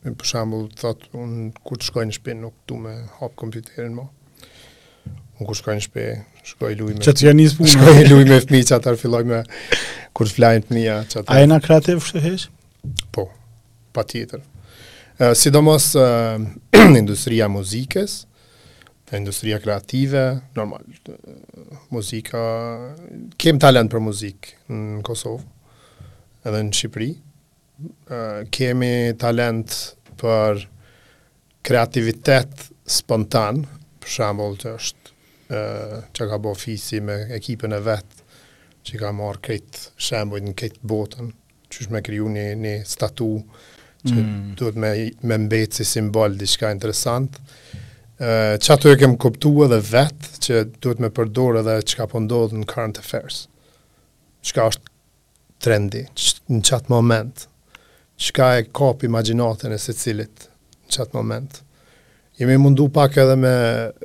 për 0.06 0.28
shembull 0.28 0.68
thotë, 0.80 1.10
unë 1.20 1.50
kur 1.64 1.80
të 1.80 1.88
shkoj 1.90 2.04
në 2.08 2.16
shpinë 2.16 2.40
nuk 2.46 2.54
t'u 2.68 2.76
me 2.80 2.92
hapë 3.20 3.38
kompjuterin 3.42 3.94
ma, 4.00 4.04
unë 5.08 5.46
kur 5.50 5.56
shkoj 5.60 5.76
në 5.78 5.84
shpinë 5.86 6.33
shkoj 6.48 6.76
luj 6.78 6.94
me 6.98 7.04
që 7.04 7.12
të 7.16 7.32
që 7.32 7.46
punë 7.56 7.70
shkoj 7.74 8.04
luj 8.10 8.24
me 8.28 8.38
fmi 8.44 8.60
që 8.68 8.76
atër 8.76 8.98
filloj 9.00 9.22
me 9.28 9.40
kur 10.16 10.28
të 10.30 10.36
flajnë 10.38 10.66
të 10.68 10.76
mija 10.76 10.96
a 11.24 11.38
e 11.40 11.48
na 11.48 11.60
kreativ 11.64 12.02
shë 12.04 12.34
po, 13.14 13.24
pa 13.96 14.04
tjetër 14.04 14.42
uh, 14.42 15.30
eh, 15.30 15.34
sidomos 15.40 15.92
uh, 15.96 16.36
industria 17.00 17.48
muzikës 17.48 18.20
industria 19.14 19.56
kreative 19.62 20.24
normal 20.58 20.84
uh, 20.84 21.16
muzika 21.94 22.44
kem 23.40 23.60
talent 23.62 23.92
për 23.92 24.04
muzikë 24.04 24.58
në 24.68 25.02
Kosovë 25.06 26.08
edhe 26.50 26.60
në 26.66 26.76
Shqipëri 26.76 27.10
uh, 27.12 28.44
kemi 28.52 28.94
talent 29.22 29.78
për 30.20 30.66
kreativitet 31.64 32.66
spontan 32.98 33.64
për 34.04 34.16
shambull 34.18 34.58
të 34.60 34.74
është 34.76 35.03
që 35.48 36.26
ka 36.30 36.38
bo 36.40 36.52
fisi 36.56 37.00
me 37.04 37.18
ekipën 37.36 37.72
e 37.76 37.80
vetë, 37.84 38.22
që 38.84 38.98
ka 39.00 39.10
marrë 39.16 39.40
këtë 39.46 39.82
shembojt 40.06 40.44
në 40.46 40.54
këtë 40.60 40.86
botën, 40.90 41.30
që 41.72 41.80
është 41.84 41.92
me 41.94 42.02
kriju 42.04 42.28
një, 42.32 42.46
një 42.64 42.74
statu, 42.88 43.28
që 44.04 44.14
mm. 44.14 44.54
duhet 44.58 44.76
me, 44.78 44.90
me 45.24 45.38
mbetë 45.46 45.80
si 45.80 45.86
simbol 45.88 46.36
di 46.40 46.48
shka 46.48 46.72
interesantë. 46.74 47.44
Uh, 48.14 48.54
që 48.62 48.74
ato 48.76 48.92
e 48.92 48.96
kemë 49.00 49.16
koptu 49.20 49.50
edhe 49.66 49.80
vetë, 49.90 50.28
që 50.46 50.60
duhet 50.84 51.00
me 51.02 51.08
përdore 51.16 51.64
edhe 51.64 51.78
që 51.90 51.98
ka 51.98 52.06
pëndodhë 52.12 52.54
po 52.54 52.60
në 52.60 52.68
current 52.70 53.00
affairs, 53.02 53.40
që 54.46 54.56
ka 54.58 54.68
është 54.72 54.92
trendi, 55.64 56.04
që, 56.14 56.34
në 56.54 56.60
qatë 56.70 56.92
moment, 56.94 57.46
që 58.22 58.36
ka 58.38 58.50
e 58.60 58.66
kap 58.70 59.02
imaginatën 59.08 59.74
e 59.74 59.80
se 59.82 59.96
cilit, 59.98 60.46
në 60.84 60.96
qatë 61.00 61.18
moment. 61.18 61.63
Jemi 62.38 62.58
mundu 62.58 62.88
pak 62.90 63.14
edhe 63.22 63.36
me 63.38 63.50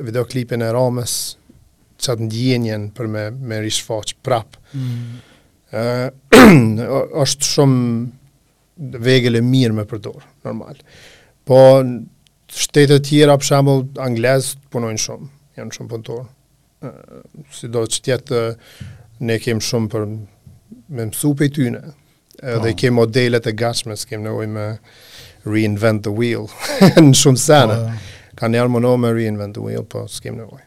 videoklipin 0.05 0.61
e 0.61 0.67
Ramës, 0.69 1.13
që 1.99 2.07
atë 2.13 2.23
ndjenjen 2.27 2.83
për 2.95 3.07
me, 3.09 3.23
me 3.33 3.57
rishë 3.63 3.83
prap. 3.89 4.05
prapë. 4.27 4.55
Mm. 4.77 6.77
shumë 7.49 7.81
vegele 9.05 9.37
e 9.41 9.43
mirë 9.45 9.73
me 9.79 9.83
përdorë, 9.89 10.23
normal. 10.45 10.75
Po, 11.45 11.55
shtetet 12.53 13.05
tjera, 13.09 13.33
për 13.41 13.45
shemë, 13.49 13.71
anglezë 14.05 14.49
punojnë 14.73 15.03
shumë, 15.05 15.27
janë 15.59 15.73
shumë 15.77 15.91
punëtorë. 15.95 16.27
Si 17.53 17.65
do 17.67 17.81
të 17.83 17.87
që 17.89 17.97
tjetë, 18.05 18.39
ne 19.27 19.35
kemë 19.43 19.65
shumë 19.65 19.87
për 19.91 20.01
me 20.05 21.01
mësu 21.09 21.31
pe 21.41 21.47
tyne, 21.57 21.81
dhe 22.37 22.69
po. 22.69 22.73
kemë 22.83 22.97
modelet 23.01 23.45
e 23.51 23.55
gashme, 23.59 23.93
s'kemë 23.97 24.27
nevoj 24.29 24.47
me 24.53 24.65
reinvent 25.49 26.01
the 26.05 26.13
wheel, 26.13 26.45
në 27.01 27.13
shumë 27.23 27.43
sana 27.47 27.79
ka 28.39 28.47
një 28.47 28.61
armonu 28.63 28.93
me 28.99 29.09
reinventu, 29.13 29.65
jo, 29.73 29.83
po 29.83 30.05
s'kem 30.09 30.37
nevoj. 30.39 30.63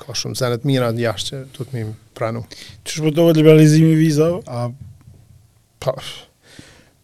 Ka 0.00 0.14
shumë 0.16 0.38
senet 0.38 0.64
mira 0.68 0.88
atë 0.90 1.02
jashtë 1.04 1.36
që 1.36 1.42
du 1.58 1.64
të 1.68 1.74
mi 1.76 1.82
pranu. 2.16 2.44
Që 2.88 3.12
dohet 3.16 3.36
liberalizimi 3.40 3.92
viza? 3.98 4.30
A... 4.58 4.62
Pa, 5.82 5.92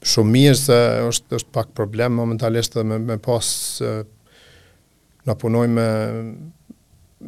shumë 0.09 0.33
mirë 0.37 0.57
se 0.61 0.79
është, 1.11 1.37
është 1.41 1.53
pak 1.57 1.75
problem 1.77 2.17
momentalisht 2.17 2.79
dhe 2.79 2.85
me, 2.89 2.97
me 3.11 3.19
pas 3.23 3.49
në 5.29 5.37
punoj 5.43 5.67
me 5.69 5.89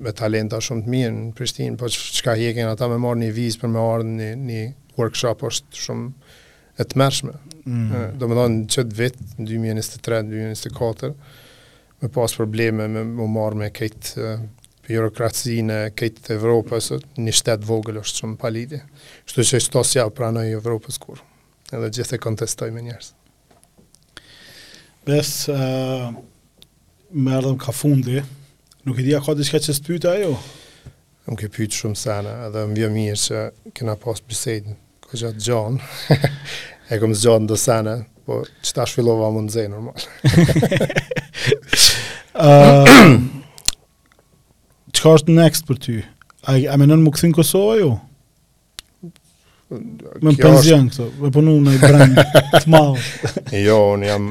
me 0.01 0.12
talenta 0.15 0.61
shumë 0.62 0.85
të 0.87 0.93
mirë 0.93 1.12
në 1.17 1.23
Prishtinë, 1.35 1.75
po 1.81 1.89
çka 1.91 2.37
hjekin 2.39 2.69
ata 2.71 2.87
me 2.93 2.97
marrë 3.03 3.25
një 3.25 3.31
vizë 3.35 3.59
për 3.59 3.73
me 3.73 3.81
ardhur 3.83 4.07
në 4.15 4.29
një 4.49 4.61
workshop 4.95 5.41
është 5.49 5.83
shumë 5.83 6.81
e 6.81 6.87
tmerrshme. 6.93 7.35
Mm. 7.65 7.89
Do 8.21 8.29
të 8.31 8.37
thonë 8.39 8.61
çet 8.71 8.95
vit 8.95 9.19
2023-2024 9.41 11.11
me 12.01 12.09
pas 12.09 12.35
probleme 12.36 12.89
me 12.89 13.05
u 13.22 13.28
marr 13.28 13.55
me 13.56 13.68
këtë 13.77 14.24
bjurokracinë, 14.90 15.77
këtë 15.94 16.32
Evropës, 16.35 16.90
një 17.22 17.35
shtetë 17.36 17.68
vogël 17.68 18.01
është 18.01 18.22
shumë 18.24 18.36
palidi. 18.40 18.81
Shtu 19.28 19.44
që 19.47 19.60
është 19.60 19.74
tosja 19.77 20.06
pra 20.16 20.32
në 20.35 20.47
Evropës 20.56 20.98
kur, 21.02 21.20
edhe 21.70 21.93
gjithë 21.98 22.16
e 22.18 22.22
kontestoj 22.24 22.70
me 22.74 22.82
njerës. 22.89 23.12
Bes, 25.06 25.31
uh, 25.52 26.10
më 27.14 27.36
ardhëm 27.39 27.60
ka 27.62 27.72
fundi, 27.74 28.18
nuk 28.86 28.98
i 28.98 29.06
dhja 29.06 29.22
ka 29.28 29.36
diçka 29.39 29.60
që 29.62 29.77
së 29.78 29.86
pyta 29.86 30.16
jo? 30.24 30.32
Më 31.28 31.36
ke 31.39 31.51
pyta 31.55 31.82
shumë 31.85 31.97
sana, 32.01 32.35
edhe 32.48 32.66
më 32.72 32.78
vjë 32.81 32.90
mirë 32.97 33.22
që 33.27 33.44
kena 33.77 33.97
pas 34.06 34.20
bisedën. 34.24 34.78
ko 35.10 35.16
gjatë 35.18 35.40
gjonë, 35.43 35.78
e 36.94 36.98
këmë 37.02 37.14
zgjatë 37.18 37.47
do 37.51 37.56
sana, 37.59 37.94
po 38.27 38.44
që 38.62 38.70
fillova 38.70 38.86
shfilova 38.86 39.31
më 39.31 39.40
në 39.43 39.68
normal. 39.68 39.94
Uh, 42.31 42.86
Qëka 44.94 45.11
është 45.19 45.35
next 45.35 45.65
për 45.69 45.78
ty? 45.82 45.97
A, 46.51 46.55
a 46.73 46.77
me 46.78 46.86
nënë 46.86 47.02
më 47.07 47.12
këthin 47.15 47.32
Kosova 47.35 47.74
jo? 47.78 47.90
Me 49.70 50.19
më 50.27 50.35
penzion 50.39 50.89
këto, 50.90 51.09
me 51.23 51.31
punu 51.31 51.55
me 51.62 51.77
i 51.77 51.81
brend 51.81 52.16
të 52.52 52.62
malë. 52.74 53.02
jo, 53.66 53.77
unë 53.94 54.09
jam, 54.09 54.27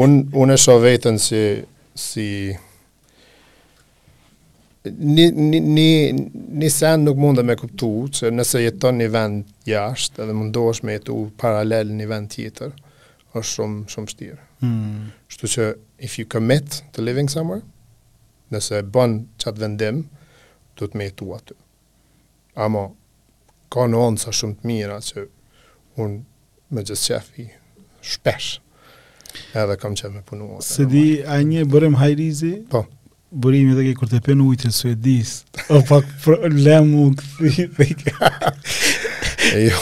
unë 0.00 0.20
un 0.44 0.54
e 0.54 0.56
shë 0.62 0.76
vetën 0.80 1.18
si, 1.20 1.42
si, 1.92 2.28
një, 4.88 5.26
një, 5.28 5.86
një 6.32 6.72
sen 6.72 7.04
nuk 7.04 7.20
mund 7.20 7.36
dhe 7.40 7.44
me 7.48 7.58
kuptu, 7.60 7.90
që 8.16 8.32
nëse 8.32 8.64
jeton 8.64 8.96
një 9.02 9.10
vend 9.12 9.68
jashtë 9.68 10.24
edhe 10.24 10.38
mundosh 10.40 10.80
me 10.88 10.96
jetu 10.96 11.20
paralel 11.40 11.92
një 11.92 12.08
vend 12.14 12.32
tjetër, 12.32 12.72
është 13.36 13.50
shumë, 13.52 13.84
shumë 13.92 14.14
shtirë. 14.16 14.40
Hmm. 14.64 15.10
Shtu 15.28 15.52
që 15.58 15.72
if 16.02 16.18
you 16.18 16.26
commit 16.26 16.82
to 16.92 17.00
living 17.02 17.30
somewhere, 17.30 17.62
nëse 18.52 18.82
bën 18.92 19.14
qatë 19.40 19.60
vendim, 19.62 20.02
du 20.76 20.88
të 20.90 20.98
me 20.98 21.06
jetu 21.06 21.30
aty. 21.36 21.54
Ama, 22.60 22.88
ka 23.72 23.86
në 23.88 24.00
onë 24.08 24.20
sa 24.20 24.34
shumë 24.34 24.58
të 24.58 24.68
mira 24.70 24.98
që 25.04 25.22
unë 26.02 26.18
me 26.74 26.84
gjithë 26.84 27.06
qefi 27.12 27.46
shpesh, 28.14 28.50
edhe 29.54 29.78
kam 29.80 29.94
qef 29.96 30.10
me 30.18 30.24
punu. 30.26 30.58
Se 30.66 30.84
di, 30.90 31.20
a 31.22 31.38
një 31.46 31.68
bërëm 31.72 31.94
hajrizi? 32.02 32.56
Po. 32.74 32.82
Burim 33.32 33.70
edhe 33.72 33.86
ke 33.86 33.94
kur 34.02 34.10
të 34.12 34.18
penu 34.26 34.44
ujtë 34.52 34.68
e 34.68 34.76
suedis, 34.80 35.30
o 35.72 35.78
pak 35.86 36.28
lemu 36.52 37.06
këthi, 37.38 37.64
dhe 37.78 37.86
ke... 38.02 38.12
jo. 39.70 39.78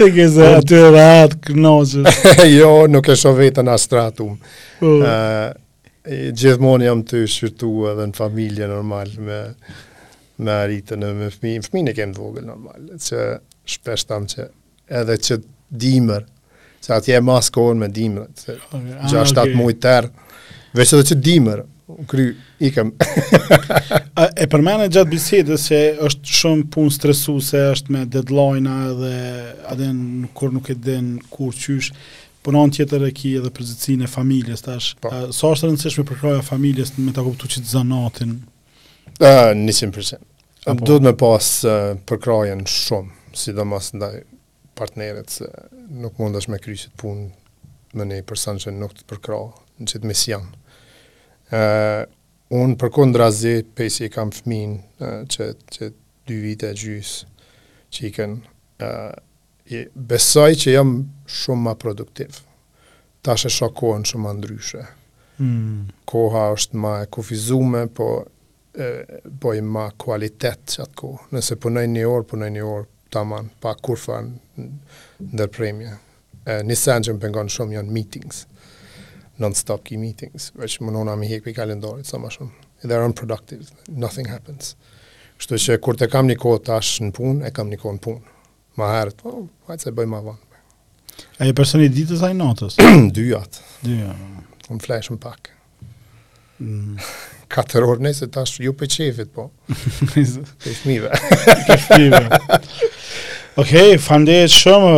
Dhe 0.00 0.08
ke 0.18 0.26
zë 0.38 0.48
atyre 0.62 1.04
atë 1.24 1.42
knoqës. 1.52 2.28
jo, 2.58 2.72
nuk 2.90 3.12
e 3.12 3.24
shovejtë 3.28 3.62
në 3.68 3.76
astratumë. 3.76 4.56
Uh. 4.82 5.52
gjithmonë 6.36 6.84
jam 6.90 7.00
të 7.08 7.22
shqyrtu 7.32 7.68
edhe 7.88 8.04
në 8.10 8.16
familje 8.18 8.66
normal 8.68 9.08
me 9.24 9.36
me 10.44 10.52
arritën 10.64 11.00
e 11.06 11.12
me 11.14 11.28
fmi, 11.32 11.52
në 11.60 11.68
fmi 11.68 11.82
në 11.86 11.92
kemë 11.96 12.18
vogël 12.18 12.48
normal, 12.48 12.88
që 12.98 13.20
shpesh 13.70 14.02
tam 14.10 14.24
që 14.28 14.48
edhe 15.00 15.14
që 15.22 15.36
dimër, 15.84 16.24
që 16.82 16.94
atje 16.98 17.14
e 17.14 17.20
mas 17.22 17.48
kohën 17.54 17.78
me 17.78 17.86
dimër, 17.94 18.26
që 18.42 18.56
ah, 18.58 18.64
okay. 18.74 18.96
ah, 18.98 19.06
7 19.14 19.36
okay. 19.38 19.54
mujtë 19.60 19.82
tërë, 19.86 20.10
veç 20.74 20.94
edhe 20.98 21.06
që 21.12 21.18
dimër, 21.28 21.62
kry, 22.10 22.24
i 22.66 22.72
kem. 22.74 22.90
e 24.42 24.48
përmene 24.50 24.90
gjatë 24.90 25.12
bisedës 25.14 25.68
se 25.70 25.80
është 26.08 26.36
shumë 26.40 26.66
punë 26.74 26.96
stresu 26.98 27.38
se 27.52 27.62
është 27.70 27.94
me 27.94 28.02
deadline-a 28.10 28.92
dhe 28.98 29.14
adhen 29.70 30.02
kur 30.34 30.50
nuk 30.56 30.72
e 30.74 30.74
den 30.82 31.14
kur 31.30 31.54
qyshë, 31.54 31.94
anë 32.52 32.76
tjetër 32.76 33.06
e 33.06 33.12
ki 33.16 33.30
edhe 33.38 33.50
përgjithësinë 33.54 34.04
e 34.04 34.10
familjes 34.10 34.64
tash. 34.66 34.92
Po. 35.00 35.08
Sa 35.30 35.32
so 35.32 35.52
është 35.54 35.70
rëndësishme 35.70 36.04
për 36.10 36.18
kraha 36.20 36.42
familjes 36.44 36.90
me 36.98 37.14
ta 37.16 37.24
kuptuar 37.24 37.48
çit 37.50 37.64
zanatin? 37.70 38.42
Ëh, 39.18 39.54
100%. 39.56 40.20
Apo? 40.66 40.84
Do 40.84 40.92
duhet 40.98 41.04
me 41.04 41.12
pas 41.20 41.46
uh, 41.68 41.94
përkrajen 42.08 42.64
shumë, 42.68 43.12
si 43.36 43.52
ndaj 43.54 44.22
partneret 44.74 45.28
se 45.30 45.46
nuk 46.02 46.16
mund 46.18 46.36
është 46.40 46.50
me 46.50 46.58
krysit 46.64 46.92
punë 46.96 47.30
me 47.94 48.04
një 48.08 48.22
person 48.26 48.56
që 48.58 48.72
nuk 48.74 48.94
të 48.96 49.04
përkra, 49.08 49.40
në 49.80 49.92
qëtë 49.92 50.06
mes 50.12 50.26
Uh, 51.54 52.08
unë 52.56 52.74
përkohë 52.80 53.10
në 53.10 53.14
drazi, 53.14 53.50
pejsi 53.76 54.06
i 54.06 54.10
kam 54.10 54.30
fëmin 54.32 54.72
uh, 55.04 55.20
që, 55.30 55.44
që 55.70 55.90
dy 56.26 56.38
vite 56.40 56.70
gjysë 56.74 57.44
që 57.94 58.04
i 58.08 58.10
kënë, 58.16 58.38
i 59.72 59.84
besoj 59.94 60.52
që 60.60 60.74
jam 60.74 60.90
shumë 61.30 61.62
ma 61.70 61.74
produktiv. 61.80 62.40
Ta 63.24 63.36
shë 63.40 63.50
shokohen 63.52 64.04
shumë 64.08 64.34
ndryshe. 64.38 64.82
Mm. 65.40 65.86
Koha 66.08 66.50
është 66.54 66.76
ma 66.80 66.94
kufizume, 67.10 67.86
po 67.94 68.08
e, 68.76 68.90
boj 69.24 69.62
ma 69.64 69.86
kualitet 69.98 70.66
që 70.74 70.82
atë 70.84 70.98
kohë. 71.00 71.28
Nëse 71.34 71.56
punoj 71.64 71.84
një 71.90 72.02
orë, 72.10 72.26
punoj 72.34 72.50
një 72.52 72.64
orë, 72.74 72.90
taman, 73.14 73.48
pa 73.62 73.72
kurfa 73.80 74.20
në 74.24 74.68
ndërpremje. 75.32 75.94
Një 76.66 76.76
sen 76.76 77.00
që 77.06 77.14
më 77.16 77.22
pengon 77.22 77.48
shumë 77.48 77.78
janë 77.78 77.92
meetings, 77.94 78.42
non-stop 79.40 79.84
ki 79.88 79.96
meetings, 79.96 80.50
veç 80.60 80.74
më 80.84 80.92
nëna 80.92 81.14
me 81.16 81.30
hekë 81.30 81.46
për 81.46 81.54
kalendarit, 81.62 82.04
sa 82.04 82.18
ma 82.20 82.28
shumë. 82.32 82.52
They 82.84 82.92
are 82.92 83.06
unproductive, 83.08 83.64
nothing 83.88 84.28
happens. 84.28 84.74
Shtu 85.40 85.56
që 85.58 85.78
kur 85.82 85.96
të 85.96 86.10
kam 86.12 86.28
një 86.28 86.36
kohë 86.42 86.60
tash 86.68 86.98
në 87.00 87.14
punë, 87.16 87.46
e 87.48 87.54
kam 87.56 87.72
një 87.72 87.78
kohë 87.80 87.96
në 87.96 88.02
punë 88.04 88.33
ma 88.74 88.90
herët, 88.90 89.20
po, 89.22 89.28
oh, 89.30 89.44
hajtë 89.70 89.88
se 89.88 89.92
bëjmë 89.94 90.10
ma 90.12 90.20
vonë. 90.24 90.40
A 91.38 91.46
e 91.46 91.54
personi 91.54 91.86
ditës 91.94 92.22
a 92.26 92.30
i 92.34 92.38
natës? 92.38 92.76
Dyjat. 93.14 93.60
Dyjat. 93.86 94.50
Unë 94.72 94.82
flesh 94.82 95.12
më 95.14 95.18
pak. 95.22 95.50
Mm. 96.64 96.96
Katër 97.54 97.86
orë 97.86 98.02
nëse 98.08 98.26
tash 98.34 98.56
ju 98.64 98.72
pe 98.74 98.88
qefit, 98.90 99.30
po. 99.30 99.50
Pe 100.14 100.22
shmive. 100.74 101.12
Pe 101.68 101.78
shmive. 101.78 102.22
Okej, 103.54 103.94
okay, 103.94 103.98
fandejet 104.02 104.50
shumë. 104.50 104.94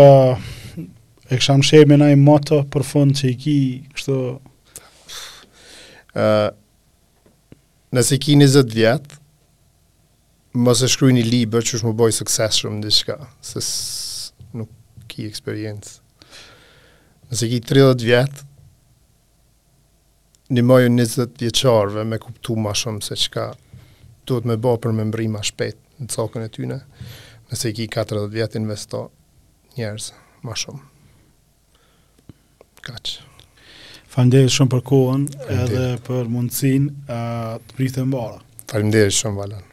e 1.27 1.35
kësha 1.35 1.57
më 1.59 1.67
shejë 1.67 1.87
me 1.91 2.13
moto 2.17 2.61
për 2.71 2.83
fundë 2.87 3.15
që 3.19 3.29
i 3.29 3.35
ki, 3.43 3.55
kështu... 3.97 4.17
Uh, 6.17 6.49
nëse 7.93 8.15
i 8.17 8.21
ki 8.23 8.37
20 8.39 8.71
vjetë, 8.73 9.19
mos 10.57 10.81
e 10.83 10.89
shkruaj 10.91 11.13
një 11.19 11.25
libër 11.27 11.65
që 11.69 11.77
është 11.79 11.89
më 11.91 11.95
boj 11.99 12.13
successful 12.17 12.73
në 12.77 12.85
diçka, 12.87 13.17
se 13.45 13.61
nuk 14.57 14.71
ki 15.11 15.27
eksperiencë. 15.29 15.95
Nëse 17.31 17.49
ki 17.51 17.59
30 17.69 18.05
vjet, 18.07 18.43
një 20.57 20.63
moju 20.65 20.91
20 20.95 21.39
vjeqarve 21.43 22.05
me 22.07 22.21
kuptu 22.23 22.55
ma 22.61 22.73
shumë 22.79 23.03
se 23.05 23.19
çka 23.25 23.49
duhet 24.27 24.47
me 24.49 24.55
bëj 24.63 24.77
për 24.85 24.95
me 24.97 25.07
mbri 25.11 25.27
ma 25.33 25.41
shpet 25.47 25.75
në 26.03 26.09
cokën 26.15 26.43
e 26.47 26.51
tyne, 26.55 26.79
nëse 27.51 27.75
ki 27.77 27.89
40 27.95 28.31
vjet 28.35 28.57
investo 28.59 29.05
njerës 29.79 30.11
ma 30.47 30.57
shumë. 30.59 30.83
Kaç 32.87 33.17
Falemderit 34.17 34.55
shumë 34.55 34.71
për 34.73 34.85
kohën 34.87 35.27
edhe 35.59 35.87
për 36.07 36.31
mundësin 36.33 36.89
të 37.11 37.75
pritë 37.77 38.07
e 38.07 38.09
mbara. 38.09 38.41
Falemderit 38.71 39.19
shumë, 39.19 39.43
Valan. 39.43 39.66